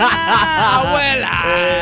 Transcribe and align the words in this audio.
abuela. 0.00 1.30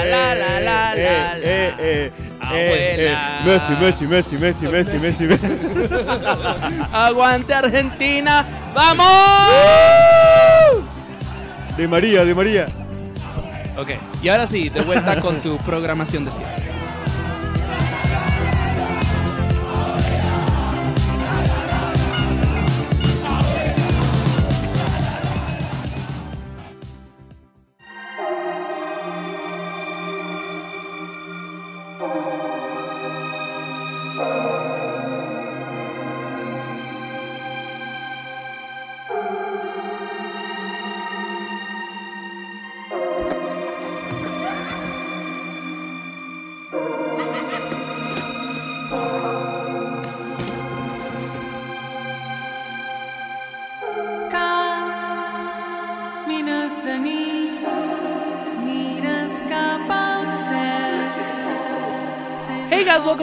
La, 0.05 0.35
la, 0.35 0.35
la, 0.35 0.61
la, 0.61 0.95
la. 0.95 1.39
Eh, 1.39 1.75
eh, 1.79 2.13
Abuela. 2.41 3.41
Messi, 3.45 3.73
Messi, 3.81 4.07
Messi, 4.07 4.37
Messi, 4.39 4.67
Messi, 4.69 4.99
Messi, 4.99 5.25
Messi. 5.27 5.47
Aguante 6.93 7.55
Argentina. 7.55 8.45
¡Vamos! 8.75 9.07
De 11.77 11.89
María, 11.89 12.25
de 12.25 12.35
María. 12.35 12.67
Ok, 13.77 13.91
y 14.23 14.29
ahora 14.29 14.47
sí, 14.47 14.69
de 14.69 14.83
vuelta 14.83 15.21
con 15.21 15.41
su 15.41 15.57
programación 15.59 16.25
de 16.25 16.33
siempre. 16.33 16.74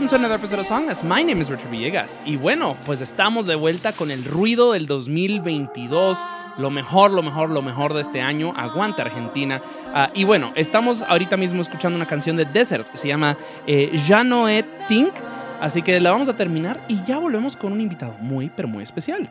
Welcome 0.01 0.17
to 0.17 0.25
another 0.25 0.33
episode 0.33 0.59
of 0.59 0.65
Songless. 0.65 1.03
My 1.03 1.21
name 1.21 1.39
is 1.39 1.47
Richard 1.51 1.69
Villegas. 1.69 2.21
Y 2.25 2.35
bueno, 2.35 2.75
pues 2.87 3.01
estamos 3.01 3.45
de 3.45 3.53
vuelta 3.53 3.93
con 3.93 4.09
el 4.09 4.25
ruido 4.25 4.71
del 4.71 4.87
2022. 4.87 6.17
Lo 6.57 6.71
mejor, 6.71 7.11
lo 7.11 7.21
mejor, 7.21 7.51
lo 7.51 7.61
mejor 7.61 7.93
de 7.93 8.01
este 8.01 8.19
año. 8.19 8.51
Aguanta 8.57 9.03
Argentina. 9.03 9.61
Ah, 9.93 10.09
y 10.15 10.23
bueno, 10.23 10.53
estamos 10.55 11.03
ahorita 11.03 11.37
mismo 11.37 11.61
escuchando 11.61 11.97
una 11.97 12.07
canción 12.07 12.35
de 12.35 12.45
Deserts 12.45 12.89
que 12.89 12.97
se 12.97 13.09
llama 13.09 13.37
eh, 13.67 13.95
Ya 14.07 14.23
no 14.23 14.49
et 14.49 14.65
Think. 14.87 15.13
Así 15.59 15.83
que 15.83 15.99
la 15.99 16.09
vamos 16.09 16.29
a 16.29 16.35
terminar 16.35 16.83
y 16.87 17.03
ya 17.03 17.19
volvemos 17.19 17.55
con 17.55 17.71
un 17.71 17.79
invitado 17.79 18.15
muy, 18.21 18.49
pero 18.49 18.67
muy 18.67 18.81
especial. 18.81 19.29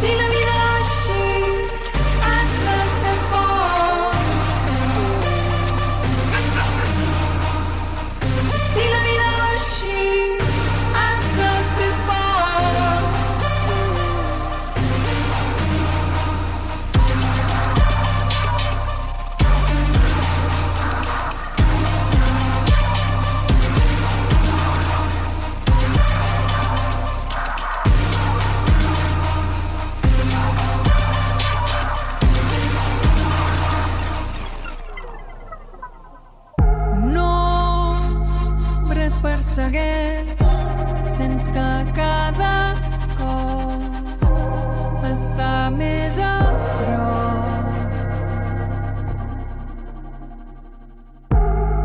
Si 0.00 0.06
la 0.08 0.28
vida 0.28 0.65
persegueix 39.66 40.26
sents 41.16 41.46
que 41.54 41.70
cada 41.96 42.74
cop 43.18 45.04
està 45.10 45.70
més 45.70 46.18
a 46.18 46.34
prop. 46.78 47.66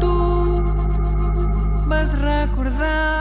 Tu 0.03 0.13
vas 1.87 2.13
recordar 2.21 3.20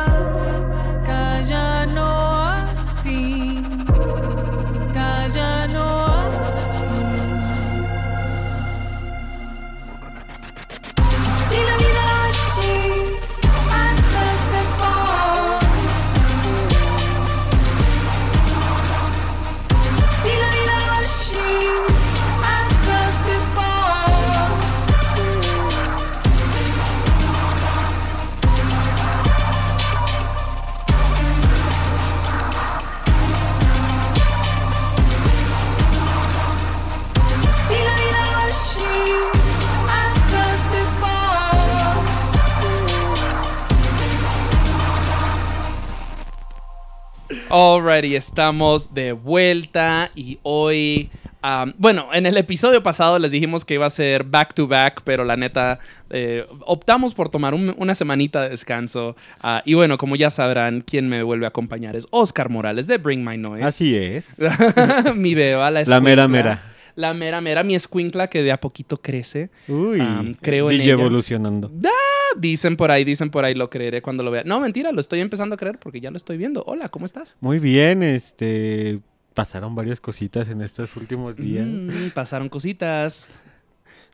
Alrighty, 47.51 48.15
estamos 48.15 48.95
de 48.95 49.13
vuelta 49.13 50.11
y 50.15 50.39
hoy, 50.45 51.11
um, 51.43 51.73
bueno, 51.79 52.07
en 52.13 52.27
el 52.27 52.37
episodio 52.37 52.81
pasado 52.83 53.19
les 53.19 53.33
dijimos 53.33 53.65
que 53.65 53.75
iba 53.75 53.87
a 53.87 53.91
ser 53.91 54.23
back 54.23 54.55
to 54.55 54.69
back, 54.69 55.03
pero 55.05 55.25
la 55.25 55.37
neta 55.37 55.81
eh, 56.11 56.47
optamos 56.65 57.13
por 57.13 57.29
tomar 57.29 57.55
un- 57.55 57.75
una 57.77 57.95
semanita 57.97 58.43
de 58.43 58.51
descanso. 58.51 59.17
Ah, 59.41 59.63
y 59.65 59.75
bueno, 59.75 59.99
como 59.99 60.15
ya 60.15 60.31
sabrán, 60.31 60.81
quien 60.83 61.09
me 61.09 61.23
vuelve 61.25 61.45
a 61.45 61.49
acompañar 61.49 61.97
es 61.97 62.07
Oscar 62.11 62.51
Morales 62.51 62.87
de 62.87 62.99
Bring 62.99 63.25
My 63.25 63.37
Noise. 63.37 63.65
Así 63.65 63.97
es. 63.97 64.37
mi 65.17 65.35
beba, 65.35 65.71
la 65.73 65.83
La 65.85 66.01
mera 66.01 66.29
mera. 66.29 66.63
La 66.95 67.15
mera 67.15 67.41
mera, 67.41 67.63
mi 67.65 67.75
escuincla 67.75 68.29
que 68.29 68.43
de 68.43 68.53
a 68.53 68.61
poquito 68.61 68.97
crece. 68.99 69.51
Uy. 69.69 70.01
Um, 70.01 70.35
creo 70.35 70.71
en 70.71 70.77
DJ 70.77 70.85
ella. 70.85 70.93
evolucionando. 71.01 71.71
Ah, 71.85 71.89
Dicen 72.37 72.77
por 72.77 72.91
ahí, 72.91 73.05
dicen 73.05 73.31
por 73.31 73.45
ahí, 73.45 73.55
lo 73.55 73.71
creeré 73.71 74.03
cuando 74.03 74.23
lo 74.23 74.31
vea. 74.31 74.43
No, 74.45 74.61
mentira, 74.61 74.93
lo 74.93 75.01
estoy 75.01 75.21
empezando 75.21 75.55
a 75.55 75.59
creer 75.59 75.79
porque 75.79 76.01
ya 76.01 76.11
lo 76.11 76.17
estoy 76.17 76.37
viendo. 76.37 76.65
Hola, 76.67 76.89
¿cómo 76.89 77.07
estás? 77.07 77.37
Muy 77.41 77.59
bien, 77.59 78.03
este. 78.03 79.01
Pasaron 79.35 79.75
varias 79.75 80.01
cositas 80.01 80.49
en 80.49 80.61
estos 80.61 80.97
últimos 80.97 81.37
días. 81.37 81.67
Mm, 81.67 82.11
pasaron 82.15 82.49
cositas. 82.49 83.29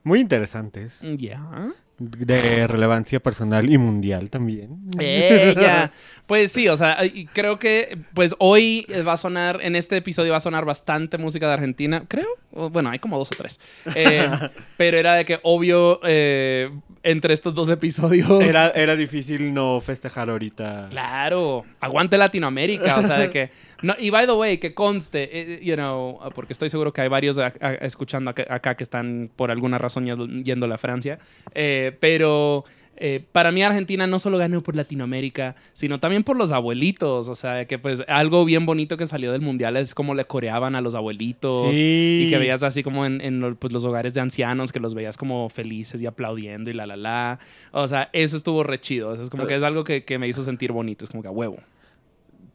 Muy 0.03 0.21
interesantes. 0.21 1.01
Ya. 1.17 1.73
De 1.99 2.67
relevancia 2.67 3.21
personal 3.21 3.71
y 3.71 3.79
mundial 3.79 4.29
también. 4.31 4.81
Ella. 4.99 5.93
Pues 6.27 6.51
sí, 6.51 6.67
o 6.67 6.77
sea, 6.77 6.99
creo 7.33 7.61
que 7.61 7.99
pues 8.13 8.35
hoy 8.41 8.85
va 9.07 9.13
a 9.13 9.17
sonar, 9.17 9.61
en 9.63 9.77
este 9.77 9.97
episodio 9.97 10.33
va 10.33 10.39
a 10.39 10.41
sonar 10.41 10.65
bastante 10.65 11.19
música 11.19 11.47
de 11.47 11.53
Argentina, 11.53 12.03
creo. 12.09 12.27
Bueno, 12.51 12.91
hay 12.91 12.99
como 12.99 13.17
dos 13.17 13.31
o 13.31 13.37
tres. 13.37 13.61
Eh, 13.95 14.29
pero 14.77 14.97
era 14.97 15.15
de 15.15 15.25
que 15.25 15.39
obvio, 15.45 16.01
eh, 16.03 16.69
entre 17.05 17.33
estos 17.33 17.55
dos 17.55 17.69
episodios... 17.69 18.43
Era, 18.43 18.71
era 18.71 18.97
difícil 18.97 19.55
no 19.55 19.81
festejar 19.81 20.29
ahorita. 20.29 20.89
Claro, 20.91 21.65
aguante 21.79 22.19
Latinoamérica, 22.19 22.99
o 22.99 23.05
sea, 23.05 23.21
de 23.21 23.31
que... 23.31 23.51
No, 23.82 23.94
y 23.99 24.11
by 24.11 24.26
the 24.26 24.32
way, 24.32 24.58
que 24.58 24.73
conste, 24.75 25.28
eh, 25.32 25.61
you 25.62 25.75
know, 25.75 26.19
porque 26.34 26.52
estoy 26.52 26.69
seguro 26.69 26.93
que 26.93 27.02
hay 27.02 27.08
varios 27.08 27.38
a- 27.38 27.52
a- 27.61 27.75
escuchando 27.75 28.31
acá, 28.31 28.46
acá 28.49 28.75
que 28.75 28.84
están 28.84 29.31
por 29.37 29.50
alguna 29.50 29.78
razón 29.78 30.05
yendo- 30.06 30.73
a 30.73 30.78
Francia, 30.78 31.19
eh, 31.55 31.96
pero 32.00 32.64
eh, 32.99 33.23
para 33.32 33.52
mí 33.52 33.62
Argentina 33.62 34.06
no 34.06 34.19
solo 34.19 34.38
ganó 34.38 34.62
por 34.62 34.75
Latinoamérica, 34.75 35.55
sino 35.75 36.00
también 36.00 36.25
por 36.25 36.34
los 36.38 36.50
abuelitos, 36.50 37.28
o 37.28 37.34
sea, 37.34 37.67
que 37.67 37.78
pues 37.78 38.02
algo 38.08 38.43
bien 38.46 38.64
bonito 38.64 38.96
que 38.96 39.05
salió 39.05 39.32
del 39.32 39.43
Mundial 39.43 39.76
es 39.76 39.94
como 39.94 40.14
le 40.14 40.25
coreaban 40.25 40.75
a 40.75 40.81
los 40.81 40.94
abuelitos. 40.94 41.76
Sí. 41.76 42.25
Y 42.26 42.31
que 42.31 42.38
veías 42.38 42.62
así 42.62 42.82
como 42.82 43.05
en, 43.05 43.56
pues, 43.58 43.70
los 43.70 43.84
hogares 43.84 44.14
de 44.14 44.23
ancianos, 44.23 44.73
que 44.73 44.81
los 44.81 44.94
veías 44.94 45.19
como 45.19 45.50
felices 45.50 46.00
y 46.00 46.06
aplaudiendo 46.06 46.70
y 46.70 46.73
la, 46.73 46.87
la, 46.87 46.96
la. 46.96 47.38
O 47.73 47.87
sea, 47.87 48.08
eso 48.14 48.34
estuvo 48.37 48.62
re 48.62 48.81
chido. 48.81 49.12
Eso 49.12 49.23
es 49.25 49.28
como 49.28 49.46
que 49.46 49.56
es 49.56 49.62
algo 49.62 49.84
que, 49.84 50.05
que 50.05 50.19
me 50.19 50.26
hizo 50.26 50.43
sentir 50.43 50.73
bonito. 50.73 51.05
Es 51.05 51.11
como 51.11 51.20
que 51.23 51.28
a 51.28 51.32
huevo. 51.32 51.58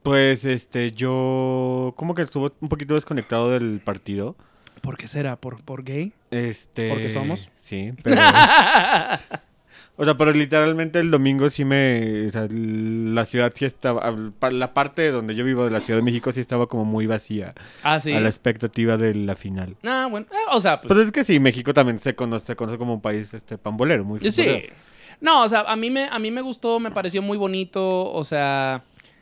Pues 0.03 0.45
este, 0.45 0.91
yo 0.91 1.93
como 1.95 2.15
que 2.15 2.23
estuve 2.23 2.51
un 2.59 2.69
poquito 2.69 2.95
desconectado 2.95 3.51
del 3.51 3.81
partido. 3.83 4.35
¿Por 4.81 4.97
qué 4.97 5.07
será? 5.07 5.35
¿Por, 5.35 5.63
por 5.63 5.83
gay? 5.83 6.11
Este. 6.31 6.89
¿Porque 6.89 7.09
somos? 7.09 7.49
Sí, 7.57 7.93
pero. 8.03 8.19
O 9.97 10.05
sea, 10.05 10.17
pero 10.17 10.31
literalmente 10.31 10.99
el 10.99 11.11
domingo 11.11 11.47
sí 11.51 11.63
me... 11.63 12.25
O 12.25 12.29
sea, 12.31 12.47
la 12.49 13.23
ciudad 13.25 13.51
sí 13.53 13.65
estaba... 13.65 14.15
pa- 14.39 14.49
La 14.49 14.73
parte 14.73 15.11
donde 15.11 15.35
yo 15.35 15.43
vivo 15.45 15.63
de 15.65 15.69
la 15.69 15.79
Ciudad 15.79 15.99
de 15.99 16.03
México 16.03 16.31
sí 16.31 16.39
estaba 16.39 16.65
como 16.65 16.85
muy 16.85 17.05
vacía. 17.05 17.53
Ah, 17.83 17.99
sí. 17.99 18.11
A 18.13 18.19
la 18.19 18.29
expectativa 18.29 18.97
de 18.97 19.13
la 19.13 19.35
final. 19.35 19.75
Ah, 19.85 20.07
bueno. 20.09 20.25
eh, 20.31 20.35
o 20.53 20.59
sea, 20.61 20.81
pues. 20.81 20.91
Pues 20.91 21.05
es 21.05 21.11
que 21.11 21.23
sí, 21.23 21.39
México 21.39 21.71
también 21.73 21.99
se 21.99 22.15
conoce, 22.15 22.47
se 22.47 22.55
conoce 22.55 22.79
como 22.79 22.95
un 22.95 23.01
país 23.01 23.31
este, 23.33 23.59
pambolero, 23.59 24.03
muy 24.03 24.19
Sí. 24.31 24.41
futbolero. 24.43 24.73
No, 25.19 25.43
o 25.43 25.47
sea, 25.49 25.59
a 25.67 25.75
mí 25.75 25.91
me, 25.91 26.05
a 26.05 26.17
mí 26.17 26.31
me 26.31 26.41
gustó, 26.41 26.79
me 26.79 26.89
pareció 26.89 27.21
muy 27.21 27.37
bonito. 27.37 28.11
O 28.11 28.23
sea, 28.23 28.81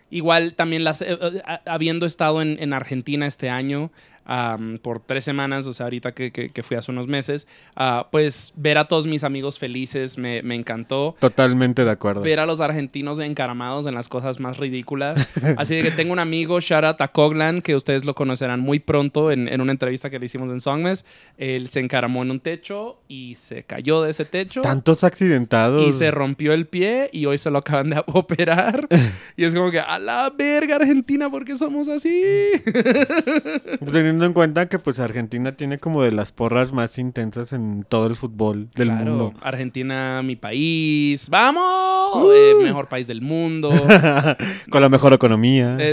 igual 0.10 0.54
también 0.54 0.84
las, 0.84 1.02
eh, 1.02 1.18
eh, 1.22 1.42
habiendo 1.66 2.06
estado 2.06 2.42
en, 2.42 2.58
en 2.60 2.74
Argentina 2.74 3.26
este 3.26 3.50
año 3.50 3.92
am, 4.32 4.78
por 4.78 5.00
tres 5.00 5.24
semanas, 5.24 5.66
o 5.66 5.74
sea, 5.74 5.88
ahorita 5.88 6.12
que, 6.14 6.32
que- 6.32 6.50
que 6.50 6.62
fui 6.62 6.78
hace 6.78 6.92
unos 6.92 7.08
meses, 7.08 7.48
ah, 7.76 8.08
pues 8.12 8.54
ver 8.56 8.78
a 8.78 8.88
todos 8.88 9.08
mis 9.08 9.24
amigos 9.24 9.58
felices 9.58 10.20
me, 10.20 10.44
me 10.44 10.54
encantó. 10.54 11.16
Totalmente 11.20 11.84
de 11.84 11.90
acuerdo. 11.90 12.22
Ver 12.22 12.40
a 12.40 12.46
los 12.46 12.62
argentinos 12.62 13.18
encaramados 13.20 13.88
en 13.88 13.96
las 13.96 14.08
cosas 14.08 14.40
más 14.40 14.58
ridículas. 14.58 15.36
Así 15.58 15.76
de 15.76 15.82
que 15.82 15.90
tengo 15.92 16.14
un 16.14 16.20
amigo, 16.20 16.60
shout 16.60 16.84
out 16.84 17.02
a 17.02 17.08
Coglan, 17.08 17.62
que 17.62 17.76
ustedes 17.76 18.06
lo 18.06 18.14
conocerán 18.14 18.60
muy 18.60 18.78
pronto 18.80 19.32
en, 19.32 19.48
en 19.48 19.62
una 19.62 19.72
entrevista 19.72 20.10
que 20.12 20.20
le 20.20 20.28
hicimos 20.28 20.52
en 20.52 20.62
Songmes. 20.62 21.06
Él 21.38 21.68
se 21.68 21.80
encaramó 21.80 22.22
en 22.22 22.30
un 22.30 22.40
techo 22.40 23.00
y 23.08 23.34
se 23.34 23.64
cayó 23.64 24.04
de 24.04 24.12
ese 24.12 24.26
techo. 24.26 24.62
Tantos 24.62 25.04
accidentados. 25.04 25.88
Y 25.90 25.94
se 25.94 26.12
rompió 26.12 26.54
el 26.54 26.68
pie 26.68 27.10
y 27.12 27.26
hoy 27.26 27.40
se 27.40 27.50
lo 27.50 27.58
acaban 27.58 27.90
de 27.90 28.04
operar. 28.08 28.88
y 29.36 29.44
es 29.46 29.56
como 29.56 29.72
que, 29.72 29.80
a 29.80 29.98
la 29.98 30.30
verga, 30.30 30.76
Argentina, 30.76 31.32
¿por 31.32 31.46
qué 31.46 31.56
somos 31.56 31.90
así? 31.90 32.22
Teniendo 34.20 34.32
en 34.32 34.34
cuenta 34.34 34.68
que 34.68 34.80
pues 34.80 35.00
Argentina 35.00 35.54
tiene 35.54 35.78
como 35.78 36.04
de 36.04 36.12
las 36.12 36.34
porras 36.34 36.74
más 36.74 36.98
intensas 36.98 37.54
en 37.54 37.86
todo 37.88 38.06
el 38.08 38.18
fútbol 38.18 38.68
del 38.76 38.90
claro, 38.90 39.12
mundo. 39.12 39.34
Argentina, 39.42 40.22
mi 40.24 40.36
país. 40.36 41.30
¡Vamos! 41.30 42.28
Eh, 42.36 42.54
mejor 42.62 42.90
país 42.90 43.08
del 43.08 43.22
mundo. 43.22 43.70
Con 44.70 44.82
la 44.82 44.90
mejor 44.90 45.14
economía. 45.14 45.78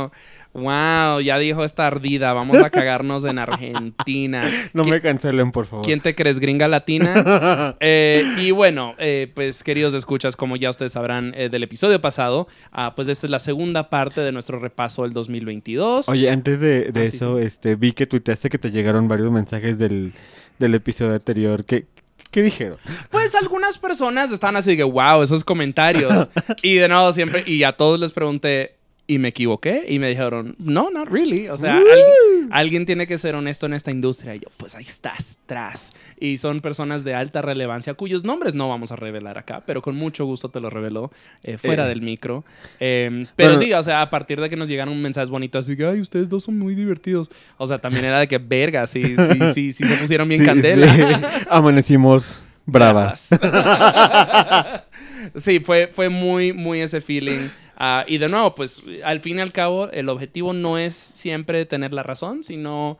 Wow. 0.00 0.12
Wow, 0.52 1.20
ya 1.20 1.38
dijo 1.38 1.62
esta 1.62 1.86
ardida. 1.86 2.32
Vamos 2.32 2.58
a 2.58 2.70
cagarnos 2.70 3.24
en 3.24 3.38
Argentina. 3.38 4.42
no 4.72 4.84
¿Qui- 4.84 4.90
me 4.90 5.00
cancelen, 5.00 5.52
por 5.52 5.66
favor. 5.66 5.84
¿Quién 5.84 6.00
te 6.00 6.14
crees, 6.14 6.38
gringa 6.40 6.66
latina? 6.68 7.76
Eh, 7.80 8.24
y 8.38 8.50
bueno, 8.50 8.94
eh, 8.98 9.30
pues 9.34 9.62
queridos 9.62 9.94
escuchas, 9.94 10.36
como 10.36 10.56
ya 10.56 10.70
ustedes 10.70 10.92
sabrán 10.92 11.32
eh, 11.36 11.48
del 11.48 11.62
episodio 11.62 12.00
pasado, 12.00 12.48
ah, 12.72 12.94
pues 12.94 13.08
esta 13.08 13.26
es 13.26 13.30
la 13.30 13.38
segunda 13.38 13.88
parte 13.90 14.20
de 14.20 14.32
nuestro 14.32 14.58
repaso 14.58 15.02
del 15.04 15.12
2022. 15.12 16.08
Oye, 16.08 16.30
antes 16.30 16.60
de, 16.60 16.90
de 16.92 17.00
Ah, 17.00 17.04
eso, 17.04 17.38
sí. 17.38 17.44
este 17.44 17.76
vi 17.76 17.92
que 17.92 18.06
tuiteaste 18.06 18.48
que 18.50 18.58
te 18.58 18.70
llegaron 18.70 19.08
varios 19.08 19.30
mensajes 19.30 19.78
del, 19.78 20.12
del 20.58 20.74
episodio 20.74 21.14
anterior. 21.14 21.64
¿Qué, 21.64 21.86
qué 22.30 22.42
dijeron? 22.42 22.78
Pues 23.10 23.34
algunas 23.34 23.78
personas 23.78 24.32
están 24.32 24.56
así 24.56 24.76
de 24.76 24.84
wow, 24.84 25.22
esos 25.22 25.44
comentarios. 25.44 26.28
y 26.62 26.74
de 26.74 26.88
nuevo 26.88 27.12
siempre, 27.12 27.44
y 27.46 27.62
a 27.62 27.72
todos 27.72 27.98
les 28.00 28.12
pregunté, 28.12 28.76
¿y 29.12 29.18
me 29.18 29.28
equivoqué? 29.28 29.86
Y 29.88 29.98
me 29.98 30.08
dijeron, 30.08 30.54
no, 30.58 30.90
not 30.90 31.08
really. 31.08 31.48
O 31.48 31.56
sea, 31.56 31.76
alguien, 31.76 32.48
alguien 32.52 32.86
tiene 32.86 33.06
que 33.06 33.18
ser 33.18 33.34
honesto 33.34 33.66
en 33.66 33.72
esta 33.74 33.90
industria. 33.90 34.34
Y 34.36 34.40
yo, 34.40 34.48
pues 34.56 34.74
ahí 34.76 34.84
estás, 34.84 35.38
tras. 35.46 35.92
Y 36.20 36.36
son 36.36 36.60
personas 36.60 37.02
de 37.02 37.14
alta 37.14 37.42
relevancia 37.42 37.94
cuyos 37.94 38.22
nombres 38.24 38.54
no 38.54 38.68
vamos 38.68 38.92
a 38.92 38.96
revelar 38.96 39.36
acá, 39.38 39.62
pero 39.66 39.82
con 39.82 39.96
mucho 39.96 40.24
gusto 40.26 40.48
te 40.48 40.60
lo 40.60 40.70
reveló 40.70 41.10
eh, 41.42 41.58
fuera 41.58 41.86
Eh. 41.86 41.88
del 41.88 42.02
micro. 42.02 42.44
Eh, 42.78 43.26
pero 43.34 43.50
Bueno. 43.54 43.64
sí, 43.66 43.72
o 43.72 43.82
sea, 43.82 44.02
a 44.02 44.10
partir 44.10 44.40
de 44.40 44.48
que 44.48 44.56
nos 44.56 44.68
llegaron 44.68 44.94
un 44.94 45.02
mensaje 45.02 45.28
bonito 45.30 45.58
así 45.58 45.76
que, 45.76 45.84
ay, 45.86 46.00
ustedes 46.00 46.28
dos 46.28 46.44
son 46.44 46.56
muy 46.58 46.74
divertidos. 46.74 47.30
O 47.56 47.66
sea, 47.66 47.78
también 47.80 48.04
era 48.04 48.20
de 48.20 48.28
que, 48.28 48.38
verga, 48.38 48.86
sí, 48.86 49.02
sí, 49.02 49.52
sí, 49.54 49.72
sí 49.72 49.84
se 49.86 49.96
pusieron 49.96 50.28
bien 50.28 50.40
Sí, 50.42 50.46
candela. 50.46 50.94
sí. 50.94 51.02
Amanecimos 51.48 52.40
bravas. 52.66 53.30
sí, 55.36 55.60
fue, 55.60 55.88
fue 55.88 56.08
muy, 56.08 56.52
muy 56.52 56.80
ese 56.80 57.00
feeling. 57.00 57.48
Ah, 57.76 58.04
y 58.06 58.18
de 58.18 58.28
nuevo, 58.28 58.54
pues 58.54 58.82
al 59.04 59.20
fin 59.20 59.38
y 59.38 59.40
al 59.40 59.52
cabo, 59.52 59.90
el 59.90 60.08
objetivo 60.08 60.52
no 60.52 60.76
es 60.76 60.94
siempre 60.94 61.64
tener 61.64 61.92
la 61.92 62.02
razón, 62.02 62.44
sino 62.44 62.98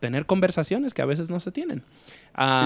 tener 0.00 0.26
conversaciones 0.26 0.94
que 0.94 1.02
a 1.02 1.06
veces 1.06 1.30
no 1.30 1.38
se 1.38 1.52
tienen. 1.52 1.82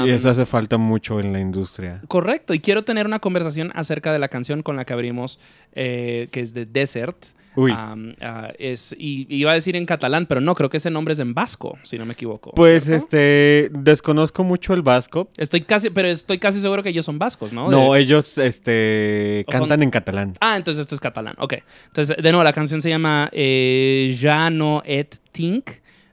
Y 0.04 0.10
eso 0.10 0.30
hace 0.30 0.46
falta 0.46 0.76
mucho 0.76 1.18
en 1.18 1.32
la 1.32 1.40
industria. 1.40 2.00
Correcto, 2.06 2.54
y 2.54 2.60
quiero 2.60 2.84
tener 2.84 3.06
una 3.06 3.18
conversación 3.18 3.72
acerca 3.74 4.12
de 4.12 4.18
la 4.18 4.28
canción 4.28 4.62
con 4.62 4.76
la 4.76 4.84
que 4.84 4.92
abrimos, 4.92 5.40
eh, 5.72 6.28
que 6.30 6.40
es 6.40 6.54
de 6.54 6.66
Desert. 6.66 7.16
Uy. 7.56 7.72
Ah, 7.74 8.52
es, 8.58 8.94
y 8.98 9.26
iba 9.34 9.50
a 9.50 9.54
decir 9.54 9.74
en 9.76 9.86
catalán, 9.86 10.26
pero 10.26 10.40
no, 10.40 10.54
creo 10.54 10.70
que 10.70 10.76
ese 10.76 10.90
nombre 10.90 11.12
es 11.12 11.18
en 11.20 11.34
vasco, 11.34 11.78
si 11.82 11.98
no 11.98 12.04
me 12.06 12.12
equivoco. 12.12 12.52
Pues 12.52 12.84
¿cierto? 12.84 13.04
este, 13.04 13.70
desconozco 13.72 14.44
mucho 14.44 14.74
el 14.74 14.82
vasco. 14.82 15.28
Estoy 15.36 15.62
casi, 15.62 15.90
pero 15.90 16.08
estoy 16.08 16.38
casi 16.38 16.60
seguro 16.60 16.82
que 16.82 16.90
ellos 16.90 17.04
son 17.04 17.18
vascos, 17.18 17.52
¿no? 17.52 17.70
No, 17.70 17.94
De- 17.94 18.00
ellos 18.00 18.38
este 18.38 19.44
son- 19.50 19.60
cantan 19.60 19.82
en 19.82 19.90
catalán. 19.90 20.34
Ah, 20.40 20.56
entonces 20.56 20.82
esto 20.82 20.94
es 20.94 21.00
catalán. 21.00 21.34
Ok. 21.38 21.54
Entonces, 21.88 22.16
de 22.16 22.30
nuevo, 22.30 22.44
la 22.44 22.52
canción 22.52 22.80
se 22.82 22.90
llama 22.90 23.28
eh, 23.32 24.16
Ja 24.20 24.50
no 24.50 24.82
et 24.84 25.16
tink. 25.32 25.70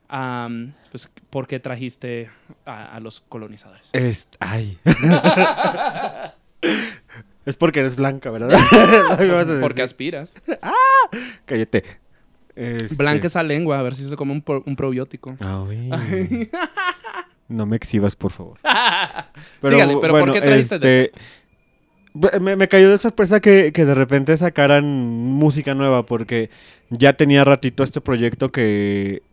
Am, 0.08 0.74
pues, 0.92 1.10
¿por 1.30 1.48
qué 1.48 1.60
trajiste 1.60 2.30
a, 2.66 2.96
a 2.96 3.00
los 3.00 3.22
colonizadores? 3.22 3.90
Es, 3.94 4.28
ay. 4.40 4.78
es 7.46 7.58
porque 7.58 7.80
eres 7.82 7.96
blanca, 7.96 8.30
¿verdad? 8.32 8.50
Porque 9.62 9.82
aspiras. 9.82 10.36
Cállate. 11.46 11.84
Este- 12.56 12.96
Blanca 12.98 13.28
esa 13.28 13.42
lengua, 13.44 13.80
a 13.80 13.84
ver 13.84 13.96
si 13.96 14.04
se 14.04 14.16
come 14.16 14.32
un, 14.32 14.42
pro- 14.42 14.64
un 14.66 14.76
probiótico. 14.76 15.36
Ay. 15.40 16.50
No 17.48 17.66
me 17.66 17.76
exhibas, 17.76 18.16
por 18.16 18.32
favor. 18.32 18.60
Sígale, 19.64 19.98
pero 20.02 20.20
¿por 20.20 20.32
qué 20.34 20.42
trajiste 20.42 20.76
este, 20.76 21.12
bu- 22.14 22.40
Me, 22.40 22.56
me 22.56 22.68
cayó 22.68 22.90
de 22.92 22.98
sorpresa 22.98 23.40
que, 23.42 23.72
que 23.74 23.86
de 23.86 23.96
repente 23.96 24.38
sacaran 24.38 24.86
música 24.86 25.74
nueva 25.74 26.06
porque 26.06 26.50
ya 26.90 27.14
tenía 27.14 27.44
ratito 27.44 27.84
este 27.84 28.02
proyecto 28.02 28.52
que 28.52 29.24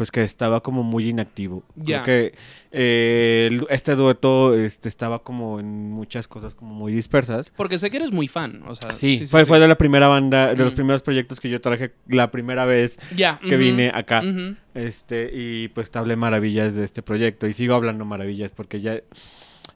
pues 0.00 0.10
que 0.10 0.22
estaba 0.22 0.62
como 0.62 0.82
muy 0.82 1.10
inactivo. 1.10 1.62
Ya. 1.76 2.02
Que 2.02 2.32
eh, 2.72 3.60
este 3.68 3.94
dueto 3.96 4.54
este, 4.54 4.88
estaba 4.88 5.22
como 5.22 5.60
en 5.60 5.90
muchas 5.90 6.26
cosas 6.26 6.54
como 6.54 6.72
muy 6.72 6.90
dispersas. 6.90 7.52
Porque 7.54 7.76
sé 7.76 7.90
que 7.90 7.98
eres 7.98 8.10
muy 8.10 8.26
fan. 8.26 8.62
O 8.66 8.74
sea, 8.74 8.94
Sí, 8.94 9.26
fue, 9.26 9.44
fue 9.44 9.60
de 9.60 9.68
la 9.68 9.76
primera 9.76 10.08
banda, 10.08 10.54
de 10.54 10.64
los 10.64 10.72
Mm. 10.72 10.76
primeros 10.76 11.02
proyectos 11.02 11.38
que 11.38 11.50
yo 11.50 11.60
traje 11.60 11.92
la 12.08 12.30
primera 12.30 12.64
vez 12.64 12.98
Ya. 13.14 13.38
que 13.46 13.58
vine 13.58 13.90
acá. 13.94 14.22
Este, 14.72 15.30
y 15.34 15.68
pues 15.68 15.90
te 15.90 15.98
hablé 15.98 16.16
maravillas 16.16 16.74
de 16.74 16.82
este 16.84 17.02
proyecto. 17.02 17.46
Y 17.46 17.52
sigo 17.52 17.74
hablando 17.74 18.06
maravillas 18.06 18.52
porque 18.52 18.80
ya. 18.80 19.02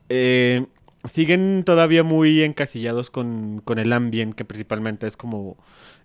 eh, 0.08 0.64
siguen 1.04 1.64
todavía 1.66 2.02
muy 2.02 2.42
encasillados 2.42 3.10
con, 3.10 3.60
con 3.62 3.78
el 3.78 3.92
ambient, 3.92 4.34
que 4.34 4.46
principalmente 4.46 5.06
es 5.06 5.18
como 5.18 5.58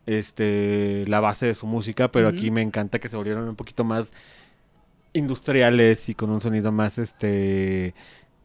este 0.06 1.06
la 1.08 1.20
base 1.20 1.48
de 1.48 1.56
su 1.56 1.68
música. 1.68 2.12
Pero 2.12 2.27
aquí 2.27 2.51
me 2.51 2.62
encanta 2.62 3.00
que 3.00 3.10
se 3.10 3.18
volvieron 3.18 3.48
un 3.48 3.56
poquito 3.56 3.84
más 3.84 4.12
industriales 5.13 6.10
y 6.10 6.15
con 6.15 6.29
un 6.29 6.41
sonido 6.41 6.72
más 6.72 6.98
este 6.98 7.94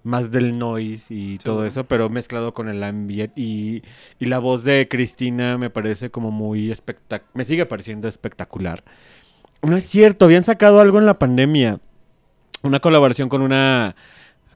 más 0.04 0.30
del 0.30 0.58
noise 0.58 1.06
y 1.08 1.38
todo 1.38 1.64
eso, 1.64 1.84
pero 1.84 2.10
mezclado 2.10 2.52
con 2.52 2.68
el 2.68 2.84
ambient 2.84 3.32
y, 3.36 3.82
y 4.20 4.26
la 4.26 4.38
voz 4.38 4.62
de 4.62 4.86
Cristina 4.86 5.56
me 5.56 5.70
parece 5.70 6.10
como 6.10 6.30
muy 6.30 6.70
espectacular, 6.70 7.30
me 7.32 7.44
sigue 7.44 7.64
pareciendo 7.64 8.06
espectacular. 8.06 8.84
No 9.62 9.78
es 9.78 9.88
cierto, 9.88 10.26
habían 10.26 10.44
sacado 10.44 10.80
algo 10.80 10.98
en 10.98 11.06
la 11.06 11.18
pandemia, 11.18 11.80
una 12.62 12.80
colaboración 12.80 13.30
con 13.30 13.40
una 13.40 13.96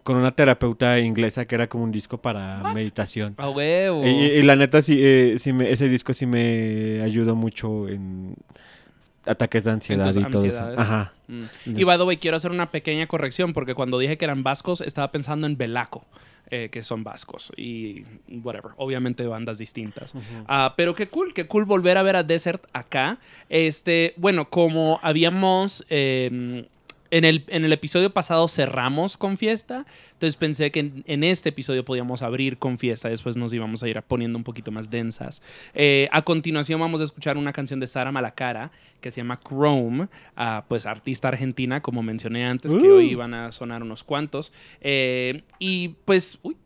con 0.09 0.17
una 0.17 0.31
terapeuta 0.31 0.99
inglesa 1.01 1.45
que 1.45 1.55
era 1.55 1.67
como 1.69 1.85
un 1.85 1.93
disco 1.93 2.17
para 2.17 2.63
meditación. 2.73 3.35
A 3.37 3.51
huevo. 3.51 4.07
Y, 4.07 4.09
y 4.09 4.41
la 4.43 4.57
neta 4.57 4.81
sí, 4.81 4.97
eh, 4.99 5.37
sí 5.39 5.53
me- 5.53 5.71
ese 5.71 5.87
disco 5.91 6.15
sí 6.15 6.25
me 6.25 7.03
ayudó 7.03 7.35
mucho 7.37 7.87
en 7.91 8.35
ataques 9.27 9.65
de 9.65 9.71
ansiedad 9.71 10.11
y 10.17 10.25
todo 10.31 10.47
eso. 10.47 10.67
Ajá. 10.79 11.13
Mm. 11.27 11.43
Y 11.79 11.85
by 11.85 11.99
the 11.99 12.05
way, 12.05 12.17
quiero 12.17 12.39
hacer 12.39 12.51
una 12.51 12.71
pequeña 12.71 13.07
corrección 13.07 13.53
porque 13.53 13.75
cuando 13.75 13.99
dije 13.99 14.17
que 14.17 14.25
eran 14.25 14.43
vascos, 14.43 14.81
estaba 14.81 15.13
pensando 15.13 15.47
en 15.47 15.59
Belaco, 15.59 16.07
eh, 16.49 16.71
que 16.73 16.83
son 16.83 17.05
vascos 17.05 17.53
y 17.59 18.05
whatever, 18.43 18.73
obviamente 18.79 19.27
bandas 19.27 19.59
distintas. 19.59 20.15
Ah, 20.47 20.73
pero 20.75 20.95
qué 20.95 21.09
cool, 21.09 21.35
qué 21.35 21.47
cool 21.47 21.67
volver 21.67 21.99
a 21.99 22.03
ver 22.03 22.17
a 22.17 22.23
Desert 22.23 22.65
acá. 22.73 23.19
Este, 23.51 24.15
bueno, 24.17 24.49
como 24.49 25.01
habíamos 25.03 25.85
eh, 25.91 26.65
en 27.11 27.25
el, 27.25 27.45
en 27.49 27.65
el 27.65 27.73
episodio 27.73 28.11
pasado 28.11 28.49
cerramos 28.49 29.17
con 29.17 29.37
fiesta, 29.39 29.87
entonces 30.13 30.37
pensé 30.37 30.71
que 30.71 30.81
en, 30.81 31.05
en 31.07 31.25
este 31.25 31.49
episodio 31.51 31.85
podíamos 31.85 32.23
abrir 32.23 32.59
con 32.59 32.79
fiesta, 32.79 33.09
después 33.09 33.37
nos 33.37 33.53
íbamos 33.55 33.83
a 33.83 33.89
ir 33.89 34.01
poniendo 34.03 34.37
un 34.39 34.45
poquito 34.45 34.71
más 34.71 34.91
densas. 34.91 35.43
Eh, 35.75 36.09
a 36.13 36.23
continuación 36.23 36.81
vamos 36.81 37.01
a 37.01 37.05
escuchar 37.05 37.37
una 37.37 37.53
canción 37.53 37.81
de 37.81 37.87
Sara 37.87 38.13
Malacara 38.13 38.71
que 39.01 39.11
se 39.11 39.21
llama 39.21 39.39
Chrome, 39.39 40.09
pues 40.67 40.85
artista 40.87 41.29
argentina, 41.29 41.81
como 41.81 42.03
mencioné 42.03 42.47
antes, 42.47 42.75
que 42.75 42.91
Uh. 42.91 42.97
hoy 42.97 43.15
van 43.15 43.33
a 43.33 43.53
sonar 43.53 43.83
unos 43.83 44.03
cuantos. 44.03 44.53
Eh, 44.81 45.43
y 45.61 45.91
pues, 46.05 46.39
uy, 46.43 46.57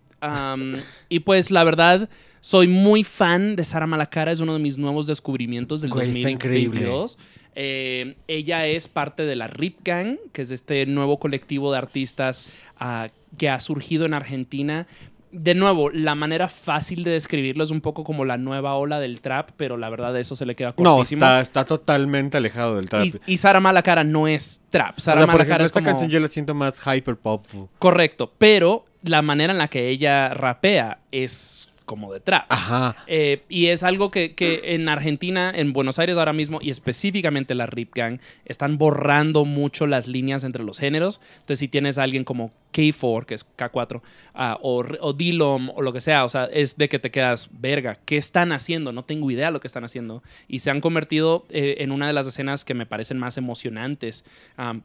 y 1.09 1.21
pues 1.21 1.51
la 1.51 1.65
verdad, 1.65 2.09
Soy 2.45 2.67
muy 2.67 3.05
fan 3.05 3.55
de 3.55 3.63
Sara 3.63 3.87
Malacara, 3.87 4.33
es 4.33 4.41
uno 4.41 4.55
de 4.55 4.59
mis 4.59 4.77
nuevos 4.77 5.07
descubrimientos 5.07 5.81
del 5.81 5.93
Güey, 5.93 6.09
está 6.09 6.29
2022. 6.31 7.17
Eh, 7.55 8.17
ella 8.29 8.67
es 8.67 8.89
parte 8.89 9.25
de 9.25 9.37
la 9.37 9.47
Rip 9.47 9.79
Gang, 9.85 10.17
que 10.33 10.43
es 10.43 10.51
este 10.51 10.87
nuevo 10.87 11.19
colectivo 11.19 11.71
de 11.73 11.79
artistas 11.79 12.47
ah, 12.79 13.09
que 13.37 13.49
ha 13.51 13.61
surgido 13.61 14.07
en 14.07 14.15
Argentina. 14.15 14.87
De 15.33 15.55
nuevo, 15.55 15.89
la 15.91 16.15
manera 16.15 16.49
fácil 16.51 17.05
de 17.05 17.13
describirlo 17.13 17.65
es 17.65 17.71
un 17.71 17.81
poco 17.81 18.05
como 18.05 18.27
la 18.27 18.37
nueva 18.37 18.75
ola 18.75 19.01
del 19.01 19.23
trap, 19.23 19.51
pero 19.57 19.79
la 19.79 19.89
verdad 19.89 20.13
de 20.13 20.21
eso 20.21 20.37
se 20.37 20.45
le 20.45 20.55
queda 20.55 20.75
No, 20.77 20.97
cortísimo. 20.97 21.21
está, 21.25 21.41
está 21.41 21.65
totalmente 21.65 22.37
alejado 22.37 22.77
del 22.77 22.89
trap. 22.91 23.07
y, 23.07 23.15
y 23.27 23.37
Sara 23.39 23.59
Malacara 23.59 24.05
no 24.05 24.29
es 24.29 24.61
trap. 24.69 24.99
o 24.99 25.01
Sara 25.01 25.19
sea, 25.21 25.27
Malacara 25.27 25.43
ejemplo, 25.45 25.65
es 25.65 25.69
esta 25.71 25.81
como... 25.81 25.91
canción 25.91 26.11
yo 26.11 26.21
la 26.21 26.29
siento 26.29 26.55
más 26.55 26.79
hyper 26.87 27.17
pop. 27.17 27.47
Correcto, 27.79 28.31
pero 28.37 28.85
la 29.03 29.23
manera 29.23 29.53
en 29.55 29.59
la 29.59 29.69
que 29.69 29.89
ella 29.89 30.35
rapea 30.35 30.99
es 31.13 31.69
como 31.83 32.13
de 32.13 32.21
trap. 32.21 32.47
Ajá. 32.49 32.97
Eh, 33.07 33.43
y 33.49 33.67
es 33.67 33.83
algo 33.83 34.11
que, 34.11 34.35
que 34.35 34.75
en 34.75 34.89
Argentina, 34.89 35.53
en 35.55 35.73
Buenos 35.73 35.99
Aires 35.99 36.17
ahora 36.17 36.33
mismo, 36.33 36.59
y 36.63 36.71
específicamente 36.71 37.55
la 37.55 37.67
Rip 37.67 37.95
Gang, 37.95 38.21
están 38.45 38.79
borrando 38.79 39.45
mucho 39.45 39.87
las 39.87 40.07
líneas 40.07 40.45
entre 40.45 40.65
los 40.65 40.79
géneros. 40.79 41.21
Entonces, 41.35 41.59
si 41.59 41.69
tienes 41.69 41.99
a 41.99 42.03
alguien 42.03 42.25
como 42.25 42.53
K4, 42.73 43.27
que 43.27 43.35
es 43.35 43.47
K4, 43.57 44.01
ah, 44.35 44.59
o, 44.63 44.85
o 45.01 45.13
Dilom, 45.13 45.71
o 45.71 45.83
lo 45.83 45.93
que 45.93 46.01
sea, 46.01 46.25
o 46.25 46.29
sea, 46.29 46.45
es 46.47 46.77
de 46.77 46.89
que 46.89 46.99
te 46.99 47.11
quedas, 47.11 47.49
verga, 47.53 47.99
¿qué 48.05 48.17
están 48.17 48.53
haciendo? 48.53 48.93
No 48.93 49.05
tengo 49.05 49.31
idea 49.31 49.47
de 49.47 49.53
lo 49.53 49.61
que 49.61 49.69
están 49.69 49.85
haciendo. 49.85 50.23
Y 50.49 50.61
se 50.61 50.71
han 50.71 50.81
convertido 50.81 51.47
eh, 51.51 51.77
en 51.79 51.93
una 51.93 52.07
de 52.07 52.13
las 52.13 52.27
escenas 52.27 52.65
que 52.65 52.75
me 52.75 52.87
parecen 52.87 53.19
más 53.19 53.37
emocionantes. 53.37 54.25
am, 54.57 54.83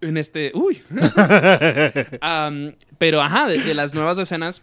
en 0.00 0.16
este. 0.16 0.52
Uy. 0.54 0.82
Am, 2.20 2.74
pero 2.98 3.22
ajá, 3.22 3.48
de, 3.48 3.58
de 3.58 3.74
las 3.74 3.94
nuevas 3.94 4.18
escenas 4.18 4.62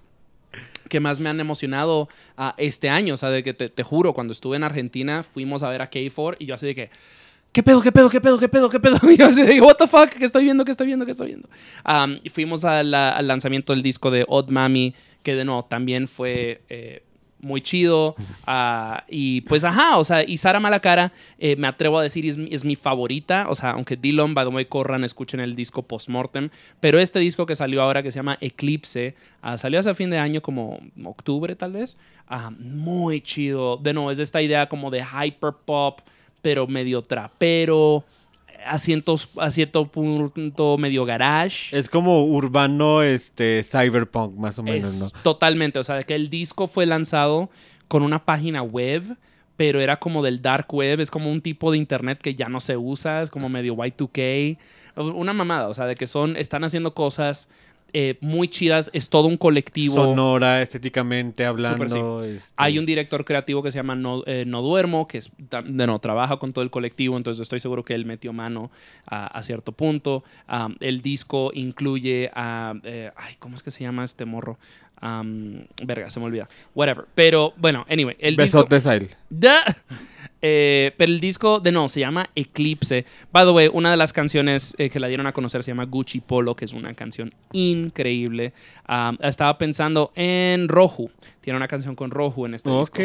que 0.94 1.00
más 1.00 1.20
me 1.20 1.28
han 1.28 1.40
emocionado 1.40 2.08
ah, 2.38 2.54
este 2.60 2.88
año. 2.88 3.16
O 3.16 3.18
sea, 3.18 3.32
de 3.32 3.42
que 3.42 3.56
te, 3.56 3.84
juro, 3.84 4.14
cuando 4.14 4.32
estuve 4.32 4.58
en 4.58 4.64
Argentina, 4.64 5.24
fuimos 5.24 5.64
a 5.64 5.70
ver 5.70 5.82
a 5.82 5.90
K4 5.90 6.36
y 6.38 6.46
yo 6.46 6.54
así 6.54 6.68
de 6.68 6.76
que. 6.76 6.92
¿Qué 7.52 7.64
pedo, 7.64 7.82
qué 7.82 7.92
pedo, 7.92 8.12
qué 8.12 8.22
pedo, 8.22 8.40
qué 8.40 8.48
pedo, 8.48 8.70
qué 8.70 8.80
pedo? 8.80 8.98
Y 9.12 9.18
yo 9.18 9.26
así 9.26 9.42
de, 9.42 9.60
what 9.60 9.76
the 9.76 9.88
fuck, 9.88 10.10
¿qué 10.10 10.26
estoy 10.26 10.44
viendo, 10.44 10.64
qué 10.66 10.72
estoy 10.72 10.86
viendo, 10.86 11.06
qué 11.06 11.12
estoy 11.12 11.28
viendo? 11.30 11.50
Y 12.24 12.30
fuimos 12.30 12.64
al 12.64 12.92
lanzamiento 12.92 13.74
del 13.74 13.82
disco 13.82 14.12
de 14.12 14.24
Odd 14.28 14.50
Mami, 14.50 14.94
que 15.24 15.36
de 15.36 15.46
nuevo 15.46 15.66
también 15.66 16.08
fue 16.08 16.62
eh, 16.70 17.03
muy 17.44 17.62
chido. 17.62 18.16
Ah, 18.48 19.04
y 19.08 19.42
pues, 19.42 19.64
ajá, 19.64 19.98
o 19.98 20.04
sea, 20.04 20.24
y 20.24 20.38
Sara 20.38 20.60
Malacara, 20.60 21.12
eh, 21.38 21.56
me 21.56 21.68
atrevo 21.68 22.00
a 22.00 22.04
decir, 22.04 22.26
es, 22.26 22.38
es 22.50 22.66
mi 22.66 22.76
favorita. 22.76 23.46
O 23.50 23.56
sea, 23.56 23.72
aunque 23.72 23.96
Dillon, 23.98 24.34
by 24.34 24.46
the 24.46 24.54
way, 24.54 24.66
corran, 24.66 25.04
escuchen 25.04 25.40
el 25.40 25.56
disco 25.56 25.84
Postmortem. 25.84 26.50
Pero 26.80 27.00
este 27.00 27.20
disco 27.20 27.46
que 27.46 27.56
salió 27.56 27.82
ahora, 27.82 28.02
que 28.02 28.12
se 28.12 28.18
llama 28.18 28.38
Eclipse, 28.42 29.16
ah, 29.42 29.58
salió 29.58 29.80
hace 29.80 29.94
fin 29.94 30.10
de 30.10 30.18
año, 30.18 30.42
como 30.42 30.80
octubre 31.04 31.56
tal 31.56 31.74
vez. 31.74 31.98
Ah, 32.28 32.52
muy 32.58 33.22
chido. 33.22 33.78
De 33.78 33.94
nuevo, 33.94 34.10
es 34.12 34.20
esta 34.20 34.42
idea 34.42 34.68
como 34.68 34.90
de 34.90 35.04
hyper 35.04 35.54
pop, 35.66 36.00
pero 36.42 36.68
medio 36.68 37.02
trapero. 37.02 38.04
A, 38.66 38.78
cientos- 38.78 39.30
a 39.38 39.50
cierto 39.52 39.88
punto 39.88 40.78
medio 40.78 41.06
garage. 41.06 41.78
Es 41.78 41.90
como 41.90 42.24
urbano, 42.26 43.02
este, 43.02 43.64
cyberpunk, 43.64 44.36
más 44.38 44.58
o 44.60 44.64
menos, 44.64 44.90
Es 44.90 45.00
¿no? 45.00 45.10
Totalmente, 45.22 45.80
o 45.80 45.84
sea, 45.84 45.96
de 45.96 46.04
que 46.06 46.16
el 46.16 46.30
disco 46.30 46.68
fue 46.68 46.86
lanzado 46.86 47.50
con 47.88 48.04
una 48.04 48.26
página 48.26 48.62
web, 48.64 49.04
pero 49.58 49.80
era 49.82 49.98
como 49.98 50.24
del 50.24 50.42
dark 50.42 50.74
web, 50.74 51.00
es 51.00 51.12
como 51.12 51.32
un 51.32 51.42
tipo 51.42 51.72
de 51.72 51.78
internet 51.78 52.20
que 52.22 52.36
ya 52.36 52.48
no 52.50 52.60
se 52.60 52.76
usa, 52.78 53.22
es 53.22 53.30
como 53.30 53.50
medio 53.50 53.76
Y2K, 53.76 54.58
una 54.96 55.34
mamada, 55.34 55.68
o 55.70 55.74
sea, 55.74 55.86
de 55.86 55.96
que 55.96 56.08
son, 56.08 56.38
están 56.38 56.64
haciendo 56.64 56.94
cosas 56.94 57.50
eh, 57.94 58.18
muy 58.22 58.48
chidas, 58.48 58.90
es 58.94 59.10
todo 59.10 59.28
un 59.28 59.38
colectivo. 59.38 59.96
Sonora, 59.96 60.62
estéticamente 60.62 61.46
hablando. 61.46 62.24
Este, 62.24 62.54
Hay 62.58 62.80
un 62.80 62.86
director 62.86 63.24
creativo 63.24 63.64
que 63.64 63.72
se 63.72 63.78
llama 63.78 63.96
No, 63.96 64.24
eh, 64.26 64.44
No 64.46 64.62
Duermo, 64.62 65.08
que 65.08 65.20
es, 65.20 65.32
de 65.38 65.88
no, 65.88 66.00
trabaja 66.00 66.38
con 66.38 66.52
todo 66.52 66.64
el 66.64 66.72
colectivo, 66.72 67.16
entonces 67.18 67.42
estoy 67.42 67.60
seguro 67.60 67.86
que 67.86 67.94
él 67.94 68.06
metió 68.06 68.34
mano 68.34 68.72
a, 69.06 69.28
a 69.28 69.44
cierto 69.44 69.72
punto. 69.72 70.24
El 70.80 71.02
disco 71.02 71.52
incluye 71.54 72.32
a... 72.34 72.74
eh, 72.84 73.12
ay, 73.16 73.36
¿cómo 73.40 73.56
es 73.56 73.64
que 73.64 73.72
se 73.72 73.84
llama 73.84 74.04
este 74.04 74.26
morro? 74.26 74.58
Verga, 75.84 76.10
se 76.10 76.20
me 76.20 76.28
olvida. 76.28 76.48
Whatever. 76.74 77.06
Pero, 77.14 77.54
bueno, 77.58 77.86
anyway. 77.90 78.16
El 78.20 78.36
disco, 78.36 78.60
Besotes 78.60 78.88
a 78.88 78.96
él. 78.96 79.10
Eh, 80.46 80.92
pero 80.98 81.10
el 81.10 81.22
disco 81.22 81.62
de 81.62 81.72
no 81.72 81.88
se 81.88 82.02
llama 82.02 82.30
Eclipse. 82.36 83.06
By 83.32 83.46
the 83.46 83.52
way, 83.52 83.70
una 83.72 83.90
de 83.92 83.96
las 83.98 84.12
canciones 84.12 84.76
eh, 84.78 84.90
que 84.90 85.00
la 85.00 85.08
dieron 85.08 85.26
a 85.26 85.32
conocer 85.32 85.64
se 85.64 85.72
llama 85.72 85.86
Gucci 85.86 86.20
Polo, 86.20 86.54
que 86.54 86.66
es 86.66 86.74
una 86.74 86.94
canción 86.94 87.34
increíble. 87.54 88.54
Um, 88.90 89.18
estaba 89.22 89.58
pensando 89.58 90.12
en 90.16 90.68
Roju. 90.68 91.10
Tiene 91.42 91.58
una 91.58 91.68
canción 91.68 91.96
con 91.96 92.12
Roju 92.12 92.46
en 92.46 92.54
este 92.56 92.70
disco. 92.82 92.96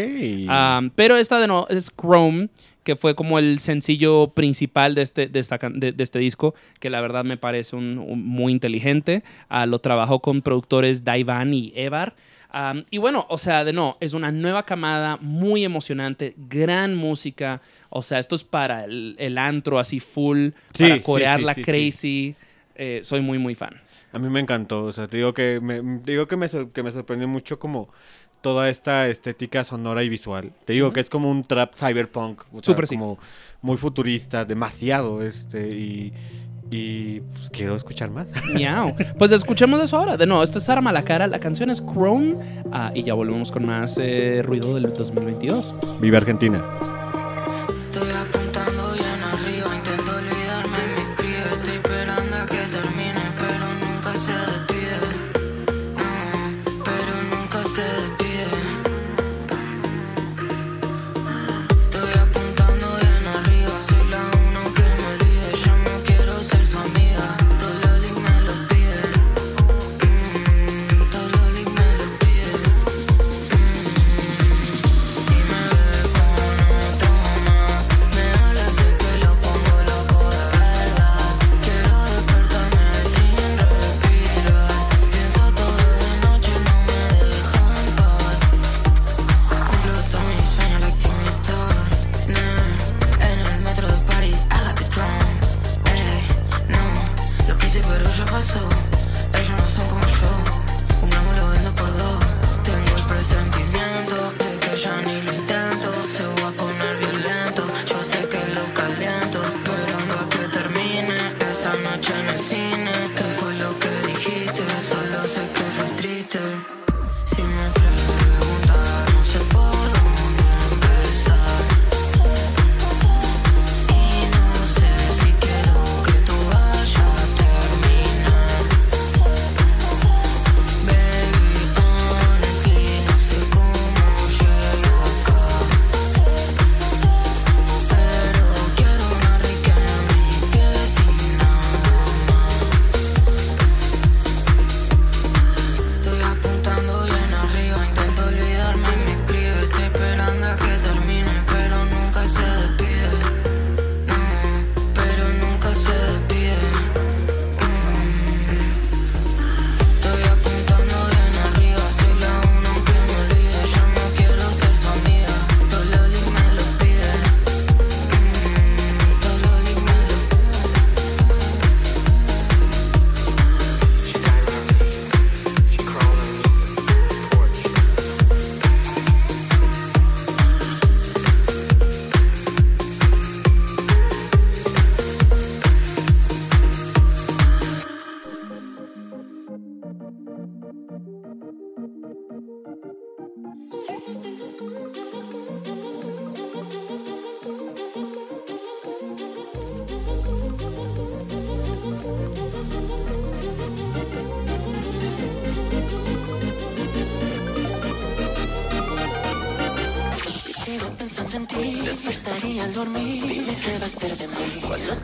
Um, 0.49 0.91
pero 0.91 1.17
esta 1.17 1.39
de 1.41 1.47
no 1.47 1.67
es 1.71 1.93
Chrome, 1.97 2.49
que 2.83 2.97
fue 2.97 3.15
como 3.15 3.39
el 3.39 3.59
sencillo 3.59 4.29
principal 4.29 4.95
de 4.95 5.03
este, 5.03 5.27
de 5.29 5.39
esta 5.41 5.59
de- 5.73 5.93
de 5.93 6.03
este 6.03 6.19
disco, 6.19 6.55
que 6.81 6.91
la 6.91 7.01
verdad 7.01 7.25
me 7.25 7.37
parece 7.37 7.77
un- 7.77 7.99
un 7.99 8.25
muy 8.27 8.51
inteligente. 8.53 9.23
Ah, 9.49 9.67
lo 9.67 9.79
trabajó 9.79 10.21
con 10.21 10.43
productores 10.43 11.05
Daivan 11.05 11.55
y 11.55 11.73
Evar. 11.77 12.15
Um, 12.53 12.85
y 12.91 12.99
bueno, 12.99 13.27
o 13.29 13.37
sea, 13.37 13.65
de 13.65 13.73
no, 13.73 13.97
es 14.01 14.15
una 14.15 14.33
nueva 14.33 14.65
camada 14.65 15.19
muy 15.21 15.65
emocionante, 15.65 16.35
gran 16.37 16.97
música. 16.97 17.61
O 17.91 18.03
sea, 18.03 18.19
esto 18.19 18.35
es 18.35 18.45
para 18.45 18.85
el, 18.85 19.17
el 19.19 19.37
antro 19.37 19.79
así 19.79 20.01
full, 20.01 20.51
Sí, 20.73 20.85
para 20.85 20.95
sí, 20.97 21.01
corear 21.01 21.55
sí, 21.55 21.63
crazy. 21.63 22.35
Eh, 22.75 23.01
soy 23.03 23.21
muy, 23.21 23.39
muy 23.39 23.55
fan. 23.55 23.81
A 24.13 24.19
mí 24.19 24.29
me 24.31 24.41
encantó, 24.41 24.85
o 24.85 24.93
sea, 24.93 25.07
te 25.07 25.19
digo 25.19 25.35
que 25.35 25.61
me, 25.61 25.83
digo 25.83 26.27
que 26.27 26.37
me, 26.37 26.49
que 26.49 26.83
me 26.83 26.91
sorprendió 26.91 27.29
mucho 27.29 27.59
como 27.59 27.91
toda 28.41 28.71
esta 28.71 29.09
estética 29.09 29.65
sonora 29.65 30.03
y 30.03 30.09
visual. 30.09 30.53
Te 30.65 30.73
digo 30.73 30.93
que 30.93 31.01
es 31.01 31.11
como 31.11 31.31
un 31.31 31.45
trap 31.45 31.75
cyberpunk, 31.75 32.41
o 32.53 32.63
sea, 32.63 32.63
Súper 32.63 32.87
sí. 32.87 32.97
como 32.97 33.19
muy 33.61 33.77
futurista, 33.77 34.45
demasiado, 34.45 35.23
este, 35.23 35.69
y, 35.69 36.13
y 36.71 37.21
pues, 37.21 37.51
quiero 37.51 37.77
escuchar 37.77 38.11
más. 38.11 38.27
Miau. 38.55 38.95
Pues 39.19 39.33
escuchemos 39.33 39.81
eso 39.81 39.97
ahora. 39.97 40.17
De 40.17 40.27
nuevo, 40.27 40.43
esto 40.43 40.59
es 40.59 40.65
Sara 40.65 40.81
Malacara, 40.81 41.27
la 41.27 41.39
canción 41.39 41.71
es 41.71 41.83
Chrome 41.85 42.37
ah, 42.73 42.93
y 42.95 43.03
ya 43.03 43.15
volvemos 43.15 43.51
con 43.51 43.67
más 43.67 43.99
eh, 44.01 44.43
ruido 44.45 44.75
del 44.75 44.93
2022. 44.93 45.75
Viva 46.01 46.19
Argentina. 46.19 46.63
Estoy 47.91 48.09
apuntando 48.11 48.78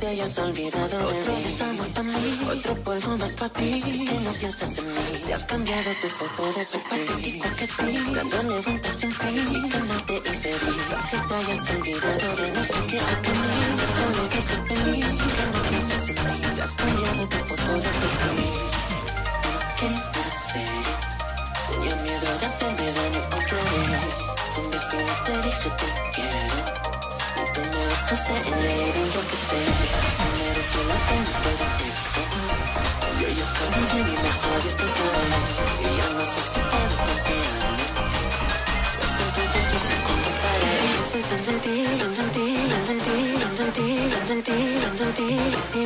te 0.04 0.10
hayas 0.10 0.38
olvidado 0.38 0.98
de 0.98 1.18
Otro 1.18 1.34
desamor 1.36 1.88
para 1.88 2.02
mí, 2.02 2.38
otro 2.46 2.74
polvo 2.82 3.16
más 3.16 3.34
para 3.36 3.48
ti. 3.54 3.80
Sé 3.80 3.92
que 3.92 4.20
no 4.20 4.32
piensas 4.34 4.76
en 4.76 4.86
mí, 4.86 5.22
te 5.24 5.32
has 5.32 5.46
cambiado 5.46 5.90
tu 6.02 6.08
foto 6.08 6.42
de 6.58 6.64
tu 6.66 6.78
patética 6.90 7.56
que 7.56 7.66
sí, 7.66 8.04
dándole 8.14 8.60
vueltas 8.60 8.83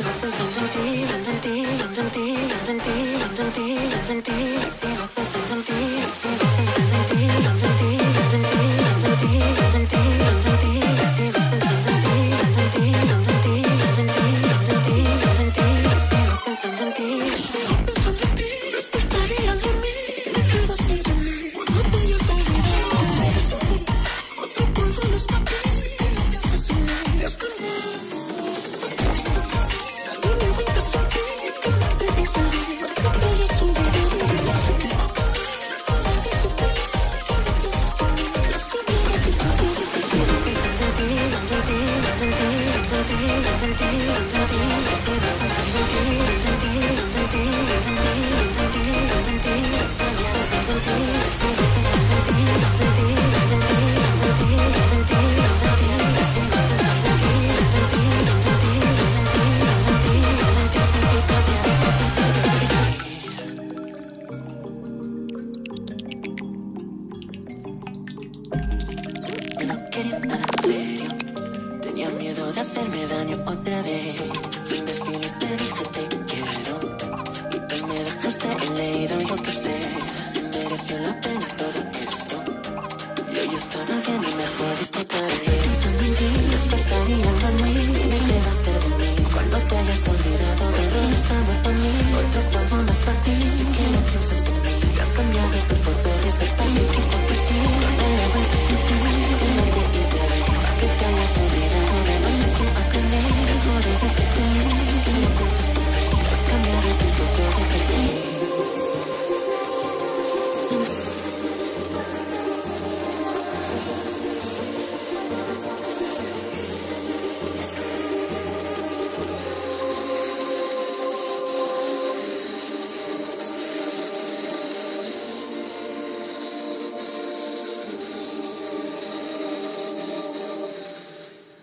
ti. 0.01 0.39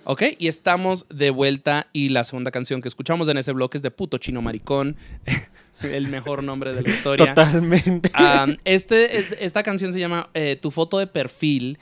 Ok, 0.09 0.23
y 0.39 0.47
estamos 0.47 1.05
de 1.11 1.31
vuelta 1.31 1.89
y 1.93 2.11
la 2.11 2.23
segunda 2.23 2.53
canción 2.53 2.81
que 2.81 2.87
escuchamos 2.87 3.29
en 3.29 3.39
ese 3.39 3.51
bloque 3.51 3.77
es 3.77 3.83
de 3.83 3.91
Puto 3.91 4.19
Chino 4.19 4.41
Maricón, 4.41 4.97
el 5.83 6.07
mejor 6.07 6.45
nombre 6.45 6.73
de 6.73 6.83
la 6.83 6.89
historia. 6.89 7.35
Totalmente. 7.35 8.11
Este, 8.65 9.19
es- 9.19 9.37
esta 9.41 9.65
canción 9.65 9.93
se 9.93 9.99
llama 9.99 10.29
eh, 10.35 10.57
Tu 10.63 10.71
foto 10.71 10.99
de 10.99 11.09
perfil 11.09 11.79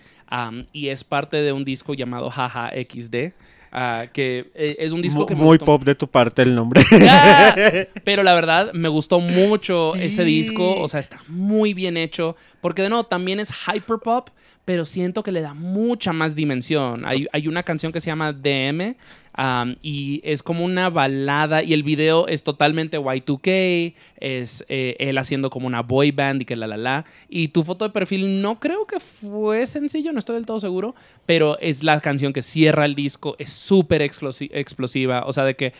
y 0.72 0.88
es 0.88 1.04
parte 1.04 1.37
de 1.37 1.52
un 1.52 1.64
disco 1.66 1.92
llamado 1.92 2.30
Jaja 2.30 2.70
XD, 2.70 3.32
ah, 3.72 4.06
que 4.10 4.50
eh, 4.54 4.76
es 4.78 4.92
un 4.92 5.02
disco 5.02 5.26
que 5.26 5.34
Muy 5.34 5.58
pop 5.58 5.84
de 5.84 5.94
tu 5.94 6.08
parte 6.08 6.40
el 6.42 6.54
nombre. 6.54 6.82
Pero 8.04 8.22
la 8.22 8.34
verdad, 8.34 8.72
me 8.72 8.88
gustó 8.88 9.20
mucho 9.20 9.92
Sí. 9.96 10.04
ese 10.04 10.24
disco. 10.24 10.80
O 10.80 10.88
sea, 10.88 10.98
está 11.00 11.20
muy 11.28 11.74
bien 11.74 11.98
hecho. 11.98 12.37
Porque 12.64 12.81
de 12.81 12.88
nuevo, 12.88 13.05
también 13.05 13.40
es 13.40 13.50
hyperpop, 13.50 14.31
pero 14.64 14.87
siento 14.87 15.22
que 15.22 15.33
le 15.33 15.42
da 15.42 15.53
mucha 15.53 16.14
más 16.14 16.35
dimensión. 16.35 17.05
Hay, 17.05 17.27
hay 17.31 17.46
una 17.46 17.62
canción 17.62 17.92
que 17.92 18.00
se 18.00 18.07
llama 18.07 18.33
DM. 18.33 18.96
um, 19.37 19.74
y 19.83 20.22
es 20.24 20.42
como 20.42 20.64
una 20.64 20.88
balada. 20.88 21.62
Y 21.62 21.74
el 21.74 21.83
video 21.83 22.27
es 22.27 22.42
totalmente 22.42 22.98
Y2K. 22.98 23.94
Es 24.18 24.64
eh, 24.70 24.96
él 24.98 25.18
haciendo 25.18 25.50
como 25.50 25.66
una 25.66 25.83
boy 25.83 26.11
band 26.11 26.40
y 26.40 26.44
que 26.46 26.57
la 26.57 26.66
la 26.66 26.79
la. 26.79 27.05
Y 27.29 27.48
tu 27.48 27.64
foto 27.64 27.85
de 27.85 27.90
perfil 27.90 28.40
no 28.40 28.59
creo 28.59 28.87
que 28.87 28.98
fue 28.98 29.66
sencillo, 29.66 30.14
no 30.14 30.18
estoy 30.18 30.37
del 30.37 30.46
todo 30.46 30.59
seguro. 30.59 30.94
Pero 31.27 31.59
es 31.61 31.83
la 31.83 32.00
canción 32.00 32.33
que 32.33 32.40
cierra 32.40 32.87
el 32.87 32.94
disco. 32.94 33.37
Es 33.38 33.50
súper 33.53 34.00
explosi- 34.00 34.48
explosiva. 34.55 35.24
O 35.27 35.35
sea, 35.35 35.44
de 35.44 35.55
que 35.55 35.74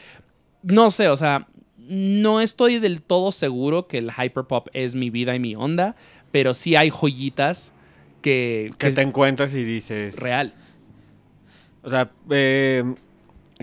no 0.63 0.91
sé, 0.91 1.09
o 1.09 1.17
sea, 1.17 1.47
no 1.79 2.43
estoy 2.43 2.79
del 2.79 3.01
todo 3.01 3.33
seguro 3.33 3.87
que 3.87 3.97
el 3.99 4.11
hyperpop 4.11 4.69
es 4.75 4.95
mi 4.95 5.09
vida 5.09 5.35
y 5.35 5.39
mi 5.39 5.55
onda, 5.55 5.97
pero 6.35 6.53
sí 6.53 6.75
hay 6.75 6.91
joyitas 6.91 7.73
que, 8.21 8.73
que 8.77 8.91
te 8.91 9.03
encuentras 9.03 9.55
y 9.55 9.63
dices. 9.63 10.17
real. 10.17 10.53
O 11.85 11.91
sea, 11.91 12.11
eh, 12.29 12.83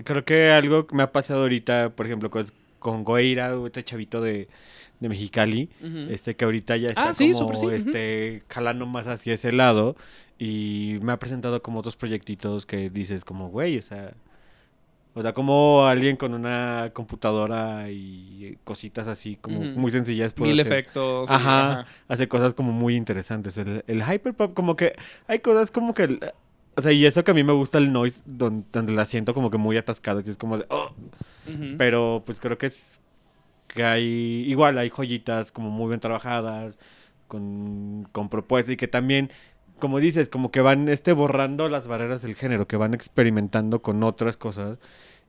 creo 0.02 0.24
que 0.24 0.48
algo 0.52 0.86
que 0.86 0.96
me 0.96 1.02
ha 1.02 1.12
pasado 1.12 1.42
ahorita, 1.42 1.90
por 1.90 2.06
ejemplo, 2.06 2.30
con, 2.30 2.46
con 2.78 3.04
Goeira, 3.04 3.54
este 3.66 3.84
chavito 3.84 4.22
de, 4.22 4.48
de 5.00 5.08
Mexicali, 5.10 5.68
este 6.08 6.34
que 6.34 6.46
ahorita 6.46 6.78
ya 6.78 6.88
está 6.88 7.10
Ah, 7.10 7.12
sí, 7.12 7.32
como 7.32 7.54
sí, 7.56 7.66
este 7.72 8.42
jalando 8.48 8.86
más 8.86 9.06
hacia 9.06 9.34
ese 9.34 9.52
lado 9.52 9.94
y 10.38 10.96
me 11.02 11.12
ha 11.12 11.18
presentado 11.18 11.62
como 11.62 11.80
otros 11.80 11.96
proyectitos 11.96 12.64
que 12.64 12.88
dices 12.88 13.22
como, 13.22 13.50
güey, 13.50 13.76
o 13.76 13.82
sea, 13.82 14.14
o 15.14 15.20
sea, 15.22 15.34
como 15.34 15.84
alguien 15.86 16.16
con 16.16 16.32
una 16.34 16.90
computadora 16.94 17.90
y 17.90 18.56
cositas 18.64 19.06
así 19.08 19.36
como 19.36 19.60
muy 19.60 19.90
sencillas 19.90 20.32
puede 20.32 20.52
Mil 20.52 20.60
hacer- 20.60 20.72
efectos. 20.72 21.30
Ajá, 21.30 21.86
hace 22.08 22.28
cosas 22.28 22.54
como 22.54 22.72
muy 22.72 22.96
interesantes. 22.96 23.58
El, 23.58 23.84
el 23.86 24.02
hyperpop, 24.02 24.54
como 24.54 24.74
que 24.76 24.94
hay 25.26 25.40
cosas 25.40 25.70
como 25.70 25.94
que. 25.94 26.18
O 26.74 26.80
sea, 26.80 26.90
y 26.92 27.04
eso 27.04 27.22
que 27.24 27.30
a 27.32 27.34
mí 27.34 27.42
me 27.44 27.52
gusta 27.52 27.76
el 27.76 27.92
noise, 27.92 28.22
don- 28.24 28.64
donde, 28.72 28.94
la 28.94 29.04
siento 29.04 29.34
como 29.34 29.50
que 29.50 29.58
muy 29.58 29.76
atascada. 29.76 30.22
Y 30.24 30.30
es 30.30 30.38
como 30.38 30.56
de. 30.56 30.64
"Oh". 30.70 30.90
Pero 31.76 32.22
pues 32.24 32.40
creo 32.40 32.56
que 32.56 32.66
es. 32.66 33.00
Que 33.68 33.84
hay. 33.84 34.44
Igual 34.48 34.78
hay 34.78 34.88
joyitas 34.88 35.52
como 35.52 35.70
muy 35.70 35.88
bien 35.88 36.00
trabajadas, 36.00 36.78
con, 37.28 38.08
con 38.12 38.28
propuestas 38.30 38.72
y 38.72 38.76
que 38.76 38.88
también. 38.88 39.30
Como 39.82 39.98
dices, 39.98 40.28
como 40.28 40.52
que 40.52 40.60
van 40.60 40.88
este 40.88 41.12
borrando 41.12 41.68
las 41.68 41.88
barreras 41.88 42.22
del 42.22 42.36
género, 42.36 42.68
que 42.68 42.76
van 42.76 42.94
experimentando 42.94 43.82
con 43.82 44.04
otras 44.04 44.36
cosas 44.36 44.78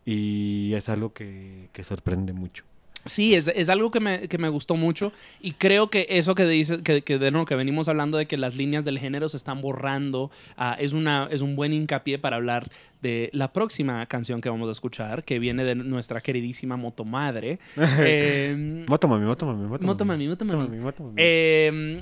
y 0.05 0.73
es 0.75 0.89
algo 0.89 1.11
que, 1.11 1.69
que 1.73 1.83
sorprende 1.83 2.33
mucho. 2.33 2.63
Sí, 3.05 3.33
es, 3.33 3.47
es 3.47 3.67
algo 3.69 3.89
que 3.89 3.99
me, 3.99 4.27
que 4.27 4.37
me 4.37 4.49
gustó 4.49 4.75
mucho 4.75 5.11
y 5.41 5.53
creo 5.53 5.89
que 5.89 6.05
eso 6.07 6.35
que 6.35 6.45
dice, 6.45 6.83
que, 6.83 7.01
que 7.01 7.17
de 7.17 7.31
lo 7.31 7.45
que 7.45 7.55
venimos 7.55 7.89
hablando 7.89 8.19
de 8.19 8.27
que 8.27 8.37
las 8.37 8.55
líneas 8.55 8.85
del 8.85 8.99
género 8.99 9.27
se 9.27 9.37
están 9.37 9.59
borrando, 9.59 10.29
ah, 10.55 10.77
es, 10.79 10.93
una, 10.93 11.27
es 11.31 11.41
un 11.41 11.55
buen 11.55 11.73
hincapié 11.73 12.19
para 12.19 12.35
hablar 12.35 12.69
de 13.01 13.31
la 13.33 13.51
próxima 13.51 14.05
canción 14.05 14.39
que 14.39 14.49
vamos 14.49 14.69
a 14.69 14.71
escuchar, 14.71 15.23
que 15.23 15.39
viene 15.39 15.63
de 15.63 15.73
nuestra 15.73 16.21
queridísima 16.21 16.77
Motomadre. 16.77 17.57
eh, 17.99 18.85
Motomami, 18.87 19.25
motomami, 19.25 19.63
motomami. 19.63 19.85
Motomami, 19.85 20.27
Motomami. 20.27 20.57
Motomami, 20.59 20.77
motomami. 20.79 21.15
eh, 21.17 21.99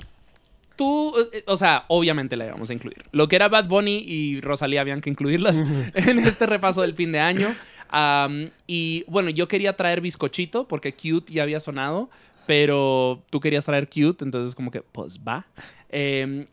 tú, 0.76 1.14
eh, 1.32 1.44
o 1.46 1.56
sea, 1.56 1.84
obviamente 1.88 2.36
la 2.36 2.46
íbamos 2.46 2.70
a 2.70 2.72
incluir. 2.72 3.04
Lo 3.12 3.28
que 3.28 3.36
era 3.36 3.48
Bad 3.48 3.68
Bunny 3.68 3.98
y 3.98 4.40
Rosalía 4.40 4.80
habían 4.80 5.00
que 5.00 5.10
incluirlas 5.10 5.60
en 5.94 6.18
este 6.18 6.46
repaso 6.46 6.82
del 6.82 6.94
fin 6.94 7.12
de 7.12 7.20
año. 7.20 7.48
Y 8.66 9.04
bueno, 9.06 9.30
yo 9.30 9.48
quería 9.48 9.76
traer 9.76 10.00
Bizcochito 10.00 10.66
porque 10.66 10.94
Cute 10.94 11.32
ya 11.32 11.42
había 11.42 11.60
sonado, 11.60 12.10
pero 12.46 13.22
tú 13.30 13.40
querías 13.40 13.64
traer 13.64 13.88
Cute, 13.88 14.24
entonces 14.24 14.54
como 14.54 14.70
que, 14.70 14.82
pues 14.82 15.20
va. 15.20 15.46
Eh, 15.90 16.46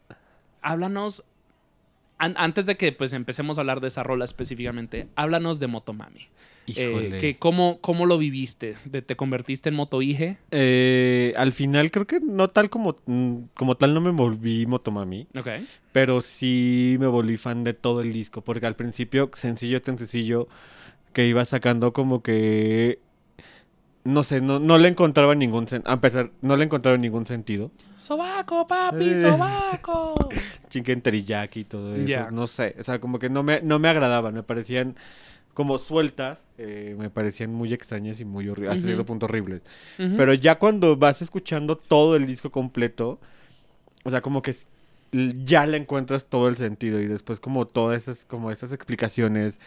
háblanos, 0.62 1.24
an- 2.18 2.36
antes 2.38 2.66
de 2.66 2.76
que 2.78 2.92
pues 2.92 3.14
empecemos 3.14 3.58
a 3.58 3.62
hablar 3.62 3.80
de 3.82 3.88
esa 3.88 4.04
rola 4.04 4.26
específicamente, 4.26 5.08
háblanos 5.16 5.60
de 5.60 5.68
Motomami. 5.68 6.28
Eh, 6.78 7.18
que 7.20 7.38
cómo, 7.38 7.80
¿Cómo 7.82 8.06
lo 8.06 8.18
viviste? 8.18 8.76
¿De- 8.86 9.02
¿Te 9.02 9.16
convertiste 9.16 9.70
en 9.70 9.76
motohije? 9.76 10.38
Eh, 10.52 11.34
al 11.38 11.52
final 11.52 11.92
creo 11.92 12.06
que 12.08 12.20
no 12.20 12.50
tal 12.50 12.70
como, 12.70 12.96
mm, 13.06 13.36
como 13.54 13.76
tal 13.76 13.94
no 13.94 14.02
me 14.02 14.12
volví 14.12 14.66
motomami, 14.66 15.28
Ok. 15.38 15.48
pero 15.92 16.22
sí 16.22 16.98
me 17.00 17.08
volví 17.08 17.38
fan 17.38 17.64
de 17.64 17.74
todo 17.74 18.02
el 18.02 18.14
disco, 18.14 18.42
porque 18.42 18.66
al 18.68 18.76
principio 18.76 19.30
sencillo, 19.34 19.82
tan 19.82 19.98
sencillo, 19.98 20.48
que 21.14 21.26
iba 21.28 21.44
sacando 21.46 21.94
como 21.94 22.22
que... 22.22 23.00
No 24.06 24.24
sé, 24.24 24.40
no, 24.42 24.60
no 24.60 24.78
le 24.78 24.88
encontraba 24.88 25.36
ningún 25.36 25.68
sen- 25.68 25.84
a 25.86 26.00
pesar, 26.00 26.32
no 26.42 26.56
le 26.56 26.64
encontraba 26.64 26.98
ningún 26.98 27.26
sentido. 27.26 27.70
Sobaco, 27.98 28.66
papi, 28.66 29.10
Eh. 29.10 29.16
sobaco. 29.22 30.16
Chicken 30.70 31.02
teriyaki 31.02 31.62
y 31.62 31.64
todo 31.66 31.96
eso. 31.96 32.32
No 32.32 32.48
sé, 32.48 32.76
o 32.80 32.84
sea, 32.84 33.00
como 33.00 33.20
que 33.20 33.30
no 33.30 33.44
me, 33.44 33.62
no 33.62 33.78
me 33.78 33.90
agradaban, 33.90 34.34
me 34.34 34.42
parecían 34.44 34.96
como 35.60 35.78
sueltas, 35.78 36.38
eh, 36.58 36.96
me 36.98 37.10
parecían 37.10 37.54
muy 37.54 37.74
extrañas 37.74 38.22
y 38.22 38.24
muy 38.24 38.48
horribles, 38.48 38.76
hasta 38.76 38.86
cierto 38.88 39.06
punto 39.06 39.26
horribles. 39.26 39.62
Pero 40.16 40.34
ya 40.34 40.58
cuando 40.58 40.96
vas 40.96 41.22
escuchando 41.22 41.76
todo 41.76 42.16
el 42.16 42.26
disco 42.26 42.50
completo, 42.50 43.20
o 44.06 44.10
sea, 44.10 44.22
como 44.22 44.42
que 44.42 44.56
ya 45.12 45.66
le 45.66 45.76
encuentras 45.76 46.28
todo 46.28 46.48
el 46.48 46.56
sentido 46.56 47.02
y 47.02 47.08
después 47.08 47.42
como 47.42 47.68
todas 47.68 48.04
esas, 48.04 48.24
como 48.24 48.52
esas 48.52 48.72
explicaciones 48.72 49.60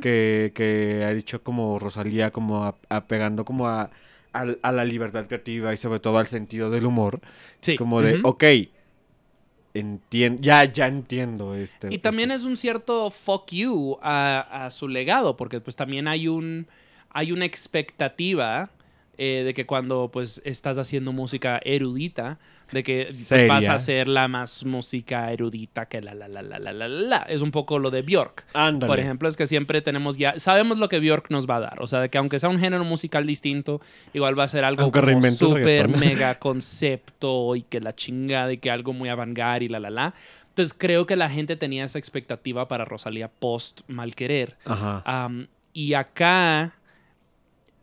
que, 0.00 0.52
que 0.54 1.02
ha 1.04 1.12
dicho 1.12 1.42
como 1.42 1.80
Rosalía, 1.80 2.30
como 2.30 2.62
a- 2.64 2.76
apegando 2.88 3.44
como 3.44 3.66
a, 3.66 3.90
al- 4.32 4.60
a 4.62 4.70
la 4.70 4.84
libertad 4.84 5.26
creativa 5.26 5.72
y 5.74 5.76
sobre 5.78 5.98
todo 5.98 6.18
al 6.18 6.28
sentido 6.28 6.70
del 6.70 6.84
humor. 6.86 7.20
Sí. 7.60 7.74
Como 7.76 8.02
de, 8.02 8.20
ok, 8.22 8.44
entiendo, 9.74 10.40
ya, 10.42 10.64
ya 10.64 10.86
entiendo 10.86 11.54
este. 11.54 11.92
Y 11.92 11.98
también 11.98 12.30
este- 12.30 12.42
es 12.42 12.46
un 12.48 12.56
cierto 12.56 13.10
fuck 13.10 13.50
you 13.52 13.98
a, 14.02 14.66
a 14.66 14.70
su 14.70 14.88
legado, 14.88 15.36
porque 15.36 15.60
pues 15.60 15.76
también 15.76 16.08
hay 16.08 16.28
un 16.28 16.66
hay 17.12 17.32
una 17.32 17.44
expectativa 17.44 18.70
eh, 19.18 19.42
de 19.44 19.52
que 19.52 19.66
cuando 19.66 20.10
pues 20.12 20.40
estás 20.44 20.78
haciendo 20.78 21.12
música 21.12 21.60
erudita, 21.64 22.38
de 22.72 22.82
que 22.82 23.12
pues, 23.28 23.48
vas 23.48 23.68
a 23.68 23.74
hacer 23.74 24.08
la 24.08 24.28
más 24.28 24.64
música 24.64 25.32
erudita 25.32 25.86
que 25.86 26.00
la 26.00 26.14
la 26.14 26.28
la 26.28 26.42
la 26.42 26.58
la 26.58 26.72
la 26.72 26.88
la. 26.88 27.18
Es 27.28 27.42
un 27.42 27.50
poco 27.50 27.78
lo 27.78 27.90
de 27.90 28.02
Bjork. 28.02 28.46
Ándale. 28.54 28.88
Por 28.88 29.00
ejemplo, 29.00 29.28
es 29.28 29.36
que 29.36 29.46
siempre 29.46 29.82
tenemos 29.82 30.16
ya, 30.16 30.38
sabemos 30.38 30.78
lo 30.78 30.88
que 30.88 31.00
Bjork 31.00 31.30
nos 31.30 31.48
va 31.48 31.56
a 31.56 31.60
dar, 31.60 31.82
o 31.82 31.86
sea, 31.86 32.00
de 32.00 32.08
que 32.08 32.18
aunque 32.18 32.38
sea 32.38 32.48
un 32.48 32.58
género 32.58 32.84
musical 32.84 33.26
distinto, 33.26 33.80
igual 34.12 34.38
va 34.38 34.44
a 34.44 34.48
ser 34.48 34.64
algo 34.64 34.90
súper 35.30 35.88
mega 35.88 36.38
concepto 36.38 37.56
y 37.56 37.62
que 37.62 37.80
la 37.80 37.94
chingada 37.94 38.52
y 38.52 38.58
que 38.58 38.70
algo 38.70 38.92
muy 38.92 39.08
avant 39.08 39.38
y 39.60 39.68
la 39.68 39.80
la 39.80 39.90
la. 39.90 40.14
Entonces 40.48 40.74
creo 40.76 41.06
que 41.06 41.16
la 41.16 41.30
gente 41.30 41.56
tenía 41.56 41.84
esa 41.84 41.98
expectativa 41.98 42.68
para 42.68 42.84
Rosalía 42.84 43.28
post 43.28 43.82
Mal 43.88 44.14
Querer. 44.14 44.56
Ajá. 44.64 45.02
Am, 45.04 45.46
y 45.72 45.94
acá 45.94 46.74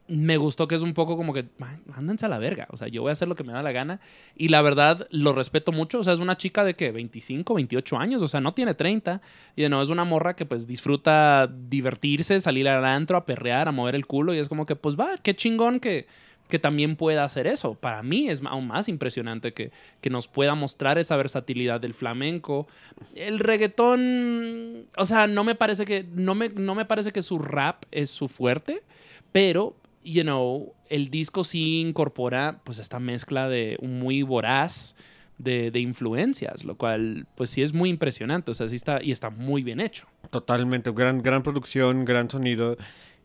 me 0.08 0.38
gustó 0.38 0.68
que 0.68 0.76
es 0.76 0.82
un 0.82 0.94
poco 0.94 1.18
como 1.18 1.34
que, 1.34 1.46
"Man, 1.58 1.82
ándense 1.94 2.26
a 2.26 2.30
la 2.30 2.38
verga. 2.38 2.68
O 2.72 2.78
sea, 2.78 2.88
yo 2.88 3.02
voy 3.02 3.10
a 3.10 3.12
hacer 3.14 3.28
lo 3.28 3.36
que 3.36 3.44
me 3.44 3.54
da 3.54 3.62
la 3.62 3.72
gana. 3.72 4.00
Y 4.36 4.50
la 4.50 4.62
verdad, 4.62 5.08
lo 5.12 5.34
respeto 5.34 5.72
mucho. 5.72 6.00
O 6.00 6.04
sea, 6.04 6.14
es 6.14 6.20
una 6.20 6.38
chica 6.38 6.64
de 6.64 6.76
que 6.76 6.92
25, 6.92 7.54
28 7.54 7.98
años. 7.98 8.22
O 8.22 8.28
sea, 8.28 8.42
no 8.42 8.54
tiene 8.54 8.74
30. 8.74 9.22
Y 9.56 9.68
no, 9.70 9.82
es 9.82 9.90
una 9.90 10.04
morra 10.04 10.36
que 10.36 10.46
pues 10.46 10.68
disfruta 10.68 11.48
divertirse, 11.48 12.40
salir 12.40 12.68
al 12.70 12.86
antro, 12.86 13.18
a 13.18 13.26
perrear, 13.26 13.68
a 13.68 13.72
mover 13.72 13.96
el 13.96 14.06
culo. 14.06 14.34
Y 14.34 14.40
es 14.40 14.50
como 14.50 14.66
que, 14.66 14.76
pues 14.76 14.98
va, 14.98 15.18
qué 15.22 15.36
chingón 15.36 15.80
que, 15.80 16.08
que 16.50 16.60
también 16.60 16.96
pueda 16.96 17.24
hacer 17.24 17.48
eso. 17.48 17.76
Para 17.76 18.04
mí 18.04 18.30
es 18.30 18.44
aún 18.46 18.68
más 18.68 18.88
impresionante 18.88 19.54
que, 19.54 19.72
que 20.02 20.10
nos 20.10 20.28
pueda 20.28 20.56
mostrar 20.56 20.98
esa 20.98 21.18
versatilidad 21.18 21.82
del 21.82 21.94
flamenco. 21.94 22.68
El 23.16 23.40
reggaetón, 23.40 24.86
o 24.96 25.06
sea, 25.06 25.28
no 25.28 25.44
me 25.44 25.56
parece 25.56 25.86
que, 25.86 26.06
no 26.14 26.36
me, 26.36 26.50
no 26.50 26.76
me 26.76 26.86
parece 26.86 27.12
que 27.12 27.22
su 27.22 27.40
rap 27.40 27.84
es 27.92 28.10
su 28.10 28.28
fuerte, 28.28 28.84
pero, 29.32 29.76
you 30.08 30.24
know, 30.24 30.74
el 30.90 31.10
disco 31.10 31.44
sí 31.44 31.82
incorpora 31.82 32.62
pues 32.64 32.80
esta 32.80 33.00
mezcla 33.00 33.50
de 33.50 33.78
un 33.82 34.00
muy 34.00 34.24
voraz 34.24 34.96
de, 35.38 35.70
de 35.70 35.80
influencias, 35.80 36.64
lo 36.64 36.76
cual 36.76 37.28
pues 37.36 37.50
sí 37.50 37.62
es 37.62 37.74
muy 37.74 37.90
impresionante, 37.90 38.52
o 38.52 38.54
sea, 38.54 38.68
sí 38.68 38.76
está, 38.76 39.04
y 39.04 39.12
está 39.12 39.30
muy 39.30 39.64
bien 39.64 39.80
hecho. 39.80 40.08
Totalmente, 40.30 40.92
gran, 40.92 41.22
gran 41.22 41.44
producción, 41.44 42.06
gran 42.06 42.30
sonido. 42.30 42.78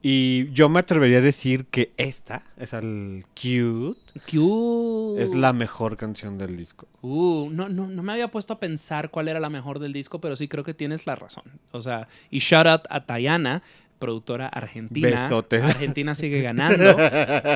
Y 0.04 0.50
yo 0.50 0.68
me 0.68 0.80
atrevería 0.80 1.18
a 1.18 1.20
decir 1.20 1.66
que 1.66 1.92
esta, 1.96 2.42
es 2.56 2.72
el 2.72 3.24
Cute, 3.40 4.00
Cute. 4.28 5.22
es 5.22 5.32
la 5.32 5.52
mejor 5.52 5.96
canción 5.96 6.38
del 6.38 6.56
disco. 6.56 6.88
Uh, 7.02 7.48
no, 7.50 7.68
no, 7.68 7.86
no 7.86 8.02
me 8.02 8.10
había 8.10 8.28
puesto 8.28 8.54
a 8.54 8.58
pensar 8.58 9.10
cuál 9.10 9.28
era 9.28 9.38
la 9.38 9.48
mejor 9.48 9.78
del 9.78 9.92
disco, 9.92 10.20
pero 10.20 10.34
sí 10.34 10.48
creo 10.48 10.64
que 10.64 10.74
tienes 10.74 11.06
la 11.06 11.14
razón. 11.14 11.44
O 11.70 11.80
sea, 11.80 12.08
y 12.30 12.40
shout 12.40 12.66
out 12.66 12.82
a 12.90 13.06
Tayana, 13.06 13.62
productora 14.02 14.48
argentina. 14.48 15.08
Besotes. 15.22 15.64
Argentina 15.64 16.14
sigue 16.14 16.42
ganando. 16.42 16.84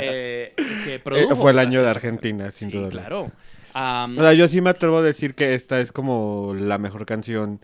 eh, 0.02 0.54
que 0.84 0.98
produjo 1.00 1.32
Eh, 1.32 1.36
fue 1.36 1.50
el 1.52 1.58
año 1.58 1.82
de 1.82 1.90
Argentina, 1.90 2.50
sin 2.52 2.70
Sí, 2.70 2.78
duda. 2.78 2.88
claro. 2.88 3.30
O 3.74 4.20
sea, 4.20 4.32
yo 4.32 4.48
sí 4.48 4.60
me 4.62 4.70
atrevo 4.70 4.98
a 4.98 5.02
decir 5.02 5.34
que 5.34 5.54
esta 5.54 5.80
es 5.80 5.92
como 5.92 6.54
la 6.58 6.78
mejor 6.78 7.04
canción. 7.04 7.60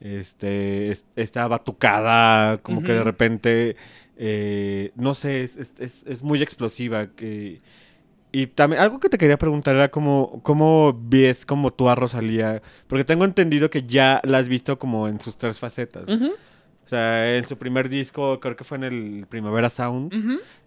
Este, 0.00 0.90
es- 0.92 1.04
está 1.16 1.48
batucada, 1.48 2.58
como 2.58 2.82
que 2.82 2.92
de 2.92 3.02
repente, 3.02 3.76
eh, 4.18 4.92
no 4.94 5.14
sé, 5.14 5.42
es, 5.44 5.56
es- 5.78 6.02
es- 6.06 6.22
muy 6.22 6.42
explosiva. 6.42 7.06
Que, 7.08 7.62
y 8.32 8.46
también, 8.48 8.82
algo 8.82 9.00
que 9.00 9.08
te 9.08 9.16
quería 9.18 9.38
preguntar 9.38 9.74
era 9.74 9.88
como, 9.90 10.40
¿cómo 10.42 10.96
ves 11.02 11.46
como 11.46 11.72
tú 11.72 11.88
a 11.88 11.94
Rosalía? 11.94 12.62
Porque 12.86 13.04
tengo 13.04 13.24
entendido 13.24 13.70
que 13.70 13.84
ya 13.86 14.20
la 14.24 14.38
has 14.38 14.48
visto 14.48 14.78
como 14.78 15.08
en 15.08 15.18
sus 15.20 15.36
tres 15.38 15.58
facetas. 15.58 16.06
ujú, 16.06 16.32
O 16.86 16.88
sea, 16.88 17.36
en 17.36 17.44
su 17.48 17.58
primer 17.58 17.88
disco, 17.88 18.38
creo 18.38 18.54
que 18.54 18.62
fue 18.62 18.78
en 18.78 18.84
el 18.84 19.26
Primavera 19.28 19.68
Sound, 19.70 20.12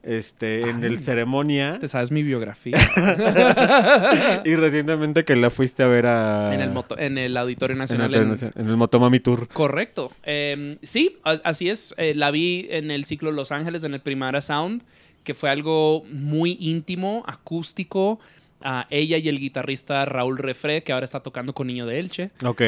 este, 0.03 0.61
en 0.69 0.83
el 0.83 0.99
Ceremonia, 0.99 1.79
Te 1.79 1.87
sabes 1.87 2.11
mi 2.11 2.23
biografía. 2.23 2.75
y 4.45 4.55
recientemente 4.55 5.23
que 5.23 5.35
la 5.35 5.49
fuiste 5.49 5.83
a 5.83 5.87
ver 5.87 6.05
a... 6.07 6.53
en, 6.53 6.61
el 6.61 6.71
moto- 6.71 6.97
en 6.99 7.17
el 7.17 7.37
Auditorio 7.37 7.73
En 7.73 7.79
Nacional. 7.79 8.13
el, 8.13 8.21
en- 8.33 8.51
en 8.55 8.67
el 8.69 8.75
Motomami 8.77 9.19
Tour. 9.21 9.47
Correcto. 9.47 10.11
Eh, 10.23 10.77
sí, 10.83 11.17
así 11.23 11.69
es. 11.69 11.93
Eh, 11.97 12.13
la 12.15 12.31
vi 12.31 12.67
en 12.69 12.91
el 12.91 13.05
ciclo 13.05 13.31
Los 13.31 13.51
Ángeles, 13.51 13.83
en 13.85 13.93
el 13.93 14.01
Primera 14.01 14.41
Sound, 14.41 14.83
que 15.23 15.33
fue 15.33 15.49
algo 15.49 16.03
muy 16.11 16.57
íntimo, 16.59 17.23
acústico. 17.27 18.19
a 18.61 18.87
ella 18.89 19.17
y 19.17 19.29
el 19.29 19.39
guitarrista 19.39 20.03
Raúl 20.03 20.37
Refré, 20.37 20.83
que 20.83 20.91
ahora 20.91 21.05
está 21.05 21.21
tocando 21.21 21.53
con 21.53 21.67
Niño 21.67 21.85
de 21.85 21.97
Elche. 21.99 22.31
Ok. 22.43 22.61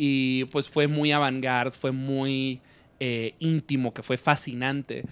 Y 0.00 0.44
pues 0.44 0.68
fue 0.68 0.86
muy 0.86 1.10
avant-garde, 1.10 1.72
fue 1.72 1.90
muy 1.90 2.60
eh, 3.00 3.34
íntimo, 3.40 3.92
que 3.92 4.04
fue 4.04 4.16
fascinante. 4.16 5.02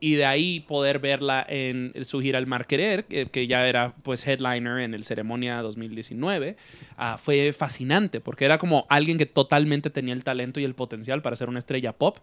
Y 0.00 0.14
de 0.16 0.26
ahí 0.26 0.60
poder 0.60 0.98
verla 0.98 1.46
en 1.48 1.94
su 2.04 2.20
gira 2.20 2.38
El 2.38 2.46
Mar 2.46 2.66
Querer, 2.66 3.06
que, 3.06 3.24
que 3.24 3.46
ya 3.46 3.66
era 3.66 3.94
pues 4.02 4.26
headliner 4.26 4.80
en 4.80 4.92
el 4.92 5.04
Ceremonia 5.04 5.62
2019, 5.62 6.58
ah, 6.98 7.16
fue 7.16 7.54
fascinante, 7.54 8.20
porque 8.20 8.44
era 8.44 8.58
como 8.58 8.84
alguien 8.90 9.16
que 9.16 9.24
totalmente 9.24 9.88
tenía 9.88 10.12
el 10.12 10.24
talento 10.24 10.60
y 10.60 10.64
el 10.64 10.74
potencial 10.74 11.22
para 11.22 11.34
ser 11.34 11.48
una 11.48 11.58
estrella 11.58 11.94
pop, 11.94 12.18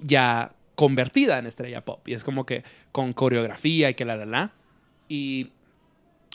ya 0.00 0.52
convertida 0.74 1.38
en 1.38 1.44
estrella 1.44 1.84
pop. 1.84 2.08
Y 2.08 2.14
es 2.14 2.24
como 2.24 2.46
que 2.46 2.64
con 2.92 3.12
coreografía 3.12 3.90
y 3.90 3.94
que 3.94 4.06
la 4.06 4.16
la 4.16 4.24
la. 4.24 4.52
Y 5.06 5.48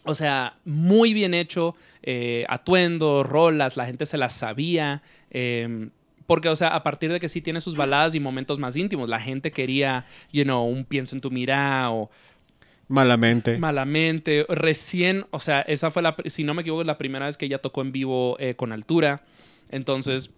o 0.03 0.15
sea, 0.15 0.55
muy 0.65 1.13
bien 1.13 1.33
hecho, 1.33 1.75
eh, 2.03 2.45
atuendo, 2.49 3.23
rolas, 3.23 3.77
la 3.77 3.85
gente 3.85 4.05
se 4.05 4.17
las 4.17 4.33
sabía. 4.33 5.01
eh, 5.29 5.89
porque, 6.27 6.47
o 6.47 6.55
sea, 6.55 6.69
a 6.69 6.81
partir 6.81 7.11
de 7.11 7.19
que 7.19 7.27
sí 7.27 7.41
tiene 7.41 7.59
sus 7.59 7.75
baladas 7.75 8.15
y 8.15 8.21
momentos 8.21 8.57
más 8.57 8.77
íntimos, 8.77 9.09
la 9.09 9.19
gente 9.19 9.51
quería, 9.51 10.05
you 10.31 10.43
know, 10.45 10.63
un 10.65 10.85
pienso 10.85 11.13
en 11.13 11.19
tu 11.19 11.29
mirada 11.29 11.91
o 11.91 12.09
Malamente. 12.87 13.57
malamente. 13.57 14.45
Recién, 14.47 15.25
o 15.31 15.39
sea, 15.41 15.61
esa 15.61 15.91
fue 15.91 16.01
la, 16.01 16.15
si 16.27 16.43
no 16.45 16.53
me 16.53 16.61
equivoco, 16.61 16.83
la 16.85 16.97
primera 16.97 17.25
vez 17.25 17.37
que 17.37 17.45
ella 17.47 17.57
tocó 17.59 17.81
en 17.81 17.91
vivo 17.91 18.37
eh, 18.39 18.55
con 18.55 18.71
altura. 18.71 19.23
Entonces, 19.69 20.31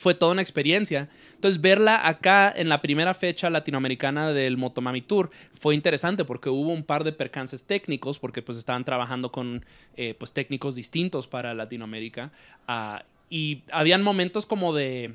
fue 0.00 0.14
toda 0.14 0.32
una 0.32 0.40
experiencia. 0.40 1.10
Entonces, 1.34 1.60
verla 1.60 2.08
acá 2.08 2.50
en 2.56 2.70
la 2.70 2.80
primera 2.80 3.12
fecha 3.12 3.50
latinoamericana 3.50 4.32
del 4.32 4.56
Motomami 4.56 5.02
Tour 5.02 5.30
fue 5.52 5.74
interesante 5.74 6.24
porque 6.24 6.48
hubo 6.48 6.72
un 6.72 6.84
par 6.84 7.04
de 7.04 7.12
percances 7.12 7.64
técnicos, 7.64 8.18
porque 8.18 8.40
pues 8.40 8.56
estaban 8.56 8.86
trabajando 8.86 9.30
con 9.30 9.62
eh, 9.98 10.14
pues, 10.18 10.32
técnicos 10.32 10.74
distintos 10.74 11.26
para 11.26 11.52
Latinoamérica. 11.52 12.32
ah, 12.66 13.04
y 13.28 13.62
habían 13.70 14.02
momentos 14.02 14.46
como 14.46 14.74
de 14.74 15.14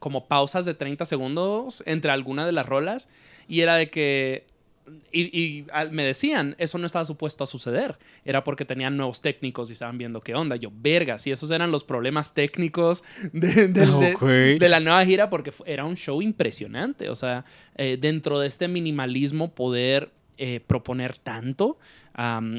como 0.00 0.26
pausas 0.26 0.64
de 0.64 0.74
30 0.74 1.04
segundos 1.04 1.82
entre 1.86 2.10
alguna 2.10 2.44
de 2.46 2.52
las 2.52 2.66
rolas 2.66 3.08
y 3.46 3.60
era 3.60 3.76
de 3.76 3.90
que 3.90 4.44
y, 5.12 5.22
y, 5.38 5.66
ah, 5.72 5.86
me 5.90 6.04
decían, 6.04 6.54
eso 6.58 6.76
no 6.78 6.86
estaba 6.86 7.04
supuesto 7.04 7.44
a 7.44 7.46
suceder. 7.46 7.96
Era 8.24 8.44
porque 8.44 8.64
tenían 8.64 8.96
nuevos 8.96 9.22
técnicos 9.22 9.70
y 9.70 9.72
estaban 9.72 9.96
viendo 9.98 10.20
qué 10.20 10.34
onda. 10.34 10.56
Yo, 10.56 10.70
vergas, 10.74 11.26
y 11.26 11.30
esos 11.30 11.50
eran 11.50 11.70
los 11.70 11.84
problemas 11.84 12.34
técnicos 12.34 13.02
de, 13.32 13.68
de- 13.68 13.86
de- 13.86 14.14
Ok. 14.14 14.22
de 14.60 14.68
la 14.68 14.80
nueva 14.80 15.04
gira 15.06 15.30
porque 15.30 15.52
era 15.66 15.84
un 15.84 15.96
show 15.96 16.20
impresionante. 16.20 17.08
O 17.08 17.14
sea, 17.14 17.44
eh, 17.76 17.96
dentro 18.00 18.38
de 18.38 18.46
este 18.46 18.68
minimalismo 18.68 19.54
poder 19.54 20.10
eh, 20.38 20.60
proponer 20.60 21.16
tanto. 21.16 21.78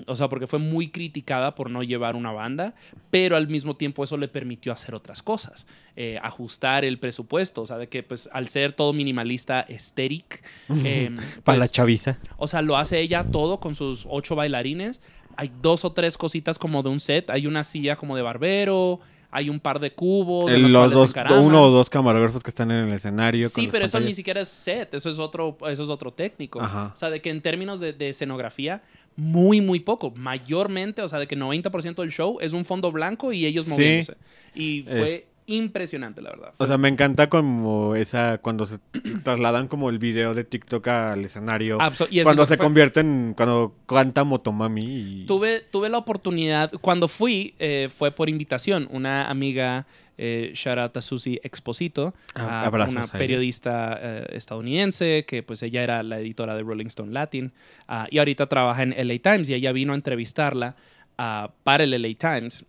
o 0.07 0.15
sea, 0.15 0.27
porque 0.29 0.47
fue 0.47 0.59
muy 0.59 0.89
criticada 0.89 1.55
por 1.55 1.69
no 1.69 1.83
llevar 1.83 2.15
una 2.15 2.31
banda, 2.31 2.73
pero 3.11 3.35
al 3.35 3.47
mismo 3.47 3.75
tiempo 3.75 4.03
eso 4.03 4.17
le 4.17 4.27
permitió 4.27 4.73
hacer 4.73 4.95
otras 4.95 5.21
cosas. 5.21 5.67
Eh, 5.95 6.19
ajustar 6.21 6.83
el 6.83 6.99
presupuesto. 6.99 7.61
O 7.61 7.65
sea, 7.65 7.77
de 7.77 7.88
que 7.88 8.03
pues 8.03 8.29
al 8.33 8.47
ser 8.47 8.73
todo 8.73 8.93
minimalista, 8.93 9.61
estéric. 9.61 10.43
em, 10.69 11.15
Para 11.15 11.41
pues, 11.43 11.57
la 11.57 11.67
chaviza. 11.69 12.17
o 12.38 12.47
sea, 12.47 12.61
lo 12.61 12.77
hace 12.77 12.99
ella 12.99 13.23
todo 13.23 13.59
con 13.59 13.75
sus 13.75 14.05
ocho 14.09 14.35
bailarines. 14.35 15.01
Hay 15.38 15.51
dos 15.61 15.85
o 15.85 15.91
tres 15.91 16.17
cositas 16.17 16.59
como 16.59 16.83
de 16.83 16.89
un 16.89 16.99
set. 16.99 17.29
Hay 17.29 17.47
una 17.47 17.63
silla 17.63 17.95
como 17.95 18.15
de 18.15 18.21
barbero. 18.21 18.99
Hay 19.35 19.49
un 19.49 19.59
par 19.59 19.79
de 19.79 19.91
cubos. 19.91 20.49
en 20.51 20.65
El- 20.65 20.71
los 20.71 20.91
dos, 20.91 21.13
uno 21.37 21.63
o 21.63 21.69
dos 21.69 21.89
camarógrafos 21.89 22.41
que 22.41 22.49
están 22.49 22.71
en 22.71 22.85
el 22.85 22.93
escenario. 22.93 23.49
Sí, 23.49 23.67
pero 23.69 23.83
eso 23.85 23.99
ni 23.99 24.13
siquiera 24.13 24.39
es 24.39 24.47
set. 24.47 24.93
Eso 24.93 25.09
es 25.09 25.19
otro, 25.19 25.57
eso 25.69 25.83
es 25.83 25.89
otro 25.89 26.13
técnico. 26.13 26.61
Ajá. 26.61 26.91
O 26.93 26.95
sea, 26.95 27.09
de 27.09 27.21
que 27.21 27.29
en 27.29 27.41
términos 27.41 27.79
de, 27.81 27.91
de 27.91 28.09
escenografía, 28.09 28.81
muy, 29.17 29.59
muy 29.61 29.79
poco. 29.81 30.11
Mayormente, 30.15 31.01
o 31.01 31.07
sea, 31.07 31.19
de 31.19 31.27
que 31.27 31.35
90% 31.35 32.01
del 32.01 32.11
show 32.11 32.37
es 32.39 32.53
un 32.53 32.63
fondo 32.65 32.91
blanco 32.91 33.33
y 33.33 33.45
ellos 33.45 33.65
Sí. 33.65 33.71
moviéndose. 33.71 34.15
Y 34.53 34.83
fue 34.83 35.27
impresionante, 35.47 36.21
la 36.21 36.31
verdad. 36.31 36.53
O 36.58 36.65
sea, 36.65 36.77
me 36.77 36.88
encanta 36.88 37.29
como 37.29 37.95
esa, 37.95 38.39
cuando 38.39 38.65
se 38.65 38.79
trasladan 39.23 39.67
como 39.67 39.89
el 39.89 39.99
video 39.99 40.34
de 40.34 40.43
TikTok 40.43 40.88
al 40.88 41.25
escenario. 41.25 41.77
Abso- 41.79 42.08
y 42.10 42.19
eso 42.19 42.27
cuando 42.27 42.45
se 42.45 42.58
fue. 42.58 42.65
convierten, 42.65 43.34
cuando 43.36 43.75
canta 43.88 44.23
Motomami 44.23 44.84
y... 45.21 45.25
Tuve, 45.25 45.62
tuve 45.62 45.89
la 45.89 45.97
oportunidad, 45.99 46.71
cuando 46.81 47.08
fui, 47.08 47.53
eh, 47.60 47.89
fue 47.95 48.12
por 48.12 48.29
invitación. 48.29 48.88
Una 48.91 49.29
amiga, 49.29 49.86
eh, 50.17 50.51
shout 50.55 50.77
out 50.79 50.97
a 50.97 51.01
Susi 51.01 51.39
Exposito, 51.43 52.13
Ah, 52.36 52.65
a 52.65 52.69
una 52.88 53.05
periodista 53.08 53.99
eh, 54.01 54.25
estadounidense, 54.31 55.25
que 55.27 55.43
pues 55.43 55.62
ella 55.63 55.84
era 55.84 56.01
la 56.03 56.19
editora 56.19 56.55
de 56.55 56.63
Rolling 56.63 56.88
Stone 56.88 57.12
Latin, 57.13 57.51
ah, 57.88 58.08
y 58.10 58.17
ahorita 58.17 58.47
trabaja 58.47 58.81
en 58.84 58.95
LA 59.08 59.19
Times, 59.19 59.49
y 59.49 59.53
ella 59.53 59.71
vino 59.71 59.93
a 59.93 59.95
entrevistarla 59.95 60.75
ah, 61.17 61.51
para 61.63 61.84
el 61.84 61.91
LA 62.01 62.15
Times. 62.17 62.65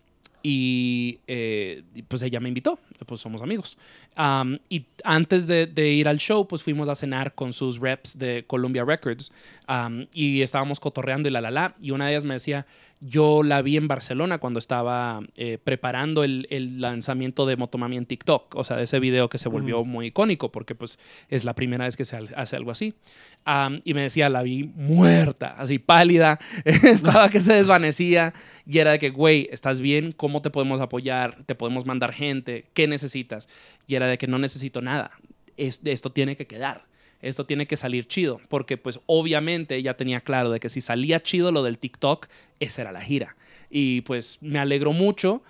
Y 0.48 0.86
eh, 1.26 1.82
y, 1.92 2.02
pues 2.02 2.22
ella 2.22 2.38
me 2.38 2.48
invitó, 2.48 2.78
pues 3.04 3.20
somos 3.20 3.42
amigos. 3.42 3.76
Am, 4.14 4.60
y 4.68 4.84
antes 5.02 5.48
de, 5.48 5.90
ir 5.90 6.06
al 6.06 6.18
show, 6.18 6.46
pues 6.46 6.62
fuimos 6.62 6.88
a 6.88 6.94
cenar 6.94 7.34
con 7.34 7.52
sus 7.52 7.80
reps 7.80 8.16
de 8.16 8.44
Columbia 8.46 8.84
Records 8.84 9.32
y 10.12 10.42
estábamos 10.42 10.78
cotorreando 10.78 11.28
y 11.28 11.32
la 11.32 11.40
la 11.40 11.50
la. 11.50 11.74
Y 11.80 11.90
una 11.90 12.06
de 12.06 12.12
ellas 12.12 12.24
me 12.24 12.34
decía, 12.34 12.64
yo 13.06 13.42
la 13.42 13.62
vi 13.62 13.76
en 13.76 13.86
Barcelona 13.88 14.38
cuando 14.38 14.58
estaba 14.58 15.20
eh, 15.36 15.58
preparando 15.62 16.24
el, 16.24 16.46
el 16.50 16.80
lanzamiento 16.80 17.46
de 17.46 17.56
Motomami 17.56 17.96
en 17.96 18.06
TikTok, 18.06 18.54
o 18.56 18.64
sea, 18.64 18.76
de 18.76 18.84
ese 18.84 18.98
video 18.98 19.28
que 19.28 19.38
se 19.38 19.48
volvió 19.48 19.84
muy 19.84 20.06
icónico 20.06 20.50
porque 20.50 20.74
pues 20.74 20.98
es 21.28 21.44
la 21.44 21.54
primera 21.54 21.84
vez 21.84 21.96
que 21.96 22.04
se 22.04 22.16
hace 22.34 22.56
algo 22.56 22.70
así. 22.70 22.94
Y 23.84 23.94
me 23.94 24.00
decía, 24.02 24.28
la 24.28 24.42
vi 24.42 24.64
muerta, 24.74 25.54
así 25.58 25.78
pálida, 25.78 26.38
estaba 26.64 27.28
que 27.28 27.38
se 27.40 27.52
desvanecía 27.54 28.34
y 28.66 28.78
era 28.78 28.90
de 28.92 28.98
que, 28.98 29.10
güey, 29.10 29.48
¿estás 29.52 29.80
bien? 29.80 30.10
¿Cómo 30.12 30.42
te 30.42 30.50
podemos 30.50 30.80
apoyar? 30.80 31.44
¿Te 31.46 31.54
podemos 31.54 31.86
mandar 31.86 32.12
gente? 32.12 32.64
¿Qué 32.74 32.88
necesitas? 32.88 33.48
Y 33.86 33.94
era 33.94 34.08
de 34.08 34.18
que 34.18 34.26
no 34.26 34.38
necesito 34.40 34.80
nada, 34.82 35.12
Es- 35.56 35.80
esto 35.84 36.10
tiene 36.10 36.36
que 36.36 36.46
quedar 36.48 36.85
esto 37.22 37.46
tiene 37.46 37.66
que 37.66 37.76
salir 37.76 38.06
chido, 38.06 38.40
porque 38.48 38.76
pues 38.76 39.00
obviamente 39.06 39.76
ella 39.76 39.96
tenía 39.96 40.20
claro 40.20 40.50
de 40.50 40.60
que 40.60 40.68
si 40.68 40.80
salía 40.80 41.22
chido 41.22 41.52
lo 41.52 41.62
del 41.62 41.78
TikTok, 41.78 42.26
esa 42.60 42.82
era 42.82 42.92
la 42.92 43.00
gira. 43.00 43.36
Y 43.70 44.02
pues 44.02 44.38
me 44.40 44.58
alegró 44.58 44.92
mucho, 44.92 45.42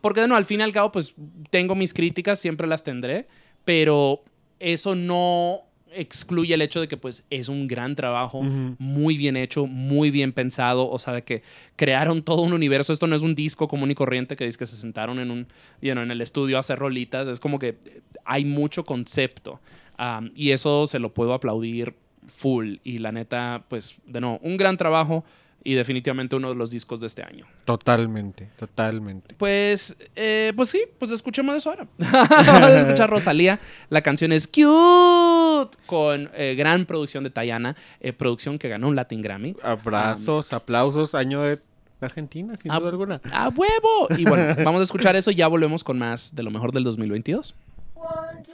porque 0.00 0.20
de 0.20 0.34
al 0.34 0.44
fin 0.44 0.60
y 0.60 0.62
al 0.62 0.72
cabo 0.72 0.92
pues 0.92 1.14
tengo 1.50 1.74
mis 1.74 1.94
críticas, 1.94 2.38
siempre 2.38 2.66
las 2.66 2.84
tendré, 2.84 3.26
pero 3.64 4.22
eso 4.58 4.94
no 4.94 5.62
excluye 5.92 6.52
el 6.52 6.62
hecho 6.62 6.80
de 6.80 6.88
que 6.88 6.96
pues 6.96 7.26
es 7.30 7.48
un 7.48 7.66
gran 7.66 7.96
trabajo, 7.96 8.42
muy 8.42 9.16
bien 9.16 9.36
hecho, 9.36 9.66
muy 9.66 10.10
bien 10.10 10.32
pensado, 10.32 10.90
o 10.90 10.98
sea, 10.98 11.14
de 11.14 11.22
que 11.22 11.42
crearon 11.74 12.22
todo 12.22 12.42
un 12.42 12.52
universo, 12.52 12.92
esto 12.92 13.06
no 13.06 13.16
es 13.16 13.22
un 13.22 13.34
disco 13.34 13.66
común 13.66 13.90
y 13.90 13.94
corriente 13.94 14.36
que 14.36 14.44
dice 14.44 14.58
que 14.58 14.66
se 14.66 14.76
sentaron 14.76 15.18
en 15.18 15.30
un, 15.30 15.46
you 15.80 15.92
know, 15.92 16.02
en 16.02 16.10
el 16.10 16.20
estudio 16.20 16.58
a 16.58 16.60
hacer 16.60 16.78
rolitas, 16.78 17.28
es 17.28 17.40
como 17.40 17.58
que 17.58 17.78
hay 18.24 18.44
mucho 18.44 18.84
concepto 18.84 19.60
um, 19.98 20.30
y 20.34 20.50
eso 20.50 20.86
se 20.86 20.98
lo 20.98 21.12
puedo 21.12 21.34
aplaudir 21.34 21.94
full 22.26 22.76
y 22.84 22.98
la 22.98 23.12
neta, 23.12 23.64
pues, 23.68 23.96
de 24.06 24.20
nuevo, 24.20 24.38
un 24.42 24.56
gran 24.56 24.76
trabajo 24.76 25.24
y 25.62 25.74
definitivamente 25.74 26.36
uno 26.36 26.48
de 26.50 26.54
los 26.54 26.70
discos 26.70 27.00
de 27.00 27.08
este 27.08 27.24
año. 27.24 27.44
Totalmente, 27.64 28.48
totalmente. 28.56 29.34
Pues, 29.36 29.96
eh, 30.14 30.52
pues 30.54 30.68
sí, 30.70 30.82
pues 30.98 31.10
escuchemos 31.10 31.56
eso 31.56 31.70
ahora. 31.70 31.88
Vamos 31.98 32.70
a 32.70 32.78
escuchar 32.80 33.10
Rosalía. 33.10 33.58
La 33.90 34.00
canción 34.00 34.30
es 34.30 34.46
Cute 34.46 35.76
con 35.86 36.30
eh, 36.34 36.54
gran 36.56 36.86
producción 36.86 37.24
de 37.24 37.30
Tayana, 37.30 37.74
eh, 38.00 38.12
producción 38.12 38.58
que 38.58 38.68
ganó 38.68 38.86
un 38.88 38.94
Latin 38.96 39.20
Grammy. 39.22 39.56
Abrazos, 39.62 40.52
aplausos, 40.52 41.16
año 41.16 41.42
de 41.42 41.58
Argentina, 42.00 42.56
sin 42.62 42.70
Ah, 42.70 42.78
duda 42.78 42.90
alguna. 42.90 43.20
¡A 43.32 43.48
huevo! 43.48 44.08
Y 44.16 44.24
bueno, 44.24 44.54
vamos 44.64 44.80
a 44.80 44.84
escuchar 44.84 45.16
eso 45.16 45.32
y 45.32 45.34
ya 45.34 45.48
volvemos 45.48 45.82
con 45.82 45.98
más 45.98 46.34
de 46.36 46.42
lo 46.44 46.50
mejor 46.52 46.70
del 46.72 46.84
2022. 46.84 47.54
One, 47.96 48.42
two, 48.44 48.52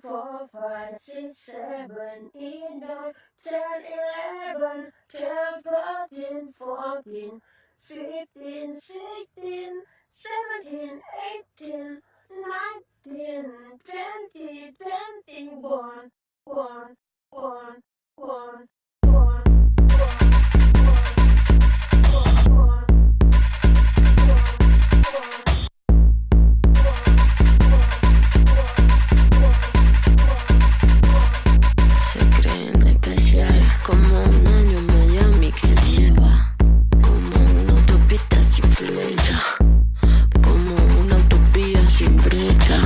three, 0.00 0.10
four, 0.10 0.48
five, 0.52 0.94
six, 1.00 1.38
seven, 1.46 2.30
eight, 2.34 2.62
nine, 2.80 3.12
ten, 3.44 3.62
eleven, 4.54 4.92
twelve, 5.10 5.62
thirteen, 6.10 6.52
fourteen, 6.58 7.40
fifteen, 7.82 8.80
sixteen, 8.80 9.72
seventeen, 10.14 11.00
eighteen, 11.34 12.00
nineteen, 12.30 13.44
twenty, 13.84 14.72
twenty-one, 14.80 16.10
one, 16.44 16.96
one, 17.30 17.76
one, 17.76 17.76
one, 18.16 18.66
como 33.84 34.18
un 34.18 34.46
año 34.46 34.78
en 34.78 34.86
Miami 34.86 35.52
que 35.52 35.68
nieva, 35.82 36.56
como 37.02 37.36
una 37.60 37.72
autopista 37.72 38.42
sin 38.42 38.64
flecha, 38.72 39.42
como 40.42 40.74
una 41.00 41.16
utopía 41.16 41.86
sin 41.90 42.16
brecha. 42.16 42.80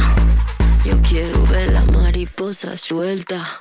Yo 0.85 1.01
quiero 1.09 1.41
ver 1.47 1.71
la 1.73 1.83
mariposa 1.83 2.77
suelta. 2.77 3.61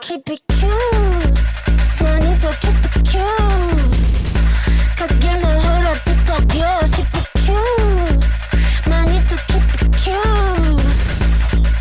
Keep 0.00 0.30
it 0.30 0.42
cute, 0.48 1.42
manito, 2.02 2.48
keep 2.62 2.84
it 2.86 2.94
cute. 3.10 3.96
Que 4.96 5.06
quien 5.18 5.38
mejor 5.42 5.86
artista 5.86 6.40
Dios, 6.48 6.90
keep 6.92 7.14
it 7.14 7.28
cute. 7.44 8.26
Manito, 8.88 9.36
keep 9.48 9.74
it 9.74 9.82
cute. 10.02 10.82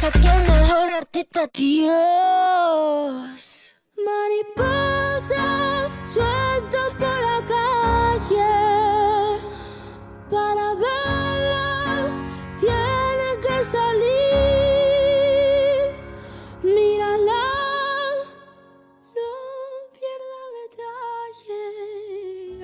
Que 0.02 0.10
quien 0.20 0.44
mejor 0.44 0.90
artista 0.94 1.48
Dios. 1.54 3.55
Mariposas 3.98 5.90
sueltas 6.04 6.94
por 7.00 7.22
la 7.28 7.46
calle. 7.48 9.40
Para 10.30 10.74
verla 10.76 12.10
tiene 12.60 13.40
que 13.42 13.64
salir. 13.64 14.04
Mírala, 16.62 17.48
no 19.16 19.32
pierda 19.96 20.42
detalle. 20.62 21.64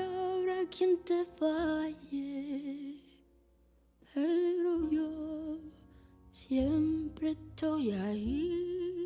Habrá 0.01 0.59
quien 0.69 0.93
te 1.03 1.19
falle, 1.39 2.99
pero 4.13 4.71
yo 4.89 5.09
siempre 6.33 7.31
estoy 7.31 7.91
ahí. 7.93 9.00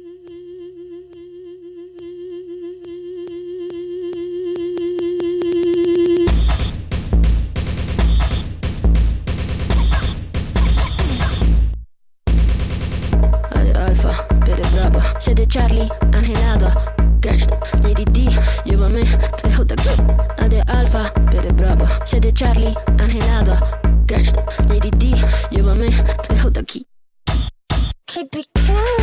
bravo. 14.90 15.06
Sé 15.20 15.34
de 15.34 15.46
Charlie, 15.46 15.90
angelado. 16.14 16.70
Crash, 17.22 17.46
JDT, 17.82 18.30
llévame 18.66 19.04
lejos 19.44 19.68
de 19.68 19.74
aquí. 19.74 19.90
A 20.38 20.48
de 20.48 20.62
alfa, 20.68 21.12
B 21.32 21.40
de 21.42 21.54
bravo. 21.54 21.86
Sé 22.06 22.20
de 22.20 22.32
Charlie, 22.32 22.76
angelado. 23.00 23.56
Crash, 24.08 24.32
JDT, 24.68 25.16
llévame 25.52 25.90
lejos 26.30 26.54
de 26.54 26.60
aquí. 26.60 26.88
Keep 28.06 28.36
it 28.36 28.48
cool. 28.68 28.95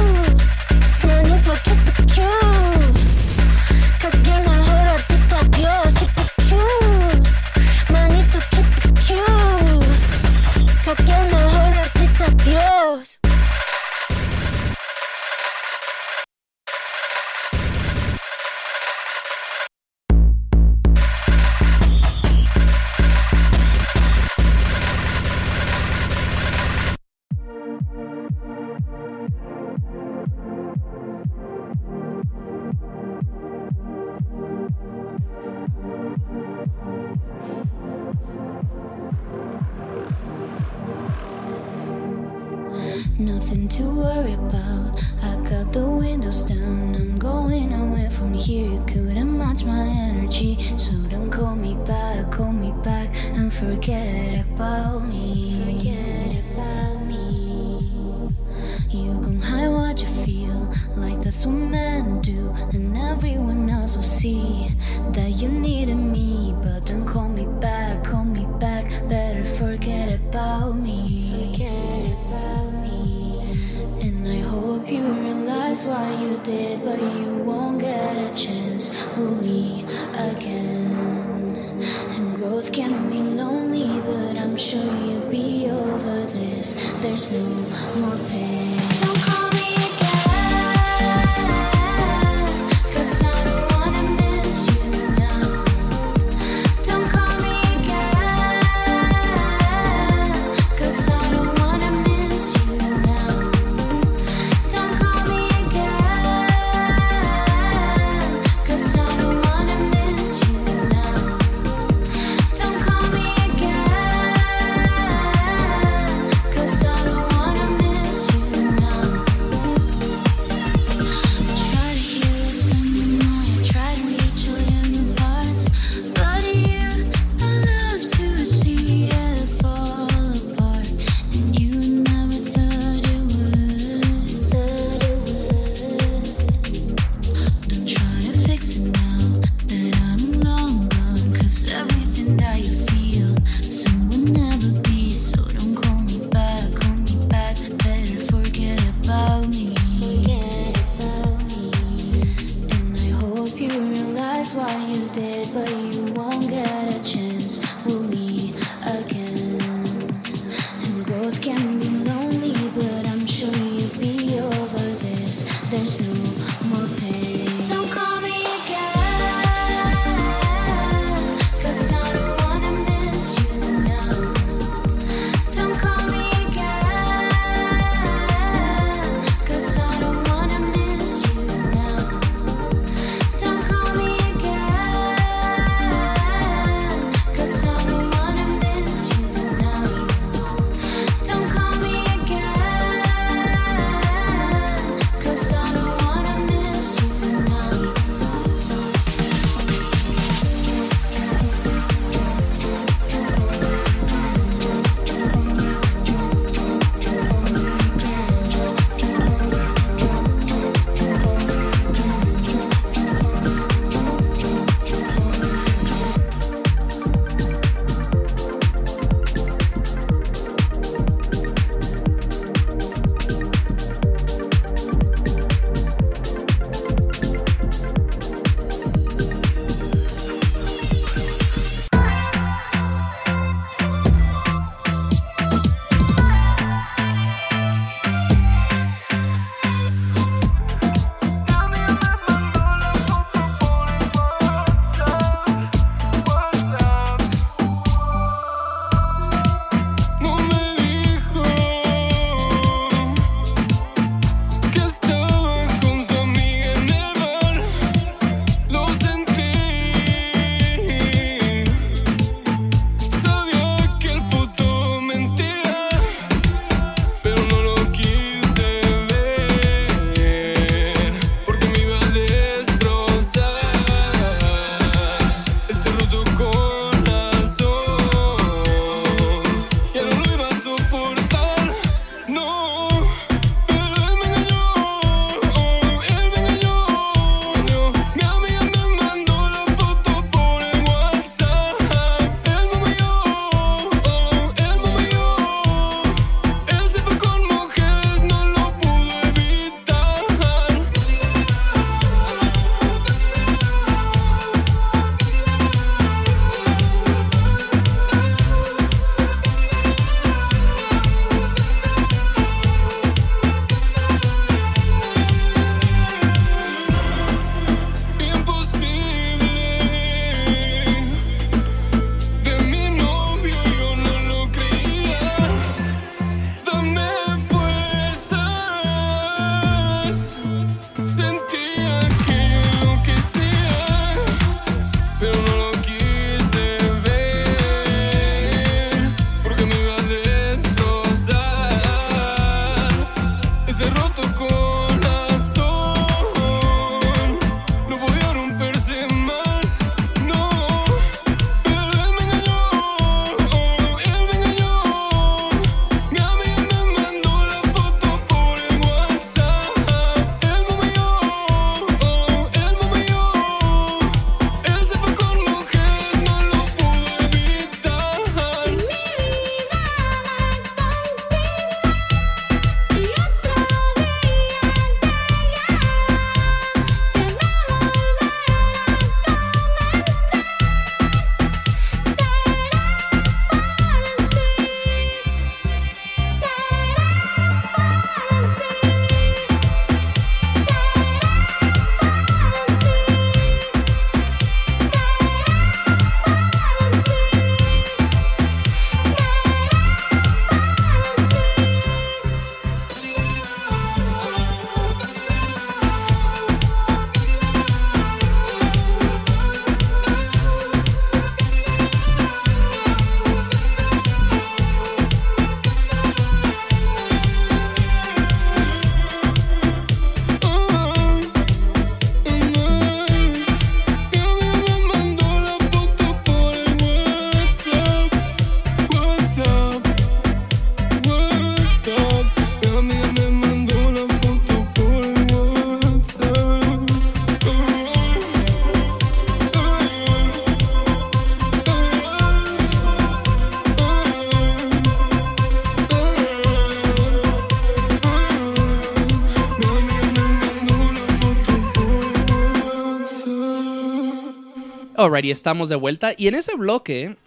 Alrighty, 455.02 455.30
estamos 455.30 455.68
de 455.68 455.76
vuelta. 455.76 456.12
Y 456.16 456.28
en 456.28 456.34
ese 456.34 456.54
bloque, 456.56 457.16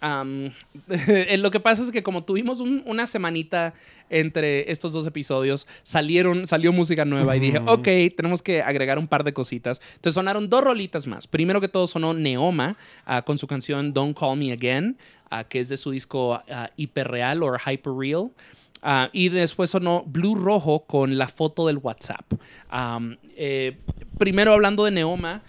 eh, 0.88 1.36
lo 1.38 1.50
que 1.50 1.60
pasa 1.60 1.82
es 1.82 1.90
que 1.90 2.02
como 2.02 2.24
tuvimos 2.24 2.60
un- 2.60 2.82
una 2.86 3.06
semanita 3.06 3.74
entre 4.08 4.70
estos 4.70 4.92
dos 4.92 5.06
episodios, 5.06 5.66
salieron, 5.82 6.46
salió 6.46 6.72
música 6.72 7.04
nueva 7.04 7.36
y 7.36 7.40
dije, 7.40 7.58
ok, 7.66 7.88
tenemos 8.16 8.40
que 8.42 8.62
agregar 8.62 8.98
un 8.98 9.08
par 9.08 9.24
de 9.24 9.32
cositas. 9.32 9.80
Entonces 9.96 10.14
sonaron 10.14 10.48
dos 10.48 10.62
rolitas 10.62 11.06
más. 11.06 11.26
Primero 11.26 11.60
que 11.60 11.68
todo 11.68 11.86
sonó 11.86 12.14
Neoma 12.14 12.76
ah, 13.04 13.22
con 13.22 13.36
su 13.38 13.46
canción 13.46 13.92
Don't 13.92 14.16
Call 14.18 14.38
Me 14.38 14.52
Again, 14.52 14.96
ah, 15.30 15.44
que 15.44 15.58
es 15.60 15.68
de 15.68 15.76
su 15.76 15.90
disco 15.90 16.40
ah, 16.48 16.70
Hiperreal 16.76 17.42
o 17.42 17.56
Hyperreal. 17.58 18.30
Ah, 18.82 19.10
y 19.12 19.30
después 19.30 19.70
sonó 19.70 20.04
Blue 20.06 20.36
Rojo 20.36 20.84
con 20.86 21.18
la 21.18 21.26
foto 21.26 21.66
del 21.66 21.78
WhatsApp. 21.78 22.32
Eh, 23.36 23.76
primero 24.18 24.52
hablando 24.52 24.84
de 24.84 24.92
Neoma, 24.92 25.42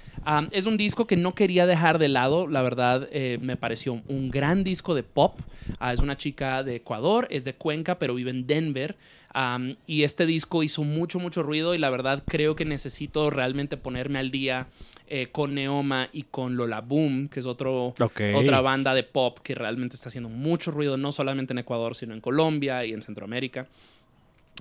es 0.52 0.66
un 0.66 0.78
disco 0.78 1.08
que 1.08 1.16
no 1.16 1.34
quería 1.34 1.66
dejar 1.66 2.00
de 2.00 2.10
lado. 2.10 2.48
La 2.48 2.62
verdad, 2.62 3.08
eh, 3.12 3.38
me 3.42 3.56
pareció 3.56 4.02
un 4.08 4.30
gran 4.30 4.64
disco 4.64 4.94
de 4.94 5.04
pop. 5.04 5.40
Ah, 5.80 5.94
es 5.94 6.00
una 6.00 6.18
chica 6.18 6.64
de 6.64 6.76
Ecuador, 6.76 7.28
es 7.32 7.46
de 7.46 7.54
Cuenca, 7.54 7.98
pero 7.98 8.16
vive 8.16 8.32
en 8.32 8.46
Denver. 8.46 8.98
Am, 9.34 9.76
y 9.86 10.04
este 10.04 10.26
disco 10.26 10.64
hizo 10.64 10.84
mucho, 10.84 11.20
mucho 11.20 11.44
ruido 11.44 11.76
y 11.76 11.78
la 11.78 11.90
verdad 11.90 12.24
creo 12.26 12.56
que 12.56 12.66
necesito 12.66 13.30
realmente 13.30 13.78
ponerme 13.78 14.20
al 14.20 14.32
día 14.32 14.68
eh, 15.10 15.28
con 15.32 15.54
Neoma 15.54 16.10
y 16.12 16.24
con 16.24 16.58
Lola 16.58 16.82
Boom, 16.82 17.30
que 17.30 17.40
es 17.40 17.46
otro, 17.46 17.94
otra 18.00 18.62
banda 18.62 18.94
de 18.94 19.04
pop 19.04 19.40
que 19.44 19.54
realmente 19.54 19.96
está 19.96 20.10
haciendo 20.10 20.30
mucho 20.30 20.72
ruido, 20.72 20.98
no 20.98 21.12
solamente 21.12 21.54
en 21.54 21.60
Ecuador, 21.60 21.96
sino 21.96 22.14
en 22.14 22.22
Colombia 22.22 22.84
y 22.84 22.94
en 22.94 23.02
Centroamérica. 23.02 23.68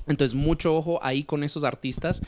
Entonces, 0.06 0.34
mucho 0.34 0.76
ojo 0.76 1.00
ahí 1.02 1.24
con 1.24 1.42
esos 1.42 1.64
artistas. 1.64 2.22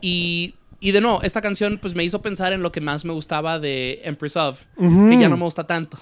Y, 0.00 0.54
y 0.80 0.92
de 0.92 1.00
nuevo, 1.00 1.22
esta 1.22 1.40
canción 1.40 1.78
pues 1.80 1.94
me 1.94 2.04
hizo 2.04 2.22
pensar 2.22 2.52
en 2.52 2.62
lo 2.62 2.72
que 2.72 2.80
más 2.80 3.04
me 3.04 3.12
gustaba 3.12 3.58
de 3.58 4.00
Empress 4.04 4.36
of, 4.36 4.64
que 4.76 5.18
ya 5.18 5.28
no 5.28 5.36
me 5.36 5.44
gusta 5.44 5.66
tanto. 5.66 5.98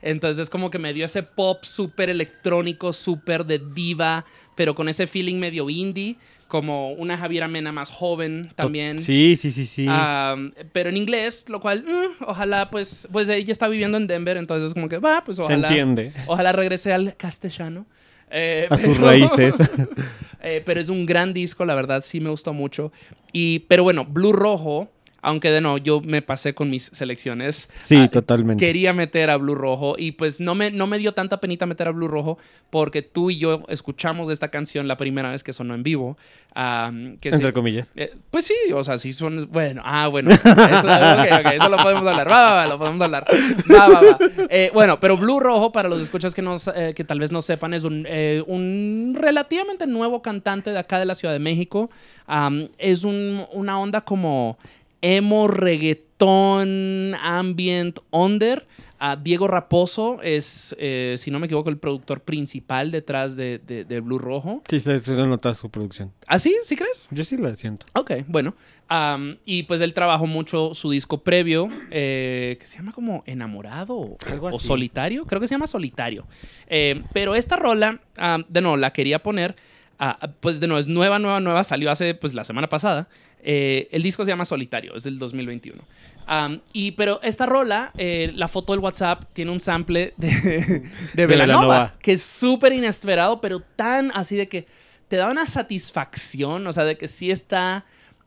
Entonces 0.00 0.40
es 0.44 0.50
como 0.50 0.70
que 0.70 0.78
me 0.78 0.92
dio 0.94 1.04
ese 1.04 1.22
pop 1.22 1.64
súper 1.64 2.08
electrónico, 2.10 2.92
súper 2.92 3.44
de 3.44 3.58
diva, 3.58 4.24
pero 4.54 4.74
con 4.74 4.88
ese 4.88 5.06
feeling 5.06 5.36
medio 5.36 5.68
indie, 5.70 6.16
como 6.46 6.92
una 6.92 7.16
Javiera 7.18 7.46
Mena 7.48 7.72
más 7.72 7.90
joven 7.90 8.50
también. 8.54 9.00
Sí, 9.00 9.36
sí, 9.36 9.50
sí, 9.50 9.66
sí. 9.66 9.86
Am, 9.88 10.52
pero 10.72 10.88
en 10.88 10.96
inglés, 10.96 11.44
lo 11.48 11.60
cual, 11.60 11.84
mm, 11.84 12.24
ojalá, 12.26 12.70
pues, 12.70 13.06
pues 13.12 13.28
ella 13.28 13.52
está 13.52 13.68
viviendo 13.68 13.98
en 13.98 14.06
Denver, 14.06 14.36
entonces 14.36 14.68
es 14.68 14.74
como 14.74 14.88
que, 14.88 14.98
va, 14.98 15.22
pues 15.24 15.36
Se 15.36 15.42
ojalá. 15.42 15.68
entiende. 15.68 16.12
Ojalá 16.26 16.52
regrese 16.52 16.92
al 16.92 17.16
castellano. 17.16 17.86
Eh, 18.30 18.66
A 18.70 18.76
sus 18.78 18.96
pero- 18.96 19.06
raíces. 19.06 19.54
eh, 20.42 20.62
pero 20.64 20.80
es 20.80 20.88
un 20.88 21.06
gran 21.06 21.32
disco, 21.32 21.64
la 21.64 21.74
verdad, 21.74 22.00
sí 22.02 22.20
me 22.20 22.30
gustó 22.30 22.52
mucho. 22.52 22.92
Y, 23.32 23.60
pero 23.60 23.82
bueno, 23.82 24.04
Blue 24.04 24.32
Rojo, 24.32 24.88
aunque 25.28 25.50
de 25.50 25.60
no, 25.60 25.78
yo 25.78 26.00
me 26.00 26.22
pasé 26.22 26.54
con 26.54 26.70
mis 26.70 26.84
selecciones. 26.92 27.68
Sí, 27.76 27.96
Ah, 27.96 28.08
totalmente. 28.08 28.64
Quería 28.64 28.92
meter 28.92 29.30
a 29.30 29.36
Blue 29.36 29.54
Rojo 29.54 29.94
y 29.98 30.12
pues 30.12 30.40
no 30.40 30.54
me, 30.54 30.70
no 30.70 30.86
me 30.86 30.98
dio 30.98 31.12
tanta 31.14 31.40
penita 31.40 31.66
meter 31.66 31.88
a 31.88 31.90
Blue 31.92 32.08
Rojo 32.08 32.38
porque 32.70 33.02
tú 33.02 33.30
y 33.30 33.38
yo 33.38 33.62
escuchamos 33.68 34.30
esta 34.30 34.48
canción 34.48 34.88
la 34.88 34.96
primera 34.96 35.30
vez 35.30 35.42
que 35.44 35.52
sonó 35.52 35.74
en 35.74 35.82
vivo. 35.82 36.16
que 37.20 37.28
Entre 37.28 37.52
comillas. 37.52 37.86
eh, 37.96 38.14
pues 38.30 38.46
sí, 38.46 38.54
o 38.74 38.82
sea, 38.84 38.98
sí 38.98 39.12
son. 39.12 39.48
Bueno, 39.50 39.82
ah, 39.84 40.08
bueno. 40.08 40.30
Eso, 40.30 41.68
lo 41.68 41.76
podemos 41.76 42.06
hablar. 42.06 42.28
Va, 42.30 42.42
va, 42.42 42.54
va, 42.54 42.66
lo 42.66 42.78
podemos 42.78 43.00
hablar. 43.00 43.24
Va, 43.72 43.88
va, 43.88 44.00
va. 44.00 44.18
Eh, 44.50 44.70
bueno, 44.74 44.98
pero 45.00 45.16
Blue 45.16 45.40
Rojo, 45.40 45.72
para 45.72 45.88
los 45.88 46.00
escuchas 46.00 46.34
que, 46.34 46.42
no, 46.42 46.56
eh, 46.74 46.92
que 46.94 47.04
tal 47.04 47.20
vez 47.20 47.30
no 47.32 47.40
sepan, 47.40 47.74
es 47.74 47.84
un, 47.84 48.06
un 48.46 49.14
relativamente 49.18 49.86
nuevo 49.86 50.22
cantante 50.22 50.70
de 50.72 50.78
acá 50.78 50.98
de 50.98 51.04
la 51.06 51.14
Ciudad 51.14 51.32
de 51.34 51.40
México. 51.40 51.90
Es 52.78 53.04
un- 53.04 53.44
una 53.52 53.78
onda 53.80 54.00
como 54.02 54.58
emo, 55.02 55.48
reggaetón, 55.48 57.14
ambient, 57.22 57.98
under. 58.10 58.66
Ah, 59.00 59.14
Diego 59.14 59.46
Raposo 59.46 60.20
es, 60.22 60.74
eh, 60.76 61.14
si 61.18 61.30
no 61.30 61.38
me 61.38 61.46
equivoco, 61.46 61.70
el 61.70 61.78
productor 61.78 62.20
principal 62.22 62.90
detrás 62.90 63.36
de, 63.36 63.60
de- 63.60 63.84
de 63.84 64.00
Blue 64.00 64.18
Rojo. 64.18 64.60
Sí, 64.68 64.80
se, 64.80 64.98
se 64.98 65.12
nota 65.12 65.54
su 65.54 65.70
producción. 65.70 66.12
¿Ah, 66.26 66.40
sí? 66.40 66.56
¿Sí 66.64 66.74
crees? 66.74 67.06
Yo 67.12 67.22
sí 67.22 67.36
la 67.36 67.54
siento. 67.54 67.86
Ok, 67.94 68.10
bueno. 68.26 68.54
Y 69.44 69.62
pues 69.64 69.82
él 69.82 69.94
trabajó 69.94 70.26
mucho 70.26 70.74
su 70.74 70.90
disco 70.90 71.22
previo, 71.22 71.68
eh, 71.92 72.56
que 72.58 72.66
se 72.66 72.78
llama 72.78 72.90
como 72.90 73.22
Enamorado 73.26 73.94
o, 73.96 74.16
Algo 74.26 74.46
o 74.48 74.56
así. 74.56 74.66
Solitario. 74.66 75.26
Creo 75.26 75.40
que 75.40 75.46
se 75.46 75.54
llama 75.54 75.68
Solitario. 75.68 76.26
Eh, 76.66 77.02
pero 77.12 77.36
esta 77.36 77.54
rola, 77.54 78.00
de 78.48 78.60
nuevo, 78.60 78.76
la 78.76 78.92
quería 78.92 79.22
poner. 79.22 79.54
ah, 80.00 80.18
pues 80.40 80.58
de 80.58 80.66
nuevo, 80.66 80.80
es 80.80 80.88
nueva, 80.88 81.20
nueva, 81.20 81.38
nueva. 81.38 81.62
Salió 81.62 81.92
hace 81.92 82.14
pues 82.14 82.34
la 82.34 82.42
semana 82.42 82.68
pasada. 82.68 83.08
Eh, 83.42 83.88
el 83.92 84.02
disco 84.02 84.24
se 84.24 84.30
llama 84.30 84.44
Solitario, 84.44 84.94
es 84.94 85.04
del 85.04 85.18
2021. 85.18 85.82
Am, 86.26 86.60
y 86.72 86.92
pero 86.92 87.20
esta 87.22 87.46
rola, 87.46 87.92
eh, 87.96 88.32
la 88.34 88.48
foto 88.48 88.72
del 88.72 88.80
WhatsApp 88.80 89.24
tiene 89.32 89.50
un 89.50 89.60
sample 89.60 90.12
de, 90.16 90.28
de, 91.14 91.26
Belanova, 91.26 91.56
Belanova. 91.56 91.94
que 92.02 92.12
es 92.12 92.22
súper 92.22 92.72
inesperado, 92.72 93.40
pero 93.40 93.60
tan 93.60 94.10
así 94.14 94.36
de 94.36 94.48
que 94.48 94.66
te 95.08 95.16
da 95.16 95.30
una 95.30 95.46
satisfacción, 95.46 96.66
o 96.66 96.72
sea, 96.72 96.84
de 96.84 96.98
que 96.98 97.08
sí 97.08 97.30
está, 97.30 97.86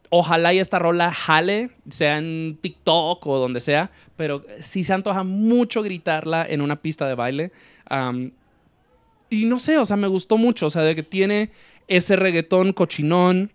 ojalá 0.09 0.53
y 0.53 0.59
esta 0.59 0.79
rola 0.79 1.11
jale, 1.11 1.69
sea 1.89 2.17
en 2.17 2.57
TikTok 2.59 3.25
o 3.27 3.37
donde 3.37 3.59
sea, 3.59 3.91
pero 4.17 4.43
sí 4.59 4.83
se 4.83 4.93
antoja 4.93 5.23
mucho 5.23 5.83
gritarla 5.83 6.45
en 6.47 6.61
una 6.61 6.81
pista 6.81 7.07
de 7.07 7.15
baile. 7.15 7.51
Y 9.29 9.45
no 9.45 9.59
sé, 9.59 9.77
o 9.77 9.85
sea, 9.85 9.95
me 9.95 10.07
gustó 10.07 10.37
mucho, 10.37 10.67
o 10.67 10.69
sea, 10.69 10.81
de 10.81 10.95
que 10.95 11.03
tiene 11.03 11.51
ese 11.87 12.15
reggaetón 12.15 12.73
cochinón, 12.73 13.53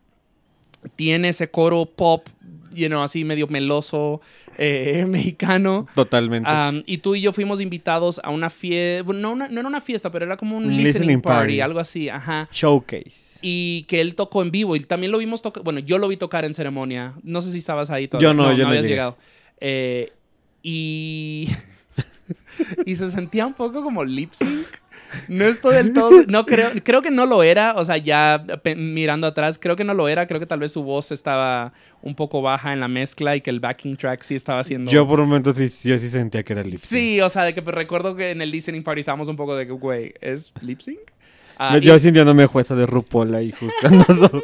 tiene 0.95 1.31
ese 1.31 1.51
coro 1.51 1.87
pop, 1.87 2.27
you 2.73 2.87
know, 2.89 3.03
así 3.03 3.25
medio 3.25 3.47
meloso, 3.49 4.21
eh, 4.59 5.05
mexicano. 5.09 5.87
Totalmente. 5.95 6.49
Y 6.87 6.99
tú 6.99 7.15
y 7.15 7.21
yo 7.21 7.33
fuimos 7.33 7.61
invitados 7.61 8.21
a 8.23 8.31
una 8.31 8.51
fiesta, 8.51 9.13
no, 9.13 9.33
una- 9.33 9.49
no 9.49 9.61
era 9.61 9.69
una 9.69 9.81
fiesta, 9.81 10.11
pero 10.13 10.25
era 10.27 10.37
como 10.37 10.57
un, 10.57 10.65
listening, 10.65 10.85
listening 10.85 11.21
party, 11.21 11.39
party. 11.39 11.61
algo 11.61 11.81
así, 11.81 12.09
ajá. 12.09 12.49
Showcase. 12.53 13.39
Y 13.43 13.83
que 13.89 14.01
él 14.01 14.15
tocó 14.15 14.43
en 14.43 14.51
vivo 14.51 14.77
y 14.77 14.81
también 14.81 15.13
lo 15.13 15.19
vimos 15.19 15.43
tocar, 15.43 15.63
bueno, 15.63 15.81
yo 15.81 15.99
lo 15.99 16.09
vi 16.09 16.17
tocar 16.17 16.45
en 16.45 16.55
ceremonia, 16.55 17.15
no 17.23 17.41
sé 17.41 17.53
si 17.53 17.59
estabas 17.59 17.91
ahí 17.91 18.09
todavía. 18.09 18.29
Yo 18.31 18.35
no, 18.35 18.53
yo 18.55 18.65
no 18.65 18.69
habías 18.71 18.83
llegué. 18.85 18.95
llegado. 18.95 19.17
Eh, 19.61 20.13
y... 20.63 21.49
y 22.87 22.95
se 22.97 23.11
sentía 23.11 23.47
un 23.47 23.55
poco 23.55 23.83
como 23.83 24.05
lip 24.05 24.33
sync. 24.33 24.67
No 25.29 25.45
estoy 25.45 25.75
del 25.75 25.93
todo. 25.93 26.11
No 26.29 26.47
creo, 26.47 26.71
creo 26.83 27.03
que 27.03 27.11
no 27.11 27.27
lo 27.27 27.43
era. 27.43 27.75
O 27.77 27.85
sea, 27.85 27.97
ya 27.97 28.45
mirando 28.77 29.27
atrás, 29.27 29.59
creo 29.59 29.77
que 29.77 29.85
no 29.85 29.95
lo 29.95 30.09
era. 30.09 30.27
Creo 30.27 30.41
que 30.41 30.47
tal 30.47 30.61
vez 30.61 30.73
su 30.73 30.83
voz 30.83 31.13
estaba 31.13 31.73
un 32.03 32.15
poco 32.15 32.43
baja 32.43 32.73
en 32.73 32.81
la 32.81 32.89
mezcla 32.89 33.37
y 33.37 33.41
que 33.41 33.51
el 33.51 33.61
backing 33.61 33.97
track 33.97 34.23
sí 34.23 34.35
estaba 34.35 34.61
haciendo. 34.61 34.91
Yo 34.91 35.07
por 35.07 35.21
un 35.21 35.29
momento 35.29 35.53
sí, 35.53 35.69
yo 35.89 35.99
sí 35.99 36.09
sentía 36.09 36.43
que 36.43 36.53
era 36.53 36.63
lip 36.63 36.79
sync. 36.79 36.89
Sí, 36.89 37.21
o 37.21 37.29
sea, 37.29 37.45
de 37.45 37.55
que 37.55 37.63
pues, 37.63 37.75
recuerdo 37.75 38.15
que 38.15 38.31
en 38.31 38.43
el 38.43 38.51
listening 38.51 38.83
party 38.83 39.01
estábamos 39.01 39.29
un 39.29 39.37
poco 39.37 39.57
de 39.57 39.67
que, 39.67 39.73
güey, 39.73 40.15
¿es 40.21 40.53
lip 40.61 40.81
sync? 40.81 40.99
Ah, 41.59 41.73
No, 41.73 41.79
y- 41.79 41.81
yo 41.83 41.99
sintiéndome 41.99 42.47
jueza 42.47 42.75
de 42.75 42.87
RuPaul 42.87 43.35
ahí 43.35 43.53
juzgando 43.53 44.05
su, 44.15 44.43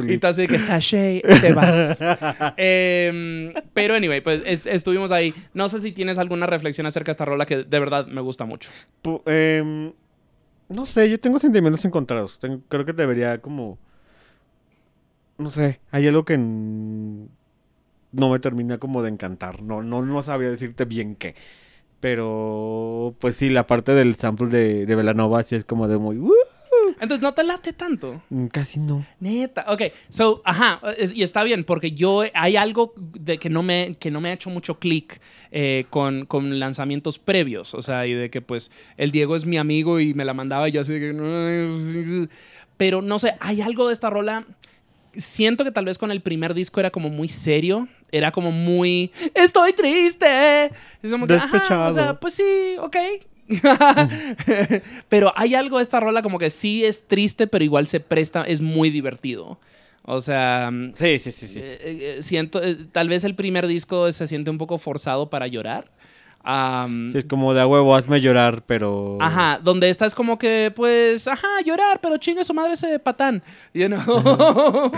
su 0.00 0.10
Y 0.10 0.18
tú 0.18 0.26
así 0.28 0.46
que 0.46 0.58
sashay, 0.58 1.20
te 1.40 1.52
vas. 1.52 1.98
Em, 2.56 3.52
pero 3.72 3.94
anyway, 3.94 4.20
pues 4.20 4.42
est- 4.44 4.66
estuvimos 4.66 5.10
ahí. 5.12 5.34
No 5.52 5.68
sé 5.68 5.80
si 5.80 5.92
tienes 5.92 6.18
alguna 6.18 6.46
reflexión 6.46 6.86
acerca 6.86 7.06
de 7.06 7.12
esta 7.12 7.24
rola 7.24 7.44
que 7.46 7.64
de 7.64 7.78
verdad 7.80 8.06
me 8.06 8.20
gusta 8.20 8.44
mucho. 8.44 8.70
Em, 9.26 9.92
no 10.68 10.86
sé, 10.86 11.10
yo 11.10 11.18
tengo 11.20 11.38
sentimientos 11.38 11.84
encontrados. 11.84 12.38
Tengo- 12.38 12.60
creo 12.68 12.84
que 12.84 12.92
debería 12.92 13.38
como... 13.38 13.78
No 15.36 15.50
sé, 15.50 15.80
hay 15.90 16.06
algo 16.06 16.24
que 16.24 16.38
no 16.38 17.28
me 18.30 18.38
termina 18.38 18.78
como 18.78 19.02
de 19.02 19.10
encantar. 19.10 19.60
No, 19.62 19.82
no, 19.82 20.02
no 20.02 20.22
sabría 20.22 20.50
decirte 20.50 20.84
bien 20.84 21.16
qué. 21.16 21.34
Pero, 22.04 23.14
pues 23.18 23.34
sí, 23.36 23.48
la 23.48 23.66
parte 23.66 23.94
del 23.94 24.14
sample 24.14 24.48
de, 24.48 24.84
de 24.84 24.94
Velanova 24.94 25.42
sí 25.42 25.54
es 25.56 25.64
como 25.64 25.88
de 25.88 25.96
muy... 25.96 26.18
"Uh", 26.18 26.30
Entonces 27.00 27.22
no 27.22 27.32
te 27.32 27.42
late 27.44 27.72
tanto. 27.72 28.20
mm, 28.28 28.48
casi 28.48 28.78
no. 28.78 29.06
Neta. 29.20 29.64
Ok, 29.68 29.84
so, 30.10 30.42
ajá, 30.44 30.80
es- 30.98 31.14
y 31.14 31.22
está 31.22 31.42
bien, 31.44 31.64
porque 31.64 31.92
yo, 31.92 32.22
hay 32.34 32.56
algo 32.56 32.92
de 32.96 33.38
que 33.38 33.48
no 33.48 33.62
me, 33.62 33.96
que 33.98 34.10
no 34.10 34.20
me 34.20 34.28
ha 34.28 34.32
hecho 34.34 34.50
mucho 34.50 34.78
clic 34.78 35.18
eh, 35.50 35.86
con, 35.88 36.26
con 36.26 36.58
lanzamientos 36.58 37.18
previos. 37.18 37.72
O 37.72 37.80
sea, 37.80 38.06
y 38.06 38.12
de 38.12 38.28
que 38.28 38.42
pues 38.42 38.70
el 38.98 39.10
Diego 39.10 39.34
es 39.34 39.46
mi 39.46 39.56
amigo 39.56 39.98
y 39.98 40.12
me 40.12 40.26
la 40.26 40.34
mandaba 40.34 40.68
y 40.68 40.72
yo 40.72 40.82
así 40.82 40.92
de 40.92 41.00
que... 41.00 42.28
Pero 42.76 43.00
no 43.02 43.18
sé, 43.18 43.34
hay 43.40 43.62
algo 43.62 43.86
de 43.86 43.92
esta 43.94 44.10
rola 44.10 44.44
siento 45.16 45.64
que 45.64 45.70
tal 45.72 45.84
vez 45.84 45.98
con 45.98 46.10
el 46.10 46.20
primer 46.20 46.54
disco 46.54 46.80
era 46.80 46.90
como 46.90 47.08
muy 47.10 47.28
serio. 47.28 47.88
Era 48.12 48.30
como 48.30 48.52
muy. 48.52 49.10
¡Estoy 49.34 49.72
triste! 49.72 50.70
Es 51.02 51.10
como 51.10 51.26
que, 51.26 51.34
ajá, 51.34 51.46
o 51.46 51.50
Despechado. 51.52 51.92
sea, 51.92 52.20
pues 52.20 52.34
sí, 52.34 52.76
ok. 52.80 52.96
pero 55.08 55.32
hay 55.36 55.54
algo 55.54 55.78
de 55.78 55.82
esta 55.82 56.00
rola 56.00 56.22
como 56.22 56.38
que 56.38 56.50
sí 56.50 56.84
es 56.84 57.06
triste, 57.06 57.46
pero 57.46 57.64
igual 57.64 57.86
se 57.86 58.00
presta, 58.00 58.42
es 58.42 58.60
muy 58.60 58.90
divertido. 58.90 59.58
O 60.06 60.20
sea, 60.20 60.70
Sí, 60.96 61.18
sí, 61.18 61.32
sí, 61.32 61.46
sí. 61.46 61.58
eh, 61.62 61.78
eh, 61.80 62.16
siento, 62.20 62.62
eh, 62.62 62.76
tal 62.92 63.08
vez 63.08 63.24
el 63.24 63.34
primer 63.34 63.66
disco 63.66 64.10
se 64.12 64.26
siente 64.26 64.50
un 64.50 64.58
poco 64.58 64.76
forzado 64.78 65.30
para 65.30 65.46
llorar. 65.46 65.90
Sí, 67.12 67.18
es 67.18 67.24
como 67.24 67.54
de 67.54 67.60
a 67.62 67.66
huevo, 67.66 67.94
hazme 67.94 68.20
llorar, 68.20 68.62
pero... 68.66 69.16
Ajá, 69.20 69.58
donde 69.62 69.88
esta 69.88 70.04
es 70.04 70.14
como 70.14 70.38
que, 70.38 70.72
pues, 70.76 71.26
ajá, 71.26 71.48
llorar, 71.64 72.00
pero 72.02 72.18
chingue 72.18 72.44
su 72.44 72.52
madre 72.52 72.74
ese 72.74 72.98
patán. 72.98 73.42
You 73.72 73.86
know? 73.88 74.92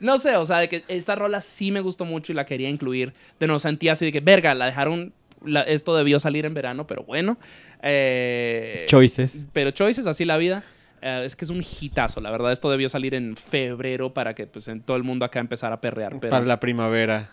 no 0.00 0.18
sé, 0.18 0.36
o 0.36 0.44
sea, 0.44 0.58
de 0.58 0.68
que 0.68 0.84
esta 0.88 1.14
rola 1.14 1.40
sí 1.40 1.72
me 1.72 1.80
gustó 1.80 2.04
mucho 2.04 2.32
y 2.32 2.34
la 2.34 2.44
quería 2.44 2.68
incluir. 2.68 3.14
De 3.40 3.46
nuevo, 3.46 3.58
sentía 3.58 3.92
así 3.92 4.04
de 4.04 4.12
que, 4.12 4.20
verga, 4.20 4.54
la 4.54 4.66
dejaron 4.66 5.12
la- 5.44 5.62
esto 5.62 5.96
debió 5.96 6.20
salir 6.20 6.44
en 6.46 6.54
verano, 6.54 6.86
pero 6.86 7.02
bueno. 7.04 7.38
Eh, 7.82 8.84
Choices. 8.86 9.38
pero 9.52 9.70
Choices, 9.70 10.06
así 10.06 10.24
la 10.24 10.36
vida. 10.36 10.62
Eh, 11.00 11.22
es 11.24 11.34
que 11.34 11.44
es 11.44 11.50
un 11.50 11.62
hitazo, 11.62 12.20
la 12.20 12.30
verdad. 12.30 12.52
Esto 12.52 12.70
debió 12.70 12.88
salir 12.88 13.14
en 13.14 13.36
febrero 13.36 14.14
para 14.14 14.34
que 14.34 14.46
pues, 14.46 14.68
en 14.68 14.82
todo 14.82 14.96
el 14.96 15.02
mundo 15.02 15.24
acá 15.24 15.40
empezara 15.40 15.76
a 15.76 15.80
perrear. 15.80 16.12
Pero... 16.20 16.30
Para 16.30 16.44
la 16.44 16.60
primavera. 16.60 17.30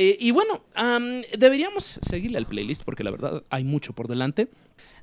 Eh, 0.00 0.16
y 0.20 0.30
bueno, 0.30 0.62
am, 0.76 1.22
deberíamos 1.36 1.98
seguirle 2.02 2.38
al 2.38 2.46
playlist 2.46 2.84
porque 2.84 3.02
la 3.02 3.10
verdad 3.10 3.42
hay 3.50 3.64
mucho 3.64 3.92
por 3.94 4.06
delante. 4.06 4.46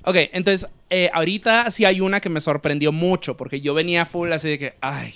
Ok, 0.04 0.16
entonces 0.32 0.70
eh, 0.88 1.10
ahorita 1.12 1.70
sí 1.70 1.84
hay 1.84 2.00
una 2.00 2.18
que 2.20 2.30
me 2.30 2.40
sorprendió 2.40 2.92
mucho 2.92 3.36
porque 3.36 3.60
yo 3.60 3.74
venía 3.74 4.06
full 4.06 4.32
así 4.32 4.48
de 4.48 4.58
que, 4.58 4.74
ay, 4.80 5.12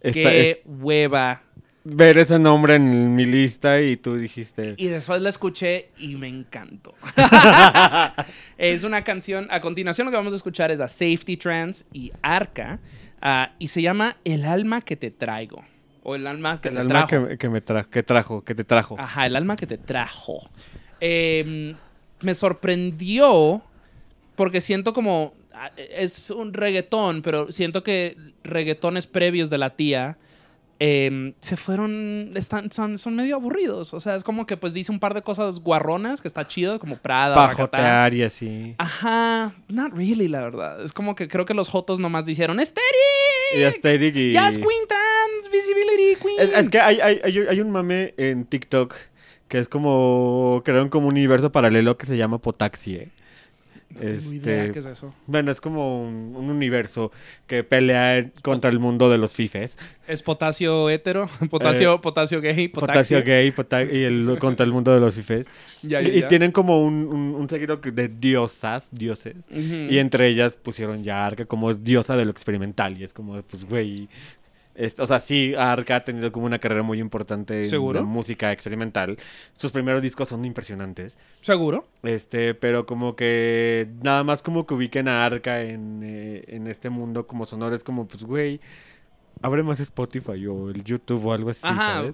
Esta- 0.00 0.12
qué 0.30 0.50
es- 0.50 0.58
hueva. 0.66 1.42
ver 1.84 2.18
ese 2.18 2.40
nombre 2.40 2.74
en 2.74 3.14
mi 3.14 3.24
lista 3.24 3.80
y 3.80 3.96
tú 3.96 4.16
dijiste. 4.16 4.74
Y 4.78 4.88
después 4.88 5.22
la 5.22 5.28
escuché 5.28 5.90
y 5.96 6.16
me 6.16 6.26
encantó. 6.26 6.94
es 8.58 8.82
una 8.82 9.04
canción, 9.04 9.46
a 9.50 9.60
continuación 9.60 10.06
lo 10.06 10.10
que 10.10 10.16
vamos 10.16 10.32
a 10.32 10.36
escuchar 10.36 10.70
es 10.72 10.80
a 10.80 10.88
Safety 10.88 11.36
Trans 11.36 11.86
y 11.92 12.10
Arca 12.22 12.80
ah, 13.22 13.52
y 13.60 13.68
se 13.68 13.80
llama 13.80 14.16
El 14.24 14.44
alma 14.44 14.80
que 14.80 14.96
te 14.96 15.12
traigo. 15.12 15.62
O 16.04 16.14
el 16.14 16.26
alma 16.26 16.60
que 16.60 16.68
El 16.68 16.74
te 16.74 16.80
alma 16.82 17.06
trajo. 17.06 17.26
que, 17.28 17.38
que 17.38 17.48
me 17.48 17.64
tra- 17.64 17.86
que 17.86 18.02
trajo, 18.02 18.44
que 18.44 18.54
te 18.54 18.62
trajo. 18.64 18.96
Ajá, 18.98 19.26
el 19.26 19.34
alma 19.36 19.56
que 19.56 19.66
te 19.66 19.78
trajo. 19.78 20.48
Eh, 21.00 21.74
me 22.20 22.34
sorprendió 22.34 23.62
porque 24.36 24.60
siento 24.60 24.92
como... 24.92 25.34
Es 25.78 26.30
un 26.30 26.52
reggaetón, 26.52 27.22
pero 27.22 27.50
siento 27.52 27.82
que 27.82 28.16
reggaetones 28.42 29.06
previos 29.06 29.50
de 29.50 29.58
la 29.58 29.70
tía 29.76 30.18
eh, 30.80 31.32
se 31.38 31.56
fueron... 31.56 32.32
Están, 32.34 32.70
son, 32.72 32.98
son 32.98 33.14
medio 33.14 33.36
aburridos. 33.36 33.94
O 33.94 34.00
sea, 34.00 34.16
es 34.16 34.24
como 34.24 34.44
que 34.46 34.56
pues 34.56 34.74
dice 34.74 34.90
un 34.90 34.98
par 34.98 35.14
de 35.14 35.22
cosas 35.22 35.60
guarronas 35.60 36.20
que 36.20 36.26
está 36.28 36.46
chido, 36.48 36.78
como 36.80 36.96
Prada, 36.96 37.34
Para 37.34 37.48
Racatá. 37.48 37.78
jotear 37.78 38.14
y 38.14 38.22
así. 38.24 38.74
Ajá, 38.78 39.54
not 39.68 39.92
really, 39.94 40.26
la 40.28 40.40
verdad. 40.40 40.82
Es 40.82 40.92
como 40.92 41.14
que 41.14 41.28
creo 41.28 41.46
que 41.46 41.54
los 41.54 41.68
Jotos 41.68 42.00
nomás 42.00 42.24
dijeron 42.26 42.58
Y 42.58 42.62
¡Aesthetic! 42.62 42.84
aesthetic 43.54 44.16
y... 44.16 44.32
Jazz 44.32 44.56
Queen 44.58 44.88
Trans, 44.88 45.43
Visibility 45.54 46.16
Queen. 46.22 46.40
Es, 46.40 46.56
es 46.56 46.68
que 46.68 46.80
hay, 46.80 46.98
hay, 47.00 47.20
hay, 47.48 47.60
un 47.60 47.70
mame 47.70 48.14
en 48.16 48.44
TikTok 48.44 48.94
que 49.48 49.58
es 49.58 49.68
como... 49.68 50.62
Crearon 50.64 50.88
como 50.88 51.06
un 51.08 51.14
universo 51.14 51.52
paralelo 51.52 51.96
que 51.96 52.06
se 52.06 52.16
llama 52.16 52.38
Potaxie. 52.38 53.10
No 53.90 54.00
tengo 54.00 54.32
idea 54.32 54.64
Este, 54.64 54.72
qué 54.72 54.78
es 54.80 54.86
eso. 54.86 55.14
Bueno, 55.26 55.52
es 55.52 55.60
como 55.60 56.02
un, 56.02 56.34
un 56.34 56.50
universo 56.50 57.12
que 57.46 57.62
pelea 57.62 58.28
contra 58.42 58.68
el 58.70 58.80
mundo 58.80 59.08
de 59.08 59.18
los 59.18 59.34
fifes. 59.36 59.78
Es 60.08 60.20
potasio 60.22 60.90
hetero, 60.90 61.28
potasio, 61.50 62.00
potasio 62.00 62.40
gay, 62.40 62.64
Eh, 62.64 62.68
Potasio 62.70 63.22
gay 63.22 63.52
pota- 63.52 63.84
y 63.84 64.02
el, 64.02 64.36
contra 64.40 64.66
el 64.66 64.72
mundo 64.72 64.92
de 64.92 64.98
los 65.00 65.14
fifes. 65.14 65.46
Ya, 65.82 66.00
y, 66.02 66.06
ya, 66.06 66.12
y 66.14 66.20
ya. 66.22 66.28
tienen 66.28 66.50
como 66.50 66.82
un, 66.82 67.06
un, 67.06 67.34
un 67.34 67.48
seguido 67.48 67.76
de 67.76 68.08
diosas, 68.08 68.88
dioses. 68.90 69.36
Y 69.50 69.98
entre 69.98 70.26
ellas 70.28 70.56
pusieron 70.56 71.04
ya 71.04 71.22
a 71.22 71.26
Arca 71.26 71.44
como 71.44 71.72
diosa 71.74 72.16
de 72.16 72.24
lo 72.24 72.30
experimental. 72.30 72.98
Y 72.98 73.04
es 73.04 73.12
como, 73.12 73.40
pues, 73.42 73.64
güey. 73.66 74.08
Es- 74.74 74.98
o 74.98 75.06
sea, 75.06 75.20
sí, 75.20 75.54
Arca 75.56 75.96
ha 75.96 76.04
tenido 76.04 76.32
como 76.32 76.46
una 76.46 76.58
carrera 76.58 76.82
muy 76.82 77.00
importante 77.00 77.62
en 77.64 77.68
¿Seguro? 77.68 78.00
la 78.00 78.06
música 78.06 78.52
experimental. 78.52 79.18
Sus 79.56 79.72
primeros 79.72 80.02
discos 80.02 80.28
son 80.28 80.44
impresionantes. 80.44 81.16
¿Seguro? 81.40 81.86
Este, 82.02 82.54
pero 82.54 82.86
como 82.86 83.16
que 83.16 83.88
nada 84.02 84.24
más 84.24 84.42
como 84.42 84.66
que 84.66 84.74
ubiquen 84.74 85.08
a 85.08 85.24
Arca 85.24 85.62
en, 85.62 86.00
eh, 86.02 86.44
en 86.48 86.66
este 86.66 86.90
mundo 86.90 87.26
como 87.26 87.46
sonoro. 87.46 87.74
Es 87.76 87.84
como, 87.84 88.06
pues, 88.06 88.24
güey, 88.24 88.60
abre 89.42 89.62
más 89.62 89.80
Spotify 89.80 90.46
o 90.46 90.70
el 90.70 90.82
YouTube 90.84 91.24
o 91.26 91.32
algo 91.32 91.50
así, 91.50 91.66
Ajá. 91.66 91.94
¿sabes? 91.94 92.12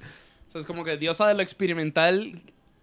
O 0.48 0.52
sea, 0.52 0.61
es 0.61 0.66
como 0.66 0.84
que 0.84 0.96
diosa 0.96 1.28
de 1.28 1.34
lo 1.34 1.42
experimental. 1.42 2.32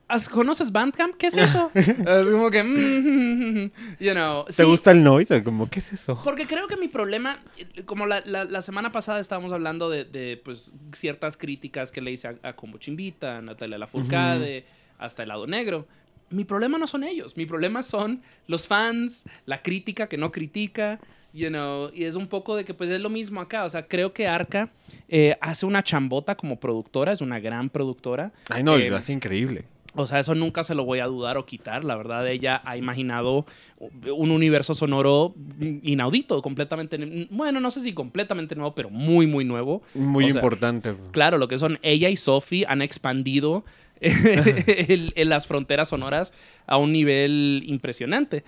¿Has- 0.07 0.29
¿Conoces 0.29 0.71
Bandcamp? 0.71 1.15
¿Qué 1.17 1.27
es 1.27 1.35
eso? 1.35 1.69
es 1.75 2.29
como 2.29 2.49
que. 2.49 2.63
mm, 2.63 3.71
you 4.03 4.11
know. 4.13 4.45
¿Te 4.45 4.51
sí, 4.53 4.63
gusta 4.63 4.91
el 4.91 5.03
noise? 5.03 5.43
Como, 5.43 5.69
¿qué 5.69 5.79
es 5.79 5.91
eso? 5.93 6.19
Porque 6.23 6.45
creo 6.45 6.67
que 6.67 6.77
mi 6.77 6.87
problema, 6.87 7.39
como 7.85 8.05
la, 8.05 8.21
la- 8.25 8.45
la 8.45 8.61
semana 8.61 8.91
pasada 8.91 9.19
estábamos 9.19 9.51
hablando 9.51 9.89
de, 9.89 10.05
de, 10.05 10.41
pues, 10.43 10.73
ciertas 10.93 11.35
críticas 11.37 11.91
que 11.91 12.01
le 12.01 12.11
hice 12.11 12.27
a, 12.29 12.35
a 12.43 12.53
Combo 12.53 12.77
Chimbita, 12.77 13.37
a 13.37 13.41
Natalia 13.41 13.77
Lafourcade, 13.77 14.65
hasta 14.97 15.23
El 15.23 15.29
Lado 15.29 15.45
Negro. 15.47 15.87
Mi 16.29 16.43
problema 16.43 16.77
no 16.77 16.87
son 16.87 17.03
ellos, 17.05 17.37
mi 17.37 17.45
problema 17.45 17.81
son 17.83 18.21
los 18.47 18.67
fans, 18.67 19.25
la 19.45 19.61
crítica 19.61 20.07
que 20.07 20.17
no 20.17 20.29
critica, 20.29 20.99
you 21.33 21.47
know, 21.47 21.89
y 21.93 22.03
es 22.03 22.15
un 22.15 22.27
poco 22.27 22.57
de 22.57 22.65
que 22.65 22.73
pues 22.73 22.89
es 22.89 22.99
lo 22.99 23.09
mismo 23.09 23.39
acá, 23.39 23.63
o 23.63 23.69
sea, 23.69 23.87
creo 23.87 24.11
que 24.11 24.27
Arca 24.27 24.69
eh, 25.07 25.37
hace 25.39 25.65
una 25.65 25.83
chambota 25.83 26.35
como 26.35 26.59
productora, 26.59 27.13
es 27.13 27.21
una 27.21 27.39
gran 27.39 27.69
productora. 27.69 28.33
Ay, 28.49 28.61
no, 28.63 28.75
Eh, 28.75 28.89
lo 28.89 28.97
hace 28.97 29.13
increíble. 29.13 29.63
O 29.97 30.05
sea, 30.07 30.19
eso 30.19 30.33
nunca 30.35 30.63
se 30.63 30.75
lo 30.75 30.85
voy 30.85 30.99
a 30.99 31.05
dudar 31.07 31.37
o 31.37 31.45
quitar. 31.45 31.83
La 31.83 31.95
verdad, 31.95 32.27
ella 32.27 32.61
ha 32.63 32.77
imaginado 32.77 33.45
un 33.79 34.31
universo 34.31 34.73
sonoro 34.73 35.35
inaudito, 35.81 36.41
completamente, 36.41 37.27
bueno, 37.29 37.59
no 37.59 37.71
sé 37.71 37.81
si 37.81 37.93
completamente 37.93 38.55
nuevo, 38.55 38.73
pero 38.75 38.89
muy, 38.89 39.27
muy 39.27 39.43
nuevo. 39.43 39.81
Muy 39.93 40.25
o 40.25 40.29
sea, 40.29 40.37
importante. 40.39 40.95
Claro, 41.11 41.37
lo 41.37 41.47
que 41.47 41.57
son 41.57 41.79
ella 41.81 42.09
y 42.09 42.15
Sophie 42.15 42.65
han 42.67 42.81
expandido 42.81 43.65
el- 44.01 45.13
el- 45.15 45.29
las 45.29 45.47
fronteras 45.47 45.89
sonoras 45.89 46.31
a 46.67 46.77
un 46.77 46.91
nivel 46.91 47.63
impresionante. 47.65 48.43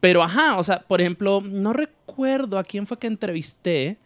Pero 0.00 0.22
ajá, 0.22 0.56
o 0.58 0.62
sea, 0.62 0.80
por 0.80 1.00
ejemplo, 1.00 1.42
no 1.44 1.72
recuerdo 1.72 2.58
a 2.58 2.64
quién 2.64 2.86
fue 2.86 2.98
que 2.98 3.06
entrevisté 3.06 3.98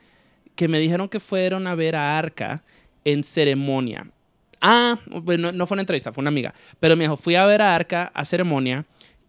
que 0.57 0.69
me 0.69 0.79
dijeron 0.79 1.09
que 1.09 1.21
fueron 1.21 1.67
a 1.67 1.75
ver 1.75 1.97
a 1.97 2.19
Arca 2.19 2.65
en 3.05 3.23
ceremonia. 3.23 4.11
Ah, 4.61 4.99
bueno, 5.07 5.53
no 5.53 5.67
fue 5.67 5.75
una 5.77 5.83
entrevista, 5.83 6.13
fue 6.13 6.23
una 6.23 6.29
amiga. 6.29 6.55
Pero 6.81 6.97
me 6.97 7.05
dijo, 7.05 7.17
fui 7.17 7.35
a 7.35 7.45
ver 7.47 7.63
a 7.63 7.75
Arca 7.75 8.11
a 8.15 8.25
ceremonia 8.25 8.85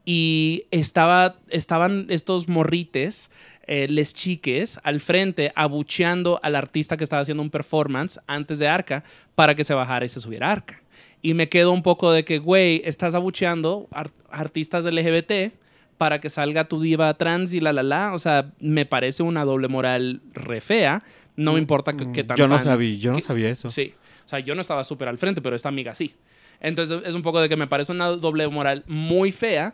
y 0.05 0.65
estaba, 0.71 1.35
estaban 1.49 2.05
estos 2.09 2.47
morrites, 2.47 3.29
eh, 3.67 3.87
les 3.89 4.13
chiques, 4.13 4.79
al 4.83 5.01
frente, 5.01 5.51
abucheando 5.55 6.39
al 6.41 6.55
artista 6.55 6.95
que 6.95 7.03
estaba 7.03 7.21
haciendo 7.21 7.43
un 7.43 7.49
performance 7.49 8.19
antes 8.25 8.59
de 8.59 8.67
Arca 8.69 9.03
para 9.35 9.55
que 9.55 9.65
se 9.65 9.73
bajara 9.73 10.05
y 10.05 10.09
se 10.09 10.21
subiera 10.21 10.47
a 10.47 10.51
Arca. 10.53 10.81
Y 11.21 11.33
me 11.33 11.49
quedo 11.49 11.71
un 11.73 11.83
poco 11.83 12.11
de 12.11 12.23
que, 12.23 12.37
güey, 12.37 12.81
estás 12.85 13.15
abucheando 13.15 13.87
ar- 13.91 14.11
artistas 14.29 14.85
LGBT 14.85 15.51
para 15.97 16.21
que 16.21 16.29
salga 16.29 16.67
tu 16.69 16.79
diva 16.79 17.13
trans 17.15 17.53
y 17.53 17.59
la 17.59 17.73
la 17.73 17.83
la. 17.83 18.13
O 18.13 18.19
sea, 18.19 18.51
me 18.59 18.85
parece 18.85 19.23
una 19.23 19.43
doble 19.43 19.67
moral 19.67 20.21
re 20.31 20.61
fea. 20.61 21.03
No 21.35 21.53
me 21.53 21.59
importa 21.59 21.93
que, 21.97 22.11
que 22.13 22.23
tan 22.23 22.35
Mm, 22.35 22.37
Yo 22.37 22.47
no 22.47 22.55
fan- 22.55 22.65
sabía, 22.65 22.95
yo 22.97 23.09
no 23.11 23.17
que- 23.17 23.23
sabía 23.23 23.49
eso. 23.49 23.69
Sí. 23.69 23.93
O 24.27 24.29
sea, 24.29 24.39
yo 24.39 24.55
no 24.55 24.61
estaba 24.61 24.83
súper 24.83 25.07
al 25.07 25.17
frente, 25.17 25.41
pero 25.41 25.55
esta 25.55 25.69
amiga 25.69 25.95
sí. 25.95 26.13
Entonces 26.59 27.01
es 27.05 27.15
un 27.15 27.21
poco 27.21 27.39
de 27.39 27.47
que 27.47 27.55
me 27.55 27.65
parece 27.65 27.93
una 27.93 28.09
doble 28.09 28.45
moral 28.49 28.83
muy 28.87 29.31
fea 29.31 29.73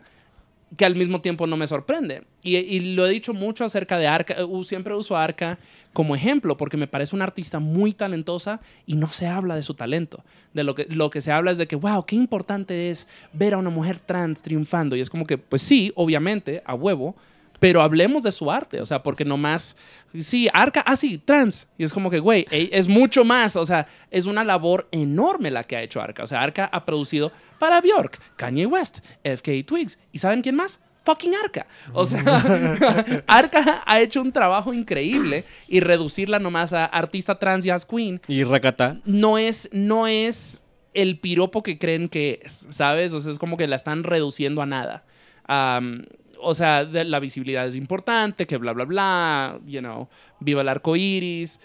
que 0.76 0.84
al 0.84 0.94
mismo 0.94 1.20
tiempo 1.20 1.48
no 1.48 1.56
me 1.56 1.66
sorprende. 1.66 2.22
Y, 2.44 2.94
lo 2.94 3.04
he 3.04 3.10
dicho 3.10 3.34
mucho 3.34 3.64
acerca 3.64 3.98
de 3.98 4.06
Arca. 4.06 4.36
Siempre 4.62 4.94
uso 4.94 5.16
Arca 5.16 5.58
como 5.92 6.14
ejemplo 6.14 6.56
porque 6.56 6.76
me 6.76 6.86
parece 6.86 7.16
una 7.16 7.24
artista 7.24 7.58
muy 7.58 7.92
talentosa 7.92 8.60
y 8.86 8.94
no 8.94 9.10
se 9.10 9.26
habla 9.26 9.56
de 9.56 9.64
su 9.64 9.74
talento. 9.74 10.22
De 10.52 10.62
lo 10.62 10.76
que, 10.76 10.86
lo 10.88 11.10
que 11.10 11.20
se 11.20 11.32
habla 11.32 11.50
es 11.50 11.58
de 11.58 11.66
que, 11.66 11.74
wow, 11.74 12.06
qué 12.06 12.14
importante 12.14 12.90
es 12.90 13.08
ver 13.32 13.54
a 13.54 13.58
una 13.58 13.70
mujer 13.70 13.98
trans 13.98 14.40
triunfando. 14.40 14.94
Y 14.94 15.00
es 15.00 15.10
como 15.10 15.26
que, 15.26 15.36
pues 15.36 15.62
sí, 15.62 15.92
obviamente, 15.96 16.62
a 16.64 16.74
huevo, 16.74 17.16
pero 17.64 17.80
hablemos 17.80 18.22
de 18.22 18.30
su 18.30 18.50
arte, 18.50 18.82
o 18.82 18.84
sea, 18.84 19.02
porque 19.02 19.24
nomás, 19.24 19.74
sí, 20.20 20.50
Arca, 20.52 20.84
ah, 20.84 20.96
sí, 20.96 21.16
trans. 21.16 21.66
Y 21.78 21.84
es 21.84 21.94
como 21.94 22.10
que, 22.10 22.18
güey, 22.18 22.44
ey, 22.50 22.68
es 22.70 22.88
mucho 22.88 23.24
más, 23.24 23.56
o 23.56 23.64
sea, 23.64 23.86
es 24.10 24.26
una 24.26 24.44
labor 24.44 24.86
enorme 24.92 25.50
la 25.50 25.64
que 25.64 25.74
ha 25.74 25.80
hecho 25.80 26.02
Arca. 26.02 26.24
O 26.24 26.26
sea, 26.26 26.42
Arca 26.42 26.68
ha 26.70 26.84
producido 26.84 27.32
para 27.58 27.80
Bjork, 27.80 28.20
Kanye 28.36 28.66
West, 28.66 28.98
FK 29.22 29.64
Twigs. 29.64 29.98
¿Y 30.12 30.18
saben 30.18 30.42
quién 30.42 30.56
más? 30.56 30.78
Fucking 31.06 31.34
Arca. 31.42 31.66
O 31.94 32.04
sea, 32.04 32.20
Arca 33.26 33.82
ha 33.86 33.98
hecho 33.98 34.20
un 34.20 34.30
trabajo 34.30 34.74
increíble 34.74 35.46
y 35.66 35.80
reducirla 35.80 36.38
nomás 36.38 36.74
a 36.74 36.84
artista 36.84 37.38
trans 37.38 37.64
jazz 37.64 37.86
queen 37.86 38.20
Y 38.28 38.44
Rakata. 38.44 38.98
no 39.06 39.38
es, 39.38 39.70
no 39.72 40.06
es 40.06 40.62
el 40.92 41.18
piropo 41.18 41.62
que 41.62 41.78
creen 41.78 42.10
que 42.10 42.40
es, 42.44 42.66
¿sabes? 42.68 43.14
O 43.14 43.20
sea, 43.20 43.32
es 43.32 43.38
como 43.38 43.56
que 43.56 43.66
la 43.68 43.76
están 43.76 44.04
reduciendo 44.04 44.60
a 44.60 44.66
nada. 44.66 45.06
Am, 45.46 46.04
o 46.40 46.54
sea, 46.54 46.84
de- 46.84 47.04
la 47.04 47.20
visibilidad 47.20 47.66
es 47.66 47.76
importante, 47.76 48.46
que 48.46 48.56
bla, 48.56 48.72
bla, 48.72 48.84
bla, 48.84 49.60
you 49.66 49.80
know, 49.80 50.08
viva 50.40 50.62
el 50.62 50.68
arco 50.68 50.96
iris, 50.96 51.60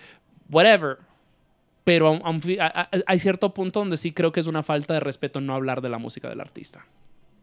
whatever. 0.52 0.98
Pero 1.84 2.20
fi- 2.42 2.60
a- 2.60 2.68
a- 2.68 2.90
hay 3.08 3.20
cierto 3.20 3.54
punto 3.54 3.80
donde 3.80 3.98
sí 3.98 4.12
creo 4.12 4.32
que 4.32 4.40
es 4.40 4.48
una 4.48 4.62
falta 4.64 4.94
de 4.94 5.00
respeto 5.00 5.42
no 5.42 5.56
hablar 5.56 5.82
de 5.82 5.90
la 5.90 5.98
música 5.98 6.30
del 6.30 6.40
artista. 6.42 6.86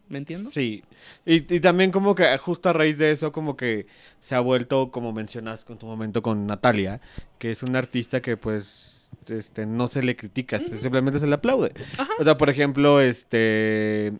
¿Me 0.08 0.18
entiendes? 0.18 0.52
Sí. 0.52 0.84
Y, 1.24 1.52
y 1.52 1.58
también 1.58 1.90
como 1.90 2.14
que 2.14 2.38
justo 2.38 2.68
a 2.68 2.72
raíz 2.72 2.96
de 2.96 3.10
eso 3.10 3.32
como 3.32 3.56
que 3.56 3.86
se 4.20 4.36
ha 4.36 4.40
vuelto, 4.40 4.92
como 4.92 5.12
mencionas 5.12 5.64
con 5.64 5.78
tu 5.78 5.86
momento 5.86 6.22
con 6.22 6.46
Natalia, 6.46 7.00
que 7.38 7.50
es 7.50 7.64
una 7.64 7.80
artista 7.80 8.22
que 8.22 8.36
pues 8.36 9.10
este, 9.26 9.66
no 9.66 9.88
se 9.88 10.04
le 10.04 10.14
critica, 10.14 10.60
simplemente 10.60 11.18
se 11.18 11.26
le 11.26 11.34
aplaude. 11.34 11.72
O 12.20 12.22
sea, 12.24 12.36
por 12.36 12.50
ejemplo, 12.50 13.00
este 13.00 14.12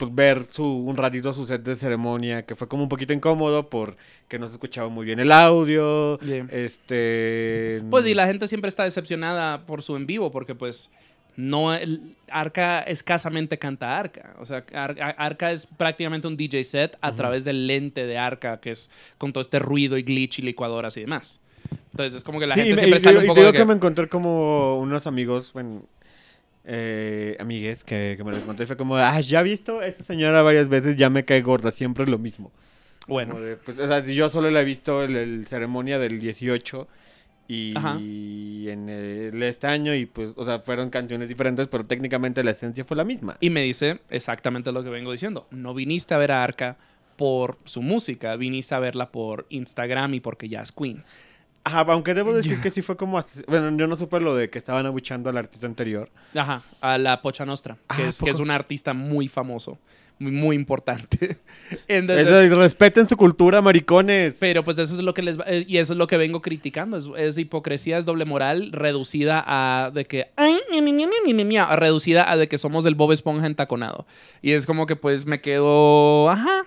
pues 0.00 0.14
ver 0.14 0.44
su, 0.44 0.64
un 0.64 0.96
ratito 0.96 1.32
su 1.32 1.46
set 1.46 1.62
de 1.62 1.76
ceremonia, 1.76 2.44
que 2.46 2.56
fue 2.56 2.66
como 2.66 2.82
un 2.82 2.88
poquito 2.88 3.12
incómodo 3.12 3.68
porque 3.68 4.38
no 4.38 4.46
se 4.46 4.54
escuchaba 4.54 4.88
muy 4.88 5.04
bien 5.06 5.20
el 5.20 5.30
audio. 5.30 6.18
Yeah. 6.20 6.46
Este. 6.50 7.82
Pues 7.90 8.06
y 8.06 8.14
la 8.14 8.26
gente 8.26 8.46
siempre 8.46 8.68
está 8.68 8.84
decepcionada 8.84 9.66
por 9.66 9.82
su 9.82 9.96
en 9.96 10.06
vivo 10.06 10.30
porque 10.30 10.54
pues 10.54 10.90
No, 11.36 11.72
el- 11.72 12.16
Arca 12.28 12.80
escasamente 12.80 13.56
canta 13.58 13.98
Arca. 13.98 14.34
O 14.40 14.44
sea, 14.44 14.64
Ar- 14.74 15.00
Ar- 15.00 15.14
Arca 15.16 15.52
es 15.52 15.64
prácticamente 15.66 16.26
un 16.26 16.36
DJ 16.36 16.64
set 16.64 16.98
a 17.00 17.12
través 17.12 17.44
del 17.44 17.66
lente 17.66 18.04
de 18.06 18.18
Arca, 18.18 18.58
que 18.60 18.70
es 18.72 18.90
con 19.16 19.32
todo 19.32 19.40
este 19.40 19.58
ruido 19.58 19.96
y 19.96 20.02
glitch 20.02 20.40
y 20.40 20.42
licuadoras 20.42 20.96
y 20.96 21.00
demás. 21.02 21.40
Entonces 21.92 22.14
es 22.14 22.24
como 22.24 22.40
que 22.40 22.46
la 22.46 22.54
Sí, 22.54 22.62
gente 22.62 22.72
y 22.74 22.76
siempre 22.76 22.98
y 22.98 23.02
sale 23.02 23.18
un 23.20 23.26
poco 23.26 23.42
de 23.42 23.52
que... 23.52 23.58
que- 23.58 23.64
me 23.64 23.74
encontré 23.74 24.08
como 24.08 24.78
unos 24.80 25.06
amigos, 25.06 25.52
bueno, 25.52 25.82
eh, 26.72 27.36
amigues 27.40 27.82
que, 27.82 28.14
que 28.16 28.22
me 28.22 28.30
lo 28.30 28.36
encontré. 28.36 28.64
Fue 28.64 28.76
como, 28.76 28.96
ah, 28.96 29.18
ya 29.20 29.40
he 29.40 29.42
visto 29.42 29.80
a 29.80 29.86
esta 29.86 30.04
señora 30.04 30.42
varias 30.42 30.68
veces, 30.68 30.96
ya 30.96 31.10
me 31.10 31.24
cae 31.24 31.42
gorda, 31.42 31.72
siempre 31.72 32.04
es 32.04 32.10
lo 32.10 32.18
mismo. 32.18 32.52
Bueno, 33.08 33.40
de, 33.40 33.56
pues, 33.56 33.76
o 33.80 33.86
sea, 33.88 34.04
yo 34.04 34.28
solo 34.28 34.52
la 34.52 34.60
he 34.60 34.64
visto 34.64 35.02
en 35.02 35.16
el 35.16 35.46
ceremonia 35.48 35.98
del 35.98 36.20
18 36.20 36.86
y 37.48 38.68
en 38.68 38.88
el 38.88 39.42
este 39.42 39.66
año 39.66 39.92
y 39.96 40.06
pues, 40.06 40.30
o 40.36 40.44
sea, 40.44 40.60
fueron 40.60 40.90
canciones 40.90 41.28
diferentes, 41.28 41.66
pero 41.66 41.82
técnicamente 41.82 42.44
la 42.44 42.52
esencia 42.52 42.84
fue 42.84 42.96
la 42.96 43.02
misma. 43.02 43.36
Y 43.40 43.50
me 43.50 43.62
dice 43.62 44.02
exactamente 44.08 44.70
lo 44.70 44.84
que 44.84 44.90
vengo 44.90 45.10
diciendo. 45.10 45.48
No 45.50 45.74
viniste 45.74 46.14
a 46.14 46.18
ver 46.18 46.30
a 46.30 46.44
Arca 46.44 46.76
por 47.16 47.58
su 47.64 47.82
música, 47.82 48.36
viniste 48.36 48.76
a 48.76 48.78
verla 48.78 49.10
por 49.10 49.46
Instagram 49.48 50.14
y 50.14 50.20
porque 50.20 50.48
ya 50.48 50.62
es 50.62 50.70
Queen. 50.70 51.02
Ajá, 51.62 51.80
aunque 51.88 52.14
debo 52.14 52.32
decir 52.32 52.60
que 52.60 52.70
sí 52.70 52.80
fue 52.82 52.96
como, 52.96 53.18
así- 53.18 53.42
bueno, 53.46 53.76
yo 53.76 53.86
no 53.86 53.96
supe 53.96 54.18
lo 54.20 54.34
de 54.34 54.48
que 54.48 54.58
estaban 54.58 54.86
abuchando 54.86 55.28
al 55.28 55.36
artista 55.36 55.66
anterior. 55.66 56.08
Ajá, 56.34 56.62
a 56.80 56.96
la 56.98 57.20
Pocha 57.20 57.44
Nostra, 57.44 57.74
que, 57.96 58.02
Ah, 58.04 58.08
es, 58.08 58.20
que 58.20 58.30
es 58.30 58.38
un 58.40 58.50
artista 58.50 58.94
muy 58.94 59.28
famoso, 59.28 59.78
muy, 60.18 60.32
muy 60.32 60.56
importante. 60.56 61.36
Entonces, 61.88 62.50
respeten 62.56 63.06
su 63.08 63.16
cultura, 63.16 63.60
maricones. 63.60 64.36
pero 64.40 64.64
pues 64.64 64.78
eso 64.78 64.94
es 64.94 65.02
lo 65.02 65.12
que 65.12 65.20
les 65.20 65.38
va- 65.38 65.44
eh, 65.48 65.66
y 65.68 65.76
eso 65.76 65.92
es 65.92 65.98
lo 65.98 66.06
que 66.06 66.16
vengo 66.16 66.40
criticando, 66.40 66.96
es, 66.96 67.10
es 67.18 67.36
hipocresía, 67.36 67.98
es 67.98 68.06
doble 68.06 68.24
moral 68.24 68.72
reducida 68.72 69.44
a 69.46 69.90
de 69.92 70.06
que 70.06 70.30
ay, 70.36 70.58
mi, 70.70 70.80
mi, 70.80 70.92
mi, 70.94 71.06
mi, 71.06 71.12
mi, 71.26 71.34
mi, 71.34 71.44
mi, 71.44 71.56
a 71.58 71.76
reducida 71.76 72.30
a 72.30 72.38
de 72.38 72.48
que 72.48 72.56
somos 72.56 72.86
el 72.86 72.94
Bob 72.94 73.12
Esponja 73.12 73.46
entaconado. 73.46 74.06
Y 74.40 74.52
es 74.52 74.64
como 74.66 74.86
que 74.86 74.96
pues 74.96 75.26
me 75.26 75.42
quedo, 75.42 76.30
ajá. 76.30 76.64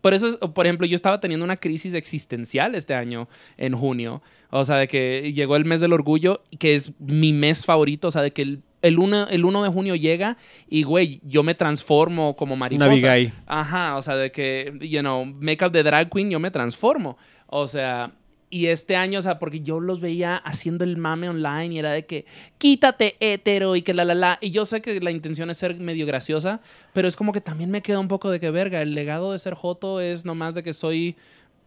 Por 0.00 0.14
eso, 0.14 0.28
es- 0.28 0.36
por 0.36 0.66
ejemplo, 0.66 0.86
yo 0.86 0.94
estaba 0.94 1.20
teniendo 1.20 1.44
una 1.44 1.56
crisis 1.56 1.94
existencial 1.94 2.74
este 2.74 2.94
año, 2.94 3.28
en 3.56 3.74
junio. 3.74 4.22
O 4.50 4.64
sea, 4.64 4.76
de 4.76 4.88
que 4.88 5.32
llegó 5.34 5.56
el 5.56 5.64
mes 5.64 5.80
del 5.80 5.92
orgullo, 5.92 6.42
que 6.58 6.74
es 6.74 6.92
mi 7.00 7.32
mes 7.32 7.64
favorito. 7.64 8.08
O 8.08 8.10
sea, 8.10 8.22
de 8.22 8.30
que 8.32 8.42
el, 8.42 8.62
el, 8.82 8.98
1, 8.98 9.28
el 9.28 9.44
1 9.44 9.62
de 9.62 9.68
junio 9.68 9.94
llega 9.96 10.36
y, 10.68 10.84
güey, 10.84 11.20
yo 11.24 11.42
me 11.42 11.54
transformo 11.54 12.34
como 12.36 12.56
mariposa. 12.56 12.86
Navigay. 12.88 13.32
Ajá, 13.46 13.96
o 13.96 14.02
sea, 14.02 14.14
de 14.16 14.30
que, 14.30 14.72
you 14.80 15.00
know, 15.00 15.24
make-up 15.24 15.70
de 15.72 15.82
drag 15.82 16.10
queen, 16.10 16.30
yo 16.30 16.40
me 16.40 16.50
transformo. 16.50 17.18
O 17.46 17.66
sea, 17.66 18.12
y 18.50 18.66
este 18.66 18.96
año, 18.96 19.18
o 19.18 19.22
sea, 19.22 19.38
porque 19.38 19.60
yo 19.60 19.80
los 19.80 20.00
veía 20.00 20.36
haciendo 20.36 20.84
el 20.84 20.96
mame 20.96 21.28
online 21.28 21.74
y 21.74 21.78
era 21.78 21.92
de 21.92 22.06
que, 22.06 22.24
quítate 22.56 23.16
hetero 23.20 23.76
y 23.76 23.82
que 23.82 23.94
la 23.94 24.04
la 24.04 24.14
la. 24.14 24.38
Y 24.40 24.50
yo 24.50 24.64
sé 24.64 24.80
que 24.80 25.00
la 25.00 25.10
intención 25.10 25.50
es 25.50 25.58
ser 25.58 25.74
medio 25.78 26.06
graciosa, 26.06 26.60
pero 26.92 27.08
es 27.08 27.16
como 27.16 27.32
que 27.32 27.40
también 27.40 27.70
me 27.70 27.82
queda 27.82 27.98
un 27.98 28.08
poco 28.08 28.30
de 28.30 28.40
que, 28.40 28.50
verga, 28.50 28.80
el 28.80 28.94
legado 28.94 29.32
de 29.32 29.38
ser 29.38 29.54
Joto 29.54 30.00
es 30.00 30.24
nomás 30.24 30.54
de 30.54 30.62
que 30.62 30.72
soy 30.72 31.16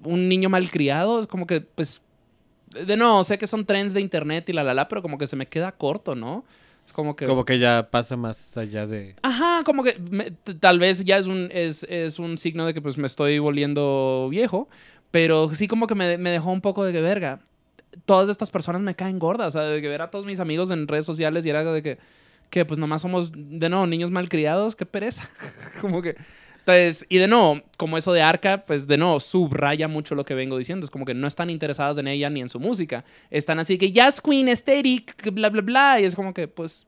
un 0.03 0.27
niño 0.27 0.49
malcriado. 0.49 1.19
Es 1.19 1.27
como 1.27 1.45
que, 1.45 1.61
pues, 1.61 2.01
de 2.71 2.97
no, 2.97 3.23
sé 3.23 3.37
que 3.37 3.47
son 3.47 3.65
trends 3.65 3.93
de 3.93 4.01
internet 4.01 4.49
y 4.49 4.53
la 4.53 4.63
la 4.63 4.73
la, 4.73 4.87
pero 4.87 5.01
como 5.01 5.17
que 5.17 5.27
se 5.27 5.35
me 5.35 5.47
queda 5.47 5.71
corto, 5.73 6.15
¿no? 6.15 6.45
Es 6.85 6.93
como 6.93 7.15
que... 7.15 7.25
Como 7.27 7.45
que 7.45 7.59
ya 7.59 7.89
pasa 7.91 8.17
más 8.17 8.57
allá 8.57 8.87
de... 8.87 9.15
Ajá, 9.21 9.61
como 9.63 9.83
que 9.83 9.99
me- 9.99 10.31
tal 10.59 10.79
vez 10.79 11.03
ya 11.03 11.17
es 11.17 11.27
un, 11.27 11.49
es, 11.51 11.85
es 11.89 12.17
un 12.17 12.37
signo 12.37 12.65
de 12.65 12.73
que 12.73 12.81
pues 12.81 12.97
me 12.97 13.07
estoy 13.07 13.39
volviendo 13.39 14.27
viejo, 14.31 14.67
pero 15.11 15.53
sí 15.53 15.67
como 15.67 15.87
que 15.87 15.95
me, 15.95 16.17
me 16.17 16.31
dejó 16.31 16.51
un 16.51 16.61
poco 16.61 16.83
de 16.83 16.93
que 16.93 17.01
verga. 17.01 17.39
Todas 18.05 18.29
estas 18.29 18.49
personas 18.49 18.81
me 18.81 18.95
caen 18.95 19.19
gordas, 19.19 19.47
o 19.47 19.59
sea, 19.59 19.63
de 19.63 19.81
que 19.81 19.89
ver 19.89 20.01
a 20.01 20.09
todos 20.09 20.25
mis 20.25 20.39
amigos 20.39 20.71
en 20.71 20.87
redes 20.87 21.05
sociales 21.05 21.45
y 21.45 21.49
era 21.49 21.63
de 21.63 21.83
que, 21.83 21.97
que 22.49 22.65
pues 22.65 22.79
nomás 22.79 23.01
somos, 23.01 23.31
de 23.33 23.69
nuevo, 23.69 23.85
niños 23.85 24.11
malcriados, 24.11 24.75
qué 24.75 24.85
pereza. 24.85 25.29
como 25.81 26.01
que... 26.01 26.15
Entonces, 26.61 27.07
y 27.09 27.17
de 27.17 27.27
nuevo, 27.27 27.59
como 27.75 27.97
eso 27.97 28.13
de 28.13 28.21
Arca, 28.21 28.63
pues 28.63 28.85
de 28.85 28.95
nuevo 28.95 29.19
subraya 29.19 29.87
mucho 29.87 30.13
lo 30.13 30.25
que 30.25 30.35
vengo 30.35 30.59
diciendo. 30.59 30.83
Es 30.83 30.91
como 30.91 31.05
que 31.05 31.15
no 31.15 31.25
están 31.27 31.49
interesadas 31.49 31.97
en 31.97 32.07
ella 32.07 32.29
ni 32.29 32.39
en 32.39 32.49
su 32.49 32.59
música. 32.59 33.03
Están 33.31 33.57
así 33.57 33.79
que 33.79 33.91
Jazz 33.91 34.21
Queen, 34.21 34.47
Aesthetic, 34.47 35.33
bla, 35.33 35.49
bla, 35.49 35.63
bla. 35.63 35.99
Y 35.99 36.05
es 36.05 36.15
como 36.15 36.35
que, 36.35 36.47
pues, 36.47 36.85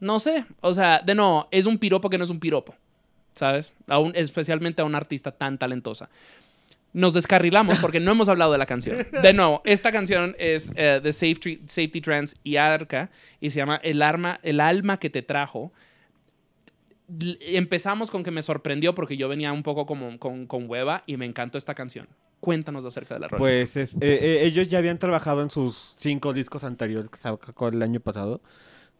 no 0.00 0.18
sé. 0.18 0.44
O 0.60 0.74
sea, 0.74 1.00
de 1.00 1.14
no, 1.14 1.48
es 1.50 1.64
un 1.64 1.78
piropo 1.78 2.10
que 2.10 2.18
no 2.18 2.24
es 2.24 2.30
un 2.30 2.40
piropo. 2.40 2.74
¿Sabes? 3.32 3.72
Aún, 3.86 4.12
especialmente 4.14 4.82
a 4.82 4.84
una 4.84 4.98
artista 4.98 5.30
tan 5.30 5.56
talentosa. 5.56 6.10
Nos 6.94 7.12
descarrilamos 7.14 7.78
porque 7.80 8.00
no 8.00 8.10
hemos 8.12 8.28
hablado 8.28 8.52
de 8.52 8.58
la 8.58 8.66
canción. 8.66 9.06
De 9.22 9.32
nuevo, 9.34 9.60
esta 9.64 9.92
canción 9.92 10.34
es 10.38 10.72
eh, 10.74 11.00
de 11.02 11.12
Safety, 11.12 11.60
Safety 11.66 12.00
Trans 12.00 12.34
y 12.42 12.56
Arca 12.56 13.10
y 13.40 13.50
se 13.50 13.58
llama 13.58 13.78
El, 13.82 14.00
arma, 14.02 14.40
el 14.42 14.58
alma 14.60 14.98
que 14.98 15.10
te 15.10 15.22
trajo. 15.22 15.70
Empezamos 17.20 18.10
con 18.10 18.22
que 18.22 18.30
me 18.30 18.42
sorprendió 18.42 18.94
porque 18.94 19.16
yo 19.16 19.28
venía 19.28 19.52
un 19.52 19.62
poco 19.62 19.86
como, 19.86 20.18
con, 20.18 20.46
hueva 20.68 21.04
y 21.06 21.16
me 21.16 21.24
encantó 21.24 21.56
esta 21.56 21.74
canción. 21.74 22.06
Cuéntanos 22.40 22.84
acerca 22.84 23.14
de 23.14 23.20
la 23.20 23.28
rola. 23.28 23.38
Pues 23.38 23.76
es- 23.76 23.94
eh, 23.94 23.96
eh, 24.00 24.40
ellos 24.44 24.68
ya 24.68 24.78
habían 24.78 24.98
trabajado 24.98 25.42
en 25.42 25.50
sus 25.50 25.94
cinco 25.98 26.32
discos 26.32 26.64
anteriores 26.64 27.08
que 27.08 27.18
sacó 27.18 27.68
el 27.68 27.82
año 27.82 28.00
pasado. 28.00 28.40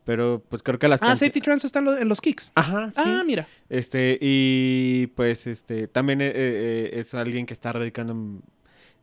Pero 0.09 0.43
pues 0.49 0.63
creo 0.63 0.79
que 0.79 0.89
las 0.89 1.03
ah, 1.03 1.15
Safety 1.17 1.43
Trans 1.43 1.67
está 1.67 1.81
en, 1.81 1.85
lo- 1.85 1.99
en 1.99 2.09
los 2.09 2.23
kicks. 2.23 2.51
Ajá, 2.55 2.87
sí. 2.95 3.03
Ah, 3.05 3.23
mira. 3.27 3.47
Este, 3.69 4.17
y 4.23 5.09
pues 5.09 5.47
este, 5.47 5.87
también 5.87 6.23
eh, 6.23 6.33
eh, 6.35 6.91
es 6.95 7.13
alguien 7.13 7.45
que 7.45 7.53
está 7.53 7.75
radicando 7.75 8.15
en, 8.15 8.43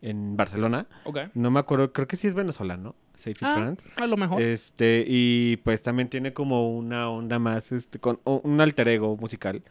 en 0.01 0.35
Barcelona. 0.35 0.87
Ok. 1.03 1.19
No 1.35 1.51
me 1.51 1.59
acuerdo, 1.59 1.93
creo 1.93 2.07
que 2.07 2.17
sí 2.17 2.25
es 2.25 2.33
venezolano, 2.33 2.95
Safety 3.17 3.45
Ah, 3.45 3.53
Trans. 3.55 3.83
a 3.97 4.07
lo 4.07 4.17
mejor. 4.17 4.41
Este, 4.41 5.05
y 5.07 5.57
pues 5.57 5.83
también 5.83 6.09
tiene 6.09 6.33
como 6.33 6.75
una 6.75 7.07
onda 7.11 7.37
más, 7.37 7.71
este, 7.71 7.99
con 7.99 8.19
un 8.23 8.59
alter 8.59 8.87
ego 8.87 9.15
musical. 9.15 9.61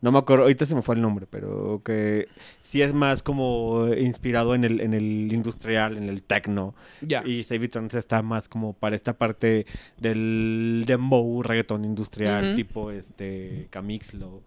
No 0.00 0.12
me 0.12 0.18
acuerdo, 0.18 0.44
ahorita 0.44 0.64
se 0.64 0.74
me 0.76 0.82
fue 0.82 0.94
el 0.94 1.00
nombre, 1.02 1.26
pero 1.28 1.82
que 1.84 2.28
sí 2.62 2.82
es 2.82 2.94
más 2.94 3.22
como 3.22 3.88
inspirado 3.96 4.54
en 4.54 4.64
el, 4.64 4.80
en 4.80 4.94
el 4.94 5.32
industrial, 5.32 5.96
en 5.96 6.08
el 6.08 6.22
techno. 6.22 6.74
ya. 7.00 7.22
Y 7.26 7.42
Save 7.42 7.64
It 7.66 7.76
está 7.94 8.22
más 8.22 8.48
como 8.48 8.74
para 8.74 8.94
esta 8.94 9.14
parte 9.18 9.66
del 9.98 10.84
dembow, 10.86 11.42
reggaetón 11.42 11.84
industrial, 11.84 12.54
tipo 12.54 12.90
este 12.90 13.66
Camixlo. 13.70 14.42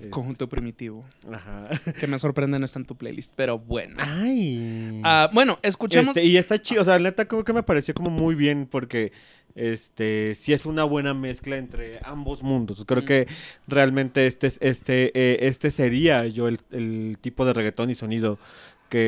es- 0.00 0.08
Conjunto 0.08 0.48
primitivo. 0.48 1.04
Ajá. 1.30 1.68
Que 2.00 2.06
me 2.06 2.18
sorprende 2.18 2.58
no 2.58 2.64
está 2.64 2.78
en 2.80 2.84
tu 2.86 2.96
playlist, 2.96 3.30
pero 3.36 3.58
bueno. 3.58 3.96
Ay. 3.98 5.00
Ah, 5.04 5.30
bueno, 5.32 5.58
escuchemos. 5.62 6.16
Este, 6.16 6.26
y 6.28 6.36
está 6.36 6.60
chido, 6.60 6.82
o 6.82 6.84
sea, 6.84 6.98
neta 6.98 7.26
creo 7.26 7.44
que 7.44 7.52
me 7.52 7.62
pareció 7.62 7.94
como 7.94 8.10
muy 8.10 8.34
bien 8.34 8.66
porque 8.68 9.12
este 9.54 10.34
sí 10.34 10.52
es 10.52 10.66
una 10.66 10.84
buena 10.84 11.14
mezcla 11.14 11.56
entre 11.56 12.00
ambos 12.02 12.42
mundos. 12.42 12.84
Creo 12.86 13.02
Mm. 13.02 13.06
que 13.06 13.26
realmente 13.68 14.26
este 14.26 14.48
es- 14.48 14.58
este 14.60 15.12
eh, 15.14 15.46
este 15.48 15.70
sería 15.70 16.26
yo 16.26 16.48
el, 16.48 16.58
el 16.72 17.18
tipo 17.20 17.44
de 17.46 17.52
reggaetón 17.52 17.90
y 17.90 17.94
sonido 17.94 18.38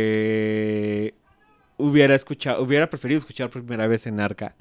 que 0.01 1.15
hubiera 1.79 2.15
escuchado, 2.15 2.63
hubiera 2.63 2.89
preferido 2.91 3.19
escuchar 3.19 3.51
por 3.51 3.63
primera 3.63 3.87
vez 3.87 4.07
en 4.07 4.21
Arca, 4.21 4.55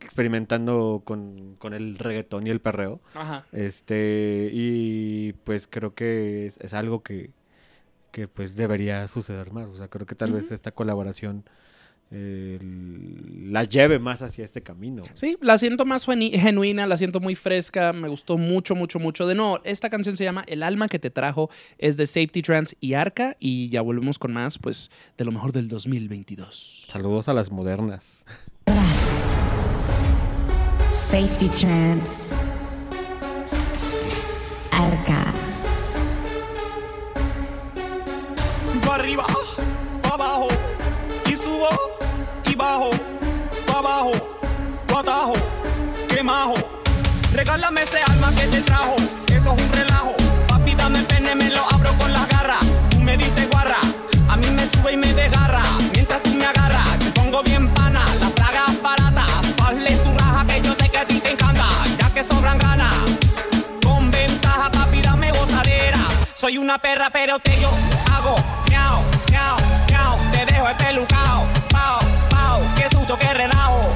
experimentando 0.00 1.02
con, 1.04 1.56
con 1.58 1.74
el 1.74 1.98
reggaetón 1.98 2.46
y 2.46 2.50
el 2.50 2.60
perreo. 2.60 3.00
Ajá. 3.14 3.46
Este, 3.52 4.50
y 4.52 5.32
pues 5.44 5.66
creo 5.68 5.94
que 5.94 6.46
es, 6.46 6.58
es 6.58 6.72
algo 6.74 7.02
que, 7.02 7.30
que 8.12 8.28
pues 8.28 8.56
debería 8.56 9.06
suceder 9.08 9.52
más. 9.52 9.68
O 9.68 9.76
sea, 9.76 9.88
creo 9.88 10.06
que 10.06 10.14
tal 10.14 10.32
vez 10.32 10.50
esta 10.52 10.70
colaboración 10.72 11.44
eh, 12.12 12.58
la 12.60 13.64
lleve 13.64 13.98
más 14.00 14.20
hacia 14.22 14.44
este 14.44 14.62
camino. 14.62 15.02
Sí, 15.14 15.36
la 15.40 15.58
siento 15.58 15.84
más 15.84 16.08
genu- 16.08 16.36
genuina, 16.38 16.86
la 16.86 16.96
siento 16.96 17.20
muy 17.20 17.34
fresca, 17.36 17.92
me 17.92 18.08
gustó 18.08 18.36
mucho, 18.36 18.74
mucho, 18.74 18.98
mucho. 18.98 19.26
De 19.26 19.34
nuevo, 19.34 19.60
esta 19.64 19.90
canción 19.90 20.16
se 20.16 20.24
llama 20.24 20.44
El 20.48 20.62
alma 20.62 20.88
que 20.88 20.98
te 20.98 21.10
trajo, 21.10 21.50
es 21.78 21.96
de 21.96 22.06
Safety 22.06 22.42
Trans 22.42 22.74
y 22.80 22.94
Arca, 22.94 23.36
y 23.38 23.68
ya 23.68 23.80
volvemos 23.82 24.18
con 24.18 24.32
más, 24.32 24.58
pues, 24.58 24.90
de 25.16 25.24
lo 25.24 25.32
mejor 25.32 25.52
del 25.52 25.68
2022. 25.68 26.86
Saludos 26.88 27.28
a 27.28 27.34
las 27.34 27.50
modernas. 27.52 28.24
Safety 31.10 31.48
Trance. 31.48 32.34
Arca. 34.72 35.32
pa' 38.86 38.94
arriba, 38.94 39.24
pa' 40.02 40.14
abajo, 40.14 40.48
y 41.30 41.36
subo 41.36 41.68
bajo, 42.60 42.90
pa' 43.66 43.78
abajo, 43.78 44.12
pa' 44.86 45.00
atajo, 45.00 45.32
que 46.08 46.22
majo. 46.22 46.56
Regálame 47.32 47.82
ese 47.82 48.00
alma 48.02 48.30
que 48.36 48.46
te 48.48 48.60
trajo, 48.60 48.96
esto 49.28 49.54
es 49.54 49.62
un 49.62 49.72
relajo. 49.72 50.14
Papi, 50.46 50.74
dame 50.74 50.98
el 50.98 51.06
pene, 51.06 51.34
me 51.34 51.48
lo 51.48 51.62
abro 51.72 51.90
con 51.98 52.12
las 52.12 52.28
garras. 52.28 52.64
Tú 52.90 52.98
me 53.00 53.16
dices 53.16 53.48
guarra, 53.50 53.80
a 54.28 54.36
mí 54.36 54.48
me 54.50 54.64
sube 54.72 54.92
y 54.92 54.96
me 54.98 55.14
desgarra. 55.14 55.62
Mientras 55.94 56.22
tú 56.22 56.30
me 56.34 56.44
agarras, 56.44 56.98
te 56.98 57.10
pongo 57.12 57.42
bien 57.42 57.66
pana, 57.72 58.04
las 58.20 58.34
bragas 58.34 58.82
baratas. 58.82 59.30
Hazle 59.64 59.96
tu 60.04 60.12
raja 60.18 60.46
que 60.46 60.60
yo 60.60 60.74
sé 60.74 60.90
que 60.90 60.98
a 60.98 61.06
ti 61.06 61.18
te 61.18 61.30
encanta, 61.30 61.66
ya 61.98 62.12
que 62.12 62.22
sobran 62.24 62.58
ganas. 62.58 62.94
Con 63.82 64.10
ventaja, 64.10 64.70
papi, 64.70 65.00
dame 65.00 65.32
gozadera. 65.32 66.02
Soy 66.34 66.58
una 66.58 66.76
perra, 66.78 67.08
pero 67.10 67.38
te 67.38 67.58
yo 67.58 67.70
hago 68.12 68.34
miau, 68.68 69.02
miau, 69.30 69.56
miau. 69.88 70.16
Te 70.32 70.44
dejo 70.52 70.68
espelucao, 70.68 71.46
pao, 71.72 72.00
pao. 72.00 72.19
Qué 73.18 73.34
relajo, 73.34 73.92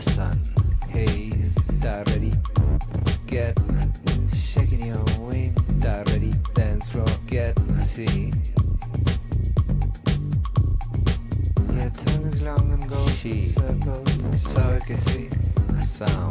the 0.00 0.10
sun. 0.10 0.40
Hey, 0.88 1.30
that 1.82 2.08
ready? 2.10 2.32
Get 3.26 3.58
shaking 4.34 4.86
your 4.86 5.04
wing. 5.18 5.54
That 5.80 6.08
ready? 6.10 6.32
Dance 6.54 6.88
floor. 6.88 7.06
Get 7.26 7.58
see. 7.82 8.32
Your 11.76 11.90
tongue 11.90 12.26
is 12.26 12.42
long 12.42 12.72
and 12.72 12.88
goes 12.88 13.14
she. 13.18 13.30
in 13.30 13.48
circles, 13.48 14.42
so 14.42 14.60
I 14.60 14.78
can 14.86 14.96
see 14.98 15.28
a 15.78 15.82
sound. 15.82 16.29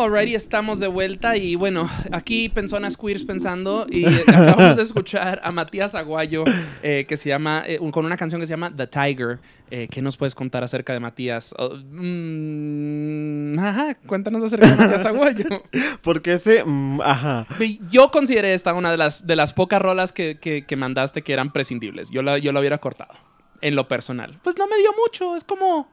Alrighty, 0.00 0.34
estamos 0.34 0.78
de 0.78 0.88
vuelta 0.88 1.36
y 1.36 1.54
bueno, 1.56 1.90
aquí 2.10 2.48
Personas 2.48 2.96
Queers 2.96 3.24
pensando 3.24 3.86
y 3.90 4.06
eh, 4.06 4.22
acabamos 4.26 4.76
de 4.76 4.82
escuchar 4.82 5.40
a 5.44 5.52
Matías 5.52 5.94
Aguayo 5.94 6.44
eh, 6.82 7.04
que 7.06 7.16
se 7.16 7.28
llama, 7.28 7.64
eh, 7.66 7.78
un- 7.80 7.90
con 7.90 8.06
una 8.06 8.16
canción 8.16 8.40
que 8.40 8.46
se 8.46 8.52
llama 8.52 8.72
The 8.74 8.86
Tiger. 8.86 9.38
Eh, 9.70 9.88
¿Qué 9.90 10.00
nos 10.02 10.16
puedes 10.16 10.34
contar 10.34 10.64
acerca 10.64 10.92
de 10.94 11.00
Matías? 11.00 11.54
Oh, 11.58 11.76
mm, 11.76 13.58
ajá, 13.58 13.94
cuéntanos 14.06 14.42
acerca 14.42 14.68
de 14.68 14.76
Matías 14.76 15.04
Aguayo. 15.04 15.44
Porque 16.02 16.32
ese. 16.34 16.64
mm, 16.64 17.00
ajá. 17.02 17.46
Yo 17.90 18.10
consideré 18.10 18.54
esta 18.54 18.72
una 18.74 18.90
de 18.90 18.96
las, 18.96 19.26
de 19.26 19.36
las 19.36 19.52
pocas 19.52 19.82
rolas 19.82 20.12
que, 20.12 20.38
que- 20.40 20.64
que 20.66 20.76
mandaste 20.76 21.22
que 21.22 21.32
eran 21.32 21.52
prescindibles. 21.52 22.10
Yo 22.10 22.22
la, 22.22 22.38
yo 22.38 22.52
la 22.52 22.60
hubiera 22.60 22.78
cortado, 22.78 23.12
en 23.60 23.76
lo 23.76 23.86
personal. 23.86 24.38
Pues 24.42 24.56
no 24.58 24.66
me 24.66 24.76
dio 24.78 24.90
mucho, 25.04 25.36
es 25.36 25.44
como 25.44 25.88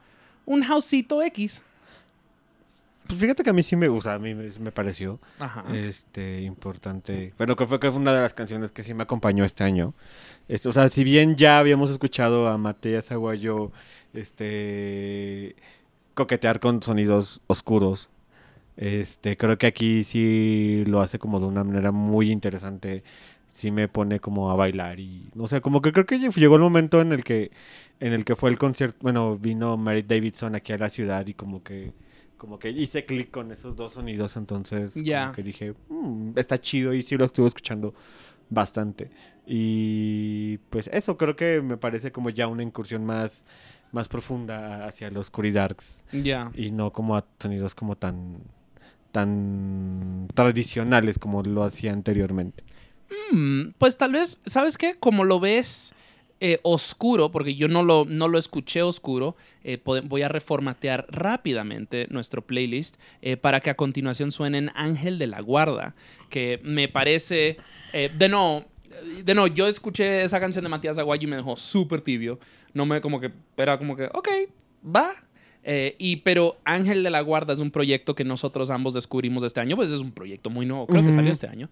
un 0.46 0.64
houseito 0.64 1.22
X. 1.24 1.62
Pues 3.08 3.20
fíjate 3.20 3.44
que 3.44 3.50
a 3.50 3.54
mí 3.54 3.64
sí 3.64 3.76
me 3.76 3.88
gusta, 3.88 4.16
a 4.16 4.20
mí 4.20 4.36
me, 4.36 4.72
pareció 4.72 5.20
Ajá. 5.40 5.64
este 5.74 6.42
importante. 6.42 7.34
Bueno, 7.38 7.56
que 7.56 7.66
fue 7.66 7.80
que 7.80 7.90
fue 7.90 8.02
una 8.02 8.14
de 8.14 8.22
las 8.22 8.34
canciones 8.34 8.72
que 8.72 8.84
sí 8.84 8.94
me 8.94 9.04
acompañó 9.04 9.46
este 9.46 9.64
año. 9.64 9.94
Este, 10.50 10.68
o 10.68 10.74
sea, 10.74 10.90
si 10.90 11.04
bien 11.04 11.36
ya 11.38 11.60
habíamos 11.60 11.90
escuchado 11.90 12.48
a 12.48 12.58
Matías 12.58 13.12
Aguayo 13.12 13.72
este 14.14 15.56
coquetear 16.16 16.60
con 16.60 16.82
sonidos 16.84 17.42
oscuros, 17.48 18.10
este 18.76 19.38
creo 19.38 19.58
que 19.58 19.68
aquí 19.68 20.04
sí 20.04 20.84
lo 20.88 21.02
hace 21.02 21.20
como 21.20 21.40
de 21.40 21.46
una 21.48 21.64
manera 21.64 21.92
muy 21.92 22.32
interesante. 22.32 23.04
Sí 23.54 23.72
me 23.72 23.88
pone 23.88 24.20
como 24.20 24.52
a 24.52 24.56
bailar 24.56 25.00
y 25.00 25.30
no 25.34 25.48
sé, 25.48 25.62
como 25.62 25.82
que 25.82 25.92
creo 25.92 26.06
que 26.06 26.20
llegó 26.20 26.56
el 26.56 26.62
momento 26.62 27.02
en 27.02 27.12
el 27.14 27.24
que 27.24 27.52
en 28.00 28.14
el 28.14 28.26
que 28.26 28.36
fue 28.36 28.50
el 28.52 28.58
concierto, 28.60 28.98
bueno, 29.02 29.38
vino 29.38 29.78
Mary 29.78 30.04
Davidson 30.04 30.56
aquí 30.56 30.74
a 30.74 30.78
la 30.78 30.90
ciudad 30.90 31.26
y 31.28 31.34
como 31.34 31.64
que 31.64 31.94
como 32.38 32.60
que 32.60 32.70
hice 32.70 33.06
clic 33.06 33.32
con 33.32 33.52
esos 33.52 33.76
dos 33.76 33.94
sonidos, 33.94 34.38
entonces 34.38 34.92
como 34.94 35.32
que 35.34 35.44
dije, 35.44 35.74
"Mm, 35.90 36.32
está 36.38 36.60
chido 36.60 36.94
y 36.94 37.02
sí 37.02 37.18
lo 37.18 37.26
estuve 37.26 37.48
escuchando 37.48 37.94
bastante. 38.50 39.10
Y 39.46 40.58
pues 40.70 40.90
eso 40.94 41.18
creo 41.18 41.36
que 41.36 41.62
me 41.62 41.78
parece 41.78 42.12
como 42.12 42.30
ya 42.30 42.48
una 42.48 42.64
incursión 42.64 43.06
más 43.06 43.46
más 43.94 44.10
profunda 44.10 44.86
hacia 44.86 45.10
los 45.10 45.32
Darks 45.54 46.04
Ya. 46.12 46.52
y 46.54 46.72
no 46.72 46.92
como 46.92 47.16
a 47.16 47.26
sonidos 47.40 47.74
como 47.74 47.96
tan 47.96 48.40
tan 49.12 50.28
tradicionales 50.34 51.18
como 51.18 51.42
lo 51.42 51.64
hacía 51.64 51.94
anteriormente. 51.94 52.64
Mm, 53.32 53.70
pues 53.78 53.98
tal 53.98 54.12
vez, 54.12 54.40
¿sabes 54.46 54.78
qué? 54.78 54.96
Como 54.96 55.24
lo 55.24 55.40
ves 55.40 55.94
eh, 56.40 56.60
oscuro, 56.62 57.32
porque 57.32 57.56
yo 57.56 57.68
no 57.68 57.82
lo, 57.82 58.06
no 58.06 58.28
lo 58.28 58.38
escuché 58.38 58.84
oscuro, 58.84 59.36
eh, 59.64 59.82
voy 60.04 60.22
a 60.22 60.28
reformatear 60.28 61.08
rápidamente 61.10 62.06
nuestro 62.12 62.44
playlist 62.44 62.98
eh, 63.24 63.38
para 63.38 63.60
que 63.60 63.72
a 63.72 63.76
continuación 63.76 64.32
suenen 64.32 64.70
Ángel 64.76 65.18
de 65.18 65.26
la 65.26 65.42
Guarda, 65.42 65.96
que 66.30 66.60
me 66.64 66.90
parece, 66.90 67.58
de 67.92 68.30
no, 68.30 68.66
de 69.24 69.34
no, 69.34 69.48
yo 69.48 69.68
escuché 69.68 70.22
esa 70.22 70.40
canción 70.40 70.64
de 70.64 70.70
Matías 70.70 71.00
Aguayo 71.00 71.28
y 71.28 71.32
me 71.32 71.38
dejó 71.38 71.58
súper 71.58 72.02
tibio, 72.02 72.40
no 72.72 72.86
me 72.86 73.02
como 73.02 73.20
que, 73.20 73.32
era 73.58 73.80
como 73.80 73.96
que, 73.96 74.06
ok, 74.14 74.30
va, 74.86 75.16
y, 75.98 76.18
pero 76.18 76.60
Ángel 76.66 77.04
de 77.04 77.10
la 77.10 77.22
Guarda 77.22 77.52
es 77.54 77.60
un 77.60 77.72
proyecto 77.72 78.14
que 78.14 78.24
nosotros 78.24 78.70
ambos 78.70 78.94
descubrimos 78.94 79.42
este 79.42 79.60
año, 79.60 79.76
pues 79.76 79.90
es 79.90 80.02
un 80.02 80.12
proyecto 80.12 80.52
muy 80.52 80.68
nuevo, 80.68 80.86
creo 80.86 81.04
que 81.04 81.12
salió 81.12 81.32
este 81.32 81.48
año, 81.48 81.70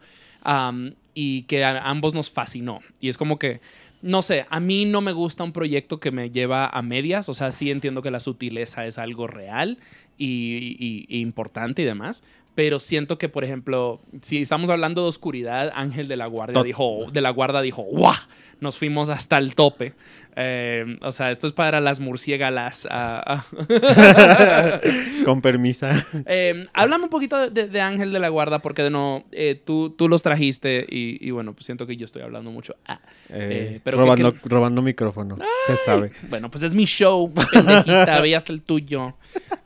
y 1.14 1.44
que 1.44 1.64
a 1.64 1.88
ambos 1.88 2.16
nos 2.16 2.32
fascinó. 2.32 2.80
Y 3.00 3.10
es 3.10 3.18
como 3.18 3.38
que, 3.38 3.62
no 4.02 4.22
sé, 4.22 4.46
a 4.50 4.60
mí 4.60 4.86
no 4.86 5.02
me 5.02 5.12
gusta 5.14 5.44
un 5.44 5.52
proyecto 5.52 6.00
que 6.00 6.12
me 6.12 6.30
lleva 6.30 6.68
a 6.68 6.82
medias, 6.82 7.28
o 7.30 7.34
sea, 7.34 7.52
sí 7.52 7.72
entiendo 7.72 8.02
que 8.02 8.12
la 8.12 8.20
sutileza 8.20 8.86
es 8.86 8.98
algo 8.98 9.28
real 9.28 9.78
y, 10.18 10.76
y- 11.10 11.20
importante 11.22 11.82
y 11.82 11.86
demás. 11.86 12.24
Pero 12.56 12.80
siento 12.80 13.18
que, 13.18 13.28
por 13.30 13.44
ejemplo, 13.44 14.00
si 14.22 14.42
estamos 14.42 14.70
hablando 14.70 15.02
de 15.04 15.10
oscuridad, 15.10 15.72
Ángel 15.76 16.08
de 16.08 16.16
la 16.16 16.26
Guardia 16.28 16.54
Tot- 16.56 16.66
dijo, 16.66 17.06
de 17.12 17.22
la 17.22 17.30
Guarda 17.32 17.62
dijo, 17.62 17.82
¡guau! 17.84 18.16
Nos 18.62 18.78
fuimos 18.78 19.10
hasta 19.10 19.38
el 19.38 19.54
tope. 19.54 19.94
Eh, 20.38 20.98
o 21.02 21.12
sea, 21.12 21.30
esto 21.32 21.46
es 21.46 21.52
para 21.54 21.82
las 21.82 22.00
murciégalas. 22.00 22.88
ah, 22.90 23.44
ah. 23.46 24.80
Con 25.26 25.42
permisa. 25.42 25.94
Eh, 26.26 26.66
háblame 26.74 27.04
un 27.06 27.10
poquito 27.10 27.50
de, 27.50 27.82
Ángel 27.82 28.14
de 28.14 28.20
la 28.20 28.30
Guarda, 28.30 28.60
porque 28.60 28.84
de 28.84 28.90
no, 28.90 29.26
eh, 29.34 29.62
tú, 29.64 29.90
tú 29.90 30.08
los 30.08 30.24
trajiste 30.24 30.86
y, 30.90 31.18
y 31.26 31.32
bueno, 31.32 31.54
pues 31.54 31.66
siento 31.66 31.86
que 31.86 31.98
yo 31.98 32.06
estoy 32.06 32.22
hablando 32.22 32.50
mucho. 32.52 32.76
Ah, 32.88 33.00
Eh, 33.30 33.74
Eh, 33.76 33.82
pero 33.84 33.98
robando, 33.98 34.34
que- 34.34 34.40
que- 34.40 34.50
robando 34.50 34.82
micrófono. 34.82 35.38
Se 35.68 35.76
sabe. 35.86 36.12
bueno, 36.30 36.50
pues 36.50 36.64
es 36.64 36.74
mi 36.74 36.86
show, 36.86 37.34
pendejita, 37.34 38.22
ve 38.22 38.36
hasta 38.36 38.54
el 38.54 38.62
tuyo. 38.62 39.18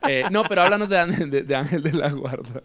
Eh, 0.08 0.24
no, 0.30 0.44
pero 0.44 0.62
háblanos 0.62 0.88
de, 0.88 0.98
Ángel- 0.98 1.30
de- 1.30 1.42
de 1.42 1.54
Ángel 1.56 1.82
de 1.82 1.92
la 1.92 2.10
Guarda. 2.10 2.60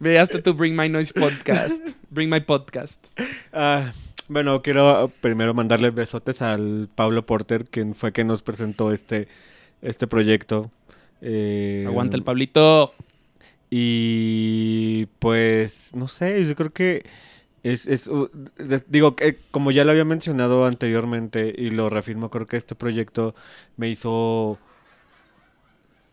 ve 0.00 0.18
hasta 0.18 0.42
tu 0.42 0.54
Bring 0.54 0.76
My 0.76 0.88
Noise 0.88 1.12
podcast. 1.14 1.82
Bring 2.10 2.30
My 2.30 2.40
Podcast. 2.40 3.18
Ah, 3.52 3.92
bueno, 4.28 4.60
quiero 4.60 5.10
primero 5.20 5.54
mandarle 5.54 5.90
besotes 5.90 6.42
al 6.42 6.88
Pablo 6.94 7.24
Porter, 7.24 7.64
quien 7.66 7.94
fue 7.94 8.12
que 8.12 8.24
nos 8.24 8.42
presentó 8.42 8.92
este, 8.92 9.28
este 9.82 10.06
proyecto. 10.06 10.70
Eh, 11.20 11.84
Aguanta 11.86 12.16
el 12.16 12.24
Pablito. 12.24 12.92
Y 13.70 15.06
pues, 15.18 15.90
no 15.94 16.08
sé, 16.08 16.44
yo 16.46 16.54
creo 16.56 16.72
que 16.72 17.04
es, 17.62 17.86
es 17.86 18.06
uh, 18.08 18.30
digo 18.86 19.14
que 19.14 19.38
como 19.50 19.70
ya 19.70 19.84
lo 19.84 19.90
había 19.90 20.04
mencionado 20.06 20.64
anteriormente 20.64 21.52
y 21.56 21.70
lo 21.70 21.90
reafirmo, 21.90 22.30
creo 22.30 22.46
que 22.46 22.56
este 22.56 22.74
proyecto 22.74 23.34
me 23.76 23.88
hizo 23.90 24.58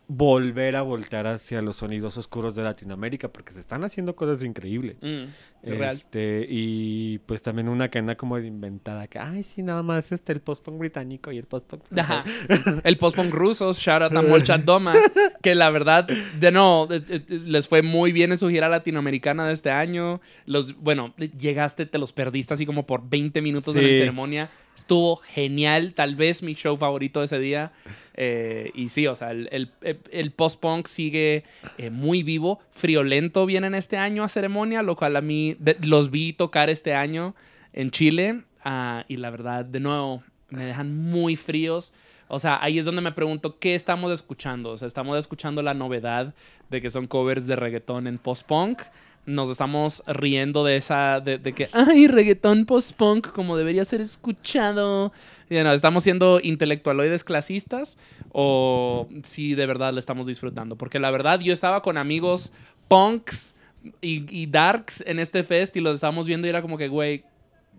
volver 0.08 0.76
a 0.76 0.82
voltear 0.82 1.26
hacia 1.26 1.62
los 1.62 1.76
sonidos 1.76 2.16
oscuros 2.16 2.54
de 2.54 2.62
Latinoamérica 2.62 3.32
porque 3.32 3.52
se 3.52 3.60
están 3.60 3.82
haciendo 3.84 4.14
cosas 4.14 4.42
increíbles. 4.44 4.96
Mm, 5.00 5.24
real. 5.62 5.96
Este, 5.96 6.46
y 6.48 7.18
pues 7.26 7.42
también 7.42 7.68
una 7.68 7.88
cadena 7.88 8.14
como 8.16 8.38
de 8.40 8.46
inventada 8.46 9.06
que, 9.08 9.18
ay, 9.18 9.42
sí, 9.42 9.62
nada 9.62 9.82
más 9.82 10.12
este 10.12 10.32
el 10.32 10.40
post-punk 10.40 10.78
británico 10.78 11.32
y 11.32 11.38
el 11.38 11.44
post-punk 11.44 11.82
Ajá. 11.98 12.22
francés". 12.24 12.74
El 12.84 12.98
post-punk 12.98 13.32
ruso, 13.32 13.72
shout 13.72 14.02
out 14.02 14.16
a 14.16 14.22
Molchat 14.22 14.60
Doma, 14.64 14.94
que 15.42 15.54
la 15.54 15.70
verdad, 15.70 16.06
de 16.38 16.50
no, 16.52 16.88
les 17.28 17.68
fue 17.68 17.82
muy 17.82 18.12
bien 18.12 18.32
en 18.32 18.38
su 18.38 18.48
gira 18.48 18.68
latinoamericana 18.68 19.46
de 19.46 19.52
este 19.52 19.70
año. 19.70 20.20
Los, 20.44 20.74
bueno, 20.76 21.14
llegaste, 21.38 21.86
te 21.86 21.98
los 21.98 22.12
perdiste 22.12 22.54
así 22.54 22.66
como 22.66 22.86
por 22.86 23.08
20 23.08 23.40
minutos 23.42 23.74
en 23.76 23.82
la 23.82 23.88
Sí. 23.88 23.96
ceremonia. 23.98 24.50
Estuvo 24.76 25.16
genial, 25.16 25.94
tal 25.94 26.16
vez 26.16 26.42
mi 26.42 26.54
show 26.54 26.76
favorito 26.76 27.20
de 27.20 27.24
ese 27.24 27.38
día. 27.38 27.72
Eh, 28.14 28.70
y 28.74 28.90
sí, 28.90 29.06
o 29.06 29.14
sea, 29.14 29.30
el, 29.30 29.48
el- 29.50 29.70
el 30.10 30.32
post-punk 30.32 30.86
sigue 30.86 31.44
eh, 31.78 31.88
muy 31.90 32.22
vivo. 32.22 32.60
Friolento 32.72 33.46
vienen 33.46 33.74
este 33.74 33.96
año 33.96 34.22
a 34.22 34.28
ceremonia, 34.28 34.82
lo 34.82 34.94
cual 34.96 35.16
a 35.16 35.22
mí 35.22 35.55
de- 35.58 35.76
los 35.82 36.10
vi 36.10 36.32
tocar 36.32 36.70
este 36.70 36.94
año 36.94 37.34
en 37.72 37.90
Chile. 37.90 38.42
ah, 38.68 39.04
y 39.06 39.16
la 39.18 39.30
verdad, 39.30 39.64
de 39.64 39.78
nuevo, 39.80 40.22
me 40.50 40.64
dejan 40.64 40.96
muy 40.96 41.36
fríos. 41.36 41.92
O 42.28 42.40
sea, 42.40 42.58
ahí 42.60 42.78
es 42.78 42.84
donde 42.84 43.00
me 43.02 43.12
pregunto, 43.12 43.58
¿qué 43.60 43.76
estamos 43.76 44.10
escuchando? 44.12 44.70
O 44.70 44.78
sea, 44.78 44.86
estamos 44.86 45.16
escuchando 45.18 45.62
la 45.62 45.74
novedad 45.74 46.34
de 46.70 46.80
que 46.82 46.90
son 46.90 47.06
covers 47.06 47.46
de 47.46 47.54
reggaetón 47.54 48.08
en 48.08 48.18
post-punk. 48.18 48.82
Nos 49.24 49.48
estamos 49.50 50.02
riendo 50.06 50.64
de 50.64 50.76
esa, 50.76 51.20
de, 51.20 51.38
de 51.38 51.52
que, 51.52 51.68
ay, 51.72 52.06
reggaetón 52.08 52.64
post-punk 52.64 53.28
como 53.32 53.56
debería 53.56 53.84
ser 53.84 54.00
escuchado. 54.00 55.12
Y, 55.50 55.54
no, 55.62 55.72
¿Estamos 55.72 56.02
siendo 56.02 56.40
intelectualoides 56.42 57.22
clasistas 57.24 57.98
o 58.32 59.08
si 59.22 59.54
de 59.54 59.66
verdad 59.66 59.92
le 59.92 60.00
estamos 60.00 60.26
disfrutando? 60.26 60.76
Porque 60.76 60.98
la 60.98 61.10
verdad, 61.12 61.38
yo 61.40 61.52
estaba 61.52 61.82
con 61.82 61.98
amigos 61.98 62.52
punks 62.88 63.55
y, 64.00 64.26
y 64.30 64.46
darks 64.46 65.02
en 65.06 65.18
este 65.18 65.42
fest 65.42 65.76
y 65.76 65.80
los 65.80 65.96
estábamos 65.96 66.26
viendo 66.26 66.46
y 66.46 66.50
era 66.50 66.62
como 66.62 66.78
que, 66.78 66.88
güey, 66.88 67.24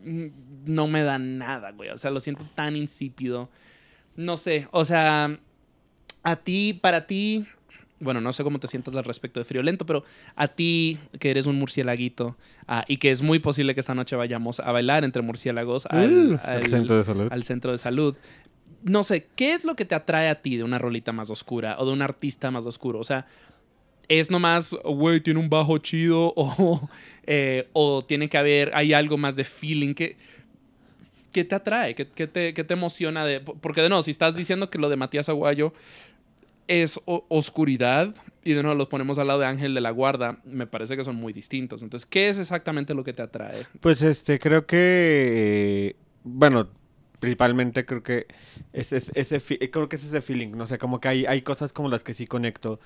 mm, 0.04 0.26
no 0.66 0.88
me 0.88 1.04
da 1.04 1.18
nada, 1.20 1.72
güey. 1.72 1.90
O 1.90 1.98
sea, 1.98 2.12
lo 2.12 2.20
siento 2.20 2.46
tan 2.56 2.76
insípido. 2.76 3.50
No 4.16 4.38
sé, 4.38 4.68
o 4.72 4.84
sea, 4.84 5.38
a 6.24 6.36
ti, 6.38 6.74
para 6.74 7.06
ti, 7.06 7.46
bueno, 8.00 8.22
no 8.22 8.34
sé 8.34 8.44
cómo 8.44 8.60
te 8.60 8.68
sientas 8.68 8.96
al 8.96 9.04
respecto 9.04 9.40
de 9.40 9.46
Friolento, 9.46 9.86
pero 9.86 10.04
a 10.36 10.48
ti, 10.48 11.00
que 11.20 11.32
eres 11.32 11.48
un 11.48 11.58
murcielaguito, 11.58 12.36
ah, 12.68 12.84
y 12.88 12.98
que 12.98 13.12
es 13.12 13.22
muy 13.22 13.40
posible 13.40 13.74
que 13.74 13.80
esta 13.80 13.96
noche 13.96 14.16
vayamos 14.16 14.60
a 14.60 14.72
bailar 14.72 15.04
entre 15.04 15.22
murciélagos 15.22 15.86
al, 15.88 16.34
Uh, 16.34 16.40
al 16.44 16.64
centro 16.66 16.98
de 16.98 17.04
salud. 17.04 17.28
al 17.32 17.44
centro 17.44 17.72
de 17.72 17.78
salud. 17.78 18.18
No 18.84 19.04
sé, 19.04 19.28
¿qué 19.36 19.54
es 19.54 19.66
lo 19.66 19.76
que 19.76 19.86
te 19.86 19.96
atrae 19.96 20.30
a 20.30 20.42
ti 20.42 20.58
de 20.58 20.64
una 20.64 20.78
rolita 20.78 21.12
más 21.12 21.30
oscura 21.30 21.76
o 21.80 21.86
de 21.86 21.92
un 21.92 22.02
artista 22.02 22.52
más 22.52 22.66
oscuro? 22.66 23.00
O 23.00 23.04
sea, 23.04 23.26
es 24.10 24.32
nomás, 24.32 24.76
güey, 24.86 25.20
tiene 25.22 25.40
un 25.40 25.50
bajo 25.50 25.78
chido 25.80 26.34
o, 26.38 26.90
eh, 27.26 27.68
o 27.74 28.02
tiene 28.04 28.30
que 28.30 28.38
haber, 28.38 28.72
hay 28.74 28.94
algo 28.94 29.18
más 29.18 29.36
de 29.36 29.44
feeling 29.44 29.94
que... 29.94 30.18
¿Qué 31.34 31.44
te 31.44 31.54
atrae? 31.56 31.94
¿Qué, 31.94 32.06
te, 32.06 32.52
te 32.54 32.74
emociona? 32.74 33.24
De, 33.26 33.42
porque 33.42 33.82
de 33.82 33.90
nuevo, 33.90 34.02
si 34.02 34.10
estás 34.12 34.36
diciendo 34.36 34.70
que 34.72 34.80
lo 34.80 34.90
de 34.90 34.96
Matías 34.96 35.30
Aguayo 35.30 35.72
es 36.68 37.00
o- 37.06 37.26
oscuridad 37.30 38.16
y 38.44 38.54
de 38.54 38.64
nuevo 38.64 38.78
los 38.78 38.88
ponemos 38.88 39.20
al 39.20 39.28
lado 39.28 39.40
de 39.42 39.46
Ángel 39.46 39.74
de 39.76 39.82
la 39.82 39.92
Guarda, 39.92 40.40
me 40.46 40.66
parece 40.66 40.98
que 40.98 41.04
son 41.04 41.16
muy 41.16 41.34
distintos. 41.34 41.84
Entonces, 41.84 42.08
¿qué 42.08 42.30
es 42.30 42.40
exactamente 42.40 42.94
lo 42.96 43.04
que 43.04 43.14
te 43.14 43.22
atrae? 43.22 43.66
Pues 43.82 44.02
este, 44.02 44.40
creo 44.40 44.66
que. 44.66 44.78
eh, 45.92 45.96
bueno, 46.24 46.70
principalmente 47.20 47.86
creo 47.86 48.02
que 48.04 48.26
es, 48.74 48.92
es- 48.94 49.12
ese 49.14 49.40
creo 49.70 49.90
que 49.90 49.98
es 49.98 50.06
ese 50.06 50.22
feeling. 50.22 50.52
No 50.52 50.66
sé, 50.66 50.78
como 50.80 51.00
que 51.00 51.08
hay, 51.10 51.26
hay 51.26 51.42
cosas 51.42 51.72
como 51.72 51.90
las 51.90 52.04
que 52.04 52.14
sí 52.16 52.26
conecto. 52.26 52.80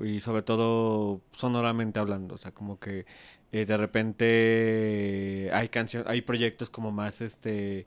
Y 0.00 0.20
sobre 0.20 0.42
todo 0.42 1.20
sonoramente 1.32 1.98
hablando. 1.98 2.34
O 2.34 2.38
sea, 2.38 2.52
como 2.52 2.78
que 2.78 3.06
eh, 3.52 3.64
de 3.66 3.76
repente 3.76 5.50
hay 5.52 5.68
canciones, 5.68 6.08
hay 6.08 6.22
proyectos 6.22 6.70
como 6.70 6.92
más 6.92 7.20
este 7.20 7.86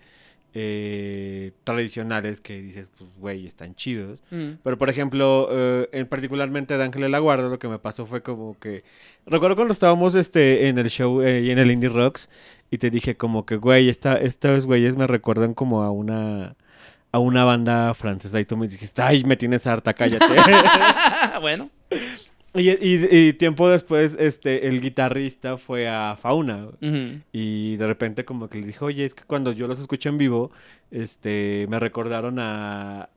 eh, 0.55 1.51
tradicionales 1.63 2.41
que 2.41 2.59
dices, 2.59 2.89
pues 2.97 3.09
güey, 3.17 3.45
están 3.45 3.75
chidos. 3.75 4.19
Mm. 4.31 4.53
Pero 4.63 4.77
por 4.77 4.89
ejemplo, 4.89 5.47
eh, 5.51 5.89
en 5.91 6.07
particularmente 6.07 6.75
de 6.75 6.83
Ángel 6.83 7.03
de 7.03 7.09
la 7.09 7.19
Guarda, 7.19 7.49
lo 7.49 7.59
que 7.59 7.67
me 7.67 7.77
pasó 7.77 8.05
fue 8.05 8.23
como 8.23 8.57
que. 8.59 8.83
Recuerdo 9.27 9.55
cuando 9.55 9.73
estábamos 9.73 10.15
este, 10.15 10.67
en 10.67 10.79
el 10.79 10.89
show 10.89 11.21
eh, 11.21 11.41
y 11.41 11.51
en 11.51 11.59
el 11.59 11.69
Indie 11.69 11.89
Rocks, 11.89 12.29
y 12.71 12.79
te 12.79 12.89
dije 12.89 13.15
como 13.15 13.45
que, 13.45 13.57
güey, 13.57 13.89
esta, 13.89 14.17
estos 14.17 14.65
güeyes 14.65 14.97
me 14.97 15.07
recuerdan 15.07 15.53
como 15.53 15.83
a 15.83 15.91
una. 15.91 16.55
A 17.11 17.17
una 17.17 17.43
banda 17.43 17.91
francesa 17.95 18.39
y 18.39 18.45
tú 18.45 18.55
me 18.55 18.67
dijiste, 18.67 19.01
ay, 19.01 19.23
me 19.23 19.35
tienes 19.35 19.65
harta, 19.65 19.95
cállate. 19.95 20.27
bueno, 21.41 21.71
y, 22.53 22.69
y- 22.71 23.07
y 23.29 23.33
tiempo 23.33 23.69
después, 23.69 24.15
este, 24.19 24.67
el 24.67 24.81
guitarrista 24.81 25.57
fue 25.57 25.87
a 25.87 26.15
Fauna. 26.19 26.69
Y 27.31 27.75
de 27.77 27.87
repente 27.87 28.25
como 28.25 28.49
que 28.49 28.59
le 28.59 28.67
dijo, 28.67 28.85
oye, 28.85 29.05
es 29.05 29.13
que 29.13 29.23
cuando 29.23 29.51
yo 29.51 29.67
los 29.67 29.79
escuché 29.79 30.09
en 30.09 30.17
vivo, 30.17 30.51
este, 30.91 31.67
me 31.69 31.79
recordaron 31.79 32.39
a... 32.39 33.09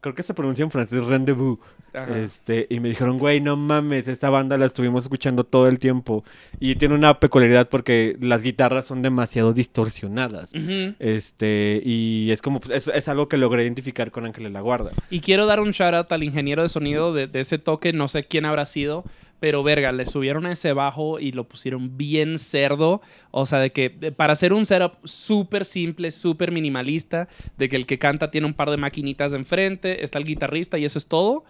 Creo 0.00 0.14
que 0.14 0.22
se 0.22 0.34
pronuncia 0.34 0.62
en 0.62 0.70
francés 0.70 1.04
Rendezvous. 1.04 1.58
Ajá. 1.92 2.18
Este, 2.18 2.66
y 2.70 2.80
me 2.80 2.90
dijeron, 2.90 3.18
güey, 3.18 3.40
no 3.40 3.56
mames, 3.56 4.06
esta 4.08 4.30
banda 4.30 4.58
la 4.58 4.66
estuvimos 4.66 5.04
escuchando 5.04 5.44
todo 5.44 5.68
el 5.68 5.78
tiempo. 5.78 6.24
Y 6.60 6.76
tiene 6.76 6.94
una 6.94 7.18
peculiaridad 7.18 7.68
porque 7.68 8.16
las 8.20 8.42
guitarras 8.42 8.84
son 8.84 9.02
demasiado 9.02 9.52
distorsionadas. 9.52 10.52
Ujú. 10.54 10.94
Este, 10.98 11.80
y 11.84 12.30
es 12.30 12.42
como, 12.42 12.60
pues, 12.60 12.86
es, 12.86 12.94
es 12.94 13.08
algo 13.08 13.28
que 13.28 13.38
logré 13.38 13.64
identificar 13.64 14.10
con 14.10 14.24
Ángel 14.26 14.44
de 14.44 14.50
la 14.50 14.60
Guarda. 14.60 14.92
Y 15.10 15.20
quiero 15.20 15.46
dar 15.46 15.60
un 15.60 15.70
shout 15.70 15.94
out 15.94 16.12
al 16.12 16.22
ingeniero 16.22 16.62
de 16.62 16.68
sonido 16.68 17.12
de, 17.12 17.26
de 17.26 17.40
ese 17.40 17.58
toque, 17.58 17.92
no 17.92 18.08
sé 18.08 18.24
quién 18.24 18.44
habrá 18.44 18.66
sido, 18.66 19.04
pero 19.40 19.62
verga, 19.62 19.92
le 19.92 20.04
subieron 20.04 20.46
a 20.46 20.52
ese 20.52 20.72
bajo 20.72 21.18
y 21.20 21.32
lo 21.32 21.44
pusieron 21.44 21.96
bien 21.96 22.38
cerdo. 22.38 23.00
O 23.30 23.46
sea, 23.46 23.58
de 23.60 23.70
que 23.70 23.88
de- 23.88 24.10
para 24.12 24.32
hacer 24.32 24.52
un 24.52 24.66
setup 24.66 24.94
súper 25.04 25.64
simple, 25.64 26.10
súper 26.10 26.50
minimalista, 26.52 27.28
de 27.56 27.68
que 27.68 27.76
el 27.76 27.86
que 27.86 27.98
canta 27.98 28.30
tiene 28.30 28.46
un 28.46 28.54
par 28.54 28.70
de 28.70 28.76
maquinitas 28.76 29.32
enfrente, 29.32 30.02
está 30.04 30.18
el 30.18 30.24
guitarrista 30.24 30.78
y 30.78 30.84
eso 30.84 30.98
es 30.98 31.06
todo. 31.06 31.44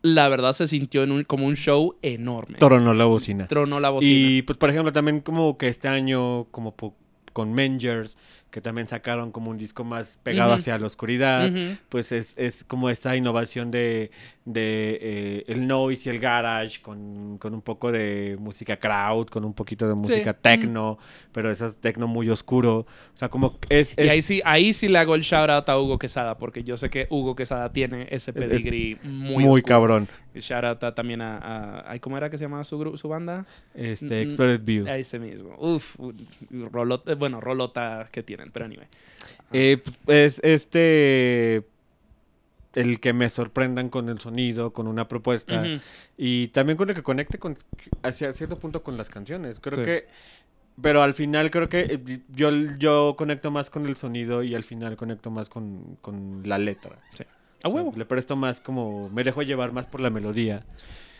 La 0.00 0.28
verdad 0.28 0.52
se 0.52 0.68
sintió 0.68 1.02
en 1.02 1.10
un- 1.12 1.24
como 1.24 1.46
un 1.46 1.56
show 1.56 1.96
enorme. 2.02 2.58
Tronó 2.58 2.94
la 2.94 3.04
bocina. 3.04 3.46
Tronó 3.48 3.80
la 3.80 3.90
bocina. 3.90 4.12
Y 4.30 4.42
pues 4.42 4.56
por 4.56 4.70
ejemplo 4.70 4.92
también 4.92 5.20
como 5.20 5.58
que 5.58 5.68
este 5.68 5.88
año 5.88 6.44
como 6.52 6.74
con 7.32 7.52
Mengers 7.52 8.16
que 8.50 8.60
también 8.62 8.88
sacaron 8.88 9.30
como 9.30 9.50
un 9.50 9.58
disco 9.58 9.84
más 9.84 10.18
pegado 10.22 10.52
Ujú. 10.52 10.60
hacia 10.60 10.78
la 10.78 10.86
oscuridad, 10.86 11.48
Ujú. 11.52 11.76
pues 11.90 12.12
es, 12.12 12.32
es 12.38 12.64
como 12.64 12.88
esta 12.88 13.14
innovación 13.14 13.70
de, 13.70 14.10
de 14.46 14.98
eh, 15.02 15.44
el 15.48 15.66
noise 15.66 16.08
y 16.08 16.14
el 16.14 16.18
garage 16.18 16.80
con, 16.80 17.36
con 17.38 17.52
un 17.52 17.60
poco 17.60 17.92
de 17.92 18.36
música 18.40 18.78
crowd, 18.78 19.26
con 19.26 19.44
un 19.44 19.52
poquito 19.52 19.86
de 19.86 19.94
música 19.94 20.32
techno, 20.32 20.98
pero 21.32 21.50
eso 21.50 21.66
es 21.66 21.76
techno 21.76 22.06
muy 22.06 22.30
oscuro, 22.30 22.78
o 22.78 23.16
sea 23.16 23.28
como 23.28 23.58
es, 23.68 23.92
Y 23.98 24.02
es- 24.02 24.10
ahí 24.10 24.22
sí, 24.22 24.40
ahí 24.44 24.72
sí 24.72 24.88
le 24.88 24.98
hago 24.98 25.14
el 25.14 25.20
shout 25.22 25.50
out 25.50 25.68
a 25.68 25.78
Hugo 25.78 25.98
Quesada, 25.98 26.38
porque 26.38 26.64
yo 26.64 26.78
sé 26.78 26.88
que 26.88 27.06
Hugo 27.10 27.36
Quesada 27.36 27.70
tiene 27.72 28.06
ese 28.10 28.30
es 28.30 28.36
pedigrí 28.36 28.96
muy, 29.02 29.44
muy 29.44 29.58
oscuro. 29.60 29.62
cabrón, 29.64 30.08
Shout 30.34 30.64
out 30.64 30.84
a- 30.84 30.94
también 30.94 31.20
a, 31.20 31.84
a- 31.90 31.98
¿Cómo 31.98 32.16
era 32.16 32.30
que 32.30 32.38
se 32.38 32.44
llamaba 32.44 32.62
su, 32.64 32.96
su 32.96 33.08
banda? 33.08 33.44
este 33.74 34.06
Mm, 34.24 34.28
Explored 34.28 34.60
View. 34.62 34.86
A 34.88 34.96
ese 34.96 35.18
mismo. 35.18 35.54
Uf, 35.58 35.96
rolota, 36.70 37.14
bueno, 37.16 37.40
rolota 37.40 38.08
que 38.12 38.22
tienen, 38.38 38.52
pero 38.52 38.64
anyway. 38.64 38.86
Eh, 39.52 39.82
pues, 40.04 40.38
es 40.38 40.40
este 40.44 41.64
el 42.74 43.00
que 43.00 43.12
me 43.12 43.28
sorprendan 43.28 43.88
con 43.88 44.08
el 44.08 44.20
sonido, 44.20 44.72
con 44.72 44.86
una 44.86 45.08
propuesta 45.08 45.64
y 46.16 46.48
también 46.48 46.76
con 46.76 46.88
el 46.90 46.94
que 46.94 47.02
conecte 47.02 47.38
con 47.38 47.56
hacia 48.02 48.32
cierto 48.32 48.58
punto 48.58 48.82
con 48.82 48.96
las 48.96 49.08
canciones. 49.08 49.58
Creo 49.58 49.78
Sí. 49.78 49.84
que 49.84 50.06
pero 50.80 51.02
al 51.02 51.14
final 51.14 51.50
creo 51.50 51.68
que 51.68 51.80
eh, 51.80 52.20
yo, 52.28 52.50
yo 52.78 53.16
conecto 53.18 53.50
más 53.50 53.68
con 53.68 53.86
el 53.86 53.96
sonido 53.96 54.44
y 54.44 54.54
al 54.54 54.62
final 54.62 54.96
conecto 54.96 55.28
más 55.30 55.48
con, 55.48 55.96
con 56.00 56.42
la 56.44 56.56
letra. 56.58 57.00
Sí. 57.14 57.24
O 57.64 57.68
A 57.68 57.70
sea, 57.70 57.76
huevo. 57.76 57.92
le 57.96 58.04
presto 58.04 58.36
más 58.36 58.60
como 58.60 59.08
me 59.10 59.24
dejo 59.24 59.42
llevar 59.42 59.72
más 59.72 59.86
por 59.86 60.00
la 60.00 60.10
melodía 60.10 60.64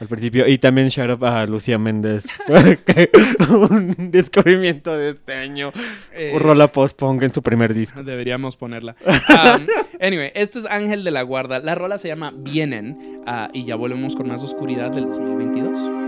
al 0.01 0.07
principio 0.07 0.47
y 0.47 0.59
también 0.59 0.89
shout 0.91 1.11
out 1.11 1.22
a 1.24 1.45
Lucía 1.47 1.76
Méndez 1.78 2.24
un 3.70 4.11
descubrimiento 4.12 4.97
de 4.97 5.11
este 5.11 5.34
año 5.34 5.72
Eh, 6.12 6.30
un 6.34 6.41
rola 6.41 6.70
post 6.70 6.97
punk 6.97 7.22
en 7.24 7.34
su 7.34 7.43
primer 7.43 7.74
disco 7.74 8.03
Deberíamos 8.05 8.57
ponerla. 8.57 8.95
Um, 9.28 9.66
anyway, 10.01 10.30
esto 10.34 10.59
es 10.59 10.64
Ángel 10.66 11.05
de 11.05 11.11
la 11.11 11.22
Guarda. 11.22 11.59
La 11.61 11.74
rola 11.74 11.97
se 11.99 12.09
llama 12.09 12.32
Vienen 12.36 13.20
ah, 13.26 13.51
y 13.53 13.64
ya 13.64 13.76
volvemos 13.76 14.14
con 14.16 14.28
más 14.28 14.43
oscuridad 14.43 14.91
del 14.91 15.07
2022. 15.07 16.07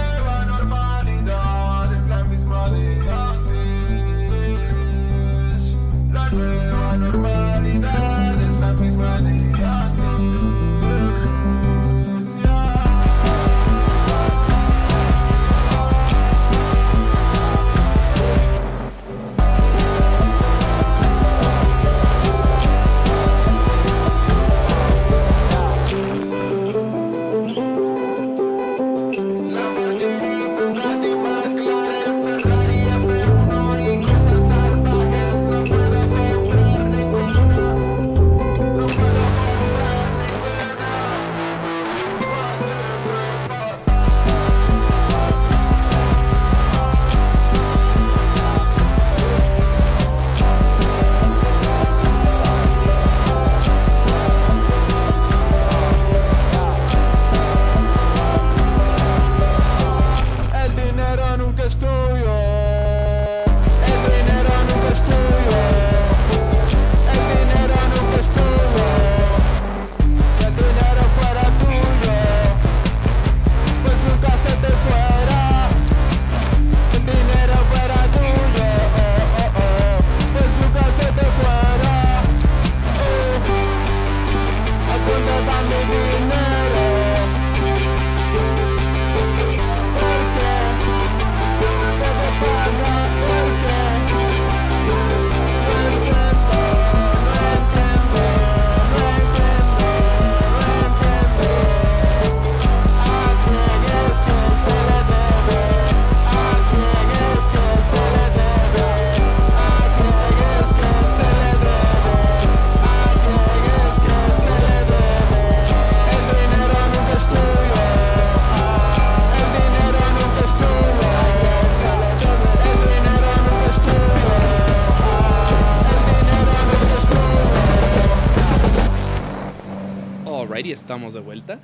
Estamos 130.91 131.13
de 131.13 131.21
vuelta. 131.21 131.60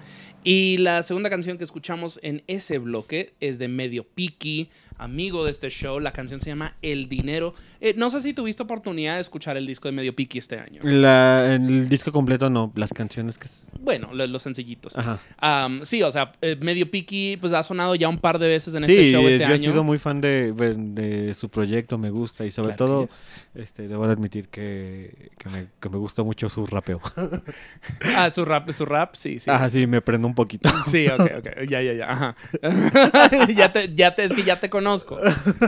Y 0.49 0.77
la 0.77 1.03
segunda 1.03 1.29
canción 1.29 1.57
que 1.57 1.65
escuchamos 1.65 2.21
en 2.23 2.41
ese 2.47 2.77
bloque 2.77 3.33
es 3.41 3.59
de 3.59 3.67
Medio 3.67 4.05
Piki, 4.05 4.69
amigo 4.97 5.43
de 5.43 5.51
este 5.51 5.69
show. 5.69 5.99
La 5.99 6.13
canción 6.13 6.39
se 6.39 6.49
llama 6.49 6.77
El 6.81 7.09
Dinero. 7.09 7.53
Eh, 7.81 7.93
no 7.97 8.09
sé 8.09 8.21
si 8.21 8.33
tuviste 8.33 8.63
oportunidad 8.63 9.15
de 9.15 9.21
escuchar 9.21 9.57
el 9.57 9.67
disco 9.67 9.89
de 9.89 9.91
Medio 9.91 10.15
Piki 10.15 10.37
este 10.39 10.57
año. 10.57 10.79
La- 10.83 11.53
el 11.53 11.89
disco 11.89 12.13
completo 12.13 12.49
no, 12.49 12.71
las 12.75 12.93
canciones 12.93 13.37
que... 13.37 13.49
Bueno, 13.81 14.09
lo- 14.13 14.25
los 14.25 14.41
sencillitos. 14.41 14.97
Ajá. 14.97 15.19
Am, 15.37 15.81
sí, 15.83 16.01
o 16.01 16.09
sea, 16.09 16.31
eh, 16.41 16.55
Medio 16.59 16.89
Piki 16.89 17.37
pues 17.41 17.51
ha 17.53 17.61
sonado 17.61 17.93
ya 17.95 18.07
un 18.07 18.17
par 18.17 18.39
de 18.39 18.47
veces 18.47 18.73
en 18.73 18.85
sí, 18.87 18.91
este 18.95 19.11
show 19.11 19.27
este 19.27 19.39
yo 19.39 19.45
año. 19.47 19.55
he 19.55 19.59
sido 19.59 19.83
muy 19.83 19.97
fan 19.97 20.21
de, 20.21 20.53
de 20.53 21.33
su 21.35 21.49
proyecto, 21.49 21.97
me 21.97 22.09
gusta 22.09 22.45
y 22.45 22.51
sobre 22.51 22.75
Claro 22.75 23.05
todo, 23.05 23.09
este, 23.53 23.87
debo 23.89 24.07
de 24.07 24.13
admitir 24.13 24.47
que, 24.47 25.29
que, 25.37 25.49
me, 25.49 25.67
que 25.79 25.89
me 25.89 25.97
gusta 25.97 26.23
mucho 26.23 26.47
su 26.49 26.65
rapeo. 26.65 27.01
Ah, 28.15 28.29
su 28.29 28.45
rap, 28.45 28.71
su 28.71 28.85
rap, 28.85 29.13
sí, 29.15 29.39
sí. 29.39 29.49
Ah, 29.53 29.67
sí, 29.69 29.85
me 29.85 30.01
prendo 30.01 30.27
un 30.27 30.33
poquito. 30.37 30.69
Sí, 30.87 31.05
ok, 31.07 31.31
ok. 31.39 31.47
Ya, 31.69 31.81
ya, 31.81 31.93
ya. 31.93 32.11
Ajá. 32.11 32.35
ya 33.53 33.73
te, 33.73 33.93
ya 33.93 34.15
te, 34.15 34.23
es 34.23 34.33
que 34.33 34.43
ya 34.43 34.57
te 34.57 34.69
conozco. 34.69 35.19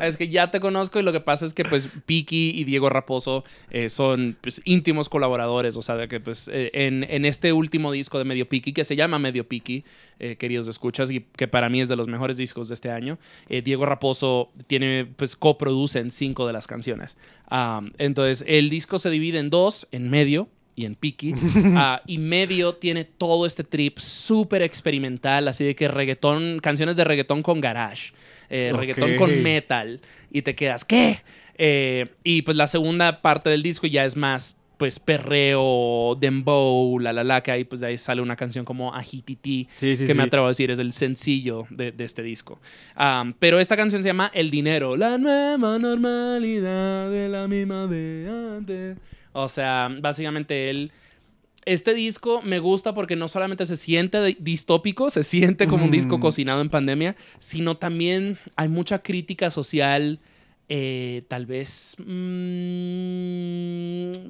Es 0.01 0.15
que 0.15 0.29
ya 0.29 0.49
te 0.49 0.61
conozco 0.61 0.97
y 0.97 1.03
lo 1.03 1.11
que 1.11 1.19
pasa 1.19 1.45
es 1.45 1.53
que, 1.53 1.63
pues, 1.63 1.89
Piki 2.05 2.51
y 2.55 2.63
Diego 2.63 2.89
Raposo 2.89 3.43
eh, 3.69 3.89
son 3.89 4.37
pues, 4.39 4.61
íntimos 4.63 5.09
colaboradores. 5.09 5.75
O 5.75 5.81
sea, 5.81 5.95
de 5.95 6.07
que, 6.07 6.21
pues, 6.21 6.49
eh, 6.53 6.71
en, 6.73 7.03
en 7.03 7.25
este 7.25 7.51
último 7.51 7.91
disco 7.91 8.17
de 8.17 8.23
Medio 8.23 8.47
Piki, 8.47 8.71
que 8.71 8.85
se 8.85 8.95
llama 8.95 9.19
Medio 9.19 9.45
Piki, 9.45 9.83
eh, 10.19 10.37
queridos 10.37 10.69
escuchas, 10.69 11.11
y 11.11 11.25
que 11.35 11.49
para 11.49 11.67
mí 11.67 11.81
es 11.81 11.89
de 11.89 11.97
los 11.97 12.07
mejores 12.07 12.37
discos 12.37 12.69
de 12.69 12.75
este 12.75 12.91
año, 12.91 13.17
Diego 13.49 13.85
Raposo 13.85 14.51
tiene, 14.67 15.05
pues, 15.05 15.35
coproduce 15.35 15.99
en 15.99 16.11
cinco 16.11 16.47
de 16.47 16.53
las 16.53 16.67
canciones. 16.67 17.17
Am, 17.47 17.91
entonces, 17.97 18.45
el 18.47 18.69
disco 18.69 18.99
se 18.99 19.09
divide 19.09 19.39
en 19.39 19.49
dos, 19.49 19.87
en 19.91 20.09
medio 20.09 20.47
y 20.79 20.85
en 20.85 20.95
Piki. 20.95 21.33
Ah, 21.75 22.01
y 22.07 22.17
medio 22.17 22.75
tiene 22.75 23.03
todo 23.03 23.45
este 23.45 23.63
trip 23.63 23.99
súper 23.99 24.61
experimental, 24.61 25.47
así 25.47 25.63
de 25.65 25.75
que 25.75 25.87
reggaetón, 25.87 26.59
canciones 26.61 26.95
de 26.95 27.03
reggaetón 27.03 27.43
con 27.43 27.59
garage, 27.59 28.13
eh, 28.49 28.71
reggaetón 28.73 29.15
con 29.17 29.43
metal, 29.43 29.99
y 30.31 30.41
te 30.41 30.55
quedas, 30.55 30.85
¿qué? 30.85 31.21
Eh, 31.57 32.07
y 32.23 32.41
pues 32.43 32.55
la 32.55 32.67
segunda 32.67 33.21
parte 33.21 33.49
del 33.49 33.61
disco 33.61 33.87
ya 33.87 34.05
es 34.05 34.15
más, 34.15 34.57
pues 34.77 34.99
perreo, 34.99 36.17
dembow, 36.17 36.97
la 36.99 37.11
la 37.11 37.25
la, 37.25 37.43
que 37.43 37.51
ahí 37.51 37.65
pues 37.65 37.81
de 37.81 37.87
ahí 37.87 37.97
sale 37.97 38.21
una 38.21 38.37
canción 38.37 38.63
como 38.63 38.95
Ajititi, 38.95 39.67
Sí, 39.75 39.97
sí, 39.97 40.07
que 40.07 40.13
me 40.13 40.23
atrevo 40.23 40.45
a 40.45 40.49
decir 40.49 40.71
es 40.71 40.79
el 40.79 40.93
sencillo 40.93 41.65
de, 41.69 41.91
de 41.91 42.05
este 42.05 42.23
disco. 42.23 42.59
Pero 43.39 43.59
esta 43.59 43.75
canción 43.75 44.01
se 44.01 44.09
llama 44.09 44.31
El 44.33 44.49
Dinero, 44.49 44.95
la 44.95 45.17
nueva 45.17 45.77
normalidad 45.77 47.11
de 47.11 47.27
la 47.27 47.47
misma 47.49 47.87
de 47.87 48.55
antes. 48.57 48.97
O 49.33 49.49
sea, 49.49 49.89
básicamente 50.01 50.69
él... 50.69 50.91
Este 51.65 51.93
disco 51.93 52.41
me 52.41 52.59
gusta 52.59 52.93
porque 52.93 53.17
no 53.17 53.27
solamente 53.27 53.65
se 53.65 53.75
siente 53.75 54.23
di- 54.23 54.37
distópico, 54.39 55.09
se 55.09 55.23
siente 55.23 55.67
como 55.67 55.83
un 55.85 55.91
disco 55.91 56.17
Mm. 56.17 56.21
cocinado 56.21 56.61
en 56.61 56.69
pandemia, 56.69 57.15
sino 57.37 57.75
también 57.77 58.37
hay 58.55 58.69
mucha 58.69 58.99
crítica 58.99 59.51
social, 59.51 60.19
eh, 60.69 61.23
tal 61.27 61.45
vez 61.45 61.95
mm, 61.99 62.03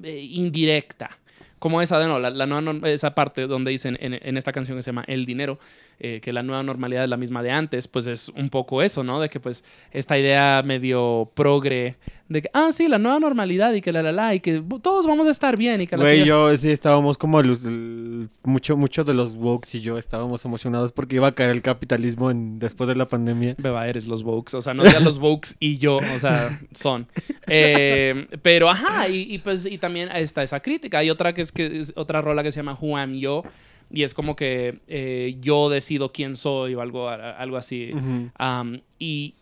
eh, 0.03 0.27
indirecta. 0.31 1.17
Como 1.59 1.81
esa 1.81 1.99
de 1.99 2.07
no, 2.07 2.19
la, 2.19 2.29
la 2.29 2.45
nueva 2.45 2.89
esa 2.89 3.13
parte 3.13 3.45
donde 3.45 3.71
dicen 3.71 3.97
en, 3.99 4.17
en 4.21 4.37
esta 4.37 4.53
canción 4.53 4.77
que 4.77 4.81
se 4.81 4.89
llama 4.91 5.03
El 5.07 5.25
Dinero, 5.25 5.59
eh, 5.99 6.21
que 6.21 6.31
la 6.31 6.41
nueva 6.41 6.63
normalidad 6.63 7.03
es 7.03 7.09
la 7.09 7.17
misma 7.17 7.43
de 7.43 7.51
antes, 7.51 7.89
pues 7.89 8.07
es 8.07 8.29
un 8.29 8.49
poco 8.49 8.81
eso, 8.81 9.03
¿no? 9.03 9.19
De 9.19 9.27
que 9.29 9.41
pues 9.41 9.65
esta 9.91 10.17
idea 10.17 10.63
medio 10.65 11.29
progre 11.35 11.97
de 12.29 12.43
que, 12.43 12.49
ah, 12.53 12.69
sí, 12.71 12.87
la 12.87 12.99
nueva 12.99 13.19
normalidad 13.19 13.73
y 13.73 13.81
que 13.81 13.91
la 13.91 14.01
la 14.03 14.11
la 14.11 14.35
y 14.35 14.39
que 14.39 14.63
todos 14.81 15.05
vamos 15.07 15.25
a 15.27 15.31
estar 15.31 15.57
bien 15.57 15.81
y 15.81 15.87
que 15.87 15.97
la 15.97 16.03
Güey, 16.03 16.19
chingada". 16.23 16.51
yo 16.51 16.57
sí 16.57 16.69
estábamos 16.69 17.17
como 17.17 17.41
los, 17.41 17.65
el- 17.65 18.29
mucho, 18.43 18.77
mucho 18.77 19.03
de 19.03 19.13
los 19.15 19.33
Wokes 19.33 19.75
y 19.77 19.81
yo 19.81 19.97
estábamos 19.97 20.45
emocionados 20.45 20.91
porque 20.91 21.15
iba 21.15 21.27
a 21.27 21.31
caer 21.33 21.49
el 21.49 21.61
capitalismo 21.63 22.29
en, 22.31 22.59
después 22.59 22.87
de 22.87 22.95
la 22.95 23.07
pandemia. 23.07 23.55
Beba, 23.57 23.87
eres 23.87 24.05
los 24.07 24.21
Vokes. 24.23 24.55
O 24.55 24.61
sea, 24.61 24.73
no 24.75 24.83
digas 24.83 25.03
los 25.03 25.17
Vokes 25.17 25.49
y 25.59 25.77
yo, 25.79 25.97
o 25.97 26.19
sea, 26.19 26.59
son. 26.71 27.07
Eh, 27.47 28.27
pero 28.41 28.69
ajá, 28.69 29.07
y, 29.09 29.21
y 29.33 29.39
pues 29.39 29.65
y 29.65 29.77
también 29.77 30.09
está 30.13 30.43
esa 30.43 30.59
crítica. 30.61 30.99
Hay 30.99 31.09
otra 31.09 31.33
que 31.33 31.41
es 31.41 31.51
que 31.51 31.79
es 31.79 31.93
otra 31.95 32.21
rola 32.21 32.43
que 32.43 32.51
se 32.51 32.59
llama 32.59 32.77
Who 32.79 32.95
Am 32.97 33.15
Yo. 33.15 33.43
Y 33.91 34.03
es 34.03 34.13
como 34.13 34.35
que 34.35 34.81
eh, 34.87 35.35
yo 35.41 35.67
decido 35.67 36.11
quién 36.11 36.35
soy 36.35 36.75
o 36.75 36.81
algo, 36.81 37.09
algo 37.09 37.57
así. 37.57 37.91
Um, 37.91 38.79
y, 38.99 39.33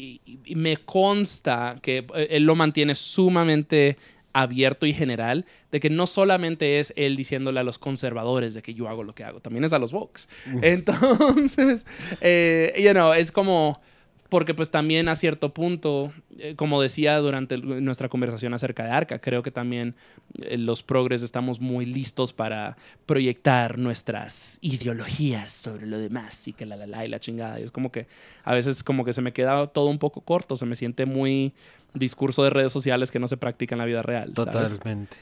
y- 0.00 0.20
y 0.44 0.54
me 0.54 0.76
consta 0.76 1.76
que 1.82 2.06
eh, 2.14 2.28
él 2.30 2.44
lo 2.44 2.54
mantiene 2.54 2.94
sumamente 2.94 3.96
abierto 4.32 4.84
y 4.84 4.92
general, 4.92 5.46
de 5.72 5.80
que 5.80 5.88
no 5.88 6.06
solamente 6.06 6.78
es 6.78 6.92
él 6.96 7.16
diciéndole 7.16 7.58
a 7.60 7.62
los 7.62 7.78
conservadores 7.78 8.52
de 8.52 8.60
que 8.60 8.74
yo 8.74 8.86
hago 8.88 9.02
lo 9.02 9.14
que 9.14 9.24
hago, 9.24 9.40
también 9.40 9.64
es 9.64 9.72
a 9.72 9.78
los 9.78 9.92
Vox. 9.92 10.28
Entonces, 10.62 11.86
eh, 12.20 12.74
you 12.78 12.90
know, 12.92 13.12
es 13.14 13.32
como, 13.32 13.80
porque 14.28 14.54
pues 14.54 14.70
también 14.70 15.08
a 15.08 15.14
cierto 15.14 15.52
punto, 15.52 16.12
eh, 16.38 16.54
como 16.56 16.80
decía 16.80 17.16
durante 17.18 17.58
nuestra 17.58 18.08
conversación 18.08 18.54
acerca 18.54 18.84
de 18.84 18.90
Arca, 18.90 19.18
creo 19.18 19.42
que 19.42 19.50
también 19.50 19.94
eh, 20.38 20.58
los 20.58 20.82
progres 20.82 21.22
estamos 21.22 21.60
muy 21.60 21.86
listos 21.86 22.32
para 22.32 22.76
proyectar 23.06 23.78
nuestras 23.78 24.58
ideologías 24.60 25.52
sobre 25.52 25.86
lo 25.86 25.98
demás 25.98 26.48
y 26.48 26.52
que 26.52 26.66
la 26.66 26.76
la 26.76 26.86
la 26.86 27.04
y 27.04 27.08
la 27.08 27.20
chingada. 27.20 27.60
Y 27.60 27.62
es 27.62 27.70
como 27.70 27.90
que 27.92 28.06
a 28.44 28.54
veces 28.54 28.82
como 28.82 29.04
que 29.04 29.12
se 29.12 29.22
me 29.22 29.32
queda 29.32 29.66
todo 29.68 29.86
un 29.86 29.98
poco 29.98 30.20
corto, 30.20 30.56
se 30.56 30.66
me 30.66 30.74
siente 30.74 31.06
muy 31.06 31.52
discurso 31.94 32.44
de 32.44 32.50
redes 32.50 32.72
sociales 32.72 33.10
que 33.10 33.18
no 33.18 33.28
se 33.28 33.36
practica 33.36 33.74
en 33.74 33.78
la 33.78 33.84
vida 33.84 34.02
real. 34.02 34.32
¿sabes? 34.34 34.78
Totalmente. 34.78 35.16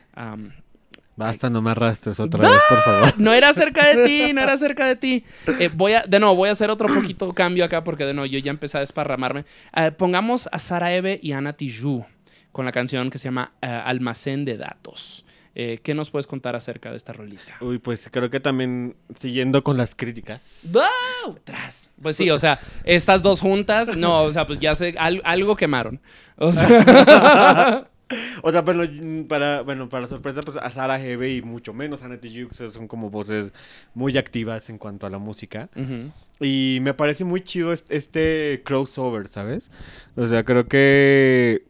Basta, 1.17 1.49
no 1.49 1.63
me 1.63 1.71
arrastres 1.71 2.19
otra 2.19 2.49
vez, 2.49 2.59
por 2.69 2.79
favor. 2.79 3.15
no 3.19 3.33
era 3.33 3.53
cerca 3.53 3.87
de 3.87 4.05
ti, 4.05 4.33
no 4.33 4.41
era 4.43 4.57
cerca 4.59 4.87
de 4.87 4.97
ti. 4.97 5.25
Eh, 5.61 5.71
voy 5.73 5.93
a, 5.93 6.03
de 6.03 6.19
nuevo, 6.19 6.35
voy 6.35 6.49
a 6.49 6.53
hacer 6.53 6.71
otro 6.71 6.89
poquito 6.93 7.33
cambio 7.33 7.65
acá 7.65 7.85
porque 7.85 8.05
de 8.05 8.15
nuevo 8.15 8.27
yo 8.27 8.39
ya 8.41 8.51
empecé 8.51 8.79
a 8.79 8.81
desparramarme. 8.81 9.45
Eh, 9.77 9.93
pongamos 9.93 10.49
a 10.51 10.59
Sara 10.59 10.93
Eve 10.95 11.21
y 11.23 11.33
Ana 11.33 11.53
Tijoux 11.53 12.05
con 12.51 12.65
la 12.65 12.73
canción 12.73 13.11
que 13.11 13.19
se 13.19 13.25
llama 13.29 13.53
eh, 13.63 13.67
Almacén 13.67 14.45
de 14.45 14.57
Datos. 14.57 15.25
Eh, 15.57 15.79
¿Qué 15.85 15.95
nos 15.95 16.11
puedes 16.11 16.27
contar 16.27 16.57
acerca 16.57 16.91
de 16.91 16.97
esta 16.97 17.13
rolita? 17.13 17.55
Uy, 17.61 17.79
pues 17.79 18.09
creo 18.11 18.29
que 18.29 18.41
también 18.41 18.97
siguiendo 19.17 19.63
con 19.63 19.77
las 19.77 19.95
críticas. 19.95 20.63
¡Wow! 20.73 21.39
Tras. 21.45 21.93
Pues 22.03 22.17
sí, 22.17 22.29
o 22.31 22.39
sea, 22.39 22.59
estas 22.83 23.23
dos 23.23 23.41
juntas, 23.41 23.97
no, 23.97 24.25
o 24.25 24.33
sea, 24.33 24.49
pues 24.49 24.59
ya 24.59 24.75
sé, 24.75 24.97
al- 24.99 25.23
algo 25.25 25.55
quemaron. 25.55 26.01
O 26.39 26.53
sea, 26.53 26.67
O 28.43 28.53
sea, 28.53 28.61
bueno, 28.61 28.83
para, 29.29 29.63
bueno, 29.63 29.89
para 29.89 30.07
sorpresa, 30.07 30.43
pues 30.43 30.57
a 30.59 30.71
Sara 30.71 31.01
Hebe 31.01 31.33
y 31.35 31.43
mucho 31.43 31.73
menos 31.73 32.03
a 32.03 32.09
Nettie 32.09 32.45
Jukes 32.45 32.73
son 32.73 32.87
como 32.87 33.11
voces 33.11 33.53
muy 33.95 34.17
activas 34.19 34.69
en 34.71 34.79
cuanto 34.79 35.07
a 35.07 35.11
la 35.11 35.19
música. 35.19 35.71
ujú. 35.75 36.11
Y 36.41 36.79
me 36.83 36.95
parece 36.95 37.25
muy 37.25 37.43
chido 37.43 37.73
est- 37.73 37.91
este 37.91 38.63
crossover, 38.65 39.29
¿sabes? 39.29 39.71
O 40.17 40.27
sea, 40.27 40.45
creo 40.45 40.67
que 40.67 41.65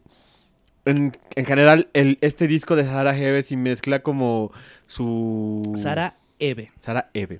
en, 0.85 1.13
en 1.35 1.45
general 1.45 1.87
el, 1.93 2.17
este 2.21 2.47
disco 2.47 2.75
de 2.75 2.83
Sara 2.83 3.17
Hebe 3.17 3.41
sí 3.43 3.55
mezcla 3.57 4.01
como 4.03 4.51
su... 4.87 5.61
Sara 5.75 6.17
Eve. 6.39 6.71
Sara 6.81 7.09
Eve. 7.13 7.39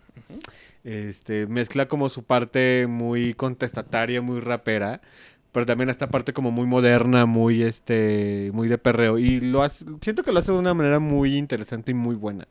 Este, 0.83 1.47
mezcla 1.47 1.87
como 1.87 2.09
su 2.09 2.23
parte 2.23 2.85
muy 2.87 3.33
contestataria, 3.33 4.21
muy 4.21 4.39
rapera, 4.39 5.01
pero 5.55 5.65
también 5.65 5.89
esta 5.89 6.09
parte 6.09 6.33
como 6.33 6.51
muy 6.51 6.67
moderna, 6.67 7.25
muy 7.25 7.63
este, 7.63 8.51
muy 8.53 8.67
de 8.67 8.77
perreo 8.77 9.17
y 9.17 9.39
lo 9.39 9.63
hace, 9.63 9.85
siento 10.01 10.21
que 10.21 10.31
lo 10.33 10.39
hace 10.39 10.51
de 10.51 10.57
una 10.59 10.73
manera 10.73 10.99
muy 10.99 11.37
interesante 11.37 11.91
y 11.91 11.93
muy 11.93 12.13
buena. 12.15 12.45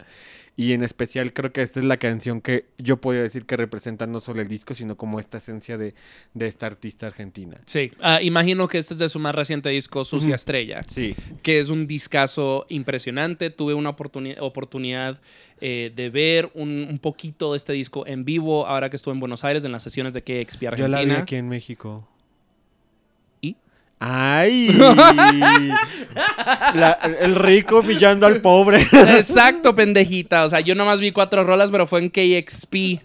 Y 0.56 0.72
en 0.72 0.82
especial 0.84 1.32
creo 1.32 1.52
que 1.52 1.62
esta 1.62 1.80
es 1.80 1.84
la 1.84 1.96
canción 1.96 2.40
que 2.40 2.66
yo 2.78 3.00
podría 3.00 3.22
decir 3.24 3.44
que 3.44 3.56
representa 3.56 4.06
no 4.06 4.20
solo 4.20 4.40
el 4.40 4.46
disco, 4.48 4.72
sino 4.72 4.96
como 4.96 5.18
esta 5.20 5.38
esencia 5.38 5.76
de, 5.76 5.94
de 6.32 6.46
esta 6.46 6.66
artista 6.66 7.08
argentina. 7.08 7.58
Sí, 7.66 7.90
ah, 8.00 8.22
imagino 8.22 8.68
que 8.68 8.78
este 8.78 8.94
es 8.94 9.00
de 9.00 9.08
su 9.08 9.18
más 9.18 9.34
reciente 9.34 9.68
disco, 9.70 10.02
Sucia. 10.04 10.36
Estrella. 10.36 10.82
Sí. 10.86 11.14
que 11.42 11.58
es 11.58 11.68
un 11.70 11.86
discazo 11.88 12.64
impresionante. 12.68 13.50
Tuve 13.50 13.74
una 13.74 13.94
oportuni- 13.96 14.36
oportunidad 14.40 15.20
eh, 15.60 15.92
de 15.94 16.08
ver 16.10 16.50
un, 16.54 16.86
un 16.88 16.98
poquito 17.00 17.50
de 17.52 17.56
este 17.56 17.72
disco 17.74 18.06
en 18.06 18.24
vivo 18.24 18.66
ahora 18.66 18.88
que 18.88 18.96
estuve 18.96 19.12
en 19.12 19.20
Buenos 19.20 19.44
Aires 19.44 19.64
en 19.64 19.72
las 19.72 19.82
sesiones 19.82 20.14
de 20.14 20.22
KXP 20.22 20.62
Yo 20.62 20.68
Argentina. 20.68 20.88
la 21.00 21.02
vi 21.04 21.10
aquí 21.20 21.34
en 21.36 21.48
México. 21.48 22.08
¡Ay! 24.00 24.68
La- 26.74 26.98
el 27.20 27.34
rico 27.34 27.82
pillando 27.82 28.26
al 28.26 28.40
pobre. 28.40 28.80
Exacto, 28.80 29.74
pendejita. 29.74 30.44
O 30.44 30.48
sea, 30.48 30.60
yo 30.60 30.74
nomás 30.74 31.00
vi 31.00 31.12
cuatro 31.12 31.44
rolas, 31.44 31.70
pero 31.70 31.86
fue 31.86 32.00
en 32.00 32.10
KXP. 32.10 33.00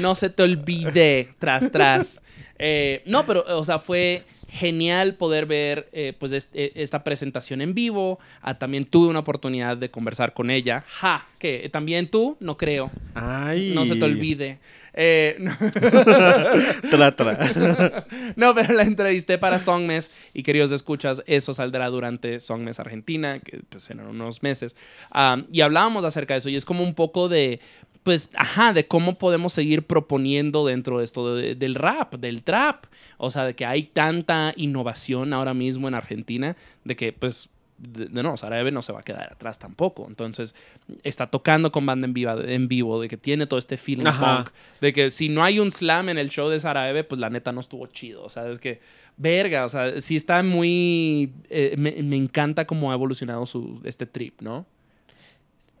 No 0.00 0.14
se 0.14 0.30
te 0.30 0.42
olvide, 0.42 1.28
tras, 1.38 1.70
tras. 1.70 2.22
Eh, 2.58 3.02
no, 3.06 3.24
pero, 3.24 3.44
o 3.56 3.64
sea, 3.64 3.78
fue 3.78 4.24
genial 4.58 5.14
poder 5.14 5.46
ver 5.46 5.88
eh, 5.92 6.12
pues 6.18 6.32
eh, 6.52 6.72
esta 6.74 7.04
presentación 7.04 7.60
en 7.60 7.74
vivo. 7.74 8.18
Ah, 8.42 8.58
también 8.58 8.84
tuve 8.84 9.08
una 9.08 9.20
oportunidad 9.20 9.76
de 9.76 9.90
conversar 9.90 10.34
con 10.34 10.50
ella. 10.50 10.84
Ja, 10.86 11.26
que 11.38 11.68
también 11.72 12.10
tú, 12.10 12.36
no 12.40 12.56
creo. 12.56 12.90
¡Ay! 13.14 13.72
No 13.74 13.86
se 13.86 13.96
te 13.96 14.04
olvide. 14.04 14.58
Eh, 15.00 15.36
no. 15.38 15.56
Tra, 16.90 17.14
tra. 17.14 17.38
No, 18.36 18.54
pero 18.54 18.74
la 18.74 18.82
entrevisté 18.82 19.38
para 19.38 19.60
Songmes 19.60 20.10
y 20.34 20.42
queridos 20.42 20.72
escuchas, 20.72 21.22
eso 21.26 21.54
saldrá 21.54 21.88
durante 21.88 22.40
Songmes 22.40 22.80
Argentina, 22.80 23.38
que 23.38 23.60
pues 23.68 23.90
en 23.90 24.00
unos 24.00 24.42
meses. 24.42 24.74
Am, 25.10 25.46
y 25.52 25.60
hablábamos 25.60 26.04
acerca 26.04 26.34
de 26.34 26.38
eso 26.38 26.48
y 26.48 26.56
es 26.56 26.64
como 26.64 26.82
un 26.82 26.94
poco 26.94 27.28
de, 27.28 27.60
pues, 28.02 28.30
ajá, 28.34 28.72
de 28.72 28.86
cómo 28.86 29.18
podemos 29.18 29.52
seguir 29.52 29.82
proponiendo 29.86 30.64
dentro 30.66 30.98
de 30.98 31.04
esto 31.04 31.34
de- 31.34 31.54
del 31.54 31.74
rap, 31.74 32.14
del 32.14 32.42
trap. 32.42 32.86
O 33.18 33.30
sea, 33.30 33.44
de 33.44 33.54
que 33.54 33.66
hay 33.66 33.82
tanta 33.84 34.52
innovación 34.56 35.32
ahora 35.32 35.54
mismo 35.54 35.88
en 35.88 35.94
Argentina, 35.94 36.56
de 36.84 36.96
que 36.96 37.12
pues... 37.12 37.50
De, 37.80 38.06
de 38.06 38.24
no, 38.24 38.36
Sara 38.36 38.58
Eve 38.58 38.72
no 38.72 38.82
se 38.82 38.92
va 38.92 38.98
a 38.98 39.02
quedar 39.04 39.32
atrás 39.32 39.60
tampoco. 39.60 40.06
Entonces, 40.08 40.56
está 41.04 41.28
tocando 41.28 41.70
con 41.70 41.86
banda 41.86 42.06
en, 42.08 42.12
viva, 42.12 42.36
en 42.44 42.66
vivo, 42.66 43.00
de 43.00 43.06
que 43.06 43.16
tiene 43.16 43.46
todo 43.46 43.56
este 43.56 43.76
feeling 43.76 44.04
Ajá. 44.08 44.38
punk, 44.38 44.50
de 44.80 44.92
que 44.92 45.10
si 45.10 45.28
no 45.28 45.44
hay 45.44 45.60
un 45.60 45.70
slam 45.70 46.08
en 46.08 46.18
el 46.18 46.28
show 46.28 46.48
de 46.48 46.58
Sara 46.58 46.90
Eve, 46.90 47.04
pues 47.04 47.20
la 47.20 47.30
neta 47.30 47.52
no 47.52 47.60
estuvo 47.60 47.86
chido. 47.86 48.24
O 48.24 48.28
sea, 48.30 48.48
es 48.50 48.58
que, 48.58 48.80
verga, 49.16 49.64
o 49.64 49.68
sea, 49.68 50.00
sí 50.00 50.16
está 50.16 50.42
muy. 50.42 51.30
eh, 51.50 51.76
me, 51.78 51.92
me 52.02 52.16
encanta 52.16 52.66
cómo 52.66 52.90
ha 52.90 52.94
evolucionado 52.94 53.46
su, 53.46 53.80
este 53.84 54.06
trip, 54.06 54.40
¿no? 54.40 54.66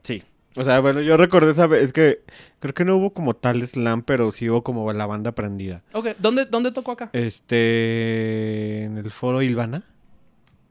Sí. 0.04 0.22
O 0.58 0.64
sea, 0.64 0.80
bueno, 0.80 1.00
yo 1.00 1.16
recordé 1.16 1.52
esa 1.52 1.68
vez, 1.68 1.84
es 1.84 1.92
que 1.92 2.24
creo 2.58 2.74
que 2.74 2.84
no 2.84 2.96
hubo 2.96 3.12
como 3.12 3.36
tal 3.36 3.64
slam, 3.64 4.02
pero 4.02 4.32
sí 4.32 4.50
hubo 4.50 4.64
como 4.64 4.92
la 4.92 5.06
banda 5.06 5.30
prendida. 5.30 5.84
Ok, 5.92 6.08
¿dónde, 6.18 6.46
dónde 6.46 6.72
tocó 6.72 6.90
acá? 6.90 7.10
Este, 7.12 8.82
en 8.82 8.98
el 8.98 9.12
foro 9.12 9.40
Ilvana. 9.40 9.84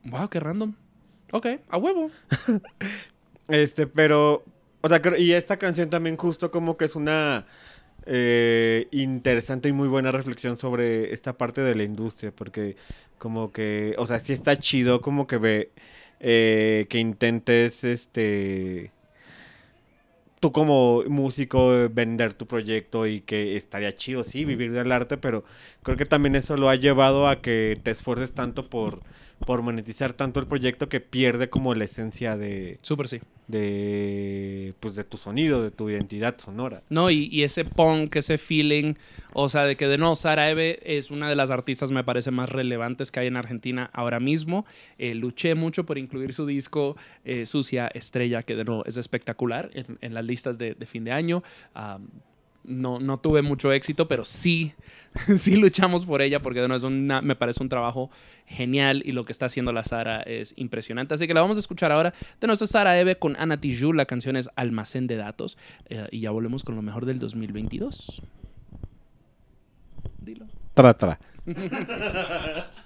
Wow, 0.03 0.27
qué 0.27 0.41
random. 0.41 0.73
Ok, 1.31 1.47
a 1.69 1.77
huevo. 1.77 2.11
Este, 3.49 3.87
pero, 3.87 4.43
o 4.81 4.89
sea, 4.89 5.01
y 5.17 5.31
esta 5.31 5.55
canción 5.55 5.89
también 5.89 6.17
justo 6.17 6.51
como 6.51 6.75
que 6.75 6.83
es 6.83 6.97
una 6.97 7.45
eh, 8.05 8.89
interesante 8.91 9.69
y 9.69 9.71
muy 9.71 9.87
buena 9.87 10.11
reflexión 10.11 10.57
sobre 10.57 11.13
esta 11.13 11.37
parte 11.37 11.61
de 11.61 11.75
la 11.75 11.83
industria, 11.83 12.33
porque 12.35 12.75
como 13.17 13.53
que, 13.53 13.95
o 13.97 14.05
sea, 14.05 14.19
sí 14.19 14.33
está 14.33 14.59
chido 14.59 14.99
como 14.99 15.27
que 15.27 15.37
ve 15.37 15.71
eh, 16.19 16.87
que 16.89 16.99
intentes, 16.99 17.85
este, 17.85 18.91
tú 20.39 20.51
como 20.51 21.03
músico 21.07 21.73
eh, 21.73 21.87
vender 21.87 22.33
tu 22.33 22.47
proyecto 22.47 23.07
y 23.07 23.21
que 23.21 23.57
estaría 23.57 23.95
chido, 23.95 24.23
sí, 24.23 24.45
vivir 24.45 24.71
del 24.71 24.91
arte, 24.91 25.17
pero 25.17 25.43
creo 25.83 25.97
que 25.97 26.05
también 26.05 26.35
eso 26.35 26.57
lo 26.57 26.69
ha 26.69 26.75
llevado 26.75 27.27
a 27.27 27.41
que 27.41 27.79
te 27.83 27.91
esfuerces 27.91 28.33
tanto 28.33 28.69
por, 28.69 29.01
por 29.45 29.61
monetizar 29.61 30.13
tanto 30.13 30.39
el 30.39 30.47
proyecto 30.47 30.89
que 30.89 30.99
pierde 31.01 31.49
como 31.49 31.73
la 31.73 31.85
esencia 31.85 32.37
de, 32.37 32.79
Súper 32.81 33.07
sí. 33.07 33.21
De, 33.47 34.73
pues, 34.79 34.95
de 34.95 35.03
tu 35.03 35.17
sonido, 35.17 35.63
de 35.63 35.71
tu 35.71 35.89
identidad 35.89 36.37
sonora. 36.37 36.83
No, 36.89 37.09
y, 37.09 37.29
y 37.31 37.43
ese 37.43 37.65
punk, 37.65 38.15
ese 38.17 38.37
feeling, 38.37 38.95
o 39.33 39.49
sea, 39.49 39.63
de 39.63 39.75
que 39.75 39.87
de 39.87 39.97
no, 39.97 40.15
Sara 40.15 40.49
Eve 40.49 40.79
es 40.83 41.11
una 41.11 41.29
de 41.29 41.35
las 41.35 41.51
artistas, 41.51 41.91
me 41.91 42.03
parece, 42.03 42.31
más 42.31 42.49
relevantes 42.49 43.11
que 43.11 43.21
hay 43.21 43.27
en 43.27 43.37
Argentina 43.37 43.89
ahora 43.93 44.19
mismo. 44.19 44.65
Eh, 44.97 45.15
luché 45.15 45.55
mucho 45.55 45.85
por 45.85 45.97
incluir 45.97 46.33
su 46.33 46.45
disco 46.45 46.97
eh, 47.23 47.45
Sucia 47.45 47.87
Estrella, 47.87 48.43
que 48.43 48.55
de 48.55 48.65
nuevo 48.65 48.85
es 48.85 48.97
espectacular 48.97 49.71
en, 49.73 50.13
las 50.13 50.25
listas 50.25 50.57
de, 50.57 50.73
de 50.73 50.85
fin 50.85 51.03
de 51.03 51.11
año. 51.11 51.43
No, 52.67 52.99
no 52.99 53.19
tuve 53.19 53.41
mucho 53.41 53.71
éxito, 53.71 54.07
pero 54.07 54.23
sí, 54.23 54.73
sí 55.37 55.55
luchamos 55.55 56.05
por 56.05 56.21
ella 56.21 56.41
porque 56.41 56.61
de 56.61 56.67
nuevo 56.67 56.77
es 56.77 56.83
una, 56.83 57.21
me 57.21 57.35
parece 57.35 57.63
un 57.63 57.69
trabajo 57.69 58.11
genial 58.45 59.01
y 59.05 59.13
lo 59.13 59.25
que 59.25 59.31
está 59.31 59.47
haciendo 59.47 59.71
la 59.73 59.83
Sara 59.83 60.21
es 60.21 60.53
impresionante. 60.57 61.13
Así 61.13 61.27
que 61.27 61.33
la 61.33 61.41
vamos 61.41 61.57
a 61.57 61.61
escuchar 61.61 61.91
ahora 61.91 62.13
de 62.39 62.47
nuestro 62.47 62.67
Sara 62.67 62.99
Eve 62.99 63.17
con 63.17 63.35
Ana 63.37 63.57
Tijoux. 63.57 63.93
La 63.95 64.05
canción 64.05 64.35
es 64.35 64.49
Almacén 64.55 65.07
de 65.07 65.15
Datos 65.15 65.57
eh, 65.89 66.07
y 66.11 66.19
ya 66.21 66.31
volvemos 66.31 66.63
con 66.63 66.75
lo 66.75 66.81
mejor 66.81 67.05
del 67.05 67.19
2022. 67.19 68.21
Dilo. 70.19 70.45
Tra, 70.73 70.93
tra. 70.93 71.19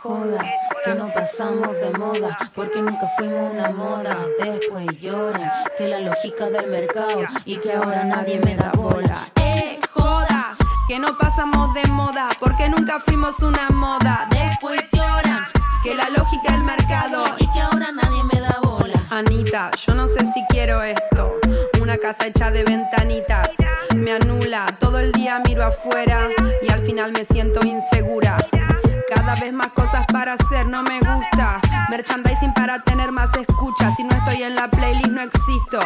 Joda, 0.00 0.44
que 0.84 0.94
no 0.94 1.08
pasamos 1.12 1.72
de 1.74 1.90
moda, 1.98 2.38
porque 2.54 2.80
nunca 2.80 3.08
fuimos 3.16 3.52
una 3.52 3.70
moda. 3.70 4.16
Después 4.42 4.86
lloran 5.00 5.50
que 5.78 5.88
la 5.88 6.00
lógica 6.00 6.50
del 6.50 6.70
mercado 6.70 7.22
y 7.44 7.56
que 7.56 7.72
ahora 7.72 8.04
nadie 8.04 8.40
me 8.40 8.56
da 8.56 8.72
bola. 8.72 9.28
Eh, 9.36 9.78
joda, 9.92 10.56
que 10.88 10.98
no 10.98 11.16
pasamos 11.18 11.72
de 11.74 11.86
moda, 11.88 12.28
porque 12.40 12.68
nunca 12.68 12.98
fuimos 13.00 13.38
una 13.40 13.68
moda. 13.70 14.26
Después 14.30 14.80
lloran 14.92 15.46
Que 15.82 15.94
la 15.94 16.08
lógica 16.10 16.52
del 16.52 16.62
mercado. 16.64 17.24
y 17.38 17.46
que 17.52 17.60
ahora 17.60 17.90
nadie 17.92 18.22
me 18.32 18.40
da 18.40 18.58
bola. 18.62 19.02
Anita, 19.10 19.70
yo 19.86 19.94
no 19.94 20.06
sé 20.06 20.20
si 20.32 20.44
quiero 20.48 20.82
esto. 20.82 21.36
Una 21.80 21.96
casa 21.98 22.26
hecha 22.26 22.50
de 22.50 22.62
ventanitas. 22.64 23.48
Me 23.94 24.12
anula, 24.12 24.66
todo 24.80 24.98
el 25.00 25.12
día 25.12 25.40
miro 25.46 25.64
afuera 25.64 26.28
y 26.62 26.70
al 26.70 26.80
final 26.84 27.12
me 27.12 27.24
siento 27.24 27.60
insegura. 27.66 28.36
Cada 29.32 29.44
vez 29.44 29.54
más 29.54 29.72
cosas 29.72 30.04
para 30.12 30.34
hacer, 30.34 30.66
no 30.66 30.82
me 30.82 30.98
gusta. 30.98 31.58
Merchandising 31.88 32.52
para 32.52 32.80
tener 32.80 33.12
más 33.12 33.30
escuchas. 33.34 33.94
Si 33.96 34.04
no 34.04 34.14
estoy 34.14 34.42
en 34.42 34.54
la 34.54 34.68
playlist, 34.68 35.06
no 35.06 35.22
existo. 35.22 35.80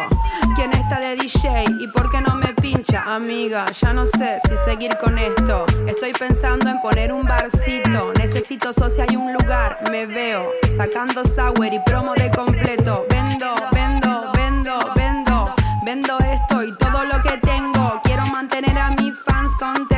¿Quién 0.57 0.73
está 0.73 0.99
de 0.99 1.15
DJ 1.15 1.63
y 1.79 1.87
por 1.87 2.11
qué 2.11 2.19
no 2.19 2.35
me 2.35 2.53
pincha? 2.55 3.03
Amiga, 3.15 3.65
ya 3.71 3.93
no 3.93 4.05
sé 4.05 4.41
si 4.49 4.53
seguir 4.65 4.97
con 4.97 5.17
esto. 5.17 5.65
Estoy 5.87 6.11
pensando 6.11 6.69
en 6.69 6.81
poner 6.81 7.13
un 7.13 7.23
barcito. 7.23 8.11
Necesito 8.17 8.73
socia 8.73 9.05
y 9.09 9.15
un 9.15 9.31
lugar. 9.31 9.79
Me 9.91 10.05
veo 10.05 10.51
sacando 10.75 11.23
sour 11.23 11.71
y 11.71 11.79
promo 11.85 12.15
de 12.15 12.29
completo. 12.31 13.05
Vendo, 13.09 13.55
vendo, 13.71 14.29
vendo, 14.33 14.77
vendo. 14.93 15.55
Vendo 15.85 16.17
esto 16.19 16.63
y 16.65 16.75
todo 16.75 17.05
lo 17.05 17.23
que 17.23 17.37
tengo. 17.37 18.01
Quiero 18.03 18.25
mantener 18.25 18.77
a 18.77 18.89
mis 18.89 19.17
fans 19.23 19.55
contentos. 19.57 19.96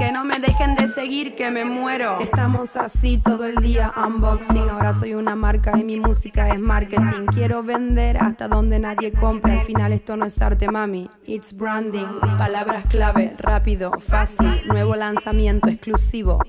Que 0.00 0.12
no 0.12 0.24
me 0.24 0.38
dejen 0.38 0.76
de 0.76 0.88
seguir, 0.88 1.34
que 1.34 1.50
me 1.50 1.66
muero. 1.66 2.18
Estamos 2.20 2.74
así 2.74 3.18
todo 3.18 3.44
el 3.44 3.56
día 3.56 3.92
unboxing. 4.02 4.70
Ahora 4.70 4.94
soy 4.98 5.12
una 5.12 5.36
marca 5.36 5.78
y 5.78 5.84
mi 5.84 5.98
música 5.98 6.48
es 6.48 6.58
marketing. 6.58 7.26
Quiero 7.34 7.62
vender 7.62 8.16
hasta 8.16 8.48
donde 8.48 8.78
nadie 8.78 9.12
compra. 9.12 9.60
Al 9.60 9.66
final 9.66 9.92
esto 9.92 10.16
no 10.16 10.24
es 10.24 10.40
arte, 10.40 10.70
mami. 10.70 11.10
It's 11.26 11.54
branding. 11.54 12.06
Palabras 12.38 12.86
clave, 12.88 13.34
rápido, 13.40 13.92
fácil. 14.00 14.50
Nuevo 14.68 14.96
lanzamiento 14.96 15.68
exclusivo. 15.68 16.42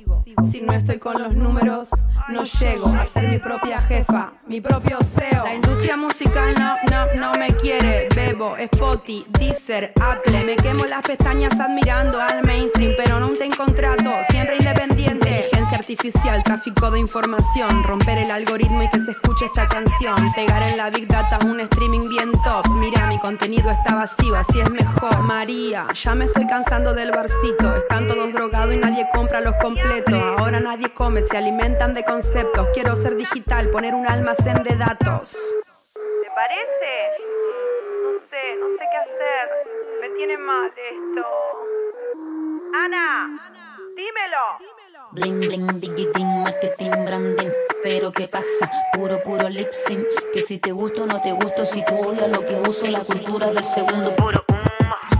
Si 0.50 0.62
no 0.62 0.72
estoy 0.72 0.98
con 1.00 1.22
los 1.22 1.36
números, 1.36 1.90
no 2.30 2.46
llego 2.46 2.88
a 2.88 3.06
ser 3.06 3.28
mi 3.28 3.38
propia 3.38 3.82
jefa, 3.82 4.32
mi 4.48 4.62
propio 4.62 4.98
CEO. 5.04 5.44
La 5.44 5.56
industria 5.56 5.98
musical 5.98 6.54
no, 6.58 6.76
no, 6.90 7.14
no 7.20 7.38
me 7.38 7.54
quiere. 7.58 8.08
Bebo, 8.16 8.56
Spotify, 8.56 9.26
Deezer, 9.38 9.92
Apple. 10.00 10.42
Me 10.46 10.56
quemo 10.56 10.86
las 10.86 11.02
pestañas 11.02 11.60
admirando 11.60 12.22
al 12.22 12.44
mainstream, 12.46 12.94
pero 12.98 13.20
no 13.20 13.28
tengo 13.42 13.58
contrato, 13.58 14.12
siempre 14.30 14.58
independiente. 14.58 15.28
Inteligencia 15.28 15.78
artificial, 15.80 16.44
tráfico 16.44 16.92
de 16.92 17.00
información, 17.00 17.84
romper 17.84 18.20
el 18.20 18.30
algoritmo 18.30 18.84
y 18.84 18.90
que 18.90 19.00
se 19.00 19.12
escuche 19.12 19.46
esta 19.46 19.68
canción. 19.68 20.32
Pegar 20.36 20.62
en 20.62 20.78
la 20.78 20.92
Big 20.92 21.08
Data 21.08 21.40
un 21.44 21.60
streaming 21.60 22.08
bien 22.08 22.32
top. 22.44 22.68
Mira, 22.70 23.08
mi 23.08 23.18
contenido 23.18 23.72
está 23.72 23.96
vacío, 23.96 24.36
así 24.36 24.62
es 24.62 24.70
mejor. 24.70 25.18
María, 25.24 25.88
ya 25.92 26.14
me 26.14 26.26
estoy 26.26 26.46
cansando 26.46 26.94
del 26.94 27.10
barcito. 27.10 27.76
Están 27.78 28.06
todos 28.06 28.32
drogados 28.32 28.76
y 28.76 28.78
nadie 28.78 29.08
compra 29.12 29.42
los 29.42 29.56
completos. 29.56 30.22
Ahora 30.38 30.60
nadie 30.60 30.94
come, 30.94 31.24
se 31.24 31.36
alimentan 31.36 31.96
de 31.96 32.04
conceptos. 32.04 32.68
Quiero 32.76 32.96
ser 32.96 33.16
digital, 33.16 33.70
poner 33.70 33.96
un 33.96 34.06
almacén 34.06 34.62
de 34.62 34.76
datos. 34.76 35.32
¿Te 35.32 36.30
parece? 36.36 36.92
No 38.04 38.20
sé, 38.30 38.56
no 38.60 38.68
sé 38.78 38.86
qué 38.92 38.98
hacer. 38.98 39.50
Me 40.00 40.10
tiene 40.16 40.38
mal 40.38 40.68
esto. 40.68 41.51
Ana, 42.74 43.28
dímelo. 43.98 44.46
Bling 45.12 45.40
bling, 45.42 45.80
digi 45.82 46.08
ding, 46.14 46.44
marketing, 46.44 46.92
branding. 47.06 47.52
Pero 47.84 48.14
qué 48.14 48.30
pasa, 48.30 48.72
puro 48.94 49.22
puro 49.24 49.50
lip 49.50 49.74
sync. 49.74 50.06
Que 50.34 50.42
si 50.42 50.58
te 50.58 50.72
gusto 50.72 51.04
o 51.04 51.06
no 51.06 51.20
te 51.20 51.34
gusto, 51.34 51.66
si 51.66 51.84
tú 51.84 51.96
odias 51.96 52.32
lo 52.32 52.40
que 52.46 52.56
uso, 52.66 52.88
la 52.88 53.02
cultura 53.02 53.48
del 53.52 53.66
segundo 53.66 54.16
puro. 54.16 54.46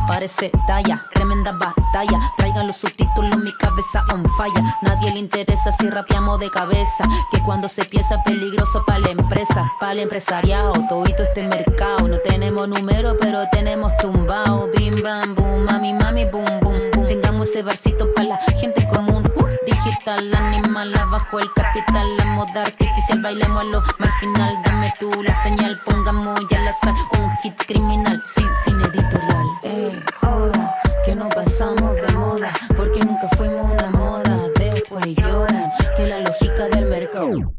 Parece 0.08 0.50
talla, 0.66 1.06
tremenda 1.14 1.52
batalla. 1.52 2.20
Traigan 2.38 2.68
los 2.68 2.78
subtítulos, 2.78 3.36
mi 3.38 3.54
cabeza 3.58 4.02
on 4.14 4.24
fire. 4.38 4.64
Nadie 4.82 5.12
le 5.12 5.20
interesa 5.20 5.74
si 5.74 5.90
rapeamos 5.90 6.40
de 6.40 6.50
cabeza. 6.50 7.04
Que 7.32 7.42
cuando 7.44 7.68
se 7.68 7.84
piensa 7.84 8.24
peligroso 8.24 8.86
para 8.86 9.00
la 9.00 9.10
empresa, 9.10 9.70
para 9.78 9.92
el 9.92 10.00
empresariado, 10.00 10.74
todito 10.88 11.24
este 11.24 11.44
mercado. 11.44 12.08
No 12.08 12.18
tenemos 12.20 12.70
número, 12.70 13.18
pero 13.20 13.44
tenemos 13.52 13.92
tumbao. 13.98 14.70
Bim 14.78 15.02
bam 15.04 15.36
boom, 15.36 15.66
mami 15.66 15.94
mami 15.94 16.24
boom 16.24 16.60
boom. 16.62 16.91
Tengamos 17.12 17.50
ese 17.50 17.62
barcito 17.62 18.10
para 18.14 18.30
la 18.30 18.38
gente 18.58 18.88
común. 18.88 19.22
Digital, 19.66 20.34
animal, 20.34 20.96
abajo 20.96 21.40
el 21.40 21.52
capital, 21.52 22.16
la 22.16 22.24
moda 22.24 22.62
artificial, 22.62 23.22
bailemos 23.22 23.60
a 23.60 23.64
lo 23.66 23.84
marginal. 24.00 24.58
Dame 24.64 24.94
tú 24.98 25.12
la 25.22 25.34
señal, 25.34 25.78
pongamos 25.86 26.40
ya 26.50 26.62
al 26.62 26.70
azar 26.70 26.94
un 27.20 27.30
hit 27.44 27.54
criminal 27.68 28.24
sin, 28.26 28.48
sin 28.64 28.80
editorial. 28.80 29.46
Eh, 29.64 30.02
joda, 30.22 30.74
que 31.04 31.14
no 31.14 31.28
pasamos 31.28 31.96
de 31.96 32.14
moda, 32.14 32.50
porque 32.78 33.02
nunca 33.02 33.28
fuimos 33.36 33.70
una 33.70 33.90
moda. 33.90 34.48
Después 34.56 35.06
lloran, 35.08 35.70
que 35.98 36.08
la 36.08 36.20
lógica 36.22 36.70
del 36.70 36.86
mercado. 36.86 37.54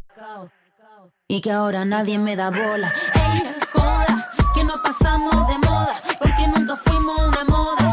Y 1.29 1.43
que 1.43 1.53
ahora 1.53 1.85
nadie 1.85 2.19
me 2.19 2.37
da 2.37 2.49
bola. 2.49 2.91
Ey, 3.12 3.43
joda, 3.70 4.33
que 4.55 4.65
no 4.65 4.83
pasamos 4.83 5.47
de 5.47 5.59
moda, 5.59 6.01
porque 6.19 6.49
nunca 6.49 6.74
fuimos 6.74 7.20
una 7.20 7.45
moda. 7.45 7.91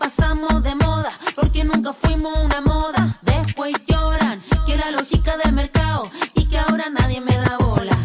Pasamos 0.00 0.62
de 0.62 0.74
moda, 0.74 1.10
porque 1.36 1.62
nunca 1.62 1.92
fuimos 1.92 2.36
una 2.38 2.62
moda. 2.62 3.18
Después 3.20 3.74
lloran, 3.86 4.40
que 4.66 4.74
la 4.78 4.90
lógica 4.90 5.36
del 5.36 5.52
mercado, 5.52 6.10
y 6.34 6.46
que 6.46 6.58
ahora 6.58 6.86
nadie 6.88 7.20
me 7.20 7.36
da 7.36 7.58
bola. 7.58 7.96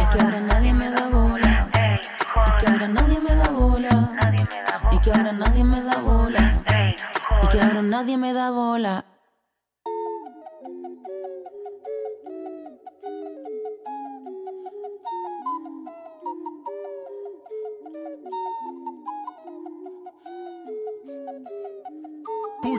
Y 0.00 0.04
que 0.10 0.20
ahora 0.22 0.40
nadie 0.40 0.72
me 0.72 0.90
da 0.90 1.06
bola. 1.08 1.68
Y 2.48 2.58
que 2.58 2.66
ahora 2.70 2.88
nadie 2.88 3.20
me 3.20 3.34
da 3.36 3.48
bola. 3.50 3.94
Y 4.92 4.98
que 4.98 5.10
ahora 5.12 5.32
nadie 5.32 5.64
me 5.64 5.80
da 5.82 5.96
bola. 5.98 6.64
Y 7.42 7.46
que 7.48 7.60
ahora 7.60 7.82
nadie 7.82 8.16
me 8.16 8.32
da 8.32 8.50
bola. 8.50 9.04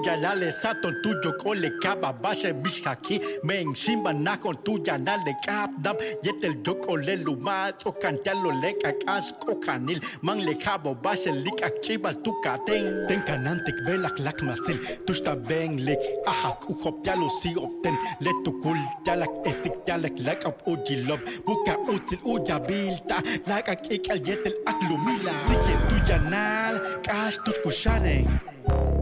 Tuya 0.06 0.22
lale 0.22 0.52
sato 0.52 0.92
tuyo 1.02 1.34
kole 1.42 1.70
kaba 1.82 2.14
bashe 2.14 2.54
mishaki. 2.54 3.20
Men 3.44 3.74
shimba 3.74 4.14
na 4.14 4.38
kon 4.38 4.56
tuya 4.64 5.00
nale 5.04 5.34
kap 5.44 5.72
dam 5.82 5.98
yetel 6.22 6.64
joko 6.64 6.94
le 6.94 7.16
luma 7.24 7.72
to 7.80 7.92
kantalo 7.92 8.52
le 8.62 8.74
kakas 8.74 9.34
kokanil. 9.42 10.00
Man 10.22 10.46
le 10.46 10.54
kabo 10.54 10.94
bashe 10.94 11.32
lik 11.44 11.64
akchibal 11.64 12.24
tu 12.24 12.32
katen 12.44 13.08
ten 13.08 13.22
kanantik 13.24 13.82
belak 13.84 14.20
lak 14.20 14.44
masil. 14.44 14.78
Tushta 15.08 15.36
ben 15.36 15.84
lik 15.84 15.98
ahak 16.28 16.70
uhop 16.70 17.02
talo 17.04 17.28
si 17.42 17.56
opten. 17.56 17.98
Le 18.22 18.32
tu 18.44 18.52
kul 18.62 18.78
talak 19.06 19.34
esik 19.48 19.74
talak 19.88 20.14
lak 20.24 20.46
op 20.46 20.62
ujilob 20.68 21.20
buka 21.48 21.80
util 21.90 22.20
uja 22.24 22.60
bilta. 22.60 23.24
Lak 23.48 23.70
ak 23.70 23.90
ikal 23.90 24.22
yetel 24.22 24.54
aklumila 24.68 25.34
siken 25.42 25.80
tuya 25.90 26.20
nal 26.30 26.78
kash 27.02 27.40
tus 27.44 27.58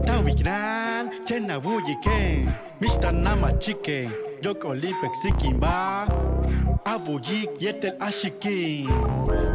Tawiran, 0.06 1.10
Chena 1.26 1.58
Wuyiken, 1.60 2.54
Mishtanama 2.80 3.58
Chicken, 3.60 4.12
Yoko 4.42 4.74
Lipek 4.74 5.14
Sikimba, 5.14 6.06
Avujik 6.84 7.58
Yetel 7.58 7.96
Ashikin, 7.98 8.86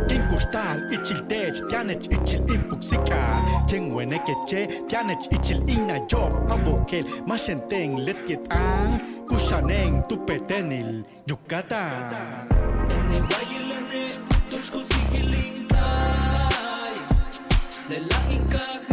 King 0.10 0.24
Kustal, 0.30 0.90
Ichil 0.92 1.28
Tej, 1.28 1.62
Tianech 1.70 2.08
Ichil 2.10 2.46
Impuxika, 2.48 3.44
Chengwenekeche, 3.68 4.88
Tianech 4.88 5.30
Ichil 5.32 5.70
Inna 5.70 6.00
Job, 6.08 6.32
Avokel, 6.50 7.06
Mashenteng, 7.28 8.06
Letyet 8.06 8.52
Ang, 8.52 9.00
Kushaneng, 9.28 10.08
Tupetenil, 10.08 11.06
Yucatan. 11.28 12.10
yukata. 12.10 12.60
Red, 13.30 14.14
Tushku 14.50 14.80
Sigilinkai, 14.90 15.78
de 17.90 18.00
la 18.00 18.20
Inca. 18.32 18.89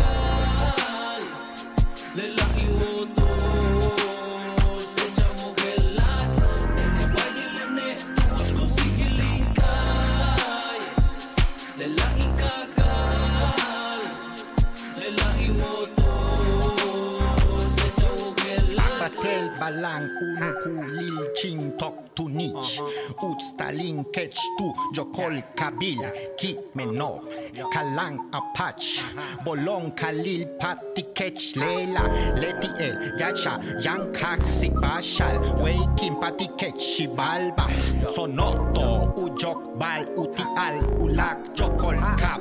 balang 19.66 20.06
unku 20.22 20.86
Lil 20.94 21.18
King 21.34 21.74
talk 21.74 22.14
to 22.14 22.28
niche 22.28 22.78
Ut 23.18 23.42
Stalin 23.42 24.04
catch 24.14 24.38
tu 24.58 24.70
Jokol 24.94 25.42
Kabila 25.58 26.10
Ki 26.38 26.54
menor. 26.78 27.26
Kalang 27.74 28.30
apach. 28.30 29.02
Bolong 29.42 29.90
kalil 29.98 30.46
pati 30.60 31.02
catch 31.14 31.56
lela. 31.56 32.06
Leti 32.38 32.70
el 32.78 33.18
Yacha 33.18 33.58
Yang 33.82 34.04
kaxi 34.14 34.70
Pashal 34.70 35.34
Waking 35.58 36.14
pati 36.22 36.46
catch 36.54 36.78
Shibalba 36.78 37.66
Sonoto 38.14 39.10
Ujok 39.18 39.78
Bal 39.78 40.06
Uti 40.14 40.46
Al 40.54 40.78
Ulak 41.02 41.58
Jokol 41.58 41.98
Kap. 42.14 42.38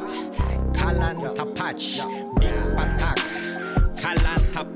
Kalan 0.77 1.25
Tapach. 1.33 2.05
Big 2.37 2.57
Patak. 2.77 3.17
Kalan 3.97 4.41
Tapach 4.53 4.74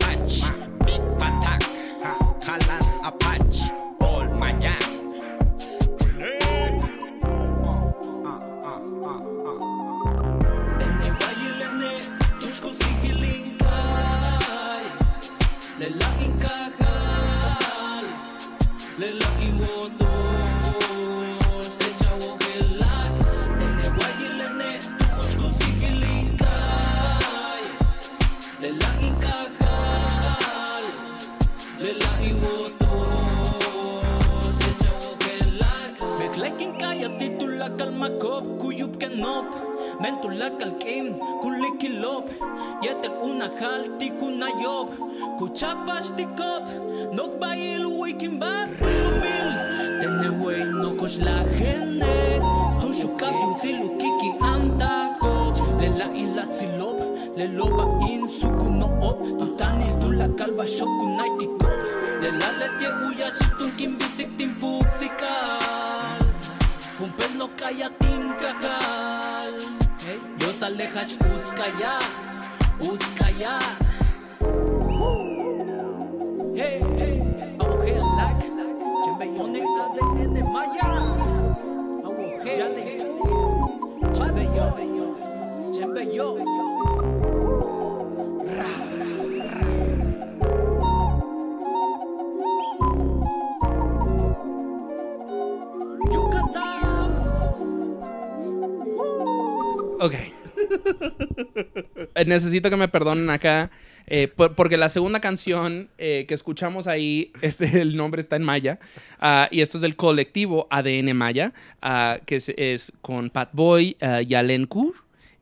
Necesito 102.30 102.70
que 102.70 102.78
me 102.78 102.88
perdonen 102.88 103.30
acá. 103.30 103.70
eh, 104.12 104.28
por- 104.28 104.56
porque 104.56 104.76
la 104.78 104.90
segunda 104.90 105.20
canción 105.20 105.90
eh, 106.00 106.26
que 106.28 106.34
escuchamos 106.34 106.88
ahí, 106.88 107.32
este, 107.44 107.80
el 107.82 107.96
nombre 107.96 108.22
está 108.22 108.38
en 108.38 108.44
maya. 108.44 108.80
ah, 109.20 109.48
y 109.52 109.62
esto 109.62 109.78
es 109.78 109.82
del 109.82 109.96
colectivo 109.96 110.68
ADN 110.72 111.14
Maya, 111.16 111.54
ah, 111.82 112.20
que 112.26 112.38
es, 112.38 112.92
con 113.02 113.30
Pat 113.30 113.50
Boy, 113.54 113.98
uh, 114.02 114.22
Yalen 114.22 114.66
Kur 114.66 114.94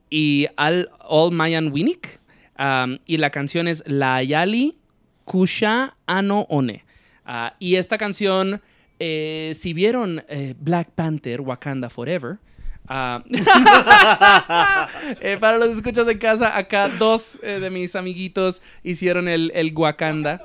y 0.10 0.48
Al 0.58 0.90
All 1.00 1.32
Mayan 1.34 1.72
Winnick. 1.72 2.20
Y 3.06 3.18
la 3.18 3.30
canción 3.30 3.68
es 3.70 3.84
La 3.86 4.16
Ayali 4.16 4.78
Kusha 5.24 5.96
Ano 6.06 6.42
One. 6.50 6.84
Ah, 7.26 7.56
y 7.60 7.76
esta 7.76 7.98
canción, 7.98 8.62
eh, 9.00 9.52
si 9.54 9.74
vieron 9.74 10.24
Black 10.60 10.90
Panther, 10.96 11.40
Wakanda 11.42 11.90
Forever, 11.90 12.38
ah, 12.88 13.24
eh, 15.22 15.38
para 15.40 15.58
los 15.58 15.70
escuchas 15.78 16.08
en 16.08 16.18
casa, 16.18 16.58
acá 16.58 16.90
dos 17.00 17.40
eh, 17.44 17.60
de 17.60 17.70
mis 17.70 17.96
amiguitos 17.96 18.62
hicieron 18.84 19.28
el, 19.28 19.52
el 19.56 19.74
Wakanda, 19.76 20.44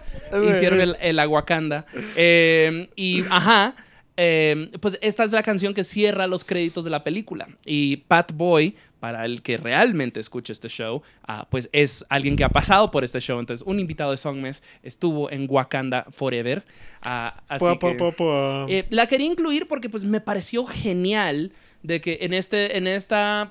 hicieron 0.51 0.81
el, 0.81 0.97
el 1.01 1.19
Aguacanda. 1.19 1.87
Eh, 2.17 2.89
y, 2.97 3.23
ajá, 3.31 3.75
eh, 4.17 4.71
pues 4.81 4.99
esta 5.01 5.25
es 5.25 5.33
la 5.33 5.43
canción 5.43 5.75
que 5.75 5.85
cierra 5.85 6.27
los 6.27 6.45
créditos 6.45 6.85
de 6.85 6.91
la 6.91 7.03
película. 7.05 7.49
Y 7.65 7.97
Pat 7.97 8.33
Boy, 8.33 8.77
para 9.01 9.25
el 9.25 9.43
que 9.43 9.57
realmente 9.57 10.21
escuche 10.21 10.53
este 10.53 10.69
show, 10.69 11.03
ah, 11.27 11.47
pues 11.51 11.69
es 11.73 12.05
alguien 12.09 12.37
que 12.37 12.45
ha 12.45 12.49
pasado 12.49 12.91
por 12.91 13.03
este 13.05 13.21
show. 13.21 13.41
Entonces, 13.41 13.67
un 13.67 13.81
invitado 13.81 14.11
de 14.13 14.17
Songmes 14.17 14.63
estuvo 14.83 15.31
en 15.31 15.47
Wakanda 15.49 16.07
Forever. 16.11 16.63
Ah, 17.03 17.43
así 17.49 17.65
Pua, 17.65 17.79
pua, 17.79 17.91
que, 17.93 17.97
pua, 17.97 18.13
pua. 18.13 18.67
eh, 18.69 18.87
la 18.91 19.07
quería 19.07 19.27
incluir 19.27 19.67
porque 19.67 19.89
pues 19.89 20.05
me 20.05 20.21
pareció 20.21 20.65
genial 20.67 21.53
de 21.83 22.01
que 22.01 22.19
en, 22.23 22.33
este, 22.33 22.77
en 22.77 22.87
esta 22.87 23.51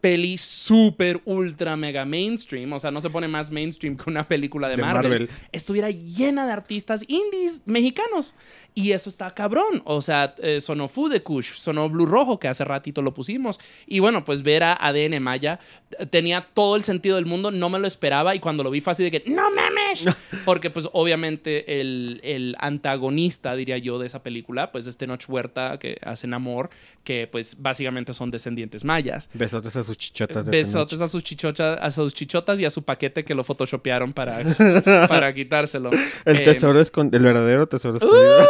peli 0.00 0.36
super 0.38 1.20
ultra 1.24 1.76
mega 1.76 2.04
mainstream, 2.04 2.72
o 2.72 2.78
sea, 2.78 2.90
no 2.90 3.00
se 3.00 3.10
pone 3.10 3.28
más 3.28 3.50
mainstream 3.50 3.96
que 3.96 4.08
una 4.10 4.26
película 4.26 4.68
de, 4.68 4.76
De 4.76 4.82
Marvel, 4.82 5.10
Marvel. 5.10 5.30
estuviera 5.52 5.90
llena 5.90 6.46
de 6.46 6.52
artistas 6.52 7.04
indies 7.08 7.62
mexicanos. 7.66 8.34
Y 8.74 8.92
eso 8.92 9.10
está 9.10 9.30
cabrón. 9.32 9.82
O 9.84 10.00
sea, 10.00 10.34
eh, 10.38 10.60
sonó 10.60 10.86
Food 10.86 11.20
Kush, 11.22 11.54
sonó 11.54 11.88
Blue 11.88 12.06
Rojo, 12.06 12.38
que 12.38 12.46
hace 12.46 12.64
ratito 12.64 13.02
lo 13.02 13.12
pusimos. 13.12 13.58
Y 13.88 13.98
bueno, 13.98 14.24
pues 14.24 14.42
ver 14.42 14.62
a 14.62 14.72
ADN 14.74 15.20
Maya 15.20 15.58
eh, 15.98 16.06
tenía 16.06 16.46
todo 16.54 16.76
el 16.76 16.84
sentido 16.84 17.16
del 17.16 17.26
mundo, 17.26 17.50
no 17.50 17.70
me 17.70 17.80
lo 17.80 17.88
esperaba. 17.88 18.36
Y 18.36 18.40
cuando 18.40 18.62
lo 18.62 18.70
vi 18.70 18.80
fue 18.80 18.92
así 18.92 19.02
de 19.02 19.10
que, 19.10 19.24
¡no 19.28 19.50
mames! 19.50 20.04
Porque 20.44 20.70
pues 20.70 20.88
obviamente 20.92 21.80
el, 21.80 22.20
el 22.22 22.54
antagonista, 22.60 23.56
diría 23.56 23.78
yo, 23.78 23.98
de 23.98 24.06
esa 24.06 24.22
película, 24.22 24.70
pues 24.70 24.86
es 24.86 24.96
Tenoch 24.96 25.28
Huerta, 25.28 25.78
que 25.80 25.98
hacen 26.02 26.32
amor, 26.32 26.70
que 27.02 27.26
pues 27.26 27.60
básicamente 27.60 28.12
son 28.12 28.30
descendientes 28.30 28.84
mayas. 28.84 29.28
Besotes 29.34 29.74
a 29.78 29.84
sus 29.84 29.96
chichotas. 29.96 30.44
de 30.44 30.50
Besotes 30.50 31.00
a 31.00 31.06
sus, 31.06 31.24
chichotas, 31.24 31.78
a 31.80 31.90
sus 31.90 32.12
chichotas 32.14 32.60
y 32.60 32.64
a 32.64 32.70
su 32.70 32.82
paquete 32.82 33.24
que 33.24 33.34
lo 33.34 33.44
photoshopearon 33.44 34.12
para, 34.12 34.40
para 35.08 35.32
quitárselo. 35.34 35.90
El 36.24 36.36
Eh, 36.38 36.42
tesoro 36.42 36.80
es 36.80 36.92
el 36.94 37.22
verdadero 37.22 37.66
tesoro 37.66 37.96
escondido. 37.96 38.40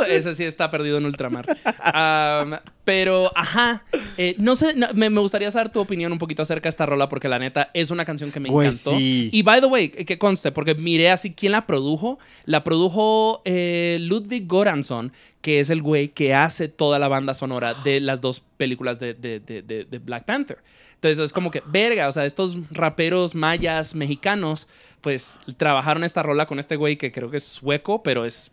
Uh, 0.00 0.02
ese 0.08 0.34
sí 0.34 0.44
está 0.44 0.70
perdido 0.70 0.98
en 0.98 1.04
ultramar. 1.06 1.46
Am, 1.82 2.56
pero, 2.84 3.30
ajá. 3.34 3.84
eh, 4.16 4.34
no 4.38 4.54
sé, 4.56 4.74
no, 4.74 4.86
me, 4.94 5.10
me 5.10 5.20
gustaría 5.20 5.50
saber 5.50 5.70
tu 5.70 5.80
opinión 5.80 6.12
un 6.12 6.18
poquito 6.18 6.42
acerca 6.42 6.64
de 6.64 6.70
esta 6.70 6.86
rola, 6.86 7.08
porque 7.08 7.28
la 7.28 7.38
neta 7.38 7.70
es 7.74 7.90
una 7.90 8.04
canción 8.04 8.30
que 8.30 8.40
me 8.40 8.48
Güey, 8.48 8.68
encantó. 8.68 8.96
sí. 8.96 9.28
Y 9.32 9.42
by 9.42 9.60
the 9.60 9.66
way, 9.66 9.88
que 9.90 10.18
conste, 10.18 10.52
porque 10.52 10.74
miré 10.74 11.10
así 11.10 11.32
quién 11.34 11.52
la 11.52 11.66
produjo. 11.66 12.18
La 12.44 12.62
produjo 12.64 13.42
eh, 13.44 13.98
Ludwig 14.00 14.46
Goransson, 14.46 15.12
que 15.46 15.60
es 15.60 15.70
el 15.70 15.80
güey 15.80 16.08
que 16.08 16.34
hace 16.34 16.66
toda 16.66 16.98
la 16.98 17.06
banda 17.06 17.32
sonora 17.32 17.72
de 17.84 18.00
las 18.00 18.20
dos 18.20 18.40
películas 18.56 18.98
de, 18.98 19.14
de- 19.14 19.38
de- 19.38 19.98
Black 20.00 20.24
Panther. 20.24 20.58
Entonces 20.94 21.24
es 21.24 21.32
como 21.32 21.52
que, 21.52 21.62
verga, 21.66 22.08
o 22.08 22.10
sea, 22.12 22.24
estos 22.24 22.56
raperos 22.72 23.36
mayas 23.36 23.94
mexicanos, 23.94 24.66
pues 25.02 25.38
trabajaron 25.56 26.02
esta 26.02 26.24
rola 26.24 26.46
con 26.46 26.58
este 26.58 26.74
güey 26.74 26.96
que 26.96 27.12
creo 27.12 27.30
que 27.30 27.36
es 27.36 27.44
sueco, 27.44 28.02
pero 28.02 28.24
es, 28.24 28.50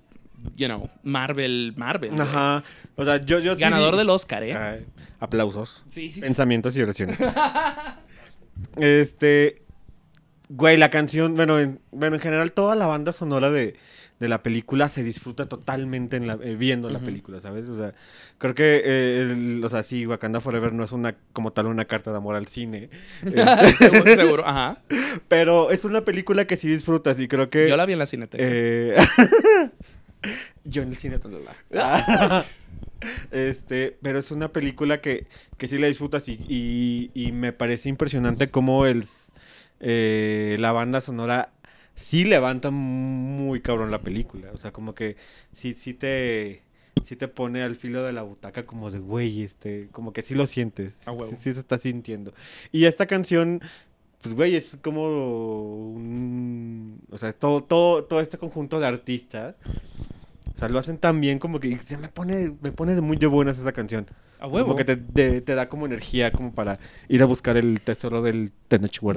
you 0.55 0.67
know, 0.67 0.87
Marvel, 1.01 1.73
Marvel. 1.77 2.21
Ajá. 2.21 2.63
O 2.95 3.03
sea, 3.03 3.19
yo, 3.19 3.39
yo 3.39 3.55
sí 3.55 3.61
Ganador 3.61 3.93
vi- 3.93 3.97
del 3.97 4.09
Oscar, 4.11 4.43
¿eh? 4.43 4.53
Ay, 4.55 4.85
aplausos. 5.19 5.81
Sí, 5.89 6.09
sí, 6.09 6.11
sí. 6.11 6.21
Pensamientos 6.21 6.77
y 6.77 6.81
oraciones. 6.83 7.17
este. 8.77 9.63
Güey, 10.49 10.77
la 10.77 10.91
canción, 10.91 11.35
bueno 11.35 11.57
en, 11.57 11.79
bueno, 11.91 12.17
en 12.17 12.21
general 12.21 12.51
toda 12.51 12.75
la 12.75 12.85
banda 12.85 13.11
sonora 13.13 13.49
de, 13.49 13.75
de 14.23 14.29
la 14.29 14.41
película 14.41 14.89
se 14.89 15.03
disfruta 15.03 15.45
totalmente 15.47 16.17
en 16.17 16.25
la, 16.25 16.39
eh, 16.41 16.55
viendo 16.55 16.89
la 16.89 16.99
película, 16.99 17.39
¿sabes? 17.41 17.67
O 17.67 17.75
sea, 17.75 17.93
creo 18.39 18.55
que, 18.55 18.81
eh, 18.83 19.21
el- 19.31 19.61
o 19.63 19.69
sea, 19.69 19.83
sí, 19.83 20.07
Wakanda 20.07 20.39
Forever 20.39 20.73
no 20.73 20.83
es 20.83 20.91
una, 20.93 21.15
como 21.33 21.51
tal, 21.53 21.67
una 21.67 21.85
carta 21.85 22.09
de 22.11 22.17
amor 22.17 22.35
al 22.35 22.47
cine. 22.47 22.89
Seguro, 23.77 24.15
seguro, 24.15 24.47
ajá. 24.47 24.79
Pero 25.27 25.69
es 25.71 25.85
una 25.85 26.05
película 26.05 26.45
que 26.45 26.57
sí 26.57 26.67
disfrutas 26.67 27.19
y 27.19 27.27
creo 27.27 27.49
que... 27.49 27.69
Yo 27.69 27.77
la 27.77 27.85
vi 27.85 27.93
en 27.93 27.99
la 27.99 28.05
cineteca. 28.05 28.43
Eh, 28.47 28.95
yo 30.63 30.81
en 30.83 30.89
el 30.89 30.95
cine. 30.95 31.19
talala. 31.19 32.45
este, 33.31 33.97
pero 34.01 34.19
es 34.19 34.31
una 34.31 34.51
película 34.51 35.01
que, 35.01 35.27
que 35.57 35.67
sí 35.67 35.77
la 35.77 35.87
disfrutas 35.87 36.27
y, 36.29 36.39
y- 36.47 37.11
y 37.13 37.31
me 37.31 37.53
parece 37.53 37.89
impresionante 37.89 38.49
cómo 38.49 38.85
el, 38.85 39.03
eh, 39.79 40.55
la 40.59 40.71
banda 40.71 41.01
sonora 41.01 41.52
sí 41.95 42.25
levanta 42.25 42.71
muy 42.71 43.61
cabrón 43.61 43.91
la 43.91 44.01
película. 44.01 44.51
O 44.53 44.57
sea, 44.57 44.71
como 44.71 44.95
que 44.95 45.15
sí, 45.53 45.73
sí 45.73 45.93
te, 45.93 46.63
sí 47.03 47.15
te 47.15 47.27
pone 47.27 47.63
al 47.63 47.75
filo 47.75 48.03
de 48.03 48.13
la 48.13 48.23
butaca 48.23 48.65
como 48.65 48.91
de, 48.91 48.99
güey, 48.99 49.43
este, 49.43 49.87
como 49.91 50.13
que 50.13 50.23
sí 50.23 50.35
lo 50.35 50.47
sientes. 50.47 50.95
A 51.07 51.11
huevo. 51.11 51.31
Sí, 51.31 51.37
sí 51.39 51.53
se 51.53 51.59
está 51.59 51.77
sintiendo. 51.77 52.33
Y 52.71 52.85
esta 52.85 53.05
canción, 53.05 53.61
pues, 54.21 54.35
güey, 54.35 54.55
es 54.55 54.77
como 54.81 55.93
un... 55.93 57.01
O 57.11 57.17
sea, 57.17 57.33
todo, 57.33 57.63
todo, 57.63 58.03
todo 58.05 58.19
este 58.19 58.37
conjunto 58.37 58.79
de 58.79 58.87
artistas. 58.87 59.55
O 60.55 60.59
sea, 60.59 60.69
lo 60.69 60.79
hacen 60.79 60.97
tan 60.97 61.19
bien 61.19 61.39
como 61.39 61.59
que 61.59 61.81
se 61.81 61.97
me 61.97 62.09
pone, 62.09 62.53
me 62.61 62.71
pone 62.71 62.95
de 62.95 63.01
muy 63.01 63.17
de 63.17 63.27
buenas 63.27 63.57
esa 63.57 63.71
canción. 63.71 64.07
A 64.43 64.47
huevo. 64.47 64.65
Como 64.67 64.75
que 64.77 64.83
te, 64.83 64.97
te- 64.97 65.39
te 65.41 65.55
da 65.55 65.69
como 65.69 65.85
energía 65.85 66.31
como 66.31 66.53
para 66.53 66.77
ir 67.07 67.21
a 67.21 67.25
buscar 67.25 67.55
el 67.55 67.79
tesoro 67.79 68.21
del. 68.21 68.51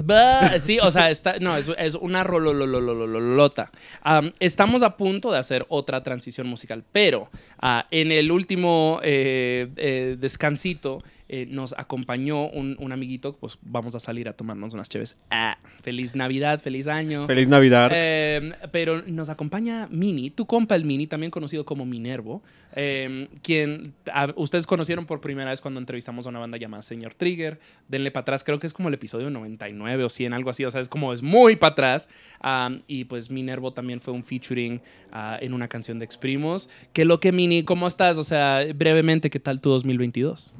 Bah, 0.05 0.57
sí, 0.59 0.79
o 0.81 0.89
sea, 0.89 1.09
está, 1.09 1.37
no, 1.39 1.57
es, 1.57 1.69
es 1.77 1.95
una 1.95 2.23
rolololololota. 2.23 3.71
Am, 4.03 4.31
estamos 4.39 4.83
a 4.83 4.95
punto 4.97 5.31
de 5.31 5.37
hacer 5.39 5.65
otra 5.69 6.01
transición 6.03 6.47
musical, 6.47 6.83
pero 6.91 7.29
ah, 7.59 7.87
en 7.91 8.11
el 8.11 8.31
último 8.31 8.99
eh, 9.03 9.67
eh, 9.75 10.15
descansito 10.19 11.03
eh, 11.29 11.45
nos 11.49 11.73
acompañó 11.77 12.47
un, 12.49 12.75
un 12.79 12.91
amiguito, 12.91 13.35
pues 13.37 13.57
vamos 13.61 13.95
a 13.95 13.99
salir 13.99 14.29
a 14.29 14.33
tomarnos 14.33 14.73
unas 14.73 14.89
cheves. 14.89 15.17
Ah, 15.29 15.57
feliz 15.83 16.15
Navidad, 16.15 16.59
feliz 16.59 16.87
año. 16.87 17.27
Feliz 17.27 17.47
Navidad. 17.47 17.91
Eh, 17.93 18.53
pero 18.71 19.01
nos 19.03 19.29
acompaña 19.29 19.87
Mini, 19.91 20.29
tu 20.31 20.45
compa 20.45 20.75
el 20.75 20.85
Mini, 20.85 21.07
también 21.07 21.31
conocido 21.31 21.65
como 21.65 21.85
Minervo, 21.85 22.41
eh, 22.75 23.27
quien 23.41 23.93
a- 24.13 24.33
ustedes 24.35 24.65
conocieron 24.67 25.05
por 25.05 25.19
primera 25.21 25.49
vez 25.49 25.61
cuando 25.61 25.79
entrevistamos 25.79 26.25
a 26.25 26.29
una 26.29 26.39
banda 26.39 26.57
llamada 26.57 26.81
Señor 26.81 27.13
Trigger. 27.13 27.59
Denle 27.87 28.11
para 28.11 28.21
atrás, 28.21 28.43
creo 28.43 28.59
que 28.59 28.67
es 28.67 28.73
como 28.73 28.87
el 28.89 28.93
episodio 28.93 29.29
99 29.29 30.03
o 30.03 30.09
100, 30.09 30.33
algo 30.33 30.49
así, 30.49 30.63
o 30.65 30.71
sea, 30.71 30.81
es 30.81 30.89
como 30.89 31.13
es 31.13 31.21
muy 31.21 31.55
para 31.55 31.71
atrás. 31.73 32.09
Um, 32.43 32.81
y 32.87 33.05
pues 33.05 33.29
Minervo 33.31 33.73
también 33.73 33.99
fue 34.01 34.13
un 34.13 34.23
featuring 34.23 34.81
ah, 35.11 35.37
en 35.41 35.53
una 35.53 35.67
canción 35.67 35.99
de 35.99 36.05
Exprimos. 36.05 36.69
¿Qué 36.93 37.03
lo 37.05 37.19
que 37.19 37.31
Mini? 37.31 37.63
¿Cómo 37.63 37.87
estás? 37.87 38.17
O 38.17 38.23
sea, 38.23 38.61
brevemente, 38.75 39.29
¿qué 39.29 39.39
tal 39.39 39.59
tu 39.61 39.69
2022? 39.69 40.53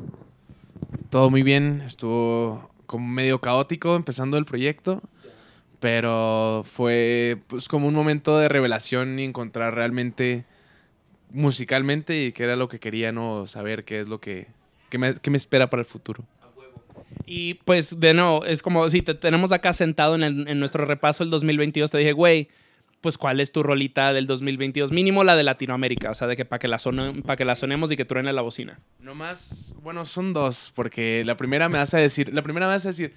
Todo 1.10 1.30
muy 1.30 1.44
bien, 1.44 1.82
estuvo 1.86 2.70
como 2.86 3.08
medio 3.08 3.40
caótico 3.40 3.96
empezando 3.96 4.38
el 4.38 4.46
proyecto, 4.46 5.02
pero 5.80 6.64
fue 6.66 7.38
pues 7.48 7.68
como 7.68 7.88
un 7.88 7.94
momento 7.94 8.38
de 8.40 8.50
revelación 8.50 9.20
y 9.20 9.24
encontrar 9.24 9.74
realmente 9.76 10.46
musicalmente 11.32 12.22
y 12.26 12.32
qué 12.32 12.44
era 12.44 12.56
lo 12.56 12.68
que 12.68 12.80
quería, 12.80 13.12
no 13.12 13.48
saber 13.48 13.84
qué 13.84 14.00
es 14.00 14.08
lo 14.08 14.20
que, 14.20 14.48
qué 14.90 14.98
me, 14.98 15.14
qué 15.16 15.30
me 15.30 15.38
espera 15.38 15.70
para 15.70 15.82
el 15.82 15.86
futuro. 15.86 16.24
Y 17.26 17.56
pues, 17.56 18.00
de 18.00 18.14
nuevo, 18.14 18.46
es 18.46 18.62
como 18.64 18.90
si 18.90 19.02
te 19.02 19.14
tenemos 19.14 19.52
acá 19.52 19.74
sentado 19.74 20.16
en, 20.16 20.24
el- 20.24 20.48
en 20.48 20.60
nuestro 20.60 20.86
repaso 20.86 21.24
del 21.24 21.32
2022, 21.32 21.92
te 21.92 21.98
dije, 21.98 22.14
güey, 22.14 22.48
pues 23.02 23.18
cuál 23.18 23.40
es 23.40 23.52
tu 23.52 23.64
rolita 23.64 24.12
del 24.14 24.26
2022, 24.28 24.92
mínimo 24.92 25.24
la 25.24 25.36
de 25.36 25.44
Latinoamérica, 25.44 26.10
o 26.12 26.14
sea, 26.14 26.28
de 26.28 26.36
que 26.36 26.46
para 26.46 26.60
que, 26.60 26.68
la 26.68 26.78
son- 26.80 27.22
pa' 27.26 27.36
que 27.36 27.46
la 27.46 27.56
sonemos 27.56 27.92
y 27.92 27.96
que 27.96 28.06
truene 28.06 28.34
la 28.34 28.42
bocina. 28.42 28.80
No 29.00 29.14
más, 29.16 29.76
bueno, 29.82 30.04
son 30.06 30.34
dos, 30.34 30.72
porque 30.76 31.24
la 31.26 31.38
primera 31.38 31.70
me 31.70 31.78
a 31.78 31.84
decir, 31.86 32.34
la 32.34 32.42
primera 32.42 32.68
me 32.68 32.74
a 32.74 32.78
decir, 32.80 33.14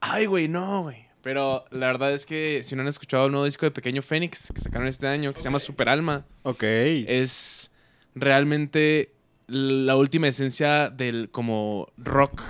ay, 0.00 0.26
güey, 0.26 0.48
no, 0.48 0.82
güey. 0.82 1.04
Pero 1.22 1.64
la 1.70 1.86
verdad 1.86 2.12
es 2.12 2.26
que 2.26 2.60
si 2.64 2.76
no 2.76 2.82
han 2.82 2.88
escuchado 2.88 3.26
el 3.26 3.32
nuevo 3.32 3.46
disco 3.46 3.64
de 3.64 3.70
Pequeño 3.70 4.02
Fénix 4.02 4.52
que 4.54 4.60
sacaron 4.60 4.86
este 4.88 5.06
año, 5.06 5.32
que 5.32 5.40
se 5.40 5.44
llama 5.44 5.58
Super 5.58 5.88
Alma, 5.88 6.26
Ok. 6.42 6.62
es 6.62 7.70
realmente 8.14 9.12
la 9.46 9.96
última 9.96 10.28
esencia 10.28 10.90
del 10.90 11.30
como 11.30 11.88
rock 11.96 12.42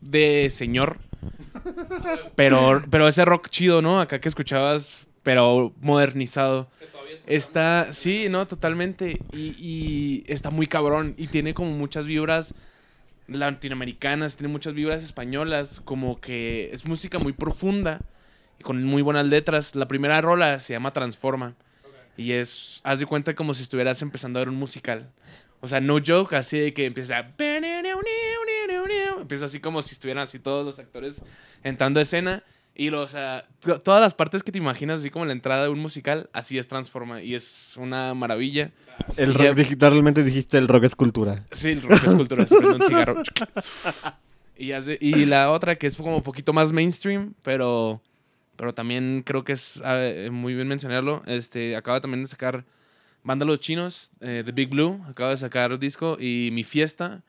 de 0.00 0.48
señor. 0.50 0.98
Pero, 2.36 2.82
pero 2.90 3.08
ese 3.08 3.24
rock 3.24 3.48
chido, 3.48 3.82
¿no? 3.82 4.00
Acá 4.00 4.20
que 4.20 4.28
escuchabas, 4.28 5.05
pero 5.26 5.74
modernizado. 5.80 6.68
Está, 7.26 7.92
sí, 7.92 8.28
no, 8.28 8.46
totalmente. 8.46 9.18
Y, 9.32 9.56
y 9.58 10.24
está 10.28 10.50
muy 10.50 10.68
cabrón. 10.68 11.16
Y 11.18 11.26
tiene 11.26 11.52
como 11.52 11.72
muchas 11.72 12.06
vibras 12.06 12.54
latinoamericanas, 13.26 14.36
tiene 14.36 14.52
muchas 14.52 14.74
vibras 14.74 15.02
españolas. 15.02 15.80
Como 15.84 16.20
que 16.20 16.70
es 16.72 16.86
música 16.86 17.18
muy 17.18 17.32
profunda 17.32 18.02
y 18.60 18.62
con 18.62 18.84
muy 18.84 19.02
buenas 19.02 19.26
letras. 19.26 19.74
La 19.74 19.88
primera 19.88 20.20
rola 20.20 20.60
se 20.60 20.74
llama 20.74 20.92
Transforma. 20.92 21.56
Y 22.16 22.30
es, 22.30 22.80
haz 22.84 23.00
de 23.00 23.06
cuenta 23.06 23.34
como 23.34 23.52
si 23.52 23.64
estuvieras 23.64 24.00
empezando 24.02 24.38
a 24.38 24.42
ver 24.42 24.48
un 24.48 24.54
musical. 24.54 25.10
O 25.60 25.66
sea, 25.66 25.80
no 25.80 25.98
joke, 26.06 26.34
así 26.36 26.56
de 26.56 26.72
que 26.72 26.84
empieza. 26.84 27.32
Empieza 29.20 29.46
así 29.46 29.58
como 29.58 29.82
si 29.82 29.94
estuvieran 29.94 30.22
así 30.22 30.38
todos 30.38 30.64
los 30.64 30.78
actores 30.78 31.24
entrando 31.64 31.98
a 31.98 32.04
escena. 32.04 32.44
Y 32.78 32.90
lo, 32.90 33.00
o 33.00 33.08
sea, 33.08 33.48
to- 33.60 33.80
todas 33.80 34.00
las 34.02 34.12
partes 34.12 34.42
que 34.42 34.52
te 34.52 34.58
imaginas, 34.58 35.00
así 35.00 35.08
como 35.10 35.24
la 35.24 35.32
entrada 35.32 35.62
de 35.62 35.68
un 35.70 35.78
musical, 35.78 36.28
así 36.34 36.58
es 36.58 36.68
Transforma. 36.68 37.22
Y 37.22 37.34
es 37.34 37.74
una 37.78 38.12
maravilla. 38.12 38.70
El 39.16 39.30
Y 39.30 39.32
rock, 39.32 39.42
ya- 39.44 39.54
digitalmente 39.54 40.22
dijiste 40.22 40.58
el 40.58 40.68
rock 40.68 40.84
es 40.84 40.94
cultura. 40.94 41.44
Sí, 41.52 41.70
el 41.70 41.82
rock 41.82 42.04
es 42.04 42.14
cultura, 42.14 42.44
prende 42.44 42.74
un 42.76 42.82
cigarro. 42.82 43.22
Y, 44.58 44.72
hace- 44.72 44.96
y 45.02 45.26
la 45.26 45.50
otra 45.50 45.76
que 45.76 45.86
es 45.86 45.96
como 45.96 46.16
un 46.16 46.22
poquito 46.22 46.52
más 46.54 46.72
mainstream, 46.72 47.34
pero, 47.42 48.00
pero 48.56 48.72
también 48.72 49.22
creo 49.24 49.44
que 49.44 49.52
es 49.52 49.82
eh, 49.84 50.30
muy 50.32 50.54
bien 50.54 50.66
mencionarlo. 50.66 51.22
Este, 51.26 51.76
acaba 51.76 52.00
también 52.00 52.22
de 52.22 52.26
sacar 52.28 52.64
Banda 53.22 53.44
Los 53.44 53.60
Chinos, 53.60 54.12
eh, 54.20 54.42
The 54.46 54.52
Big 54.52 54.70
Blue, 54.70 55.04
acaba 55.10 55.28
de 55.30 55.36
sacar 55.36 55.78
disco 55.78 56.16
y 56.18 56.48
Mi 56.54 56.64
Fiesta 56.64 57.22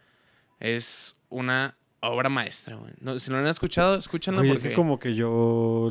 es 0.61 1.18
una 1.30 1.76
obra 2.10 2.30
maestra. 2.30 2.76
güey. 2.76 2.94
No, 3.02 3.18
si 3.20 3.30
no 3.32 3.38
la 3.38 3.44
han 3.44 3.50
escuchado, 3.50 3.96
escúchanla 3.96 4.42
Oye, 4.42 4.52
es 4.52 4.56
porque... 4.58 4.70
que 4.70 4.76
como 4.76 5.00
que 5.00 5.16
yo 5.16 5.90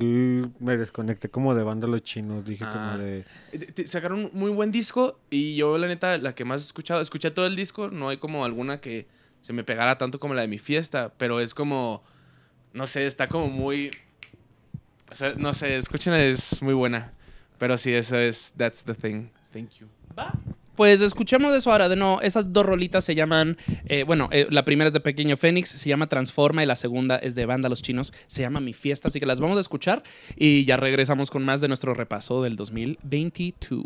me 0.61 0.77
desconecté 0.77 1.29
como 1.29 1.55
de 1.55 1.63
banda 1.65 1.87
los 1.87 2.03
chinos. 2.03 2.45
Dije 2.45 2.65
Ah. 2.67 2.73
como 2.73 2.99
de... 3.05 3.25
Eh, 3.53 3.87
Sacaron 3.87 4.25
un 4.27 4.31
muy 4.33 4.51
buen 4.51 4.71
disco 4.71 5.19
y 5.31 5.57
yo, 5.57 5.79
la 5.79 5.87
neta, 5.87 6.19
la 6.19 6.35
que 6.35 6.45
más 6.45 6.63
he 6.63 6.65
escuchado, 6.67 7.01
escuché 7.01 7.31
todo 7.31 7.47
el 7.47 7.57
disco, 7.57 7.89
no 7.89 8.09
hay 8.09 8.17
como 8.19 8.45
alguna 8.45 8.81
que 8.81 9.07
se 9.41 9.53
me 9.53 9.63
pegara 9.65 9.97
tanto 9.99 10.19
como 10.19 10.35
la 10.35 10.43
de 10.43 10.49
mi 10.49 10.59
fiesta, 10.59 11.13
pero 11.17 11.39
es 11.41 11.55
como, 11.55 12.03
no 12.73 12.87
sé, 12.87 13.07
está 13.07 13.29
como 13.29 13.49
muy, 13.49 13.91
o 15.11 15.15
sea, 15.15 15.35
no 15.37 15.55
sé, 15.55 15.77
escúchenla, 15.77 16.21
es 16.23 16.63
muy 16.63 16.75
buena, 16.75 17.13
pero 17.59 17.79
sí, 17.79 17.93
eso 17.93 18.17
es, 18.19 18.53
that's 18.57 18.83
the 18.83 18.95
thing, 18.95 19.29
thank 19.53 19.71
you. 19.79 19.87
Pues 20.77 21.01
escuchemos 21.01 21.55
eso 21.55 21.73
ahora. 21.73 21.89
De 21.89 21.97
no, 21.97 22.21
esas 22.21 22.53
dos 22.53 22.65
rolitas 22.65 23.05
se 23.05 23.15
llaman. 23.15 23.57
eh, 23.87 24.05
bueno, 24.05 24.29
eh, 24.31 24.47
la 24.51 24.65
primera 24.65 24.89
es 24.89 24.93
de 24.93 25.01
Pequeño 25.01 25.37
Fénix, 25.37 25.71
se 25.71 25.89
llama 25.89 26.09
Transforma, 26.09 26.63
y 26.63 26.67
la 26.67 26.77
segunda 26.77 27.17
es 27.17 27.35
de 27.35 27.47
Banda 27.47 27.69
Los 27.69 27.83
Chinos, 27.83 28.13
se 28.27 28.43
llama 28.43 28.61
Mi 28.61 28.73
Fiesta. 28.73 29.09
Así 29.09 29.21
que 29.21 29.27
las 29.27 29.41
vamos 29.41 29.57
a 29.57 29.61
escuchar 29.61 30.03
y 30.37 30.65
ya 30.65 30.77
regresamos 30.77 31.31
con 31.31 31.45
más 31.45 31.61
de 31.61 31.69
nuestro 31.69 31.95
repaso 31.95 32.43
del 32.43 32.57
2022. 32.57 33.85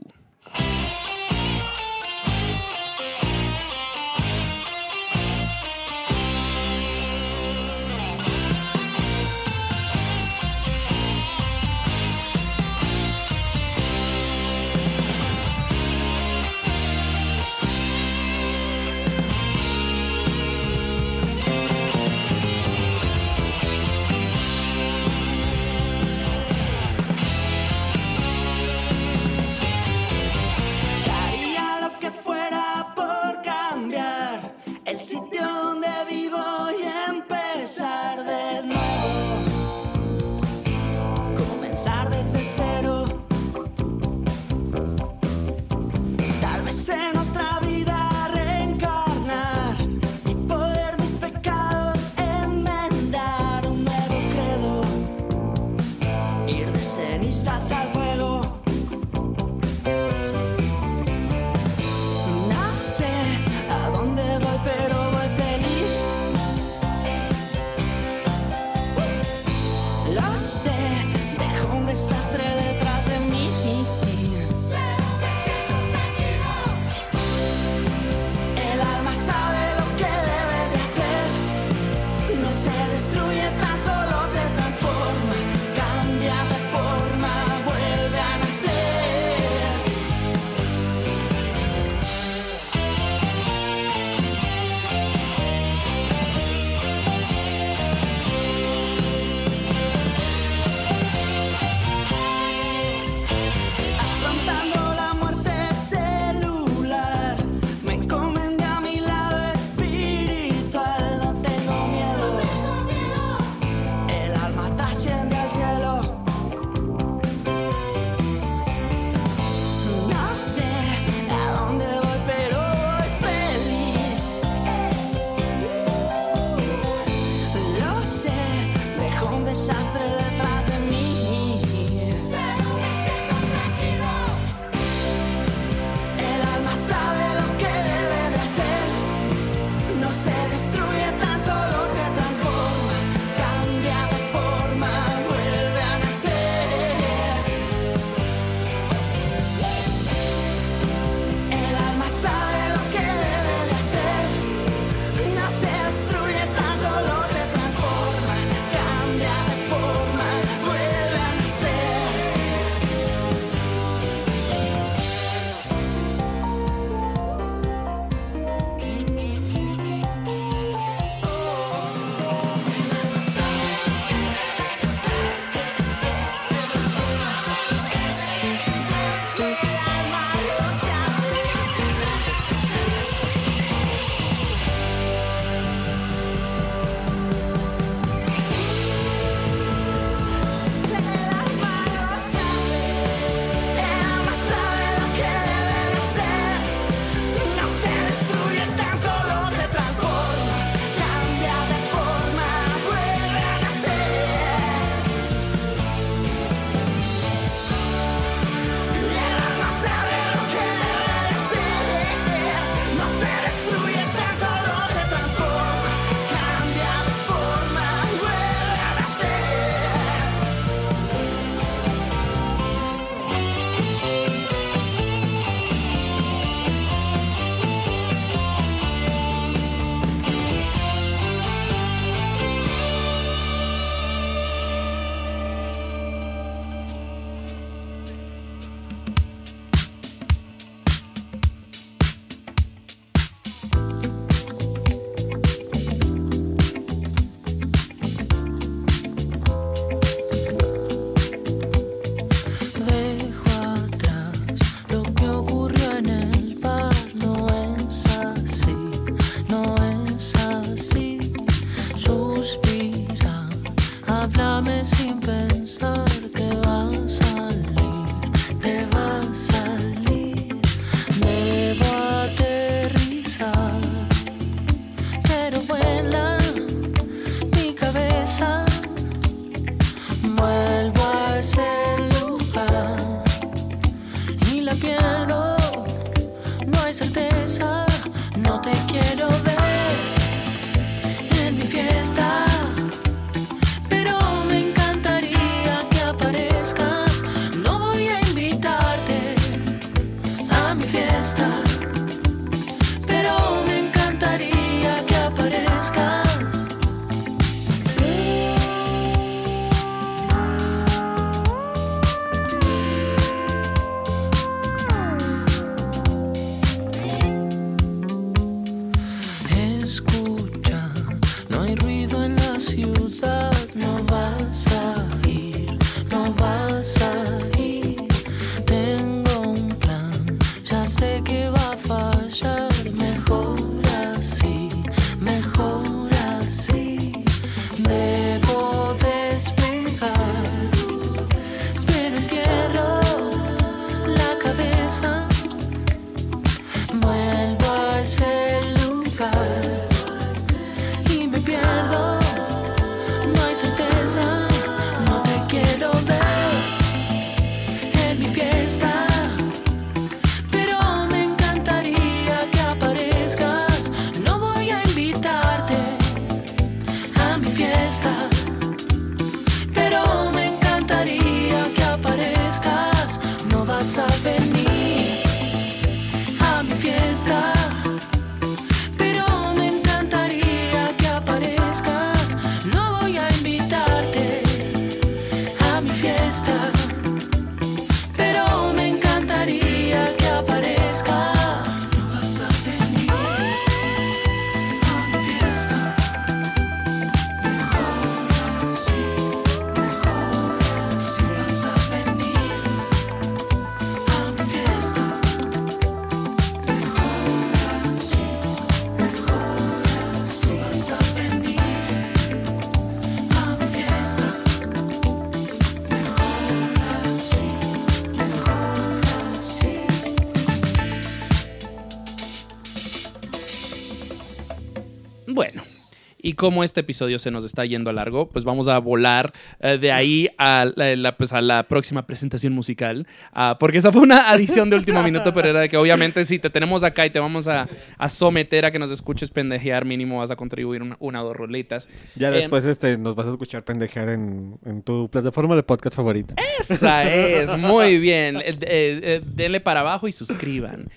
Como 426.41 426.65
este 426.65 426.81
episodio 426.81 427.19
se 427.19 427.31
nos 427.31 427.45
está 427.45 427.67
yendo 427.67 427.91
a 427.91 427.93
largo, 427.93 428.31
pues 428.31 428.47
vamos 428.47 428.67
a 428.67 428.79
volar 428.79 429.35
eh, 429.61 429.77
de 429.77 429.93
ahí 429.93 430.31
a 430.39 430.65
la, 430.75 430.97
la, 430.97 431.15
pues 431.19 431.35
a 431.35 431.43
la 431.43 431.65
próxima 431.65 432.07
presentación 432.07 432.55
musical. 432.55 433.07
Ah, 433.35 433.59
porque 433.61 433.77
esa 433.77 433.93
fue 433.93 434.01
una 434.01 434.31
adición 434.31 434.71
de 434.71 434.77
último 434.77 435.03
minuto, 435.03 435.35
pero 435.35 435.51
era 435.51 435.61
de 435.61 435.69
que 435.69 435.77
obviamente 435.77 436.25
si 436.25 436.39
te 436.39 436.49
tenemos 436.49 436.83
acá 436.83 437.05
y 437.05 437.11
te 437.11 437.21
vamos 437.21 437.47
a, 437.47 437.69
a 437.99 438.09
someter 438.09 438.65
a 438.65 438.71
que 438.71 438.79
nos 438.79 438.91
escuches 438.91 439.31
pendejear, 439.31 439.85
mínimo 439.85 440.17
vas 440.21 440.31
a 440.31 440.37
contribuir 440.37 440.81
una, 440.81 440.97
una 440.99 441.23
o 441.23 441.27
dos 441.27 441.37
roletas. 441.37 441.91
Ya 442.15 442.31
Em, 442.31 442.41
después 442.41 442.65
este, 442.65 442.97
nos 442.97 443.15
vas 443.15 443.27
a 443.27 443.31
escuchar 443.31 443.63
pendejear 443.63 444.09
en, 444.09 444.59
en 444.65 444.83
tu 444.83 445.11
plataforma 445.11 445.57
de 445.57 445.63
podcast 445.63 445.97
favorita. 445.97 446.35
Esa 446.59 447.03
es, 447.03 447.55
muy 447.59 447.99
bien. 447.99 448.37
Eh, 448.37 448.57
eh, 448.61 449.01
eh, 449.03 449.21
denle 449.25 449.61
para 449.61 449.81
abajo 449.81 450.09
y 450.09 450.13
suscriban. 450.13 450.89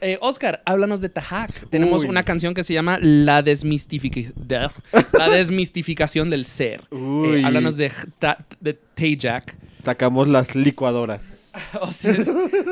Eh, 0.00 0.18
Oscar, 0.20 0.62
háblanos 0.64 1.00
de 1.00 1.08
Tajak. 1.08 1.68
Tenemos 1.70 2.02
Uy. 2.04 2.08
una 2.10 2.22
canción 2.22 2.54
que 2.54 2.62
se 2.62 2.72
llama 2.74 2.98
La, 3.00 3.42
desmistific- 3.44 4.32
la 4.48 5.28
desmistificación 5.30 6.30
del 6.30 6.44
ser. 6.44 6.82
Eh, 6.92 7.42
háblanos 7.44 7.76
de, 7.76 7.92
Ta- 8.18 8.44
de 8.60 8.74
Tajak. 8.74 9.56
Sacamos 9.84 10.28
las 10.28 10.54
licuadoras. 10.54 11.22
O 11.80 11.90
sea, 11.90 12.14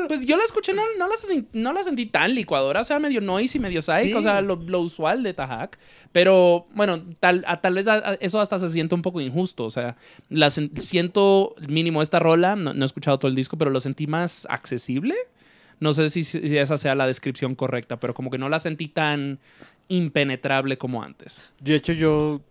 pues 0.07 0.25
yo 0.25 0.37
la 0.37 0.43
escuché, 0.45 0.73
no, 0.73 0.81
no, 0.97 1.09
la, 1.09 1.15
sen- 1.15 1.47
no 1.51 1.73
la 1.73 1.83
sentí 1.83 2.05
tan 2.05 2.33
licuadora, 2.33 2.79
o 2.79 2.83
sea, 2.85 2.97
medio 2.97 3.19
noisy, 3.19 3.59
medio 3.59 3.81
psych, 3.81 4.03
Sí. 4.05 4.13
o 4.13 4.21
sea, 4.21 4.39
lo, 4.39 4.55
lo 4.55 4.79
usual 4.79 5.21
de 5.21 5.33
Tajak. 5.33 5.77
Pero 6.13 6.65
bueno, 6.73 7.03
tal, 7.19 7.43
a- 7.45 7.59
tal 7.59 7.73
vez 7.73 7.89
a- 7.89 7.95
a- 8.11 8.13
eso 8.21 8.39
hasta 8.39 8.57
se 8.57 8.69
siente 8.69 8.95
un 8.95 9.01
poco 9.01 9.19
injusto, 9.19 9.65
o 9.65 9.69
sea, 9.69 9.97
la 10.29 10.49
siento 10.49 11.55
mínimo 11.67 12.01
esta 12.01 12.19
rola, 12.19 12.55
no, 12.55 12.73
no 12.73 12.83
he 12.83 12.85
escuchado 12.85 13.19
todo 13.19 13.27
el 13.27 13.35
disco, 13.35 13.57
pero 13.57 13.69
lo 13.69 13.81
sentí 13.81 14.07
más 14.07 14.47
accesible. 14.49 15.13
No 15.79 15.93
sé 15.93 16.09
si, 16.09 16.23
si 16.23 16.57
esa 16.57 16.77
sea 16.77 16.95
la 16.95 17.07
descripción 17.07 17.55
correcta, 17.55 17.99
pero 17.99 18.13
como 18.13 18.29
que 18.29 18.37
no 18.37 18.49
la 18.49 18.59
sentí 18.59 18.87
tan 18.87 19.39
impenetrable 19.87 20.77
como 20.77 21.03
antes. 21.03 21.41
De 21.59 21.75
hecho, 21.75 21.93
yo 21.93 22.41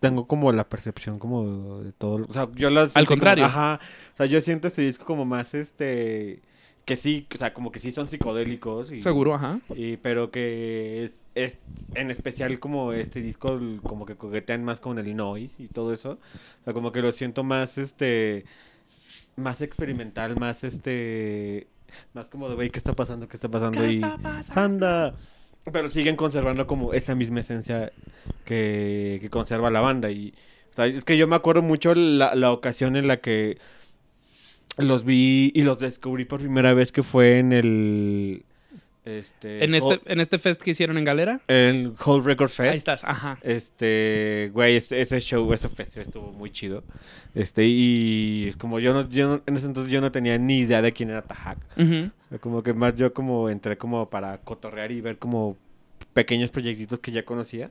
tengo 0.00 0.26
como 0.26 0.52
la 0.52 0.68
percepción 0.68 1.18
como 1.18 1.80
de 1.82 1.92
todo. 1.92 2.24
O 2.28 2.32
sea, 2.32 2.48
yo 2.54 2.70
la 2.70 2.82
Al 2.82 2.90
como- 2.92 3.06
contrario. 3.06 3.44
ajá. 3.44 3.80
O 4.14 4.16
sea, 4.16 4.26
yo 4.26 4.40
siento 4.40 4.68
este 4.68 4.82
disco 4.82 5.04
como 5.04 5.24
más 5.24 5.54
este. 5.54 6.40
Que 6.84 6.96
sí, 6.96 7.26
o 7.34 7.36
sea, 7.36 7.52
como 7.52 7.70
que 7.70 7.80
sí 7.80 7.92
son 7.92 8.08
psicodélicos. 8.08 8.90
Y, 8.90 9.02
Seguro, 9.02 9.34
ajá. 9.34 9.60
Y, 9.76 9.98
pero 9.98 10.30
que 10.30 11.04
es, 11.04 11.22
es 11.34 11.58
en 11.94 12.10
especial 12.10 12.58
como 12.60 12.94
este 12.94 13.20
disco, 13.20 13.60
como 13.82 14.06
que 14.06 14.16
coquetean 14.16 14.64
más 14.64 14.80
con 14.80 14.98
el 14.98 15.14
noise 15.14 15.62
y 15.62 15.68
todo 15.68 15.92
eso. 15.92 16.12
O 16.62 16.64
sea, 16.64 16.72
como 16.72 16.90
que 16.90 17.02
lo 17.02 17.12
siento 17.12 17.44
más 17.44 17.76
este. 17.76 18.44
Más 19.36 19.60
experimental, 19.60 20.36
más 20.40 20.64
este. 20.64 21.66
Más 22.14 22.26
como 22.26 22.48
de, 22.48 22.54
güey, 22.54 22.70
¿qué 22.70 22.78
está 22.78 22.92
pasando? 22.92 23.28
¿Qué 23.28 23.36
está 23.36 23.48
pasando? 23.48 23.80
¿Qué 23.80 23.88
y, 23.88 23.94
está 23.96 24.16
pasando? 24.16 24.54
Sanda. 24.54 25.14
Pero 25.70 25.88
siguen 25.88 26.16
conservando 26.16 26.66
como 26.66 26.94
esa 26.94 27.14
misma 27.14 27.40
esencia 27.40 27.92
que, 28.44 29.18
que 29.20 29.30
conserva 29.30 29.70
la 29.70 29.80
banda. 29.80 30.10
Y, 30.10 30.34
o 30.70 30.74
sea, 30.74 30.86
es 30.86 31.04
que 31.04 31.18
yo 31.18 31.26
me 31.26 31.36
acuerdo 31.36 31.62
mucho 31.62 31.94
la, 31.94 32.34
la 32.34 32.52
ocasión 32.52 32.96
en 32.96 33.06
la 33.06 33.18
que 33.18 33.58
los 34.78 35.04
vi 35.04 35.52
y 35.54 35.62
los 35.62 35.78
descubrí 35.78 36.24
por 36.24 36.40
primera 36.40 36.72
vez 36.72 36.92
que 36.92 37.02
fue 37.02 37.38
en 37.38 37.52
el... 37.52 38.44
Este, 39.08 39.64
En 39.64 39.74
este, 39.74 39.94
Hall- 39.94 40.02
en 40.06 40.20
este 40.20 40.38
fest 40.38 40.60
que 40.62 40.72
hicieron 40.72 40.98
en 40.98 41.04
Galera. 41.04 41.40
el 41.48 41.94
Whole 42.04 42.22
Record 42.24 42.50
Fest. 42.50 42.72
Ahí 42.72 42.76
estás, 42.78 43.04
ajá. 43.04 43.38
Este, 43.42 44.50
güey, 44.52 44.76
ese, 44.76 45.00
ese 45.00 45.20
show, 45.20 45.52
ese 45.52 45.68
festival 45.68 46.06
estuvo 46.06 46.32
muy 46.32 46.50
chido. 46.50 46.84
Este, 47.34 47.62
y 47.66 48.52
como 48.58 48.80
yo 48.80 48.92
no, 48.92 49.08
yo 49.08 49.28
no- 49.28 49.42
en 49.46 49.56
ese 49.56 49.66
entonces 49.66 49.92
yo 49.92 50.00
no 50.00 50.10
tenía 50.12 50.36
ni 50.38 50.58
idea 50.58 50.82
de 50.82 50.92
quién 50.92 51.10
era 51.10 51.22
Tahak. 51.22 51.58
O 51.78 51.84
sea, 52.28 52.38
como 52.40 52.62
que 52.62 52.74
más 52.74 52.96
yo 52.96 53.14
como 53.14 53.48
entré 53.48 53.78
como 53.78 54.10
para 54.10 54.38
cotorrear 54.38 54.92
y 54.92 55.00
ver 55.00 55.18
como 55.18 55.56
pequeños 56.12 56.50
proyectitos 56.50 56.98
que 56.98 57.12
ya 57.12 57.24
conocía. 57.24 57.70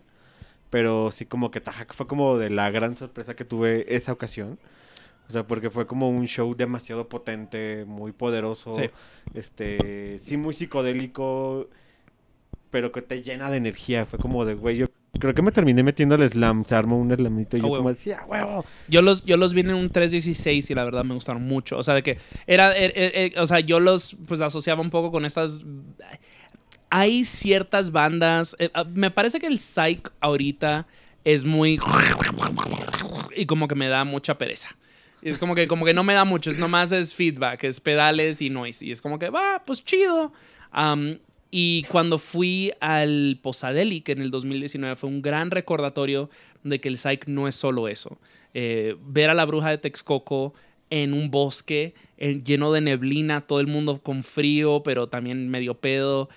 Pero 0.69 1.11
sí 1.11 1.25
como 1.25 1.49
que 1.51 1.61
Tahak 1.61 1.93
fue 1.93 2.07
como 2.07 2.37
de 2.37 2.49
la 2.49 2.69
gran 2.71 2.97
sorpresa 2.97 3.35
que 3.35 3.45
tuve 3.45 3.85
esa 3.95 4.11
ocasión. 4.11 4.59
O 5.29 5.31
sea, 5.31 5.45
porque 5.45 5.69
fue 5.69 5.85
como 5.87 6.09
un 6.09 6.25
show 6.27 6.55
demasiado 6.55 7.09
potente, 7.09 7.83
muy 7.85 8.11
poderoso. 8.13 8.73
Sí. 8.75 8.89
Este, 9.33 10.19
sí 10.21 10.37
muy 10.37 10.53
psicodélico, 10.53 11.67
pero 12.71 12.91
que 12.91 13.01
te 13.01 13.21
llena 13.23 13.49
de 13.51 13.57
energía. 13.57 14.05
Fue 14.05 14.19
como 14.19 14.45
de, 14.45 14.53
güey, 14.53 14.77
yo 14.77 14.87
creo 15.19 15.33
que 15.33 15.41
me 15.41 15.51
terminé 15.51 15.83
metiendo 15.83 16.15
al 16.15 16.29
slam, 16.29 16.63
se 16.63 16.75
armó 16.75 16.97
un 16.97 17.13
slamito 17.13 17.57
y 17.57 17.59
yo 17.59 17.65
huevo. 17.65 17.77
como 17.77 17.89
decía, 17.93 18.23
huevo. 18.27 18.63
Yo 18.87 19.01
los, 19.01 19.25
yo 19.25 19.35
los 19.35 19.53
vi 19.53 19.61
en 19.61 19.73
un 19.73 19.89
316 19.89 20.69
y 20.69 20.73
la 20.73 20.85
verdad 20.85 21.03
me 21.03 21.13
gustaron 21.15 21.43
mucho. 21.43 21.77
O 21.77 21.83
sea, 21.83 21.93
de 21.93 22.03
que 22.03 22.17
era, 22.45 22.73
er- 22.77 22.93
er- 22.95 23.11
er- 23.33 23.39
o 23.39 23.45
sea, 23.45 23.59
yo 23.59 23.79
los 23.81 24.15
pues 24.27 24.39
asociaba 24.41 24.81
un 24.81 24.89
poco 24.89 25.11
con 25.11 25.25
estas... 25.25 25.63
Hay 26.89 27.25
ciertas 27.25 27.91
bandas, 27.91 28.55
eh, 28.59 28.69
ah, 28.73 28.85
me 28.85 29.11
parece 29.11 29.39
que 29.41 29.47
el 29.47 29.59
psych 29.59 30.09
ahorita 30.21 30.87
es 31.25 31.43
muy... 31.43 31.79
Y 33.35 33.45
como 33.45 33.67
que 33.67 33.75
me 33.75 33.89
da 33.89 34.05
mucha 34.05 34.37
pereza. 34.37 34.69
Es 35.27 35.37
como 35.39 35.55
que, 35.55 35.67
como 35.67 35.85
que 35.85 35.93
no 35.93 36.03
me 36.05 36.13
da 36.13 36.23
mucho, 36.23 36.49
es 36.49 36.57
nomás 36.57 36.91
es 36.93 37.13
feedback, 37.13 37.65
es 37.65 37.79
pedales 37.81 38.41
y 38.41 38.49
noise. 38.49 38.85
Y 38.85 38.91
es 38.91 39.01
como 39.01 39.19
que, 39.19 39.29
va, 39.29 39.61
pues 39.65 39.83
chido. 39.83 40.31
Y 41.49 41.83
cuando 41.89 42.17
fui 42.19 42.71
al 42.81 43.39
Posadelic 43.41 44.09
en 44.09 44.21
el 44.21 44.31
2019 44.31 44.95
fue 44.95 45.09
un 45.09 45.21
gran 45.21 45.49
recordatorio 45.51 46.29
de 46.63 46.79
que 46.79 46.89
el 46.89 46.97
psych 46.97 47.25
no 47.27 47.47
es 47.47 47.55
solo 47.55 47.87
eso. 47.87 48.19
Eh, 48.53 48.95
ver 49.05 49.29
a 49.29 49.33
la 49.33 49.45
bruja 49.45 49.69
de 49.69 49.77
Texcoco 49.77 50.53
en 50.89 51.13
un 51.13 51.29
bosque 51.31 51.93
en- 52.17 52.43
lleno 52.43 52.71
de 52.71 52.81
neblina, 52.81 53.41
todo 53.41 53.59
el 53.59 53.67
mundo 53.67 54.01
con 54.01 54.23
frío, 54.23 54.81
pero 54.83 55.07
también 55.07 55.49
medio 55.49 55.75
pedo. 55.75 56.29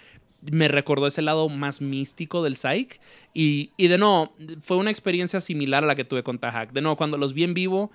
Me 0.42 0.68
recordó 0.68 1.06
ese 1.06 1.22
lado 1.22 1.48
más 1.48 1.80
místico 1.80 2.42
del 2.42 2.56
psych. 2.56 3.00
Y, 3.34 3.70
y 3.76 3.88
de 3.88 3.98
nuevo, 3.98 4.32
fue 4.60 4.76
una 4.78 4.90
experiencia 4.90 5.40
similar 5.40 5.84
a 5.84 5.86
la 5.86 5.94
que 5.94 6.04
tuve 6.04 6.22
con 6.22 6.38
Tahak. 6.38 6.72
De 6.72 6.80
nuevo, 6.80 6.96
cuando 6.96 7.18
los 7.18 7.34
vi 7.34 7.44
en 7.44 7.54
vivo, 7.54 7.90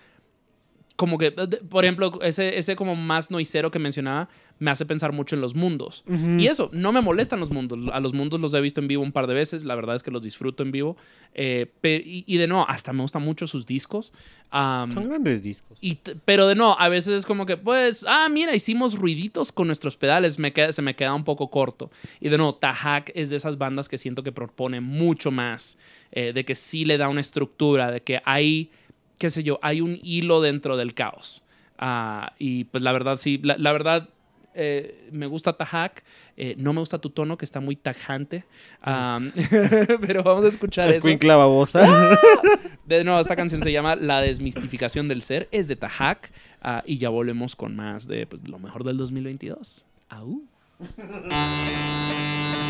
como 0.96 1.18
que, 1.18 1.32
por 1.32 1.84
ejemplo, 1.84 2.20
ese, 2.22 2.58
ese 2.58 2.76
como 2.76 2.96
más 2.96 3.30
noisero 3.30 3.70
que 3.72 3.80
mencionaba, 3.80 4.30
me 4.60 4.72
hace 4.72 4.86
pensar 4.86 5.12
mucho 5.12 5.36
en 5.36 5.42
los 5.42 5.54
mundos. 5.54 6.06
Y 6.40 6.48
eso, 6.48 6.70
no 6.72 6.94
me 6.94 7.02
molestan 7.02 7.42
los 7.42 7.50
mundos. 7.52 7.80
A 7.92 8.00
los 8.00 8.14
mundos 8.14 8.40
los 8.40 8.54
he 8.54 8.62
visto 8.62 8.80
en 8.80 8.88
vivo 8.88 9.04
un 9.04 9.12
par 9.12 9.28
de 9.28 9.34
veces. 9.34 9.66
La 9.66 9.76
verdad 9.76 9.98
es 9.98 10.04
que 10.04 10.12
los 10.12 10.22
disfruto 10.24 10.64
en 10.64 10.72
vivo. 10.72 10.96
Eh, 11.34 11.70
pe- 11.82 12.02
y, 12.06 12.24
y 12.26 12.38
de 12.38 12.48
nuevo, 12.48 12.66
hasta 12.70 12.94
me 12.94 13.02
gustan 13.02 13.22
mucho 13.24 13.46
sus 13.48 13.66
discos. 13.66 14.14
Son 14.94 15.10
grandes 15.10 15.44
discos. 15.44 15.78
y 15.82 15.96
pero 16.24 16.48
de 16.48 16.56
no, 16.56 16.78
a 16.80 16.88
veces 16.88 17.14
es 17.14 17.26
como 17.26 17.46
que, 17.46 17.58
pues, 17.58 18.06
ah, 18.08 18.30
mira, 18.32 18.56
hicimos 18.56 18.98
ruiditos 18.98 19.52
con 19.52 19.68
nuestros 19.68 19.98
pedales, 19.98 20.40
me 20.40 20.54
queda, 20.54 20.72
se 20.72 20.82
me 20.82 20.96
queda 20.96 21.14
un 21.14 21.26
poco 21.26 21.50
corto. 21.50 21.92
Y 22.22 22.30
de 22.30 22.38
nuevo, 22.38 22.56
Tahak 22.56 23.12
es 23.16 23.30
de 23.30 23.36
esas 23.36 23.58
bandas 23.58 23.90
que 23.90 23.98
siento 23.98 24.24
que 24.24 24.32
propone 24.32 24.80
mucho 24.80 25.32
más, 25.32 25.78
eh, 26.14 26.32
de 26.34 26.46
que 26.46 26.56
sí 26.56 26.86
le 26.86 26.98
da 26.98 27.10
una 27.10 27.20
estructura, 27.20 27.92
de 27.92 28.02
que 28.02 28.22
hay, 28.24 28.70
qué 29.18 29.30
sé 29.30 29.44
yo, 29.44 29.60
hay 29.62 29.82
un 29.82 30.00
hilo 30.02 30.42
dentro 30.42 30.78
del 30.78 30.94
caos. 30.94 31.44
Ah, 31.78 32.34
y 32.40 32.66
pues 32.66 32.84
la 32.84 32.92
verdad, 32.92 33.18
sí, 33.18 33.40
la, 33.44 33.58
la 33.58 33.72
verdad, 33.72 34.10
eh, 34.58 35.10
me 35.12 35.28
gusta 35.28 35.54
Tahak, 35.54 36.04
eh, 36.38 36.56
no 36.58 36.72
me 36.72 36.80
gusta 36.80 37.00
tu 37.00 37.10
tono, 37.10 37.38
que 37.38 37.44
está 37.44 37.60
muy 37.60 37.76
tajante. 37.76 38.46
Am, 38.82 39.32
pero 40.02 40.24
vamos 40.24 40.46
a 40.46 40.48
escuchar 40.48 40.88
eso. 40.88 40.98
Escuincla 40.98 41.36
babosa. 41.36 42.18
De 42.86 43.04
nuevo, 43.04 43.20
esta 43.20 43.36
canción 43.36 43.62
se 43.62 43.72
llama 43.72 43.96
La 43.96 44.22
desmistificación 44.22 45.08
del 45.08 45.22
ser, 45.22 45.50
es 45.52 45.68
de 45.68 45.76
Tahak 45.76 46.32
ah, 46.62 46.84
y 46.86 46.98
ya 46.98 47.10
volvemos 47.10 47.56
con 47.56 47.76
más 47.76 48.08
de 48.08 48.28
pues, 48.28 48.48
lo 48.48 48.60
mejor 48.60 48.84
del 48.84 48.96
2022. 48.98 49.84
Au. 50.10 50.44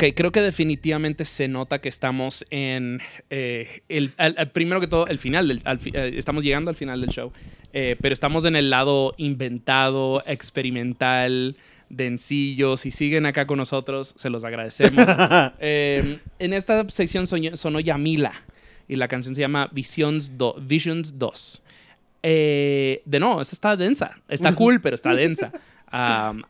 Ok, 0.00 0.04
creo 0.14 0.30
que 0.30 0.40
definitivamente 0.40 1.24
se 1.24 1.48
nota 1.48 1.80
que 1.80 1.88
estamos 1.88 2.46
en 2.50 3.00
eh, 3.30 3.82
el, 3.88 4.12
al- 4.16 4.36
al- 4.38 4.50
primero 4.52 4.80
que 4.80 4.86
todo 4.86 5.08
el 5.08 5.18
final, 5.18 5.48
del, 5.48 5.60
al 5.64 5.80
fi- 5.80 5.90
eh, 5.92 6.12
estamos 6.16 6.44
llegando 6.44 6.68
al 6.70 6.76
final 6.76 7.00
del 7.00 7.10
show, 7.10 7.32
eh, 7.72 7.96
pero 8.00 8.12
estamos 8.12 8.44
en 8.44 8.54
el 8.54 8.70
lado 8.70 9.12
inventado, 9.16 10.22
experimental, 10.24 11.56
densillo. 11.88 12.76
Si 12.76 12.92
siguen 12.92 13.26
acá 13.26 13.48
con 13.48 13.58
nosotros, 13.58 14.14
se 14.16 14.30
los 14.30 14.44
agradecemos. 14.44 15.04
Eh, 15.58 16.18
en 16.38 16.52
esta 16.52 16.88
sección 16.88 17.24
soñó- 17.26 17.56
sonó 17.56 17.80
Yamila 17.80 18.32
y 18.86 18.94
la 18.94 19.08
canción 19.08 19.34
se 19.34 19.40
llama 19.40 19.68
Visions, 19.72 20.38
Do- 20.38 20.54
Visions 20.62 21.18
2. 21.18 21.62
Eh, 22.22 23.02
de 23.04 23.18
no, 23.18 23.40
esta 23.40 23.54
está 23.56 23.76
densa. 23.76 24.16
Está 24.28 24.54
cool, 24.54 24.80
pero 24.80 24.94
está 24.94 25.12
densa. 25.14 25.50
Eh, 25.92 26.42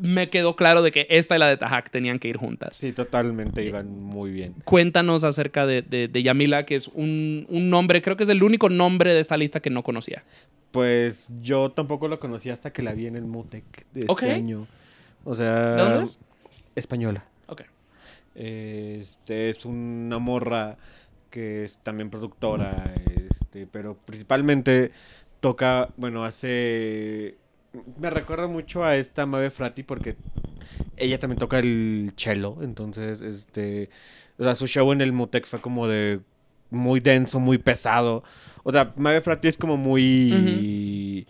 me 0.00 0.30
quedó 0.30 0.56
claro 0.56 0.82
de 0.82 0.90
que 0.90 1.06
esta 1.10 1.36
y 1.36 1.38
la 1.38 1.48
de 1.48 1.56
Tajak 1.56 1.90
tenían 1.90 2.18
que 2.18 2.28
ir 2.28 2.36
juntas. 2.36 2.76
Sí, 2.76 2.92
totalmente 2.92 3.64
iban 3.64 4.00
muy 4.00 4.30
bien. 4.30 4.54
Cuéntanos 4.64 5.24
acerca 5.24 5.66
de, 5.66 5.82
de- 5.82 6.08
de 6.08 6.22
Yamila, 6.22 6.64
que 6.66 6.74
es 6.74 6.88
un, 6.88 7.46
un 7.48 7.70
nombre, 7.70 8.00
creo 8.02 8.16
que 8.16 8.22
es 8.24 8.28
el 8.28 8.42
único 8.42 8.68
nombre 8.68 9.12
de 9.14 9.20
esta 9.20 9.36
lista 9.36 9.60
que 9.60 9.70
no 9.70 9.82
conocía. 9.82 10.24
Pues 10.70 11.28
yo 11.40 11.70
tampoco 11.70 12.08
lo 12.08 12.20
conocí 12.20 12.50
hasta 12.50 12.72
que 12.72 12.82
la 12.82 12.92
vi 12.92 13.06
en 13.06 13.16
el 13.16 13.24
Mutec 13.24 13.64
de 13.94 14.06
este 14.08 14.30
año. 14.32 14.66
O 15.24 15.34
sea. 15.34 15.74
¿De 15.74 15.82
dónde 15.82 16.04
es? 16.04 16.20
Española. 16.76 17.24
Ok. 17.46 17.62
Este 18.34 19.50
es 19.50 19.64
una 19.64 20.18
morra 20.18 20.76
que 21.30 21.64
es 21.64 21.78
también 21.82 22.10
productora. 22.10 22.94
Este, 23.30 23.66
pero 23.66 23.96
principalmente 23.96 24.92
toca, 25.40 25.88
bueno, 25.96 26.24
hace... 26.24 27.36
Me 27.98 28.10
recuerda 28.10 28.46
mucho 28.46 28.84
a 28.84 28.96
esta 28.96 29.26
Mabe 29.26 29.50
Frati 29.50 29.82
porque 29.82 30.16
ella 30.96 31.18
también 31.18 31.38
toca 31.38 31.58
el 31.58 32.12
cello, 32.16 32.58
entonces, 32.62 33.20
este... 33.20 33.90
O 34.38 34.44
sea, 34.44 34.54
su 34.54 34.68
show 34.68 34.92
en 34.92 35.00
el 35.00 35.12
Mutec 35.12 35.46
fue 35.46 35.60
como 35.60 35.88
de 35.88 36.20
muy 36.70 37.00
denso, 37.00 37.40
muy 37.40 37.58
pesado. 37.58 38.22
O 38.62 38.70
sea, 38.70 38.92
Mabe 38.96 39.20
Frati 39.20 39.48
es 39.48 39.58
como 39.58 39.76
muy... 39.76 41.26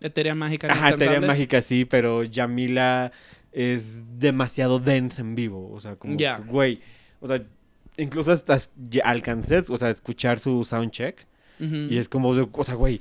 Eteria 0.00 0.34
mágica. 0.34 0.70
Ajá, 0.70 0.90
Eteria 0.90 1.20
mágica 1.20 1.62
sí, 1.62 1.84
pero 1.84 2.24
Yamila 2.24 3.12
es 3.52 4.02
demasiado 4.18 4.80
densa 4.80 5.22
en 5.22 5.36
vivo. 5.36 5.70
O 5.72 5.78
sea, 5.78 5.94
como, 5.94 6.16
que, 6.16 6.28
güey. 6.48 6.80
O 7.20 7.28
sea, 7.28 7.44
incluso 7.96 8.32
hasta 8.32 8.58
alcancé, 9.04 9.62
o 9.68 9.76
sea, 9.76 9.90
escuchar 9.90 10.40
su 10.40 10.64
soundcheck. 10.64 11.24
Ujú. 11.60 11.74
Y 11.88 11.98
es 11.98 12.08
como, 12.08 12.30
o 12.30 12.64
sea, 12.64 12.74
güey. 12.74 13.00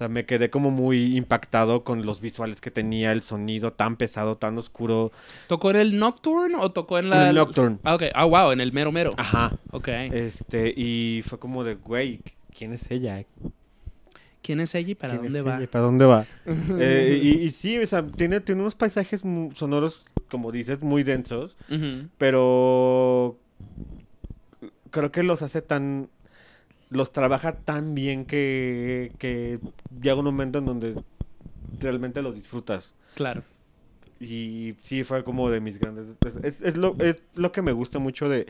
O 0.00 0.02
sea, 0.02 0.08
me 0.08 0.24
quedé 0.24 0.48
como 0.48 0.70
muy 0.70 1.14
impactado 1.18 1.84
con 1.84 2.06
los 2.06 2.22
visuales 2.22 2.62
que 2.62 2.70
tenía, 2.70 3.12
el 3.12 3.20
sonido 3.20 3.74
tan 3.74 3.96
pesado, 3.96 4.38
tan 4.38 4.56
oscuro. 4.56 5.12
¿Tocó 5.46 5.68
en 5.72 5.76
el 5.76 5.98
Nocturne 5.98 6.56
o 6.58 6.72
tocó 6.72 6.98
en 6.98 7.04
En 7.04 7.10
la. 7.10 7.28
el 7.28 7.34
Nocturne. 7.34 7.76
Ah, 7.84 7.96
ok. 7.96 8.04
Ah, 8.14 8.24
wow, 8.24 8.50
en 8.52 8.62
el 8.62 8.72
mero 8.72 8.92
mero. 8.92 9.12
Ajá. 9.18 9.52
Ok. 9.72 9.88
Este, 9.88 10.72
y 10.74 11.22
fue 11.28 11.38
como 11.38 11.64
de, 11.64 11.74
güey, 11.74 12.20
¿quién 12.56 12.72
es 12.72 12.90
ella? 12.90 13.22
¿Quién 14.40 14.60
es 14.60 14.74
ella 14.74 14.88
y 14.88 14.94
para 14.94 15.18
¿Quién 15.18 15.26
es 15.26 15.32
dónde 15.34 15.50
va? 15.50 15.56
ella 15.56 15.64
y 15.64 15.66
¿Para 15.66 15.84
dónde 15.84 16.04
va? 16.06 16.26
Eh, 16.78 17.20
y, 17.22 17.28
y 17.42 17.50
sí, 17.50 17.76
o 17.76 17.86
sea, 17.86 18.06
tiene, 18.06 18.40
tiene 18.40 18.62
unos 18.62 18.76
paisajes 18.76 19.22
sonoros, 19.52 20.06
como 20.30 20.50
dices, 20.50 20.80
muy 20.80 21.02
densos, 21.02 21.56
pero 22.16 23.36
creo 24.90 25.12
que 25.12 25.22
los 25.22 25.42
hace 25.42 25.60
tan... 25.60 26.08
Los 26.90 27.12
trabaja 27.12 27.52
tan 27.52 27.94
bien 27.94 28.24
que, 28.24 29.12
que 29.18 29.60
llega 30.02 30.16
un 30.16 30.24
momento 30.24 30.58
en 30.58 30.66
donde 30.66 30.94
realmente 31.78 32.20
los 32.20 32.34
disfrutas. 32.34 32.94
Claro. 33.14 33.44
Y 34.18 34.74
sí, 34.82 35.04
fue 35.04 35.22
como 35.24 35.50
de 35.50 35.60
mis 35.60 35.78
grandes... 35.78 36.06
Es, 36.42 36.60
es- 36.60 36.76
lo, 36.76 36.96
es 36.98 37.22
lo 37.36 37.52
que 37.52 37.62
me 37.62 37.72
gusta 37.72 37.98
mucho 38.00 38.28
de... 38.28 38.46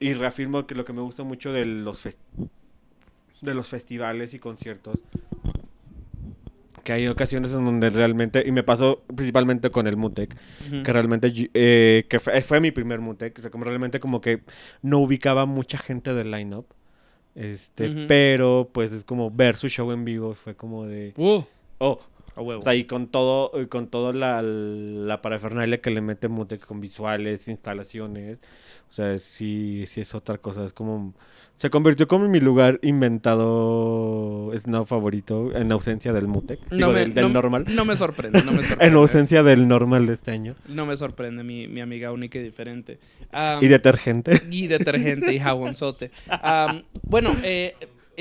Y 0.00 0.14
reafirmo 0.14 0.66
que 0.66 0.74
lo 0.74 0.84
que 0.84 0.92
me 0.92 1.02
gusta 1.02 1.22
mucho 1.22 1.52
de 1.52 1.64
los, 1.66 2.04
fes- 2.04 2.16
de 3.42 3.54
los 3.54 3.68
festivales 3.68 4.32
y 4.34 4.38
conciertos. 4.38 4.98
Que 6.82 6.92
hay 6.94 7.08
ocasiones 7.08 7.52
en 7.52 7.64
donde 7.64 7.90
realmente... 7.90 8.42
Y 8.46 8.52
me 8.52 8.62
pasó 8.62 9.02
principalmente 9.14 9.70
con 9.70 9.86
el 9.86 9.96
Mutec. 9.98 10.34
Que 10.82 10.92
realmente... 10.92 11.30
eh, 11.52 12.06
que 12.08 12.18
fue, 12.18 12.40
fue 12.40 12.60
mi 12.60 12.70
primer 12.70 13.00
Mutec. 13.00 13.38
O 13.38 13.42
sea, 13.42 13.50
como 13.50 13.64
realmente 13.64 14.00
como 14.00 14.22
que 14.22 14.42
no 14.80 14.98
ubicaba 14.98 15.44
mucha 15.44 15.76
gente 15.76 16.14
del 16.14 16.30
line-up. 16.30 16.66
Este, 17.38 18.06
pero 18.08 18.68
pues 18.72 18.92
es 18.92 19.04
como 19.04 19.30
ver 19.30 19.54
su 19.54 19.68
show 19.68 19.92
en 19.92 20.04
vivo 20.04 20.34
fue 20.34 20.56
como 20.56 20.86
de... 20.86 21.14
Uh, 21.16 21.44
oh, 21.78 22.00
a 22.38 22.42
huevo. 22.42 22.60
o 22.60 22.62
sea, 22.62 22.74
y 22.74 22.84
con 22.84 23.08
todo, 23.08 23.52
con 23.68 23.88
toda 23.88 24.12
la, 24.12 24.40
la 24.42 25.20
parafernalia 25.22 25.80
que 25.80 25.90
le 25.90 26.00
mete 26.00 26.28
Mutec 26.28 26.64
con 26.64 26.80
visuales, 26.80 27.48
instalaciones. 27.48 28.38
O 28.90 28.92
sea, 28.92 29.18
sí, 29.18 29.84
sí 29.86 30.00
es 30.00 30.14
otra 30.14 30.38
cosa. 30.38 30.64
Es 30.64 30.72
como. 30.72 31.14
Se 31.56 31.70
convirtió 31.70 32.06
como 32.06 32.24
en 32.26 32.30
mi 32.30 32.38
lugar 32.38 32.78
inventado 32.82 34.52
snob 34.56 34.86
favorito 34.86 35.54
en 35.56 35.72
ausencia 35.72 36.12
del 36.12 36.28
Mutec. 36.28 36.60
No 36.70 36.76
Digo, 36.76 36.92
me- 36.92 37.00
del, 37.00 37.14
del 37.14 37.24
no- 37.26 37.32
normal. 37.42 37.64
no 37.68 37.84
me 37.84 37.96
sorprende, 37.96 38.42
no 38.44 38.52
me 38.52 38.62
sorprende. 38.62 38.86
en 38.86 38.94
ausencia 38.94 39.42
del 39.42 39.66
normal 39.66 40.06
de 40.06 40.14
este 40.14 40.30
año. 40.30 40.54
No 40.68 40.86
me 40.86 40.94
sorprende 40.96 41.42
mi, 41.42 41.66
mi 41.66 41.80
amiga 41.80 42.12
única 42.12 42.38
y 42.38 42.42
diferente. 42.42 42.98
Y 43.60 43.66
detergente. 43.66 44.40
Y 44.50 44.68
detergente 44.68 45.34
y 45.34 45.40
jabonzote. 45.40 46.10
Bueno, 47.02 47.34
eh, 47.42 47.74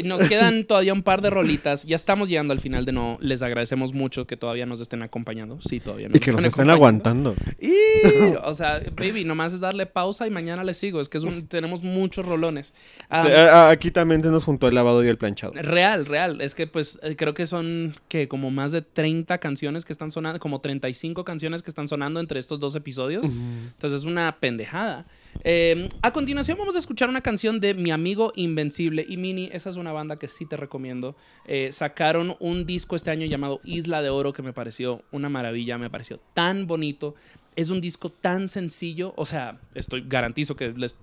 nos 0.03 0.21
quedan 0.23 0.63
todavía 0.67 0.93
un 0.93 1.03
par 1.03 1.21
de 1.21 1.29
rolitas. 1.29 1.83
Ya 1.85 1.95
estamos 1.95 2.29
llegando 2.29 2.53
al 2.53 2.59
final 2.59 2.85
de 2.85 2.91
no. 2.91 3.17
Les 3.21 3.41
agradecemos 3.41 3.93
mucho 3.93 4.25
que 4.27 4.37
todavía 4.37 4.65
nos 4.65 4.81
estén 4.81 5.01
acompañando. 5.03 5.59
Sí, 5.61 5.79
todavía 5.79 6.07
nos 6.09 6.17
Y 6.17 6.19
que 6.19 6.31
nos 6.31 6.43
están 6.43 6.67
están 6.67 6.69
acompañando. 6.69 7.29
aguantando. 7.31 7.35
Y, 7.59 8.35
o 8.43 8.53
sea, 8.53 8.81
baby, 8.95 9.23
nomás 9.23 9.53
es 9.53 9.59
darle 9.59 9.85
pausa 9.85 10.27
y 10.27 10.29
mañana 10.29 10.63
les 10.63 10.77
sigo. 10.77 11.01
Es 11.01 11.09
que 11.09 11.17
es 11.17 11.23
un- 11.23 11.47
tenemos 11.47 11.83
muchos 11.83 12.25
rolones. 12.25 12.73
Sí, 13.09 13.31
aquí 13.31 13.91
también 13.91 14.21
se 14.23 14.29
nos 14.29 14.43
juntó 14.43 14.67
el 14.67 14.75
lavado 14.75 15.03
y 15.03 15.07
el 15.07 15.17
planchado. 15.17 15.53
Real, 15.55 16.05
real. 16.05 16.41
Es 16.41 16.55
que 16.55 16.67
pues 16.67 16.99
eh, 17.03 17.15
creo 17.15 17.33
que 17.33 17.45
son 17.45 17.93
que 18.07 18.27
como 18.27 18.51
más 18.51 18.71
de 18.71 18.81
30 18.81 19.37
canciones 19.39 19.85
que 19.85 19.91
están 19.93 20.11
sonando, 20.11 20.39
como 20.39 20.61
35 20.61 21.23
canciones 21.23 21.63
que 21.63 21.69
están 21.69 21.87
sonando 21.87 22.19
entre 22.19 22.39
estos 22.39 22.59
dos 22.59 22.75
episodios. 22.75 23.25
Entonces 23.25 23.99
es 23.99 24.05
una 24.05 24.37
pendejada. 24.39 25.05
Eh, 25.43 25.87
a 26.01 26.11
continuación 26.11 26.57
vamos 26.57 26.75
a 26.75 26.79
escuchar 26.79 27.07
una 27.09 27.21
canción 27.21 27.59
de 27.59 27.73
Mi 27.73 27.91
Amigo 27.91 28.33
Invencible 28.35 29.05
y 29.07 29.17
Mini. 29.17 29.49
Esa 29.53 29.69
es 29.69 29.75
una 29.77 29.91
banda 29.91 30.17
que 30.19 30.27
sí 30.27 30.45
te 30.45 30.57
recomiendo. 30.57 31.15
Eh, 31.45 31.69
sacaron 31.71 32.35
un 32.39 32.65
disco 32.65 32.95
este 32.95 33.11
año 33.11 33.25
llamado 33.25 33.61
Isla 33.63 34.01
de 34.01 34.09
Oro 34.09 34.33
que 34.33 34.41
me 34.41 34.53
pareció 34.53 35.03
una 35.11 35.29
maravilla, 35.29 35.77
me 35.77 35.89
pareció 35.89 36.19
tan 36.33 36.67
bonito. 36.67 37.15
Es 37.55 37.69
un 37.69 37.81
disco 37.81 38.09
tan 38.11 38.47
sencillo. 38.49 39.13
O 39.15 39.25
sea, 39.25 39.59
estoy 39.73 40.03
garantizo 40.07 40.55
que 40.55 40.69
les 40.73 40.95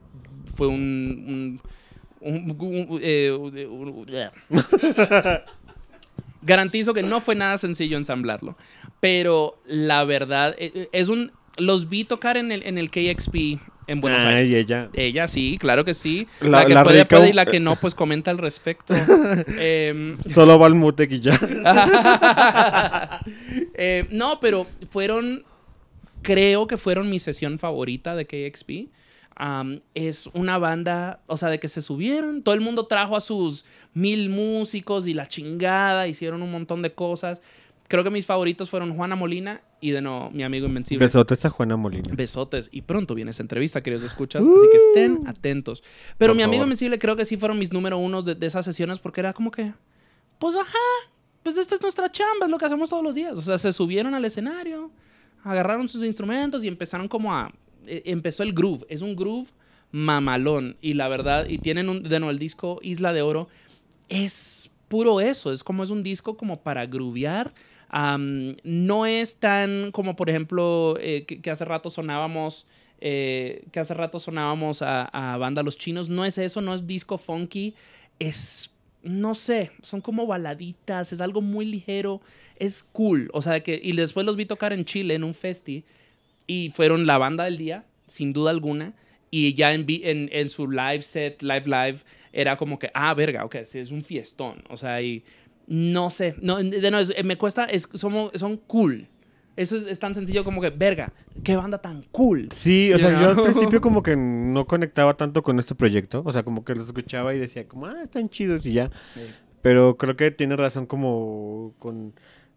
fue 0.54 0.66
un... 0.66 1.60
un- 2.20 2.98
eh, 3.02 4.30
Garantizo 6.42 6.92
que 6.92 7.02
no 7.02 7.20
fue 7.20 7.34
nada 7.34 7.56
sencillo 7.56 7.96
ensamblarlo. 7.96 8.56
Pero 9.00 9.58
la 9.66 10.04
verdad, 10.04 10.54
eh, 10.58 10.88
es 10.92 11.08
un. 11.08 11.32
Los 11.56 11.88
vi 11.88 12.04
tocar 12.04 12.36
en 12.36 12.52
el, 12.52 12.62
en 12.64 12.78
el 12.78 12.90
KXP 12.90 13.60
en 13.86 14.00
Buenos 14.00 14.22
Ay, 14.24 14.34
Aires. 14.36 14.52
ella. 14.52 14.88
Ella 14.94 15.28
sí, 15.28 15.56
claro 15.58 15.84
que 15.84 15.94
sí. 15.94 16.26
La- 16.40 16.48
La, 16.60 16.66
que 16.66 16.74
la 16.74 16.84
puede, 16.84 17.02
rica- 17.02 17.16
puede 17.16 17.30
y 17.30 17.32
la 17.32 17.46
que 17.46 17.60
no, 17.60 17.76
pues 17.76 17.94
comenta 17.94 18.30
al 18.30 18.38
respecto. 18.38 18.94
Em, 19.58 20.16
Solo 20.32 20.58
va 20.58 20.66
al 20.66 20.74
Mutec 20.74 21.12
y 21.12 21.20
ya. 21.20 21.32
eh, 23.74 24.06
no, 24.10 24.40
pero 24.40 24.66
fueron. 24.90 25.44
Creo 26.22 26.66
que 26.66 26.78
fueron 26.78 27.10
mi 27.10 27.18
sesión 27.18 27.58
favorita 27.58 28.16
de 28.16 28.24
KXP. 28.26 28.88
Am, 29.36 29.80
es 29.94 30.28
una 30.32 30.56
banda, 30.58 31.20
o 31.26 31.36
sea, 31.36 31.50
de 31.50 31.58
que 31.60 31.68
se 31.68 31.82
subieron. 31.82 32.42
Todo 32.42 32.54
el 32.54 32.62
mundo 32.62 32.86
trajo 32.86 33.14
a 33.16 33.20
sus 33.20 33.64
mil 33.92 34.30
músicos 34.30 35.06
y 35.06 35.12
la 35.12 35.26
chingada. 35.28 36.06
Hicieron 36.08 36.42
un 36.42 36.50
montón 36.50 36.80
de 36.80 36.94
cosas. 36.94 37.42
Creo 37.94 38.02
que 38.02 38.10
mis 38.10 38.26
favoritos 38.26 38.68
fueron 38.68 38.96
Juana 38.96 39.14
Molina 39.14 39.62
y 39.80 39.92
de 39.92 40.02
no, 40.02 40.28
mi 40.32 40.42
amigo 40.42 40.66
Invencible. 40.66 41.06
Besotes 41.06 41.44
a 41.44 41.50
Juana 41.50 41.76
Molina. 41.76 42.12
Besotes. 42.12 42.68
Y 42.72 42.82
pronto 42.82 43.14
viene 43.14 43.30
esa 43.30 43.44
entrevista, 43.44 43.84
queridos 43.84 44.02
escuchas. 44.02 44.44
Así 44.44 44.66
que 44.68 44.78
estén 44.78 45.28
atentos. 45.28 45.84
Pero 46.18 46.34
mi 46.34 46.42
amigo. 46.42 46.64
Invencible 46.64 46.98
creo 46.98 47.14
que 47.14 47.24
sí 47.24 47.36
fueron 47.36 47.56
mis 47.56 47.72
número 47.72 47.96
unos 47.96 48.24
de, 48.24 48.34
de 48.34 48.46
esas 48.46 48.64
sesiones 48.64 48.98
porque 48.98 49.20
era 49.20 49.32
como 49.32 49.52
que, 49.52 49.72
pues 50.40 50.56
ajá, 50.56 50.76
pues 51.44 51.56
esta 51.56 51.76
es 51.76 51.82
nuestra 51.82 52.10
chamba, 52.10 52.46
es 52.46 52.50
lo 52.50 52.58
que 52.58 52.64
hacemos 52.64 52.90
todos 52.90 53.04
los 53.04 53.14
días. 53.14 53.38
O 53.38 53.42
sea, 53.42 53.58
se 53.58 53.72
subieron 53.72 54.12
al 54.12 54.24
escenario, 54.24 54.90
agarraron 55.44 55.88
sus 55.88 56.02
instrumentos 56.02 56.64
y 56.64 56.66
empezaron 56.66 57.06
como 57.06 57.32
a... 57.32 57.52
eh, 57.86 58.02
empezó 58.06 58.42
el 58.42 58.54
groove. 58.54 58.84
Es 58.88 59.02
un 59.02 59.14
groove 59.14 59.52
mamalón. 59.92 60.76
Y 60.80 60.94
la 60.94 61.06
verdad, 61.06 61.46
y 61.48 61.58
tienen 61.58 61.88
un, 61.88 62.02
de 62.02 62.18
nuevo 62.18 62.32
el 62.32 62.40
disco 62.40 62.80
Isla 62.82 63.12
de 63.12 63.22
Oro. 63.22 63.46
Es 64.08 64.68
puro 64.88 65.20
eso. 65.20 65.52
Es 65.52 65.62
como 65.62 65.84
es 65.84 65.90
un 65.90 66.02
disco 66.02 66.36
como 66.36 66.60
para 66.60 66.86
groovear. 66.86 67.54
No 67.94 69.06
es 69.06 69.36
tan 69.38 69.92
como, 69.92 70.16
por 70.16 70.28
ejemplo, 70.28 70.96
eh, 71.00 71.24
que, 71.26 71.50
hace 71.50 71.64
rato 71.64 71.90
sonábamos. 71.90 72.66
eh, 73.00 73.64
que 73.72 73.80
hace 73.80 73.94
rato 73.94 74.18
sonábamos 74.18 74.82
a, 74.82 75.04
a 75.04 75.36
banda 75.38 75.62
Los 75.62 75.78
Chinos. 75.78 76.08
No 76.08 76.24
es 76.24 76.38
eso, 76.38 76.60
no 76.60 76.74
es 76.74 76.86
disco 76.86 77.18
funky. 77.18 77.74
Es. 78.18 78.70
No 79.02 79.34
sé, 79.34 79.70
son 79.82 80.00
como 80.00 80.26
baladitas, 80.26 81.12
es 81.12 81.20
algo 81.20 81.42
muy 81.42 81.66
ligero, 81.66 82.22
es 82.58 82.82
cool. 82.82 83.28
O 83.34 83.42
sea, 83.42 83.60
que. 83.62 83.78
Y 83.82 83.92
después 83.92 84.24
los 84.26 84.36
vi 84.36 84.46
tocar 84.46 84.72
en 84.72 84.84
Chile 84.86 85.14
en 85.14 85.24
un 85.24 85.34
festi 85.34 85.84
y 86.46 86.70
fueron 86.70 87.06
la 87.06 87.18
banda 87.18 87.44
del 87.44 87.58
día, 87.58 87.84
sin 88.06 88.32
duda 88.32 88.50
alguna. 88.50 88.94
Y 89.30 89.54
ya 89.54 89.74
en, 89.74 89.84
en, 89.88 90.28
en 90.32 90.48
su 90.48 90.70
live 90.70 91.02
set, 91.02 91.42
live 91.42 91.64
live, 91.66 91.98
era 92.32 92.56
como 92.56 92.78
que, 92.78 92.90
ah, 92.94 93.12
verga, 93.14 93.44
ok, 93.44 93.56
sí, 93.64 93.78
es 93.78 93.90
un 93.90 94.02
fiestón. 94.02 94.62
O 94.70 94.76
sea, 94.76 95.02
y 95.02 95.22
no 95.66 96.10
sé, 96.10 96.36
no, 96.40 96.56
de 96.56 96.90
no, 96.90 96.98
es- 96.98 97.14
me 97.24 97.36
cuesta, 97.36 97.64
es, 97.64 97.88
somos, 97.94 98.30
son 98.34 98.56
cool. 98.58 99.08
Eso 99.56 99.76
es, 99.76 99.84
es 99.86 99.98
tan 100.00 100.14
sencillo 100.14 100.42
como 100.42 100.60
que, 100.60 100.70
verga, 100.70 101.12
qué 101.44 101.54
banda 101.54 101.78
tan 101.78 102.02
cool. 102.10 102.48
Sí, 102.50 102.92
o 102.92 102.96
You 102.96 103.04
sea, 103.04 103.20
yo 103.20 103.28
al 103.28 103.42
principio 103.42 103.80
como 103.80 104.02
que 104.02 104.16
no 104.16 104.66
conectaba 104.66 105.16
tanto 105.16 105.42
con 105.44 105.58
este 105.60 105.76
proyecto. 105.76 106.22
O 106.24 106.32
sea, 106.32 106.42
como 106.42 106.64
que 106.64 106.74
los 106.74 106.86
escuchaba 106.88 107.34
y 107.34 107.38
decía 107.38 107.68
como, 107.68 107.86
ah, 107.86 108.02
están 108.02 108.28
chidos 108.28 108.66
y 108.66 108.72
ya. 108.72 108.90
Pero 109.62 109.96
creo 109.96 110.16
que 110.16 110.30
tiene 110.32 110.56
razón 110.56 110.86
como 110.86 111.72
con 111.78 112.14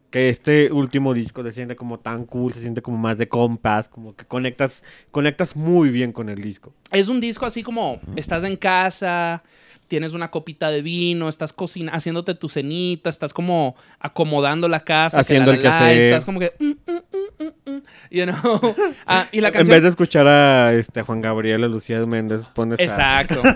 que 0.10 0.30
este 0.30 0.72
último 0.72 1.14
disco 1.14 1.44
se 1.44 1.52
siente 1.52 1.76
como 1.76 2.00
tan 2.00 2.26
cool, 2.26 2.54
se 2.54 2.62
siente 2.62 2.82
como 2.82 2.98
más 2.98 3.18
de 3.18 3.28
compas, 3.28 3.90
como 3.90 4.16
que 4.16 4.26
conectas, 4.26 4.84
conectas 5.12 5.56
muy 5.56 5.90
bien 5.90 6.12
con 6.14 6.30
el 6.30 6.42
disco. 6.42 6.74
Es 6.92 7.10
un 7.10 7.20
disco 7.20 7.46
así 7.46 7.62
como 7.62 8.00
estás 8.16 8.44
en 8.46 8.56
casa, 8.56 9.44
tienes 9.88 10.14
una 10.14 10.30
copita 10.32 10.70
de 10.70 10.82
vino, 10.82 11.30
estás 11.30 11.54
cocina 11.54 11.92
haciéndote 11.94 12.36
tu 12.36 12.50
cenita, 12.50 13.10
estás 13.10 13.34
como 13.34 13.76
acomodando 14.00 14.68
la 14.68 14.82
casa, 14.82 15.20
Haciendo 15.22 15.52
que 15.52 15.58
el 15.58 15.64
la, 15.64 15.70
la, 15.70 15.80
la, 15.80 15.86
quehacer. 15.88 16.04
estás 16.04 16.26
como 16.26 16.40
que 16.40 16.54
mm, 16.60 16.66
mm, 16.66 17.72
mm, 17.72 17.82
you 18.12 18.26
know. 18.26 18.76
Ah, 19.08 19.28
y 19.32 19.42
la 19.42 19.50
En 19.50 19.68
vez 19.68 19.82
de 19.84 19.90
escuchar 19.90 20.28
a 20.28 20.74
este, 20.74 21.02
Juan 21.02 21.22
Gabriel 21.22 21.64
o 21.64 21.68
Lucía 21.68 22.06
Méndez, 22.06 22.48
pones 22.54 22.80
a- 22.80 22.84
Exacto. 22.84 23.42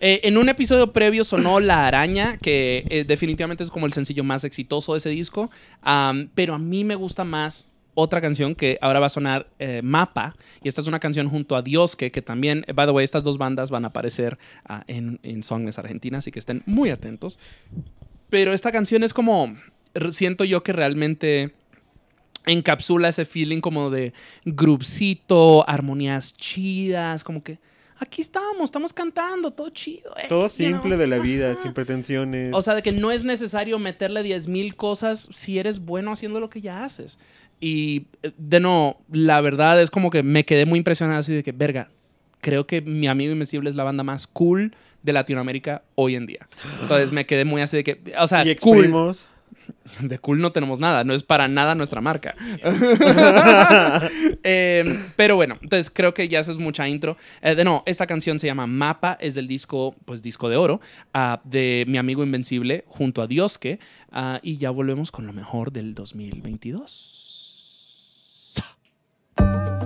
Eh, 0.00 0.20
en 0.24 0.36
un 0.36 0.48
episodio 0.48 0.92
previo 0.92 1.24
sonó 1.24 1.58
La 1.60 1.86
Araña, 1.86 2.36
que 2.38 2.84
eh, 2.88 3.04
definitivamente 3.04 3.64
es 3.64 3.70
como 3.70 3.86
el 3.86 3.92
sencillo 3.92 4.22
más 4.22 4.44
exitoso 4.44 4.92
de 4.92 4.98
ese 4.98 5.08
disco. 5.10 5.50
Pero 6.34 6.54
a 6.54 6.58
mí 6.58 6.84
me 6.84 6.94
gusta 6.94 7.24
más 7.24 7.67
otra 8.00 8.20
canción 8.20 8.54
que 8.54 8.78
ahora 8.80 9.00
va 9.00 9.06
a 9.06 9.10
sonar 9.10 9.48
eh, 9.58 9.80
Mapa. 9.82 10.36
Y 10.62 10.68
esta 10.68 10.80
es 10.80 10.86
una 10.86 11.00
canción 11.00 11.28
junto 11.28 11.56
a 11.56 11.62
Dios, 11.62 11.96
que, 11.96 12.12
que 12.12 12.22
también, 12.22 12.64
by 12.72 12.86
the 12.86 12.92
way, 12.92 13.02
estas 13.02 13.24
dos 13.24 13.38
bandas 13.38 13.70
van 13.70 13.84
a 13.84 13.88
aparecer 13.88 14.38
ah, 14.64 14.84
en, 14.86 15.18
en 15.24 15.42
Songs 15.42 15.78
Argentina, 15.78 16.18
así 16.18 16.30
que 16.30 16.38
estén 16.38 16.62
muy 16.64 16.90
atentos. 16.90 17.40
Pero 18.30 18.52
esta 18.52 18.70
canción 18.70 19.02
es 19.02 19.12
como, 19.12 19.52
siento 20.10 20.44
yo 20.44 20.62
que 20.62 20.72
realmente 20.72 21.54
encapsula 22.46 23.08
ese 23.08 23.24
feeling 23.24 23.60
como 23.60 23.90
de 23.90 24.12
grupcito, 24.44 25.68
armonías 25.68 26.34
chidas, 26.34 27.24
como 27.24 27.42
que 27.42 27.58
aquí 27.98 28.22
estamos, 28.22 28.64
estamos 28.66 28.92
cantando, 28.92 29.50
todo 29.50 29.70
chido. 29.70 30.16
eh, 30.16 30.26
Todo 30.28 30.48
simple 30.48 30.96
de 30.96 31.06
la 31.08 31.18
vida, 31.18 31.54
sin 31.56 31.72
pretensiones. 31.72 32.54
O 32.54 32.62
sea, 32.62 32.74
de 32.74 32.82
que 32.82 32.92
no 32.92 33.10
es 33.10 33.24
necesario 33.24 33.78
meterle 33.78 34.22
10.000 34.22 34.76
cosas 34.76 35.28
si 35.32 35.58
eres 35.58 35.80
bueno 35.80 36.12
haciendo 36.12 36.38
lo 36.38 36.48
que 36.48 36.60
ya 36.60 36.84
haces. 36.84 37.18
Y 37.60 38.06
eh, 38.22 38.32
de 38.36 38.60
no, 38.60 38.98
la 39.10 39.40
verdad 39.40 39.80
es 39.80 39.90
como 39.90 40.10
que 40.10 40.22
me 40.22 40.44
quedé 40.44 40.66
muy 40.66 40.78
impresionado 40.78 41.18
así 41.18 41.34
de 41.34 41.42
que, 41.42 41.52
verga, 41.52 41.88
creo 42.40 42.66
que 42.66 42.80
mi 42.80 43.08
amigo 43.08 43.32
Invencible 43.32 43.68
es 43.68 43.76
la 43.76 43.84
banda 43.84 44.04
más 44.04 44.26
cool 44.26 44.74
de 45.02 45.12
Latinoamérica 45.12 45.82
hoy 45.94 46.16
en 46.16 46.26
día. 46.26 46.48
Entonces 46.82 47.12
me 47.12 47.26
quedé 47.26 47.44
muy 47.44 47.62
así 47.62 47.78
de 47.78 47.84
que, 47.84 48.00
o 48.18 48.26
sea, 48.26 48.46
¿Y 48.46 48.54
cool. 48.56 49.16
De 50.00 50.18
cool 50.18 50.40
no 50.40 50.52
tenemos 50.52 50.80
nada, 50.80 51.04
no 51.04 51.14
es 51.14 51.22
para 51.22 51.48
nada 51.48 51.74
nuestra 51.74 52.00
marca. 52.00 52.34
Eh, 54.44 54.98
pero 55.16 55.36
bueno, 55.36 55.58
entonces 55.60 55.90
creo 55.92 56.14
que 56.14 56.28
ya 56.28 56.38
eso 56.38 56.52
es 56.52 56.58
mucha 56.58 56.88
intro. 56.88 57.16
Eh, 57.42 57.54
de 57.54 57.64
no, 57.64 57.82
esta 57.86 58.06
canción 58.06 58.38
se 58.38 58.46
llama 58.46 58.66
Mapa, 58.66 59.18
es 59.20 59.34
del 59.34 59.48
disco, 59.48 59.94
pues 60.04 60.22
disco 60.22 60.48
de 60.48 60.56
oro, 60.56 60.80
ah, 61.12 61.40
de 61.44 61.84
mi 61.88 61.98
amigo 61.98 62.22
Invencible 62.22 62.84
junto 62.86 63.20
a 63.20 63.26
Diosque. 63.26 63.78
ah, 64.12 64.38
y 64.42 64.56
ya 64.56 64.70
volvemos 64.70 65.10
con 65.10 65.26
lo 65.26 65.32
mejor 65.32 65.72
del 65.72 65.94
2022. 65.94 67.17
Cerca 69.38 69.77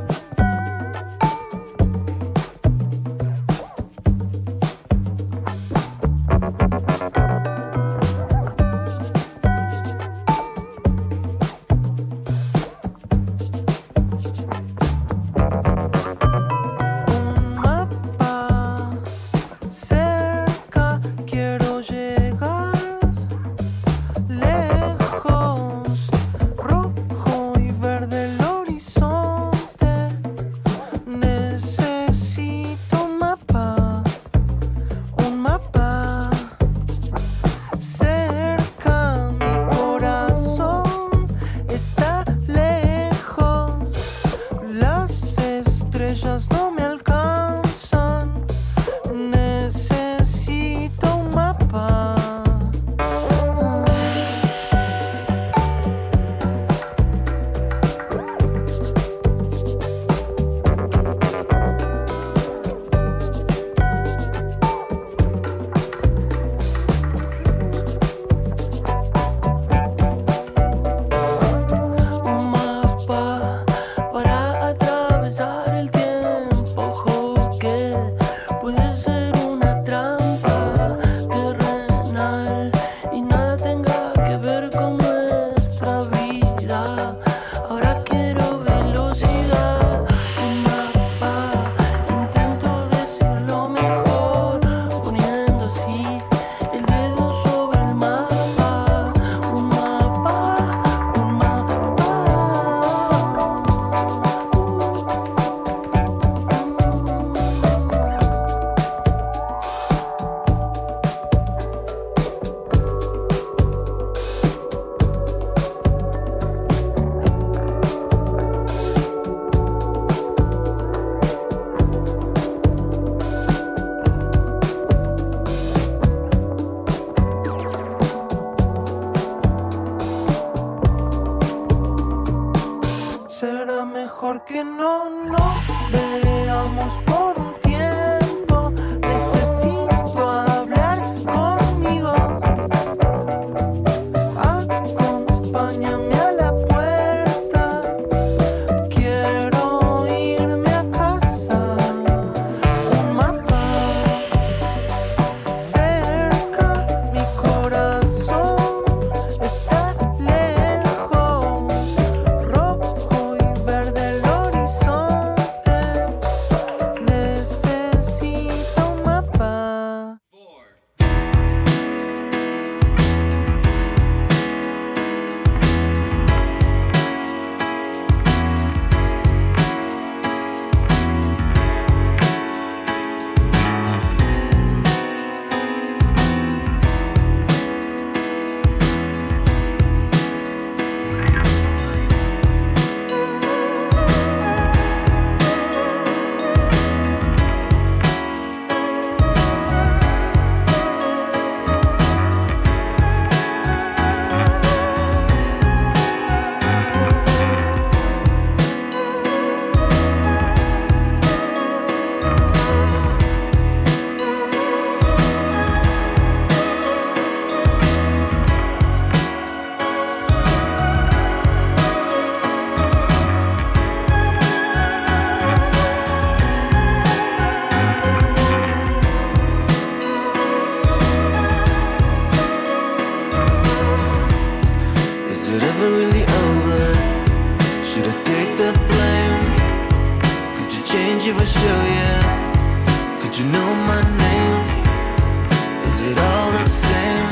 Is 246.02 246.10
it 246.10 246.18
all 246.18 246.50
the 246.50 246.64
same? 246.64 247.28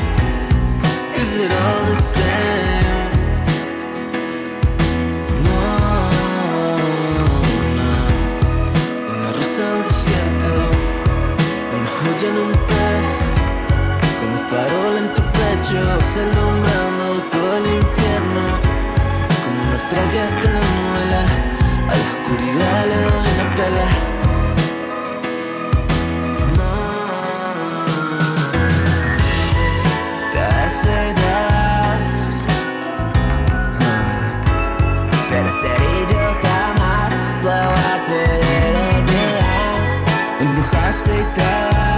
Is 1.15 1.35
it 1.43 1.51
all 1.51 1.83
the 1.91 1.95
same? 1.97 3.11
No, 9.09 9.33
rosa 9.33 9.63
al 9.73 9.83
desierto, 9.83 10.55
una 11.75 11.89
joya 11.97 12.27
en 12.29 12.37
un 12.45 12.51
pez, 12.69 13.09
farol 14.49 14.95
en 14.99 15.07
tu 15.15 15.21
pecho. 15.35 15.81
aceitar. 41.01 41.90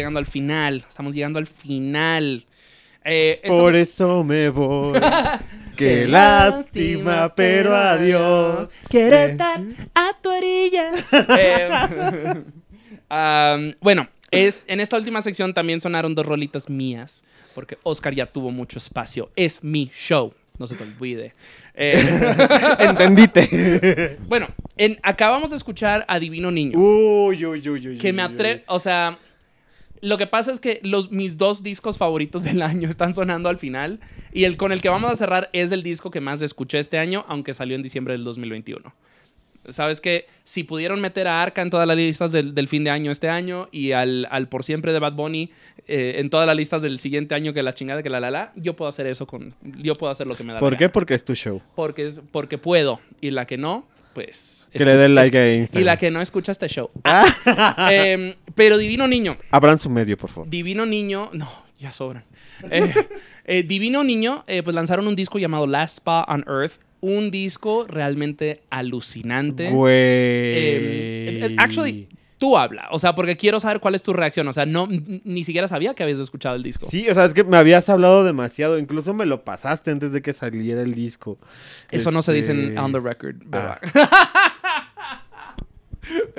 Llegando 0.00 0.18
al 0.18 0.26
final. 0.26 0.84
Estamos 0.88 1.14
llegando 1.14 1.38
al 1.38 1.46
final. 1.46 2.46
Eh, 3.04 3.40
Por 3.46 3.74
eso 3.76 4.24
me 4.24 4.48
voy. 4.48 4.98
Qué 5.76 6.06
lástima, 6.06 7.34
pero 7.34 7.74
adiós. 7.74 8.70
Quiero 8.88 9.16
Eh, 9.16 9.24
estar 9.26 9.60
a 9.94 10.10
tu 10.22 10.30
orilla. 10.30 10.90
Eh, 11.38 11.68
am, 13.08 13.74
bueno, 13.80 14.08
es, 14.30 14.62
en 14.66 14.80
esta 14.80 14.96
última 14.96 15.20
sección 15.22 15.54
también 15.54 15.80
sonaron 15.80 16.14
dos 16.14 16.26
rolitas 16.26 16.68
mías, 16.68 17.24
porque 17.54 17.78
Oscar 17.82 18.14
ya 18.14 18.26
tuvo 18.26 18.50
mucho 18.50 18.78
espacio. 18.78 19.30
Es 19.36 19.64
mi 19.64 19.90
show, 19.94 20.34
no 20.58 20.66
se 20.66 20.74
te 20.76 20.82
olvide. 20.84 21.34
Eh, 21.74 21.98
Entendite. 22.78 24.18
bueno, 24.28 24.48
en, 24.76 24.98
acabamos 25.02 25.50
de 25.50 25.56
escuchar 25.56 26.04
a 26.08 26.18
Divino 26.18 26.50
Niño. 26.50 26.78
Uy, 26.78 27.44
uy, 27.46 27.68
uy, 27.68 27.88
uy. 27.88 27.98
que 27.98 28.12
me 28.12 28.24
uy, 28.26 28.32
atre... 28.34 28.64
O 28.66 28.78
sea, 28.78 29.18
lo 30.00 30.16
que 30.16 30.26
pasa 30.26 30.52
es 30.52 30.60
que 30.60 30.80
los, 30.82 31.10
mis 31.10 31.36
dos 31.38 31.62
discos 31.62 31.98
favoritos 31.98 32.42
del 32.42 32.62
año 32.62 32.88
están 32.90 33.14
sonando 33.14 33.48
al 33.48 33.58
final. 33.58 34.00
Y 34.32 34.44
el 34.44 34.56
con 34.56 34.72
el 34.72 34.80
que 34.80 34.88
vamos 34.88 35.10
a 35.10 35.16
cerrar 35.16 35.50
es 35.52 35.72
el 35.72 35.82
disco 35.82 36.10
que 36.10 36.20
más 36.20 36.42
escuché 36.42 36.78
este 36.78 36.98
año, 36.98 37.24
aunque 37.28 37.54
salió 37.54 37.76
en 37.76 37.82
diciembre 37.82 38.14
del 38.14 38.24
2021. 38.24 38.94
Sabes 39.68 40.00
que 40.00 40.26
si 40.42 40.64
pudieron 40.64 41.02
meter 41.02 41.28
a 41.28 41.42
Arca 41.42 41.60
en 41.60 41.68
todas 41.68 41.86
las 41.86 41.94
listas 41.96 42.32
del, 42.32 42.54
del 42.54 42.66
fin 42.66 42.82
de 42.82 42.90
año 42.90 43.10
este 43.10 43.28
año 43.28 43.68
y 43.70 43.92
al, 43.92 44.26
al 44.30 44.48
Por 44.48 44.64
Siempre 44.64 44.92
de 44.94 44.98
Bad 44.98 45.12
Bunny 45.12 45.50
eh, 45.86 46.14
en 46.16 46.30
todas 46.30 46.46
las 46.46 46.56
listas 46.56 46.80
del 46.80 46.98
siguiente 46.98 47.34
año 47.34 47.52
que 47.52 47.62
la 47.62 47.74
chingada 47.74 48.02
que 48.02 48.08
la 48.08 48.20
la 48.20 48.30
la, 48.30 48.52
yo 48.56 48.74
puedo 48.74 48.88
hacer 48.88 49.06
eso 49.06 49.26
con. 49.26 49.54
Yo 49.62 49.94
puedo 49.96 50.10
hacer 50.10 50.26
lo 50.26 50.34
que 50.34 50.44
me 50.44 50.48
da 50.48 50.54
la 50.54 50.60
¿Por 50.60 50.78
qué? 50.78 50.84
gana. 50.84 50.92
Porque 50.92 51.14
es 51.14 51.24
tu 51.26 51.34
show. 51.34 51.60
Porque, 51.76 52.06
es, 52.06 52.22
porque 52.32 52.56
puedo. 52.56 53.00
Y 53.20 53.32
la 53.32 53.46
que 53.46 53.58
no, 53.58 53.86
pues. 54.14 54.70
Que 54.72 54.82
le 54.84 55.08
like 55.10 55.36
a 55.38 55.52
Y 55.54 55.58
Instagram. 55.58 55.84
la 55.84 55.96
que 55.98 56.10
no 56.10 56.22
escucha 56.22 56.52
este 56.52 56.66
show. 56.68 56.88
Em, 57.90 58.32
pero 58.54 58.78
Divino 58.78 59.06
Niño. 59.08 59.36
Abran 59.50 59.78
su 59.78 59.90
medio, 59.90 60.16
por 60.16 60.30
favor. 60.30 60.48
Divino 60.48 60.86
Niño. 60.86 61.30
No, 61.32 61.48
ya 61.78 61.92
sobran. 61.92 62.24
Eh, 62.70 62.92
eh, 63.46 63.62
Divino 63.62 64.04
Niño, 64.04 64.44
eh, 64.46 64.62
pues 64.62 64.74
lanzaron 64.74 65.08
un 65.08 65.16
disco 65.16 65.38
llamado 65.38 65.66
Last 65.66 65.98
Spa 65.98 66.24
on 66.28 66.44
Earth. 66.46 66.74
Un 67.00 67.30
disco 67.30 67.86
realmente 67.88 68.60
alucinante. 68.68 69.70
Güey. 69.70 71.56
Actually, 71.56 72.08
tú 72.36 72.58
habla. 72.58 72.88
O 72.90 72.98
sea, 72.98 73.14
porque 73.14 73.36
quiero 73.36 73.60
saber 73.60 73.80
cuál 73.80 73.94
es 73.94 74.02
tu 74.02 74.12
reacción. 74.12 74.46
O 74.48 74.52
sea, 74.52 74.66
no, 74.66 74.88
ni 74.88 75.44
siquiera 75.44 75.68
sabía 75.68 75.94
que 75.94 76.02
habías 76.02 76.18
escuchado 76.18 76.56
el 76.56 76.62
disco. 76.62 76.88
Sí, 76.90 77.08
o 77.08 77.14
sea, 77.14 77.24
es 77.24 77.34
que 77.34 77.44
me 77.44 77.56
habías 77.56 77.88
hablado 77.88 78.24
demasiado. 78.24 78.78
Incluso 78.78 79.14
me 79.14 79.24
lo 79.26 79.44
pasaste 79.44 79.90
antes 79.90 80.12
de 80.12 80.20
que 80.20 80.34
saliera 80.34 80.82
el 80.82 80.94
disco. 80.94 81.38
Eso 81.90 82.10
no 82.10 82.22
se 82.22 82.32
dice 82.32 82.52
en 82.52 82.60
Este, 82.60 82.78
on 82.78 82.92
the 82.92 83.00
record, 83.00 83.36
¿verdad? 83.46 83.78
ah. 83.94 84.49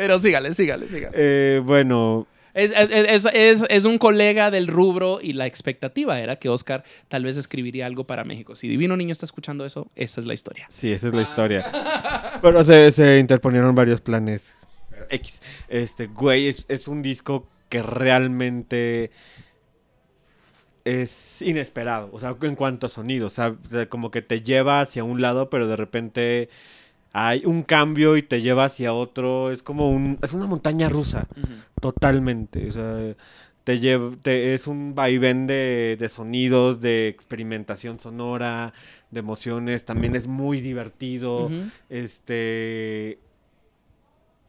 Pero 0.01 0.17
sígale, 0.17 0.51
sígale, 0.53 0.87
sígale. 0.87 1.15
Eh, 1.15 1.61
bueno, 1.63 2.25
Es, 2.55 2.71
es- 2.71 2.89
es- 2.91 3.25
es- 3.33 3.63
es 3.69 3.85
un 3.85 3.99
colega 3.99 4.49
del 4.49 4.67
rubro 4.67 5.19
y 5.21 5.33
la 5.33 5.45
expectativa 5.45 6.19
era 6.19 6.37
que 6.37 6.49
Oscar 6.49 6.83
tal 7.07 7.23
vez 7.23 7.37
escribiría 7.37 7.85
algo 7.85 8.05
para 8.07 8.23
México. 8.23 8.55
Si 8.55 8.67
Divino 8.67 8.97
Niño 8.97 9.11
está 9.11 9.25
escuchando 9.27 9.63
eso, 9.63 9.91
esa 9.95 10.19
es 10.19 10.25
la 10.25 10.33
historia. 10.33 10.65
sí, 10.69 10.91
esa 10.91 11.09
es 11.09 11.13
la 11.15 11.21
historia. 11.21 11.65
Pero 12.41 12.63
se, 12.65 12.91
se 12.91 13.19
interponieron 13.19 13.75
varios 13.75 14.01
planes. 14.01 14.55
X. 15.11 15.41
Este, 15.69 16.07
güey, 16.07 16.47
es, 16.47 16.65
es 16.67 16.87
un 16.87 17.03
disco 17.03 17.47
que 17.69 17.83
realmente 17.83 19.11
es 20.83 21.41
inesperado, 21.43 22.09
o 22.11 22.19
sea, 22.19 22.35
en 22.41 22.55
cuanto 22.55 22.87
a 22.87 22.89
sonido, 22.89 23.27
o 23.27 23.29
sea, 23.29 23.55
como 23.87 24.09
que 24.09 24.23
te 24.23 24.41
lleva 24.41 24.81
hacia 24.81 25.03
un 25.03 25.21
lado, 25.21 25.49
pero 25.51 25.67
de 25.67 25.75
repente 25.75 26.49
hay 27.13 27.43
un 27.45 27.63
cambio 27.63 28.15
y 28.17 28.21
te 28.23 28.41
lleva 28.41 28.65
hacia 28.65 28.93
otro, 28.93 29.51
es 29.51 29.63
como 29.63 29.89
un, 29.91 30.17
es 30.21 30.33
una 30.33 30.47
montaña 30.47 30.87
rusa, 30.89 31.27
totalmente, 31.79 32.67
o 32.67 32.71
sea, 32.71 33.15
te 33.63 33.79
lleva, 33.79 34.11
te- 34.21 34.53
es 34.53 34.65
un 34.67 34.95
vaivén 34.95 35.45
de, 35.45 35.97
de 35.99 36.09
sonidos, 36.09 36.79
de 36.81 37.09
experimentación 37.09 37.99
sonora, 37.99 38.73
de 39.11 39.19
emociones, 39.19 39.83
también 39.85 40.15
es 40.15 40.27
muy 40.27 40.61
divertido, 40.61 41.51
este, 41.89 43.19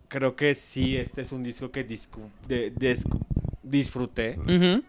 creo 0.09 0.36
que 0.36 0.55
sí, 0.55 0.97
este 0.97 1.22
es 1.22 1.32
un 1.32 1.43
disco 1.43 1.70
que 1.70 1.86
discu- 1.89 2.30
de- 2.47 2.72
discu- 2.74 3.20
disfruté. 3.62 4.39
Ujú. 4.39 4.82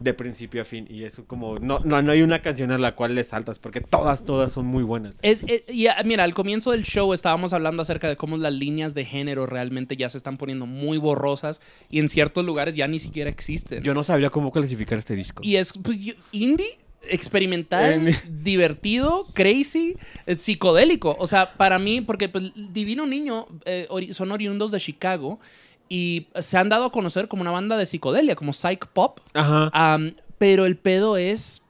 De 0.00 0.14
principio 0.14 0.62
a 0.62 0.64
fin. 0.64 0.86
Y 0.90 1.04
eso 1.04 1.24
como, 1.26 1.58
no, 1.58 1.78
no, 1.84 2.02
no 2.02 2.10
hay 2.12 2.22
una 2.22 2.40
canción 2.42 2.72
a 2.72 2.78
la 2.78 2.94
cual 2.96 3.14
le 3.14 3.22
saltas, 3.22 3.58
porque 3.58 3.80
todas, 3.80 4.24
todas 4.24 4.50
son 4.50 4.66
muy 4.66 4.82
buenas. 4.82 5.14
Es- 5.22 5.40
es- 5.46 5.62
y, 5.68 5.86
ah, 5.86 5.96
mira, 6.04 6.24
al 6.24 6.34
comienzo 6.34 6.72
del 6.72 6.82
show 6.84 7.12
estábamos 7.12 7.52
hablando 7.52 7.82
acerca 7.82 8.08
de 8.08 8.16
cómo 8.16 8.36
las 8.36 8.52
líneas 8.52 8.94
de 8.94 9.04
género 9.04 9.46
realmente 9.46 9.96
ya 9.96 10.08
se 10.08 10.16
están 10.18 10.36
poniendo 10.38 10.66
muy 10.66 10.98
borrosas 10.98 11.60
y 11.90 11.98
en 12.00 12.08
ciertos 12.08 12.44
lugares 12.44 12.74
ya 12.74 12.88
ni 12.88 12.98
siquiera 12.98 13.30
existen. 13.30 13.82
Yo 13.82 13.94
no 13.94 14.02
sabía 14.02 14.30
cómo 14.30 14.50
clasificar 14.50 14.98
este 14.98 15.14
disco. 15.14 15.42
Y 15.44 15.56
es 15.56 15.72
pues, 15.82 15.98
indie, 16.32 16.78
experimental, 17.02 18.08
En- 18.08 18.14
divertido, 18.44 19.26
crazy, 19.34 19.96
eh, 20.26 20.34
psicodélico. 20.34 21.16
O 21.18 21.26
sea, 21.26 21.54
para 21.54 21.78
mí, 21.78 22.00
porque 22.00 22.28
pues, 22.28 22.44
Divino 22.54 23.06
Niño 23.06 23.46
eh, 23.64 23.86
ori- 23.90 24.12
son 24.12 24.32
oriundos 24.32 24.70
de 24.70 24.80
Chicago 24.80 25.38
y 25.90 26.28
se 26.38 26.56
han 26.56 26.70
dado 26.70 26.84
a 26.86 26.92
conocer 26.92 27.28
como 27.28 27.42
una 27.42 27.50
banda 27.50 27.76
de 27.76 27.84
psicodelia, 27.84 28.36
como 28.36 28.54
psych 28.54 28.86
pop. 28.86 29.20
Ajá. 29.34 29.98
Pero 30.38 30.64
el 30.64 30.76
pedo 30.78 31.18
es. 31.18 31.62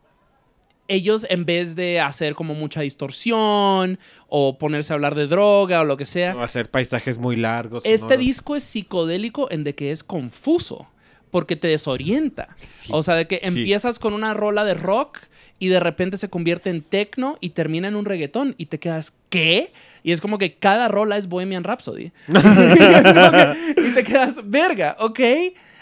Ellos, 0.89 1.25
en 1.31 1.45
vez 1.45 1.77
de 1.77 2.01
hacer 2.01 2.35
como 2.35 2.53
mucha 2.55 2.81
distorsión 2.81 3.99
o 4.29 4.59
ponerse 4.59 4.93
a 4.93 4.95
hablar 4.95 5.15
de 5.15 5.29
droga 5.29 5.81
o 5.83 5.85
lo 5.85 5.97
que 5.97 6.05
sea, 6.05 6.35
O 6.37 6.41
hacer 6.43 6.69
paisajes 6.69 7.17
muy 7.17 7.37
largos. 7.37 7.85
este 7.85 7.99
sonoros. 8.01 8.19
disco 8.27 8.57
es 8.57 8.65
psicodélico 8.65 9.49
en 9.53 9.63
de 9.65 9.75
que 9.77 9.93
es 9.93 10.03
confuso, 10.03 10.89
porque 11.31 11.55
te 11.55 11.69
desorienta. 11.69 12.57
O 12.91 13.03
sea, 13.05 13.15
de 13.15 13.29
que 13.29 13.37
sí. 13.37 13.47
empiezas 13.47 14.01
con 14.01 14.15
una 14.15 14.35
rola 14.35 14.65
de 14.65 14.75
rock 14.75 15.19
y 15.61 15.69
de 15.69 15.79
repente 15.79 16.17
se 16.17 16.29
convierte 16.29 16.71
en 16.71 16.83
techno 16.83 17.37
y 17.41 17.51
termina 17.51 17.87
en 17.87 17.95
un 17.95 18.05
reggaetón 18.05 18.57
y 18.59 18.67
te 18.67 18.81
quedas, 18.81 19.15
¿qué? 19.29 19.73
Y 20.03 20.13
es 20.13 20.21
como 20.21 20.39
que 20.39 20.55
cada 20.55 20.89
rola 20.89 21.17
es 21.17 21.29
Bohemian 21.29 21.65
Rhapsody. 21.65 22.13
y 22.29 23.95
te 23.95 24.05
quedas, 24.05 24.41
verga, 24.45 24.97
¿ok? 24.99 25.21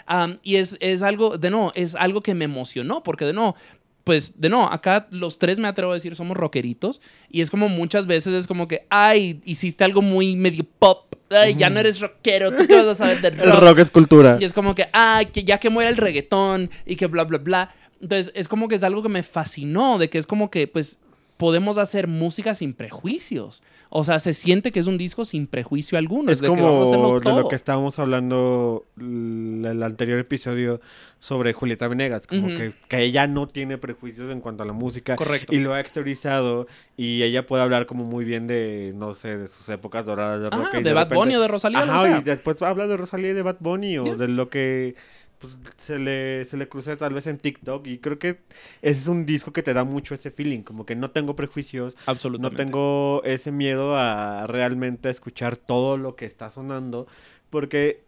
Um, 0.09 0.37
y 0.41 0.55
es, 0.55 0.77
es 0.79 1.03
algo, 1.03 1.37
de 1.37 1.51
no, 1.51 1.71
es 1.75 1.95
algo 1.95 2.21
que 2.21 2.33
me 2.33 2.45
emocionó, 2.45 3.03
porque 3.03 3.25
de 3.25 3.33
no, 3.33 3.55
pues 4.03 4.41
de 4.41 4.49
no, 4.49 4.65
acá 4.65 5.07
los 5.11 5.37
tres 5.37 5.59
me 5.59 5.67
atrevo 5.67 5.91
a 5.91 5.93
decir 5.93 6.15
somos 6.15 6.35
rockeritos 6.35 6.99
y 7.29 7.41
es 7.41 7.51
como 7.51 7.69
muchas 7.69 8.07
veces 8.07 8.33
es 8.33 8.47
como 8.47 8.67
que, 8.67 8.87
ay, 8.89 9.39
hiciste 9.45 9.83
algo 9.83 10.01
muy 10.01 10.35
medio 10.35 10.63
pop, 10.63 11.13
ay, 11.29 11.53
ya 11.53 11.69
no 11.69 11.79
eres 11.79 11.99
rockero, 11.99 12.51
tú 12.51 12.65
qué 12.65 12.75
vas 12.75 12.87
a 12.87 12.95
saber 12.95 13.21
de 13.21 13.27
El 13.27 13.51
rock. 13.51 13.61
rock 13.61 13.77
es 13.77 13.91
cultura. 13.91 14.37
Y 14.41 14.45
es 14.45 14.53
como 14.53 14.73
que, 14.73 14.89
ay, 14.93 15.27
que 15.27 15.43
ya 15.43 15.59
que 15.59 15.69
muera 15.69 15.91
el 15.91 15.97
reggaetón 15.97 16.71
y 16.87 16.95
que 16.95 17.05
bla, 17.05 17.23
bla, 17.25 17.37
bla. 17.37 17.75
Entonces 18.01 18.31
es 18.33 18.47
como 18.47 18.67
que 18.67 18.73
es 18.73 18.83
algo 18.83 19.03
que 19.03 19.09
me 19.09 19.21
fascinó, 19.21 19.99
de 19.99 20.09
que 20.09 20.17
es 20.17 20.25
como 20.25 20.49
que, 20.49 20.67
pues, 20.67 21.01
podemos 21.39 21.77
hacer 21.77 22.07
música 22.09 22.53
sin 22.53 22.73
prejuicios. 22.73 23.63
O 23.89 24.03
sea, 24.03 24.19
se 24.19 24.33
siente 24.33 24.73
que 24.73 24.81
es 24.81 24.87
un 24.87 24.97
disco 24.97 25.23
sin 25.23 25.47
prejuicio 25.47 25.97
alguno. 25.97 26.33
Es 26.33 26.41
de 26.41 26.47
que 26.49 26.53
como 26.53 27.19
de 27.21 27.31
lo 27.33 27.47
que 27.47 27.55
estábamos 27.55 27.97
hablando 27.97 28.83
l- 28.99 29.65
el 29.71 29.81
anterior 29.81 30.19
episodio 30.19 30.81
sobre 31.21 31.53
Julieta 31.53 31.87
Venegas, 31.87 32.27
como 32.27 32.47
que, 32.47 32.73
que 32.89 33.03
ella 33.03 33.25
no 33.25 33.47
tiene 33.47 33.77
prejuicios 33.77 34.29
en 34.31 34.41
cuanto 34.41 34.63
a 34.63 34.65
la 34.65 34.73
música 34.73 35.15
Correcto. 35.15 35.55
y 35.55 35.59
lo 35.59 35.73
ha 35.73 35.79
exteriorizado 35.79 36.67
y 36.97 37.23
ella 37.23 37.45
puede 37.47 37.63
hablar 37.63 37.85
como 37.85 38.03
muy 38.03 38.25
bien 38.25 38.45
de, 38.45 38.91
no 38.95 39.13
sé, 39.13 39.37
de 39.37 39.47
sus 39.47 39.67
épocas 39.69 40.05
doradas 40.05 40.41
de 40.41 40.49
rock. 40.49 40.67
Ah, 40.73 40.79
y 40.79 40.83
de 40.83 40.93
Bad 40.93 41.09
Bunny 41.09 41.35
o 41.37 41.41
de 41.41 41.47
Rosalía, 41.47 41.79
Ajá, 41.83 42.01
sea. 42.01 42.17
y 42.17 42.21
después 42.21 42.61
habla 42.61 42.85
de 42.85 42.97
Rosalía 42.97 43.31
y 43.31 43.33
de 43.33 43.41
Bad 43.43 43.57
Bunny 43.61 43.97
o 43.97 44.03
Yeah. 44.03 44.15
de 44.15 44.27
lo 44.27 44.49
que 44.49 44.95
pues, 45.39 45.57
se, 45.81 45.99
le, 45.99 46.45
se 46.45 46.57
le 46.57 46.67
cruce 46.67 46.95
tal 46.97 47.13
vez 47.13 47.27
en 47.27 47.37
TikTok 47.37 47.87
y 47.87 47.97
creo 47.99 48.19
que 48.19 48.39
ese 48.81 49.01
es 49.01 49.07
un 49.07 49.25
disco 49.25 49.51
que 49.53 49.63
te 49.63 49.73
da 49.73 49.83
mucho 49.83 50.13
ese 50.13 50.31
feeling, 50.31 50.61
como 50.61 50.85
que 50.85 50.95
no 50.95 51.11
tengo 51.11 51.35
prejuicios, 51.35 51.95
no 51.95 52.03
Absolutamente. 52.11 52.63
tengo 52.63 53.21
ese 53.23 53.51
miedo 53.51 53.97
a 53.97 54.45
realmente 54.47 55.09
escuchar 55.09 55.55
todo 55.57 55.97
lo 55.97 56.15
que 56.15 56.25
está 56.25 56.49
sonando, 56.51 57.07
porque 57.49 58.03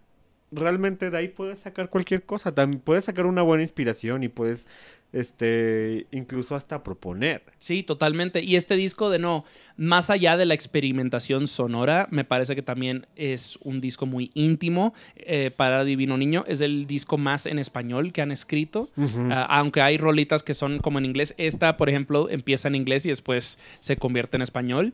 realmente 0.51 1.09
de 1.09 1.17
ahí 1.17 1.27
puedes 1.29 1.61
sacar 1.61 1.89
cualquier 1.89 2.23
cosa, 2.23 2.53
también 2.53 2.81
puedes 2.81 3.05
sacar 3.05 3.25
una 3.25 3.41
buena 3.41 3.63
inspiración 3.63 4.23
y 4.23 4.27
puedes 4.29 4.67
este 5.13 6.07
incluso 6.11 6.55
hasta 6.55 6.83
proponer. 6.83 7.43
Sí, 7.59 7.83
totalmente. 7.83 8.43
Y 8.43 8.55
este 8.55 8.75
disco 8.75 9.09
de 9.09 9.19
no, 9.19 9.45
más 9.77 10.09
allá 10.09 10.37
de 10.37 10.45
la 10.45 10.53
experimentación 10.53 11.47
sonora, 11.47 12.07
me 12.11 12.23
parece 12.23 12.55
que 12.55 12.61
también 12.61 13.07
es 13.15 13.57
un 13.63 13.81
disco 13.81 14.05
muy 14.05 14.31
íntimo 14.33 14.93
eh, 15.15 15.51
para 15.55 15.83
Divino 15.83 16.17
Niño. 16.17 16.43
Es 16.47 16.61
el 16.61 16.87
disco 16.87 17.17
más 17.17 17.45
en 17.45 17.59
español 17.59 18.13
que 18.13 18.21
han 18.21 18.31
escrito. 18.31 18.89
Ujú. 18.95 19.29
Ah, 19.31 19.45
aunque 19.49 19.81
hay 19.81 19.97
rolitas 19.97 20.43
que 20.43 20.53
son 20.53 20.79
como 20.79 20.99
en 20.99 21.05
inglés. 21.05 21.33
Esta, 21.37 21.77
por 21.77 21.89
ejemplo, 21.89 22.29
empieza 22.29 22.67
en 22.67 22.75
inglés 22.75 23.05
y 23.05 23.09
después 23.09 23.59
se 23.79 23.97
convierte 23.97 24.37
en 24.37 24.43
español. 24.43 24.93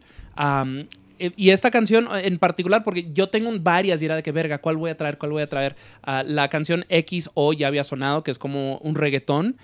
Eh, 1.20 1.32
y 1.36 1.50
esta 1.50 1.72
canción 1.72 2.08
en 2.14 2.38
particular, 2.38 2.84
porque 2.84 3.08
yo 3.10 3.30
tengo 3.30 3.52
varias 3.60 4.02
y 4.02 4.06
era 4.06 4.16
de 4.16 4.24
que 4.24 4.32
verga, 4.32 4.60
¿cuál 4.60 4.78
voy 4.78 4.92
a 4.92 4.98
traer? 4.98 5.18
¿Cuál 5.18 5.32
voy 5.32 5.42
a 5.42 5.48
traer? 5.48 5.76
Ah, 6.04 6.24
la 6.24 6.48
canción 6.50 6.86
X 6.90 7.30
o 7.34 7.54
ya 7.54 7.68
había 7.68 7.84
sonado, 7.84 8.24
que 8.24 8.32
es 8.32 8.38
como 8.38 8.78
un 8.80 8.96
reggaetón. 8.96 9.58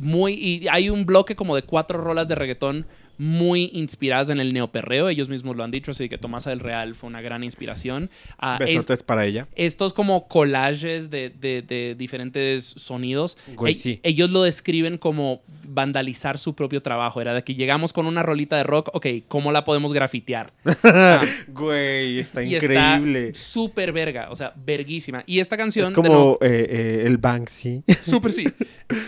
Muy, 0.00 0.32
y 0.34 0.68
hay 0.68 0.90
un 0.90 1.06
bloque 1.06 1.36
como 1.36 1.54
de 1.54 1.62
cuatro 1.62 2.00
rolas 2.00 2.28
de 2.28 2.34
reggaetón 2.34 2.86
muy 3.18 3.70
inspiradas 3.74 4.30
en 4.30 4.40
el 4.40 4.52
neoperreo. 4.54 5.08
Ellos 5.08 5.28
mismos 5.28 5.56
lo 5.56 5.64
han 5.64 5.70
dicho, 5.70 5.90
así 5.90 6.08
que 6.08 6.18
Tomasa 6.18 6.50
del 6.50 6.60
Real 6.60 6.94
fue 6.94 7.08
una 7.08 7.20
gran 7.20 7.44
inspiración. 7.44 8.10
Es- 8.40 8.58
Besotes 8.76 9.02
para 9.02 9.26
ella. 9.26 9.48
estos 9.56 9.92
como 9.92 10.28
collages 10.28 11.10
de, 11.10 11.30
de- 11.30 11.62
de 11.62 11.94
diferentes 11.96 12.64
sonidos, 12.64 13.36
Güey, 13.54 13.74
e- 13.74 13.76
sí. 13.76 14.00
ellos 14.02 14.30
lo 14.30 14.42
describen 14.42 14.98
como 14.98 15.42
vandalizar 15.66 16.38
su 16.38 16.54
propio 16.54 16.80
trabajo. 16.80 17.20
Era 17.20 17.34
de 17.34 17.42
que 17.44 17.54
llegamos 17.54 17.92
con 17.92 18.06
una 18.06 18.22
rolita 18.22 18.56
de 18.56 18.62
rock, 18.64 18.90
ok, 18.94 19.06
¿cómo 19.28 19.52
la 19.52 19.64
podemos 19.64 19.92
grafitear? 19.92 20.52
Ah, 20.84 21.20
Güey, 21.48 22.20
está 22.20 22.42
y 22.42 22.54
increíble. 22.54 23.34
súper 23.34 23.92
verga, 23.92 24.28
o 24.30 24.36
sea, 24.36 24.52
verguísima. 24.56 25.22
Y 25.26 25.40
esta 25.40 25.56
canción... 25.56 25.86
es 25.86 25.90
de 25.90 25.94
como 25.94 26.08
nuevo, 26.08 26.38
eh, 26.40 26.66
eh, 26.70 27.02
el 27.06 27.18
Banksy. 27.18 27.82
Súper 28.02 28.32
sí. 28.32 28.44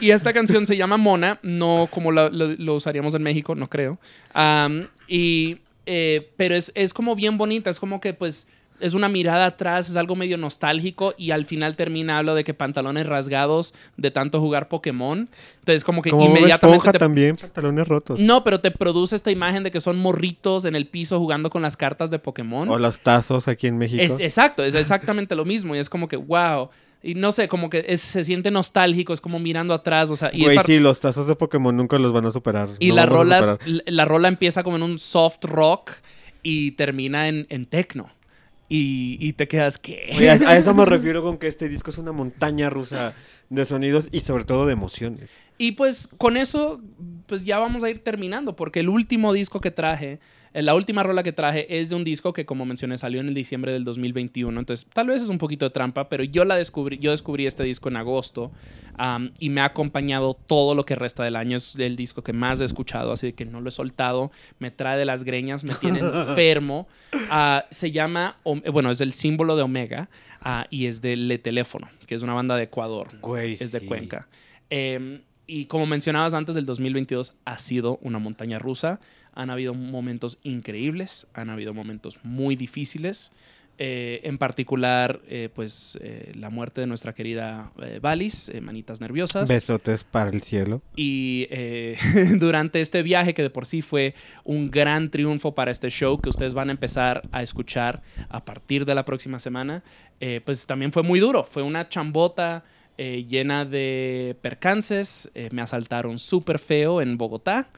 Y 0.00 0.10
esta 0.10 0.32
canción 0.32 0.66
se 0.66 0.76
llama 0.76 0.96
Mona, 0.96 1.38
no 1.42 1.88
como 1.90 2.10
lo 2.12 2.74
usaríamos 2.74 3.14
en 3.14 3.22
México, 3.22 3.54
no 3.54 3.68
creo. 3.68 3.98
Y, 5.08 5.58
eh, 5.86 6.30
pero 6.36 6.54
es, 6.54 6.72
es 6.74 6.94
como 6.94 7.14
bien 7.16 7.38
bonita, 7.38 7.70
es 7.70 7.80
como 7.80 8.00
que 8.00 8.14
pues 8.14 8.46
es 8.78 8.94
una 8.94 9.10
mirada 9.10 9.44
atrás, 9.44 9.90
es 9.90 9.96
algo 9.98 10.16
medio 10.16 10.38
nostálgico 10.38 11.12
y 11.18 11.32
al 11.32 11.44
final 11.44 11.76
termina 11.76 12.16
hablo 12.16 12.34
de 12.34 12.44
que 12.44 12.54
pantalones 12.54 13.06
rasgados 13.06 13.74
de 13.98 14.10
tanto 14.10 14.40
jugar 14.40 14.68
Pokémon. 14.68 15.28
Entonces 15.58 15.84
como 15.84 16.00
que 16.00 16.10
Como 16.10 16.24
inmediatamente... 16.24 16.92
Te- 16.92 16.98
también, 16.98 17.36
pantalones 17.36 17.86
rotos. 17.86 18.18
no, 18.18 18.42
pero 18.42 18.60
te 18.60 18.70
produce 18.70 19.16
esta 19.16 19.30
imagen 19.30 19.64
de 19.64 19.70
que 19.70 19.80
son 19.80 19.98
morritos 19.98 20.64
en 20.64 20.76
el 20.76 20.86
piso 20.86 21.18
jugando 21.18 21.50
con 21.50 21.60
las 21.60 21.76
cartas 21.76 22.10
de 22.10 22.18
Pokémon. 22.18 22.70
O 22.70 22.78
los 22.78 23.00
tazos 23.00 23.48
aquí 23.48 23.66
en 23.66 23.76
México. 23.76 24.02
Es, 24.02 24.18
exacto, 24.18 24.64
es 24.64 24.74
exactamente 24.74 25.34
lo 25.34 25.44
mismo. 25.44 25.76
Y 25.76 25.78
es 25.78 25.90
como 25.90 26.08
que, 26.08 26.16
wow. 26.16 26.70
Y 27.02 27.14
no 27.14 27.32
sé, 27.32 27.48
como 27.48 27.70
que 27.70 27.84
es- 27.88 28.00
se 28.02 28.24
siente 28.24 28.50
nostálgico, 28.50 29.12
es 29.12 29.20
como 29.20 29.38
mirando 29.38 29.72
atrás. 29.74 30.10
O 30.10 30.16
sea, 30.16 30.30
y, 30.32 30.42
Güey, 30.44 30.56
esta- 30.56 30.66
sí, 30.66 30.78
los 30.78 31.00
tazos 31.00 31.26
de 31.26 31.34
Pokémon 31.36 31.74
nunca 31.76 31.98
los 31.98 32.12
van 32.12 32.26
a 32.26 32.30
superar. 32.30 32.68
y 32.78 32.90
no 32.90 32.96
las 32.96 33.06
vamos 33.06 33.18
a 33.18 33.22
rolas, 33.22 33.58
la, 33.66 33.82
la 33.86 34.04
rola 34.04 34.28
empieza 34.28 34.62
como 34.62 34.76
en 34.76 34.82
un 34.82 34.98
soft 34.98 35.44
rock 35.44 35.92
y 36.42 36.72
termina 36.72 37.28
en, 37.28 37.46
en 37.48 37.66
techno. 37.66 38.10
Y, 38.68 39.16
y 39.18 39.32
te 39.32 39.48
quedas, 39.48 39.78
¿qué? 39.78 40.10
Güey, 40.14 40.28
a, 40.28 40.56
eso 40.56 40.74
me 40.74 40.84
refiero 40.86 41.22
con 41.22 41.38
que 41.38 41.48
este 41.48 41.68
disco 41.68 41.90
es 41.90 41.98
una 41.98 42.12
montaña 42.12 42.70
rusa 42.70 43.14
de 43.48 43.64
sonidos 43.64 44.08
y 44.12 44.20
sobre 44.20 44.44
todo 44.44 44.64
de 44.66 44.74
emociones. 44.74 45.30
Y 45.58 45.72
pues 45.72 46.08
con 46.18 46.36
eso, 46.36 46.80
pues 47.26 47.44
ya 47.44 47.58
vamos 47.58 47.82
a 47.82 47.90
ir 47.90 47.98
terminando, 48.04 48.54
porque 48.54 48.80
el 48.80 48.88
último 48.88 49.32
disco 49.32 49.60
que 49.60 49.70
traje, 49.72 50.20
la 50.52 50.74
última 50.74 51.02
rola 51.02 51.22
que 51.22 51.32
traje 51.32 51.78
es 51.80 51.90
de 51.90 51.96
un 51.96 52.02
disco 52.04 52.32
que, 52.32 52.44
como 52.44 52.64
mencioné, 52.66 52.96
salió 52.98 53.20
en 53.20 53.28
el 53.28 53.34
diciembre 53.34 53.72
del 53.72 53.84
2021. 53.84 54.58
Entonces, 54.58 54.86
tal 54.92 55.06
vez 55.06 55.22
es 55.22 55.28
un 55.28 55.38
poquito 55.38 55.64
de 55.66 55.70
trampa, 55.70 56.08
pero 56.08 56.24
yo 56.24 56.44
la 56.44 56.56
descubrí, 56.56 56.98
yo 56.98 57.12
descubrí 57.12 57.46
este 57.46 57.62
disco 57.62 57.88
en 57.88 57.96
agosto 57.96 58.50
y 59.38 59.48
me 59.50 59.60
ha 59.60 59.66
acompañado 59.66 60.34
todo 60.34 60.74
lo 60.74 60.84
que 60.84 60.94
resta 60.96 61.22
del 61.24 61.36
año. 61.36 61.56
Es 61.56 61.76
el 61.76 61.94
disco 61.96 62.22
que 62.22 62.32
más 62.32 62.60
he 62.60 62.64
escuchado, 62.64 63.12
así 63.12 63.32
que 63.32 63.44
no 63.44 63.60
lo 63.60 63.68
he 63.68 63.72
soltado. 63.72 64.30
Me 64.58 64.70
trae 64.70 64.98
de 64.98 65.04
las 65.04 65.24
greñas, 65.24 65.62
me 65.64 65.74
tiene 65.74 65.98
enfermo. 66.28 66.88
Ah, 67.30 67.66
se 67.70 67.92
llama, 67.92 68.36
Om- 68.42 68.62
bueno, 68.72 68.90
es 68.90 69.00
el 69.00 69.12
símbolo 69.12 69.56
de 69.56 69.62
Omega 69.62 70.10
ah, 70.40 70.66
y 70.70 70.86
es 70.86 71.00
de 71.00 71.16
Le 71.16 71.38
Teléfono, 71.38 71.88
que 72.06 72.14
es 72.14 72.22
una 72.22 72.34
banda 72.34 72.56
de 72.56 72.64
Ecuador. 72.64 73.08
Güey, 73.20 73.52
es 73.52 73.72
de 73.72 73.80
sí. 73.80 73.86
Cuenca. 73.86 74.26
Eh, 74.68 75.20
y 75.46 75.64
como 75.66 75.86
mencionabas 75.86 76.34
antes, 76.34 76.54
del 76.54 76.66
2022 76.66 77.34
ha 77.44 77.58
sido 77.58 77.98
una 78.02 78.18
montaña 78.18 78.58
rusa. 78.58 79.00
Han 79.40 79.48
habido 79.48 79.72
momentos 79.72 80.38
increíbles, 80.42 81.26
han 81.32 81.48
habido 81.48 81.72
momentos 81.72 82.18
muy 82.22 82.56
difíciles. 82.56 83.32
Eh, 83.82 84.20
en 84.24 84.36
particular, 84.36 85.22
eh, 85.26 85.48
pues 85.54 85.98
eh, 86.02 86.32
la 86.34 86.50
muerte 86.50 86.82
de 86.82 86.86
nuestra 86.86 87.14
querida 87.14 87.72
Valis, 88.02 88.50
eh, 88.50 88.60
Manitas 88.60 89.00
Nerviosas. 89.00 89.48
Besotes 89.48 90.04
para 90.04 90.28
el 90.28 90.42
cielo. 90.42 90.82
Y 90.96 91.48
durante 92.38 92.82
este 92.82 93.02
viaje, 93.02 93.32
que 93.32 93.40
de 93.40 93.48
por 93.48 93.64
sí 93.64 93.80
fue 93.80 94.14
un 94.44 94.70
gran 94.70 95.10
triunfo 95.10 95.54
para 95.54 95.70
este 95.70 95.88
show, 95.88 96.20
que 96.20 96.28
ustedes 96.28 96.52
van 96.52 96.68
a 96.68 96.72
empezar 96.72 97.22
a 97.32 97.42
escuchar 97.42 98.02
a 98.28 98.44
partir 98.44 98.84
de 98.84 98.94
la 98.94 99.06
próxima 99.06 99.38
semana, 99.38 99.82
pues 100.44 100.66
también 100.66 100.92
fue 100.92 101.02
muy 101.02 101.18
duro. 101.18 101.42
Fue 101.42 101.62
una 101.62 101.88
chambota 101.88 102.64
llena 102.98 103.64
de 103.64 104.36
percances. 104.42 105.30
Me 105.52 105.62
asaltaron 105.62 106.18
súper 106.18 106.58
feo 106.58 107.00
en 107.00 107.16
Bogotá. 107.16 107.70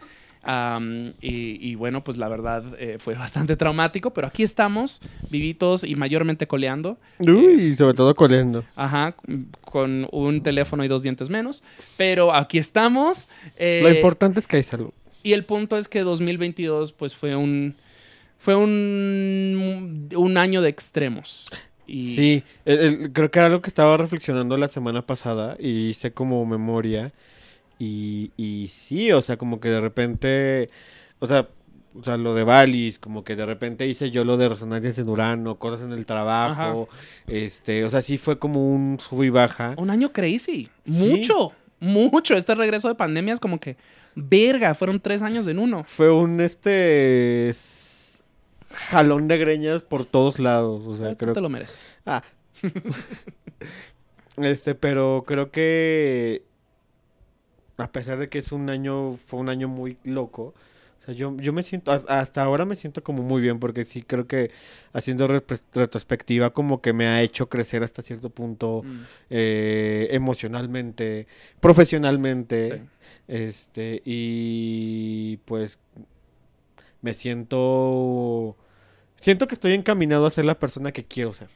Am, 0.44 1.12
y, 1.20 1.56
y 1.70 1.74
bueno, 1.76 2.02
pues 2.02 2.16
la 2.16 2.28
verdad 2.28 2.64
eh, 2.78 2.96
fue 2.98 3.14
bastante 3.14 3.56
traumático, 3.56 4.12
pero 4.12 4.26
aquí 4.26 4.42
estamos, 4.42 5.00
vivitos 5.30 5.84
y 5.84 5.94
mayormente 5.94 6.46
coleando. 6.48 6.98
Uy, 7.20 7.74
sobre 7.76 7.94
todo 7.94 8.14
coleando. 8.14 8.64
Ajá, 8.74 9.14
con 9.60 10.08
un 10.10 10.42
teléfono 10.42 10.84
y 10.84 10.88
dos 10.88 11.02
dientes 11.04 11.30
menos. 11.30 11.62
Pero 11.96 12.34
aquí 12.34 12.58
estamos. 12.58 13.28
eh, 13.56 13.80
Lo 13.82 13.90
importante 13.90 14.40
es 14.40 14.46
que 14.46 14.56
hay 14.56 14.62
salud. 14.64 14.90
Y 15.22 15.32
el 15.34 15.44
punto 15.44 15.76
es 15.78 15.86
que 15.86 16.00
2022 16.00 16.92
pues 16.92 17.14
fue 17.14 17.36
un... 17.36 17.76
Fue 18.38 18.56
un, 18.56 20.08
un 20.16 20.36
año 20.36 20.62
de 20.62 20.68
extremos. 20.68 21.48
Y 21.86 22.02
Sí, 22.16 22.42
el- 22.64 22.78
el- 22.80 23.12
creo 23.12 23.30
que 23.30 23.38
era 23.38 23.46
algo 23.46 23.60
que 23.62 23.68
estaba 23.68 23.96
reflexionando 23.96 24.56
la 24.56 24.66
semana 24.68 25.02
pasada 25.06 25.56
y 25.60 25.90
hice 25.90 26.12
como 26.12 26.44
memoria. 26.46 27.12
Y, 27.84 28.30
y 28.36 28.68
sí, 28.68 29.10
o 29.10 29.20
sea, 29.22 29.36
como 29.36 29.58
que 29.58 29.68
de 29.68 29.80
repente, 29.80 30.68
o 31.18 31.26
sea, 31.26 31.48
o 31.98 32.04
sea, 32.04 32.16
lo 32.16 32.32
de 32.32 32.44
Valis, 32.44 33.00
como 33.00 33.24
que 33.24 33.34
de 33.34 33.44
repente 33.44 33.88
hice 33.88 34.12
yo 34.12 34.24
lo 34.24 34.36
de 34.36 34.48
resonancias 34.48 34.98
en 34.98 35.08
Urano, 35.08 35.58
cosas 35.58 35.82
en 35.82 35.90
el 35.90 36.06
trabajo, 36.06 36.88
este, 37.26 37.84
o 37.84 37.88
sea, 37.88 38.00
sí 38.00 38.18
fue 38.18 38.38
como 38.38 38.72
un 38.72 39.00
sub 39.00 39.24
y 39.24 39.30
baja. 39.30 39.74
Un 39.78 39.90
año 39.90 40.12
crazy. 40.12 40.68
Mucho, 40.84 41.50
mucho. 41.80 42.36
Este 42.36 42.54
regreso 42.54 42.86
de 42.86 42.94
pandemia 42.94 43.34
es 43.34 43.40
como 43.40 43.58
que, 43.58 43.76
verga, 44.14 44.76
fueron 44.76 45.00
tres 45.00 45.20
años 45.22 45.48
en 45.48 45.58
uno. 45.58 45.82
Fue 45.82 46.08
un 46.08 46.40
este 46.40 47.52
jalón 48.90 49.26
de 49.26 49.38
greñas 49.38 49.82
por 49.82 50.04
todos 50.04 50.38
lados, 50.38 50.82
o 50.86 50.96
sea, 50.96 51.10
tú 51.10 51.16
creo 51.16 51.32
te 51.32 51.40
lo 51.40 51.48
mereces. 51.48 51.92
Ah. 52.06 52.22
este, 54.36 54.76
pero 54.76 55.24
creo 55.26 55.50
que 55.50 56.44
a 57.82 57.92
pesar 57.92 58.18
de 58.18 58.28
que 58.28 58.38
es 58.38 58.52
un 58.52 58.70
año, 58.70 59.16
fue 59.16 59.40
un 59.40 59.48
año 59.48 59.68
muy 59.68 59.96
loco. 60.04 60.54
O 61.00 61.04
sea, 61.04 61.14
yo, 61.14 61.36
yo 61.38 61.52
me 61.52 61.64
siento, 61.64 61.90
has- 61.90 62.04
hasta 62.08 62.42
ahora 62.44 62.64
me 62.64 62.76
siento 62.76 63.02
como 63.02 63.22
muy 63.24 63.42
bien 63.42 63.58
porque 63.58 63.84
sí 63.84 64.02
creo 64.02 64.26
que 64.28 64.52
haciendo 64.92 65.26
retrospectiva 65.26 66.50
como 66.52 66.80
que 66.80 66.92
me 66.92 67.06
ha 67.08 67.22
hecho 67.22 67.48
crecer 67.48 67.82
hasta 67.82 68.02
cierto 68.02 68.30
punto 68.30 68.82
Mm. 68.84 69.00
eh, 69.30 70.08
emocionalmente, 70.12 71.26
profesionalmente. 71.60 72.68
Sí. 72.78 72.82
Este, 73.28 74.02
y 74.04 75.38
pues 75.44 75.78
me 77.00 77.14
siento, 77.14 78.56
siento 79.16 79.46
que 79.48 79.54
estoy 79.54 79.72
encaminado 79.74 80.26
a 80.26 80.30
ser 80.30 80.44
la 80.44 80.58
persona 80.58 80.92
que 80.92 81.04
quiero 81.04 81.32
ser. 81.32 81.48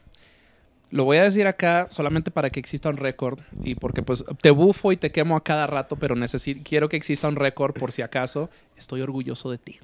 Lo 0.90 1.04
voy 1.04 1.16
a 1.18 1.24
decir 1.24 1.46
acá 1.48 1.86
solamente 1.90 2.30
para 2.30 2.50
que 2.50 2.60
exista 2.60 2.88
un 2.88 2.96
récord 2.96 3.40
y 3.64 3.74
porque 3.74 4.02
pues 4.02 4.24
te 4.40 4.50
bufo 4.50 4.92
y 4.92 4.96
te 4.96 5.10
quemo 5.10 5.36
a 5.36 5.42
cada 5.42 5.66
rato, 5.66 5.96
pero 5.96 6.14
necesito, 6.14 6.60
quiero 6.64 6.88
que 6.88 6.96
exista 6.96 7.28
un 7.28 7.36
récord 7.36 7.74
por 7.74 7.90
si 7.92 8.02
acaso. 8.02 8.50
Estoy 8.76 9.00
orgulloso 9.02 9.50
de 9.50 9.58
ti. 9.58 9.78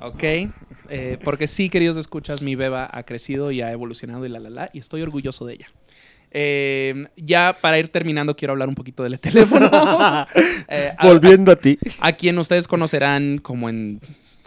¿Ok? 0.00 0.22
Eh, 0.88 1.18
porque 1.24 1.46
sí, 1.46 1.68
queridos 1.70 1.96
escuchas, 1.96 2.42
mi 2.42 2.54
beba 2.56 2.88
ha 2.92 3.02
crecido 3.04 3.50
y 3.52 3.62
ha 3.62 3.70
evolucionado 3.72 4.26
y 4.26 4.28
la 4.28 4.40
la 4.40 4.50
la, 4.50 4.70
y 4.72 4.78
estoy 4.78 5.02
orgulloso 5.02 5.46
de 5.46 5.54
ella. 5.54 5.66
Eh, 6.30 7.06
ya 7.16 7.54
para 7.60 7.78
ir 7.78 7.88
terminando, 7.90 8.34
quiero 8.34 8.52
hablar 8.52 8.68
un 8.68 8.74
poquito 8.74 9.02
del 9.02 9.18
teléfono. 9.18 9.68
Eh, 10.68 10.94
a- 10.96 11.06
Volviendo 11.06 11.52
a 11.52 11.56
ti. 11.56 11.78
a 12.00 12.12
quien 12.12 12.38
ustedes 12.38 12.66
conocerán 12.66 13.38
como 13.38 13.68
en, 13.68 14.00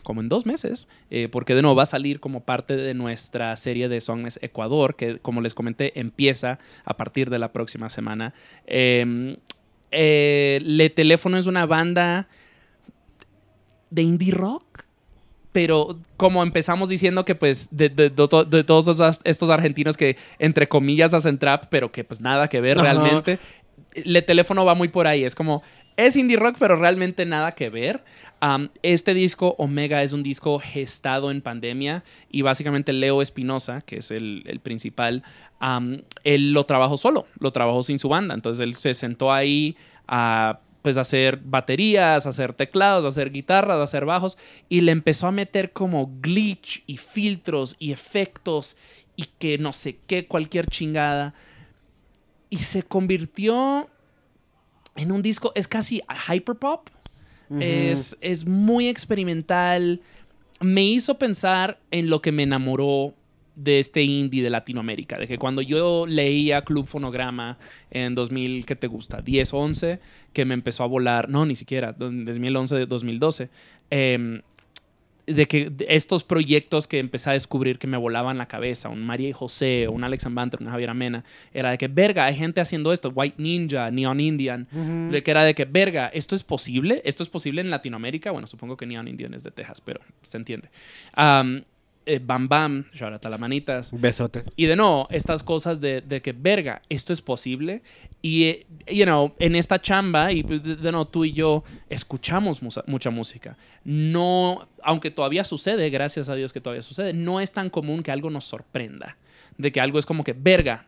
como 0.06 0.22
en 0.22 0.30
dos 0.30 0.46
meses, 0.46 0.88
eh, 1.10 1.28
porque 1.30 1.54
de 1.56 1.62
nuevo 1.62 1.76
va 1.76 1.84
a 1.84 1.88
salir 1.88 2.22
como 2.22 2.40
parte 2.46 2.78
de 2.78 2.94
nuestra 2.94 3.54
serie 3.58 3.90
de 3.90 4.00
Songmes 4.00 4.40
Ecuador, 4.42 4.96
que 4.96 5.20
como 5.20 5.42
les 5.42 5.54
comenté 5.54 6.00
empieza 6.00 6.60
a 6.86 6.96
partir 6.96 7.30
de 7.30 7.40
la 7.40 7.52
próxima 7.52 7.90
semana. 7.90 8.34
Eh, 8.68 9.36
eh, 9.92 10.60
Le 10.64 10.90
Teléfono 10.90 11.38
es 11.38 11.48
una 11.48 11.66
banda 11.66 12.28
de 13.90 14.02
indie 14.02 14.32
rock. 14.32 14.84
Pero 15.52 15.98
como 16.18 16.44
empezamos 16.44 16.90
diciendo 16.90 17.24
que 17.24 17.34
pues 17.34 17.70
de, 17.72 17.88
de- 17.88 18.10
de 18.10 18.28
to- 18.28 18.44
de 18.44 18.66
todos 18.66 19.20
estos 19.24 19.50
argentinos 19.50 19.96
que 19.96 20.18
entre 20.38 20.68
comillas 20.68 21.14
hacen 21.14 21.38
trap, 21.38 21.68
pero 21.70 21.94
que 21.94 22.04
pues 22.04 22.20
nada 22.20 22.50
que 22.50 22.60
ver 22.60 22.78
Ajá. 22.78 22.92
realmente, 22.92 23.40
Le 24.04 24.22
Teléfono 24.22 24.66
va 24.66 24.76
muy 24.76 24.90
por 24.90 25.08
ahí. 25.08 25.24
Es 25.24 25.34
como, 25.34 25.64
es 25.96 26.18
indie 26.18 26.36
rock, 26.36 26.58
pero 26.60 26.76
realmente 26.76 27.26
nada 27.26 27.54
que 27.54 27.70
ver. 27.70 28.04
Este 28.84 29.14
disco, 29.14 29.56
Omega, 29.58 30.04
es 30.04 30.14
un 30.14 30.22
disco 30.22 30.60
gestado 30.60 31.32
en 31.32 31.42
pandemia 31.42 32.04
y 32.30 32.44
básicamente 32.44 32.94
Leo 32.94 33.22
Espinosa, 33.22 33.82
que 33.82 33.98
es 33.98 34.12
el, 34.12 34.60
principal, 34.62 35.24
él 36.24 36.52
lo 36.52 36.64
trabajó 36.66 36.98
solo, 36.98 37.28
lo 37.40 37.52
trabajó 37.52 37.82
sin 37.82 37.98
su 37.98 38.10
banda. 38.10 38.36
Entonces 38.36 38.62
él 38.62 38.76
se 38.76 38.94
sentó 38.94 39.34
ahí 39.34 39.76
a 40.08 40.60
pues 40.82 40.98
hacer 40.98 41.40
baterías, 41.44 42.28
hacer 42.28 42.54
teclados, 42.54 43.06
hacer 43.06 43.32
guitarras, 43.32 43.82
hacer 43.82 44.06
bajos 44.06 44.38
y 44.70 44.82
le 44.82 44.92
empezó 44.92 45.26
a 45.26 45.32
meter 45.32 45.72
como 45.72 46.12
glitch 46.22 46.84
y 46.86 46.98
filtros 46.98 47.76
y 47.80 47.92
efectos 47.92 48.78
y 49.16 49.24
que 49.40 49.58
no 49.58 49.74
sé 49.74 49.98
qué, 50.06 50.28
cualquier 50.28 50.68
chingada 50.68 51.34
y 52.50 52.58
se 52.58 52.84
convirtió 52.84 53.90
en 54.96 55.12
un 55.12 55.22
disco, 55.22 55.52
es 55.56 55.68
casi 55.68 56.02
hyperpop. 56.30 56.90
Es, 57.60 58.18
es 58.22 58.46
muy 58.46 58.88
experimental. 58.88 60.02
Me 60.62 60.84
hizo 60.84 61.18
pensar 61.18 61.80
en 61.92 62.10
lo 62.10 62.22
que 62.22 62.32
me 62.32 62.44
enamoró 62.44 63.14
de 63.56 63.80
este 63.80 64.04
indie 64.04 64.44
de 64.44 64.50
Latinoamérica. 64.50 65.18
De 65.18 65.28
que 65.28 65.38
cuando 65.38 65.62
yo 65.62 66.06
leía 66.08 66.64
Club 66.64 66.88
Fonograma 66.88 67.58
en 67.90 68.16
2000, 68.16 68.66
¿qué 68.66 68.76
te 68.76 68.88
gusta? 68.88 69.22
10, 69.22 69.54
11, 69.54 70.00
que 70.34 70.46
me 70.46 70.54
empezó 70.54 70.84
a 70.84 70.88
volar, 70.88 71.30
no, 71.30 71.46
ni 71.46 71.56
siquiera, 71.56 71.94
2011, 71.94 72.86
2012. 72.86 73.50
em, 73.90 74.42
de 75.28 75.48
que 75.48 75.72
estos 75.88 76.24
proyectos 76.24 76.88
que 76.88 77.00
empecé 77.00 77.32
a 77.32 77.34
descubrir 77.34 77.80
que 77.80 77.88
me 77.88 77.98
volaban 77.98 78.38
la 78.38 78.48
cabeza, 78.48 78.90
un 78.90 79.06
María 79.06 79.30
y 79.30 79.32
José, 79.32 79.88
un 79.88 80.04
Alex 80.04 80.26
Banter, 80.30 80.62
un 80.62 80.70
Javier 80.70 80.90
Amena, 80.90 81.24
era 81.54 81.72
de 81.72 81.78
que, 81.78 81.88
verga, 81.88 82.26
hay 82.26 82.36
gente 82.36 82.62
haciendo 82.62 82.94
esto, 82.94 83.12
White 83.14 83.42
Ninja, 83.42 83.92
Neon 83.92 84.20
Indian, 84.20 84.68
de 85.12 85.24
que 85.24 85.32
era 85.32 85.44
de 85.44 85.56
que, 85.56 85.66
verga, 85.66 86.08
¿esto 86.08 86.36
es 86.36 86.44
posible? 86.44 87.02
¿Esto 87.06 87.24
es 87.24 87.30
posible 87.30 87.62
en 87.62 87.70
Latinoamérica? 87.70 88.32
Bueno, 88.32 88.48
supongo 88.48 88.78
que 88.78 88.86
Neon 88.86 89.08
Indian 89.08 89.34
es 89.34 89.44
de 89.44 89.52
Texas, 89.52 89.82
pero 89.82 90.02
se 90.22 90.38
entiende. 90.38 90.70
Eh, 92.06 92.20
Bam 92.24 92.48
Bam, 92.48 92.86
shout 92.94 93.24
la 93.26 93.38
manitas. 93.38 93.92
Besotes. 94.00 94.44
Y 94.56 94.66
de 94.66 94.76
nuevo, 94.76 95.08
estas 95.10 95.44
cosas 95.44 95.80
de, 95.82 96.02
de 96.02 96.22
que, 96.22 96.34
verga, 96.34 96.82
esto 96.90 97.14
es 97.14 97.22
posible. 97.22 97.82
Y, 98.22 98.44
eh, 98.46 98.66
you 98.88 99.04
know, 99.06 99.34
en 99.40 99.56
esta 99.56 99.82
chamba, 99.82 100.32
y 100.32 100.44
de, 100.44 100.60
de 100.60 100.92
nuevo, 100.92 101.08
tú 101.08 101.26
y 101.26 101.34
yo 101.34 101.64
escuchamos 101.90 102.62
musa- 102.62 102.84
mucha 102.88 103.10
música. 103.10 103.58
No, 103.84 104.68
aunque 104.84 105.12
todavía 105.12 105.44
sucede, 105.44 105.90
gracias 105.90 106.30
a 106.30 106.36
Dios 106.36 106.54
que 106.54 106.62
todavía 106.62 106.82
sucede, 106.82 107.14
no 107.14 107.40
es 107.40 107.52
tan 107.52 107.70
común 107.70 108.04
que 108.04 108.12
algo 108.12 108.30
nos 108.30 108.46
sorprenda. 108.46 109.18
De 109.58 109.72
que 109.72 109.80
algo 109.80 110.00
es 110.00 110.06
como 110.06 110.24
que, 110.24 110.34
verga, 110.34 110.86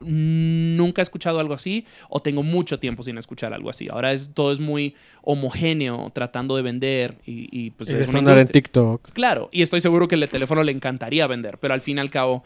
nunca 0.00 1.00
he 1.00 1.04
escuchado 1.04 1.40
algo 1.40 1.54
así 1.54 1.84
o 2.08 2.20
tengo 2.20 2.42
mucho 2.42 2.78
tiempo 2.78 3.02
sin 3.02 3.18
escuchar 3.18 3.52
algo 3.52 3.70
así. 3.70 3.88
Ahora 3.90 4.12
es, 4.12 4.32
todo 4.32 4.52
es 4.52 4.60
muy 4.60 4.94
homogéneo, 5.22 6.10
tratando 6.12 6.56
de 6.56 6.62
vender 6.62 7.18
y, 7.26 7.48
y, 7.50 7.70
pues 7.70 7.90
es 7.92 8.08
una 8.08 8.18
sonar 8.18 8.38
en. 8.38 8.48
TikTok. 8.48 9.12
Claro, 9.12 9.48
y 9.52 9.62
estoy 9.62 9.80
seguro 9.80 10.08
que 10.08 10.14
el 10.14 10.28
teléfono 10.28 10.62
le 10.62 10.72
encantaría 10.72 11.26
vender, 11.26 11.58
pero 11.58 11.74
al 11.74 11.80
fin 11.80 11.98
y 11.98 12.00
al 12.00 12.10
cabo, 12.10 12.42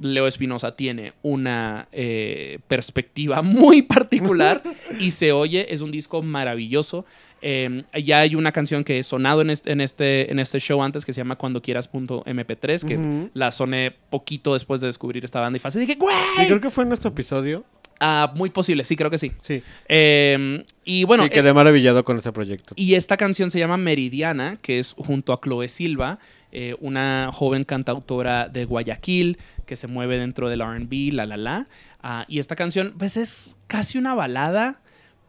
Leo 0.00 0.26
Espinosa 0.26 0.76
tiene 0.76 1.12
una 1.22 1.88
eh, 1.92 2.58
perspectiva 2.68 3.42
muy 3.42 3.82
particular 3.82 4.62
y 4.98 5.10
se 5.10 5.32
oye, 5.32 5.72
es 5.72 5.82
un 5.82 5.90
disco 5.90 6.22
maravilloso. 6.22 7.04
Eh, 7.40 7.84
ya 8.02 8.20
hay 8.20 8.34
una 8.34 8.50
canción 8.50 8.82
que 8.82 8.98
he 8.98 9.02
sonado 9.02 9.42
en 9.42 9.50
este, 9.50 9.70
en, 9.70 9.80
este, 9.80 10.30
en 10.30 10.40
este 10.40 10.58
show 10.58 10.82
antes 10.82 11.04
que 11.04 11.12
se 11.12 11.20
llama 11.20 11.36
Cuando 11.36 11.62
quieras.mp3, 11.62 12.86
que 12.86 13.30
la 13.34 13.50
soné 13.52 13.92
poquito 14.10 14.54
después 14.54 14.80
de 14.80 14.88
descubrir 14.88 15.24
esta 15.24 15.40
banda 15.40 15.58
y 15.62 15.66
así, 15.66 15.78
dije, 15.78 15.94
güey. 15.94 16.16
Sí, 16.36 16.46
creo 16.46 16.60
que 16.60 16.70
fue 16.70 16.82
en 16.82 16.88
nuestro 16.88 17.10
episodio. 17.10 17.64
Ah, 18.00 18.32
muy 18.34 18.50
posible, 18.50 18.84
sí, 18.84 18.96
creo 18.96 19.10
que 19.10 19.18
sí. 19.18 19.32
Sí. 19.40 19.62
Eh, 19.88 20.64
y 20.84 21.04
bueno, 21.04 21.24
sí, 21.24 21.30
quedé 21.30 21.50
eh, 21.50 21.54
maravillado 21.54 22.04
con 22.04 22.18
ese 22.18 22.32
proyecto. 22.32 22.74
y 22.76 22.94
esta 22.94 23.16
canción 23.16 23.50
se 23.50 23.58
llama 23.58 23.76
Meridiana, 23.76 24.56
que 24.62 24.78
es 24.78 24.94
junto 24.96 25.32
a 25.32 25.40
Chloe 25.40 25.68
Silva, 25.68 26.18
eh, 26.52 26.76
una 26.80 27.30
joven 27.32 27.64
cantautora 27.64 28.48
de 28.48 28.64
Guayaquil 28.64 29.38
que 29.66 29.76
se 29.76 29.86
mueve 29.86 30.18
dentro 30.18 30.48
del 30.48 30.62
RB, 30.62 31.12
la 31.12 31.26
la 31.26 31.36
la. 31.36 31.68
Ah, 32.02 32.24
y 32.28 32.38
esta 32.38 32.56
canción, 32.56 32.94
pues 32.98 33.16
es 33.16 33.56
casi 33.66 33.98
una 33.98 34.14
balada, 34.14 34.80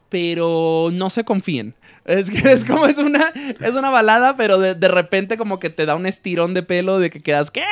pero 0.09 0.89
no 0.91 1.09
se 1.09 1.23
confíen. 1.23 1.75
Es 2.05 2.31
que 2.31 2.51
es 2.51 2.65
como 2.65 2.87
es 2.87 2.97
una, 2.97 3.31
es 3.59 3.75
una 3.75 3.89
balada, 3.91 4.35
pero 4.35 4.57
de, 4.57 4.73
de 4.73 4.87
repente 4.87 5.37
como 5.37 5.59
que 5.59 5.69
te 5.69 5.85
da 5.85 5.95
un 5.95 6.05
estirón 6.05 6.53
de 6.53 6.63
pelo 6.63 6.97
de 6.97 7.09
que 7.11 7.19
quedas, 7.19 7.51
¿qué? 7.51 7.63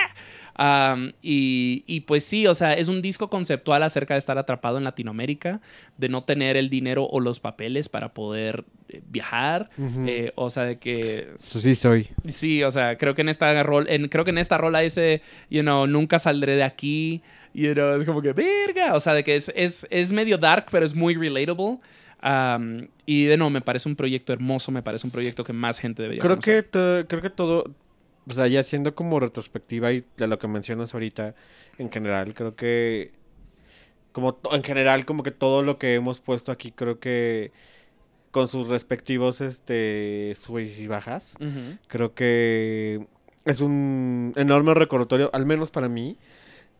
Y, 1.21 1.83
y 1.85 2.01
pues 2.01 2.23
sí, 2.23 2.47
o 2.47 2.53
sea, 2.53 2.73
es 2.73 2.87
un 2.87 3.01
disco 3.01 3.29
conceptual 3.29 3.83
acerca 3.83 4.15
de 4.15 4.17
estar 4.17 4.37
atrapado 4.37 4.77
en 4.77 4.83
Latinoamérica, 4.83 5.61
de 5.97 6.09
no 6.09 6.23
tener 6.23 6.57
el 6.57 6.69
dinero 6.69 7.05
o 7.05 7.19
los 7.19 7.39
papeles 7.39 7.89
para 7.89 8.13
poder 8.13 8.65
eh, 8.89 9.01
viajar. 9.07 9.69
Eh, 10.05 10.31
o 10.35 10.49
sea, 10.49 10.63
de 10.63 10.77
que 10.79 11.29
sí 11.37 11.75
soy. 11.75 12.09
Sí, 12.27 12.63
o 12.63 12.71
sea, 12.71 12.97
creo 12.97 13.13
que 13.13 13.21
en 13.21 13.29
esta 13.29 13.61
rol, 13.63 13.85
en, 13.89 14.07
creo 14.07 14.23
que 14.25 14.31
en 14.31 14.39
esta 14.39 14.57
rola 14.57 14.83
ese, 14.83 15.21
you 15.49 15.61
know, 15.61 15.85
nunca 15.85 16.17
saldré 16.17 16.55
de 16.55 16.63
aquí, 16.63 17.21
you 17.53 17.73
know, 17.73 17.95
es 17.95 18.03
como 18.03 18.21
que 18.21 18.33
verga, 18.33 18.95
o 18.95 18.99
sea, 18.99 19.13
de 19.13 19.23
que 19.23 19.35
es, 19.35 19.51
es, 19.55 19.85
es 19.89 20.11
medio 20.11 20.37
dark, 20.37 20.65
pero 20.71 20.85
es 20.85 20.95
muy 20.95 21.15
relatable. 21.15 21.77
Um, 22.23 22.87
y 23.05 23.25
de 23.25 23.37
no, 23.37 23.51
me 23.51 23.61
parece 23.61 23.87
un 23.87 23.95
proyecto 23.95 24.33
hermoso, 24.33 24.71
me 24.71 24.81
parece 24.81 25.05
un 25.05 25.11
proyecto 25.11 25.43
que 25.43 25.53
más 25.53 25.77
gente 25.77 26.01
debería 26.01 26.19
Creo 26.19 26.35
conocer. 26.35 26.65
que, 26.65 27.05
creo 27.07 27.21
que 27.21 27.29
todo, 27.29 27.75
o 28.29 28.33
sea, 28.33 28.47
ya 28.47 28.63
siendo 28.63 28.95
como 28.95 29.19
retrospectiva 29.19 29.91
y 29.91 30.05
de 30.17 30.27
lo 30.27 30.39
que 30.39 30.47
mencionas 30.47 30.93
ahorita 30.93 31.35
en 31.77 31.91
general, 31.91 32.33
creo 32.33 32.55
que, 32.55 33.11
como 34.11 34.39
en 34.51 34.63
general, 34.63 35.05
como 35.05 35.23
que 35.23 35.31
todo 35.31 35.63
lo 35.63 35.77
que 35.77 35.95
hemos 35.95 36.19
puesto 36.19 36.51
aquí, 36.51 36.71
creo 36.71 36.99
que 36.99 37.51
con 38.31 38.47
sus 38.47 38.67
respectivos, 38.67 39.41
este, 39.41 40.35
subes 40.39 40.77
y 40.79 40.87
bajas, 40.87 41.37
creo 41.87 42.13
que 42.13 43.07
es 43.45 43.61
un 43.61 44.33
enorme 44.35 44.73
recordatorio, 44.73 45.29
al 45.33 45.45
menos 45.45 45.71
para 45.71 45.87
mí, 45.87 46.17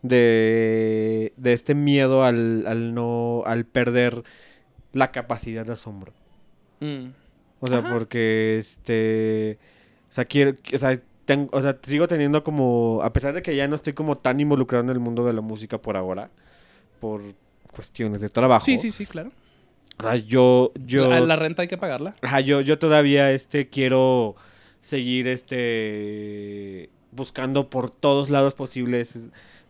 de, 0.01 1.34
de 1.38 1.53
este 1.53 1.76
miedo 1.76 2.24
al, 2.24 2.66
al 2.67 2.93
no, 2.93 3.43
al 3.45 3.66
perder 3.66 4.24
la 4.93 5.11
capacidad 5.11 5.66
de 5.66 5.74
asombro. 5.74 6.14
Mm. 6.80 7.08
O 7.59 7.67
sea, 7.67 7.80
Ajá. 7.80 7.90
porque 7.92 8.58
este. 8.58 9.58
O 10.09 10.14
sea, 10.14 10.26
quiero. 10.26 10.56
O 10.74 10.77
sea, 10.77 11.01
ten- 11.28 11.50
o 11.52 11.62
sea, 11.62 11.78
sigo 11.84 12.08
teniendo 12.08 12.44
como. 12.44 13.02
A 13.04 13.14
pesar 13.14 13.36
de 13.36 13.44
que 13.44 13.56
ya 13.56 13.68
no 13.68 13.76
estoy 13.76 13.94
como 13.94 14.18
tan 14.18 14.40
involucrado 14.40 14.84
en 14.84 14.90
el 14.90 15.00
mundo 15.00 15.24
de 15.26 15.34
la 15.34 15.42
música 15.42 15.78
por 15.78 15.96
ahora. 15.96 16.32
Por 17.00 17.22
cuestiones 17.72 18.22
de 18.22 18.30
trabajo. 18.30 18.66
Sí, 18.66 18.78
sí, 18.78 18.90
sí, 18.90 19.06
claro. 19.06 19.30
O 20.00 20.04
sea, 20.04 20.16
yo. 20.16 20.72
yo 20.86 21.08
La, 21.10 21.20
la 21.20 21.36
renta 21.36 21.62
hay 21.62 21.68
que 21.68 21.78
pagarla. 21.78 22.16
Ajá, 22.24 22.40
yo, 22.40 22.62
yo 22.62 22.80
todavía 22.80 23.32
este 23.32 23.68
quiero 23.70 24.36
seguir 24.82 25.28
este 25.28 26.90
buscando 27.12 27.70
por 27.70 27.90
todos 27.92 28.30
lados 28.30 28.54
posibles 28.54 29.16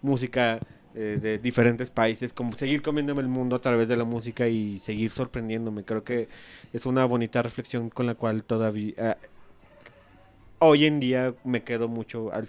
música 0.01 0.59
eh, 0.95 1.17
de 1.21 1.37
diferentes 1.37 1.91
países, 1.91 2.33
como 2.33 2.53
seguir 2.53 2.81
comiéndome 2.81 3.21
el 3.21 3.27
mundo 3.27 3.55
a 3.55 3.61
través 3.61 3.87
de 3.87 3.95
la 3.97 4.03
música 4.03 4.47
y 4.47 4.77
seguir 4.77 5.09
sorprendiéndome. 5.09 5.83
Creo 5.83 6.03
que 6.03 6.27
es 6.73 6.85
una 6.85 7.05
bonita 7.05 7.41
reflexión 7.41 7.89
con 7.89 8.05
la 8.05 8.15
cual 8.15 8.43
todavía 8.43 9.17
hoy 10.59 10.85
en 10.85 10.99
día 10.99 11.33
me 11.43 11.63
quedo 11.63 11.87
mucho 11.87 12.31
al 12.33 12.47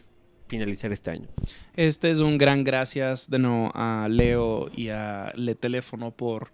finalizar 0.49 0.93
este 0.93 1.11
año. 1.11 1.29
Este 1.77 2.11
es 2.11 2.21
un 2.21 2.39
gran 2.39 2.65
gracias 2.65 3.29
de 3.31 3.39
no 3.39 3.71
a 3.75 4.09
Leo 4.11 4.71
y 4.75 4.89
a 4.89 5.33
Le 5.35 5.55
Teléfono 5.55 6.11
por, 6.11 6.51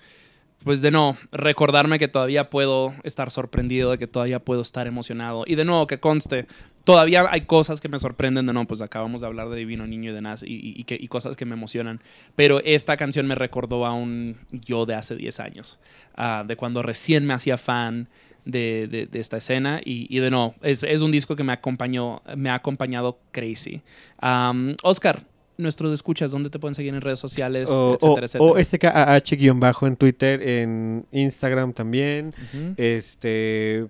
pues 0.65 0.81
de 0.81 0.91
no, 0.91 1.17
recordarme 1.31 1.99
que 1.99 2.09
todavía 2.09 2.51
puedo 2.51 2.93
estar 3.05 3.31
sorprendido, 3.31 3.93
de 3.93 3.99
que 3.99 4.07
todavía 4.09 4.41
puedo 4.41 4.63
estar 4.63 4.87
emocionado. 4.89 5.45
Y 5.47 5.55
de 5.55 5.65
nuevo, 5.65 5.87
que 5.87 6.01
conste, 6.01 6.47
todavía 6.85 7.25
hay 7.31 7.43
cosas 7.43 7.81
que 7.81 7.89
me 7.89 7.99
sorprenden 8.01 8.47
de 8.47 8.53
no, 8.53 8.67
pues 8.67 8.81
acabamos 8.81 9.21
de 9.21 9.29
hablar 9.29 9.49
de 9.49 9.57
Divino 9.57 9.87
Niño 9.87 10.11
y 10.11 10.15
de 10.15 10.23
Nas 10.23 10.43
y, 10.43 10.47
y- 10.55 10.81
y 10.81 10.85
que, 10.85 10.97
y 11.01 11.07
cosas 11.07 11.37
que 11.37 11.45
me 11.45 11.55
emocionan. 11.55 12.01
Pero 12.35 12.61
esta 12.65 12.97
canción 12.97 13.29
me 13.29 13.37
recordó 13.37 13.87
a 13.87 13.93
un 13.93 14.39
yo 14.51 14.87
de 14.87 14.95
hace 14.97 15.15
10 15.15 15.39
años, 15.39 15.79
ah, 16.17 16.45
de 16.47 16.57
cuando 16.57 16.83
recién 16.83 17.25
me 17.27 17.35
hacía 17.35 17.59
fan 17.59 18.09
de, 18.45 18.87
de- 18.91 19.07
de 19.07 19.21
esta 19.21 19.37
escena 19.39 19.81
y, 19.85 20.07
y 20.15 20.21
de 20.21 20.31
no, 20.31 20.55
es, 20.63 20.83
es 20.83 21.01
un 21.03 21.11
disco 21.11 21.35
que 21.37 21.43
me 21.45 21.53
acompañó, 21.53 22.23
me 22.37 22.51
ha 22.51 22.55
acompañado 22.55 23.19
crazy. 23.33 23.81
Am, 24.19 24.77
Oscar, 24.83 25.23
nuestros 25.57 25.93
escuchas, 25.93 26.31
¿dónde 26.33 26.51
te 26.51 26.59
pueden 26.59 26.75
seguir 26.75 26.93
en 26.95 27.01
redes 27.01 27.19
sociales, 27.21 27.71
O, 27.71 27.95
etcétera, 27.95 28.27
etcétera? 28.27 28.45
o 28.51 28.59
SKAH-bajo 28.59 29.87
en 29.87 29.97
Twitter, 29.97 30.43
en 30.49 31.07
Instagram 31.13 31.73
también. 31.73 32.35
Este 32.77 33.87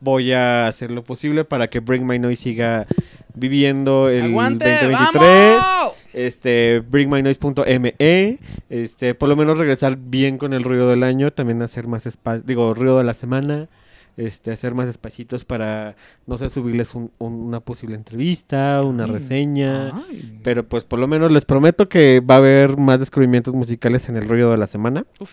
voy 0.00 0.32
a 0.32 0.66
hacer 0.68 0.90
lo 0.92 1.02
posible 1.02 1.44
para 1.44 1.68
que 1.68 1.80
Bring 1.80 2.06
My 2.06 2.18
Noise 2.20 2.42
siga 2.42 2.86
viviendo 3.34 4.08
el 4.08 4.26
¡Aguante! 4.26 4.64
2023. 4.82 5.56
¡Vamos! 5.60 5.92
Este, 6.12 6.80
bringmynoise.me. 6.80 8.38
Este, 8.70 9.14
por 9.14 9.28
lo 9.28 9.36
menos 9.36 9.58
regresar 9.58 9.96
bien 9.98 10.38
con 10.38 10.52
el 10.52 10.64
ruido 10.64 10.88
del 10.88 11.02
año, 11.02 11.30
también 11.32 11.62
hacer 11.62 11.86
más 11.86 12.06
espacio, 12.06 12.42
digo, 12.46 12.72
ruido 12.74 12.98
de 12.98 13.04
la 13.04 13.14
semana. 13.14 13.68
Este, 14.16 14.50
hacer 14.50 14.74
más 14.74 14.88
espacitos 14.88 15.44
para, 15.44 15.94
no 16.26 16.36
sé, 16.38 16.50
subirles 16.50 16.96
un- 16.96 17.12
un- 17.18 17.34
una 17.34 17.60
posible 17.60 17.94
entrevista, 17.94 18.82
una 18.82 19.04
Ay. 19.04 19.10
reseña. 19.12 19.90
Ay. 19.94 20.40
Pero 20.42 20.66
pues 20.68 20.82
por 20.84 20.98
lo 20.98 21.06
menos 21.06 21.30
les 21.30 21.44
prometo 21.44 21.88
que 21.88 22.18
va 22.18 22.34
a 22.34 22.38
haber 22.38 22.76
más 22.78 22.98
descubrimientos 22.98 23.54
musicales 23.54 24.08
en 24.08 24.16
el 24.16 24.28
ruido 24.28 24.50
de 24.50 24.56
la 24.56 24.66
semana. 24.66 25.06
Uf. 25.20 25.30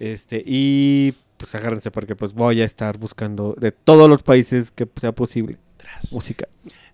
Este, 0.00 0.42
y 0.44 1.14
pues 1.36 1.54
agárrense 1.54 1.92
porque 1.92 2.16
pues 2.16 2.32
voy 2.34 2.60
a 2.62 2.64
estar 2.64 2.98
buscando 2.98 3.54
de 3.60 3.70
todos 3.70 4.08
los 4.08 4.24
países 4.24 4.72
que 4.72 4.88
sea 5.00 5.12
posible 5.12 5.58
música 6.12 6.48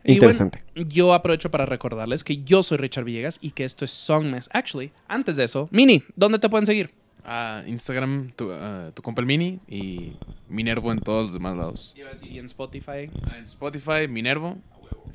Y 0.04 0.12
interesante. 0.14 0.62
bueno, 0.74 0.90
yo 0.90 1.14
aprovecho 1.14 1.50
para 1.50 1.66
recordarles 1.66 2.24
que 2.24 2.42
yo 2.42 2.62
soy 2.62 2.78
Richard 2.78 3.04
Villegas 3.04 3.38
y 3.40 3.50
que 3.50 3.64
esto 3.64 3.84
es 3.84 3.90
Songmas. 3.90 4.48
Actually, 4.52 4.92
antes 5.08 5.36
de 5.36 5.44
eso, 5.44 5.68
Mini, 5.70 6.02
¿dónde 6.14 6.38
te 6.38 6.48
pueden 6.48 6.66
seguir? 6.66 6.90
Ah, 7.24 7.64
Instagram, 7.66 8.30
tu, 8.36 8.52
ah, 8.52 8.92
tu 8.94 9.02
compa 9.02 9.20
el 9.20 9.26
Mini 9.26 9.58
y 9.68 10.12
Minervo 10.48 10.92
en 10.92 11.00
todos 11.00 11.24
los 11.24 11.32
demás 11.32 11.56
lados. 11.56 11.94
Y 12.22 12.38
en 12.38 12.46
Spotify. 12.46 13.10
Ah, 13.28 13.38
en 13.38 13.44
Spotify, 13.44 14.06
Minervo. 14.08 14.58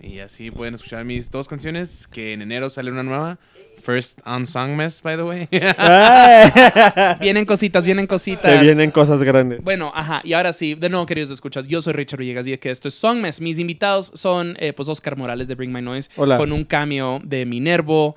Y 0.01 0.19
así 0.19 0.51
pueden 0.51 0.73
escuchar 0.73 1.05
mis 1.05 1.31
dos 1.31 1.47
canciones, 1.47 2.07
que 2.07 2.33
en 2.33 2.41
enero 2.41 2.69
sale 2.69 2.91
una 2.91 3.03
nueva. 3.03 3.39
First 3.81 4.19
on 4.25 4.45
Songmas, 4.45 5.01
by 5.01 5.15
the 5.15 5.23
way. 5.23 5.47
vienen 7.19 7.45
cositas, 7.45 7.85
vienen 7.85 8.07
cositas. 8.07 8.51
Se 8.51 8.57
vienen 8.59 8.91
cosas 8.91 9.23
grandes. 9.23 9.63
Bueno, 9.63 9.91
ajá, 9.95 10.21
y 10.23 10.33
ahora 10.33 10.53
sí, 10.53 10.75
de 10.75 10.89
nuevo, 10.89 11.05
queridos 11.05 11.31
escuchas, 11.31 11.67
yo 11.67 11.81
soy 11.81 11.93
Richard 11.93 12.19
Villegas 12.19 12.47
y 12.47 12.53
es 12.53 12.59
que 12.59 12.69
esto 12.69 12.87
es 12.87 12.93
Songmes. 12.93 13.41
Mis 13.41 13.59
invitados 13.59 14.11
son, 14.13 14.55
eh, 14.59 14.73
pues, 14.73 14.87
Oscar 14.87 15.17
Morales 15.17 15.47
de 15.47 15.55
Bring 15.55 15.73
My 15.73 15.81
Noise, 15.81 16.09
Hola. 16.15 16.37
con 16.37 16.51
un 16.51 16.63
cameo 16.63 17.19
de 17.23 17.45
Minervo, 17.45 18.15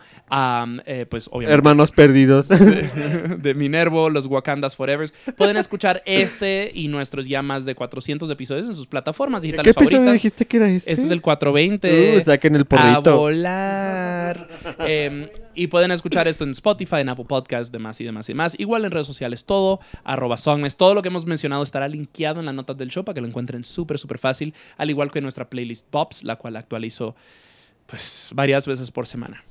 eh, 0.86 1.06
pues, 1.08 1.28
obviamente. 1.30 1.54
Hermanos 1.54 1.90
perdidos. 1.92 2.48
De, 2.64 3.36
de 3.38 3.54
Minervo, 3.54 4.10
los 4.10 4.26
Wakandas 4.26 4.74
Forever. 4.76 5.08
Pueden 5.36 5.56
escuchar 5.56 6.02
este 6.06 6.70
y 6.74 6.88
nuestros 6.88 7.26
ya 7.26 7.42
más 7.42 7.64
de 7.64 7.74
400 7.74 8.30
episodios 8.30 8.66
en 8.66 8.74
sus 8.74 8.86
plataformas 8.86 9.42
¿Qué 9.42 9.48
digitales 9.48 9.70
episodio 9.76 9.98
favoritas. 9.98 10.14
dijiste 10.14 10.46
que 10.46 10.56
era 10.56 10.68
este? 10.68 10.90
Este 10.92 11.04
es 11.04 11.10
el 11.10 11.20
420. 11.20 12.16
Uh, 12.18 12.22
saquen 12.22 12.54
el 12.56 12.62
A 12.62 12.64
porrito. 12.64 13.16
volar. 13.18 14.48
Em, 14.80 15.28
y 15.54 15.68
pueden 15.68 15.90
escuchar 15.90 16.28
esto 16.28 16.44
en 16.44 16.50
Spotify, 16.50 16.96
en 16.96 17.08
Apple 17.08 17.24
Podcast, 17.26 17.72
demás 17.72 18.00
y 18.00 18.04
demás 18.04 18.28
y 18.28 18.32
demás. 18.32 18.54
Igual 18.58 18.84
en 18.84 18.90
redes 18.90 19.06
sociales, 19.06 19.44
todo, 19.44 19.80
arroba 20.04 20.36
Songmes. 20.36 20.76
Todo 20.76 20.94
lo 20.94 21.02
que 21.02 21.08
hemos 21.08 21.26
mencionado 21.26 21.62
estará 21.62 21.88
linkeado 21.88 22.40
en 22.40 22.46
las 22.46 22.54
notas 22.54 22.76
del 22.76 22.90
show 22.90 23.04
para 23.04 23.14
que 23.14 23.20
lo 23.20 23.26
encuentren 23.26 23.64
súper, 23.64 23.98
súper 23.98 24.18
fácil. 24.18 24.54
Al 24.76 24.90
igual 24.90 25.10
que 25.10 25.20
nuestra 25.20 25.48
playlist 25.48 25.86
Pops, 25.88 26.24
la 26.24 26.36
cual 26.36 26.56
actualizo 26.56 27.14
pues 27.86 28.30
varias 28.34 28.66
veces 28.66 28.90
por 28.90 29.06
semana. 29.06 29.44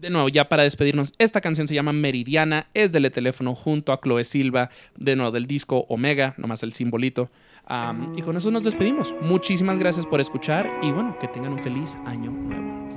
De 0.00 0.08
nuevo, 0.08 0.30
ya 0.30 0.48
para 0.48 0.62
despedirnos, 0.62 1.12
esta 1.18 1.42
canción 1.42 1.68
se 1.68 1.74
llama 1.74 1.92
Meridiana, 1.92 2.68
es 2.72 2.90
del 2.90 3.10
teléfono 3.10 3.54
junto 3.54 3.92
a 3.92 4.00
Chloe 4.00 4.24
Silva, 4.24 4.70
de 4.96 5.14
nuevo 5.14 5.30
del 5.30 5.46
disco 5.46 5.84
Omega, 5.90 6.34
nomás 6.38 6.62
el 6.62 6.72
simbolito. 6.72 7.30
Y 8.16 8.22
con 8.22 8.36
eso 8.36 8.50
nos 8.50 8.64
despedimos. 8.64 9.14
Muchísimas 9.20 9.78
gracias 9.78 10.06
por 10.06 10.20
escuchar 10.20 10.70
y 10.82 10.90
bueno, 10.90 11.16
que 11.20 11.28
tengan 11.28 11.52
un 11.52 11.58
feliz 11.58 11.98
año 12.06 12.30
nuevo. 12.30 12.89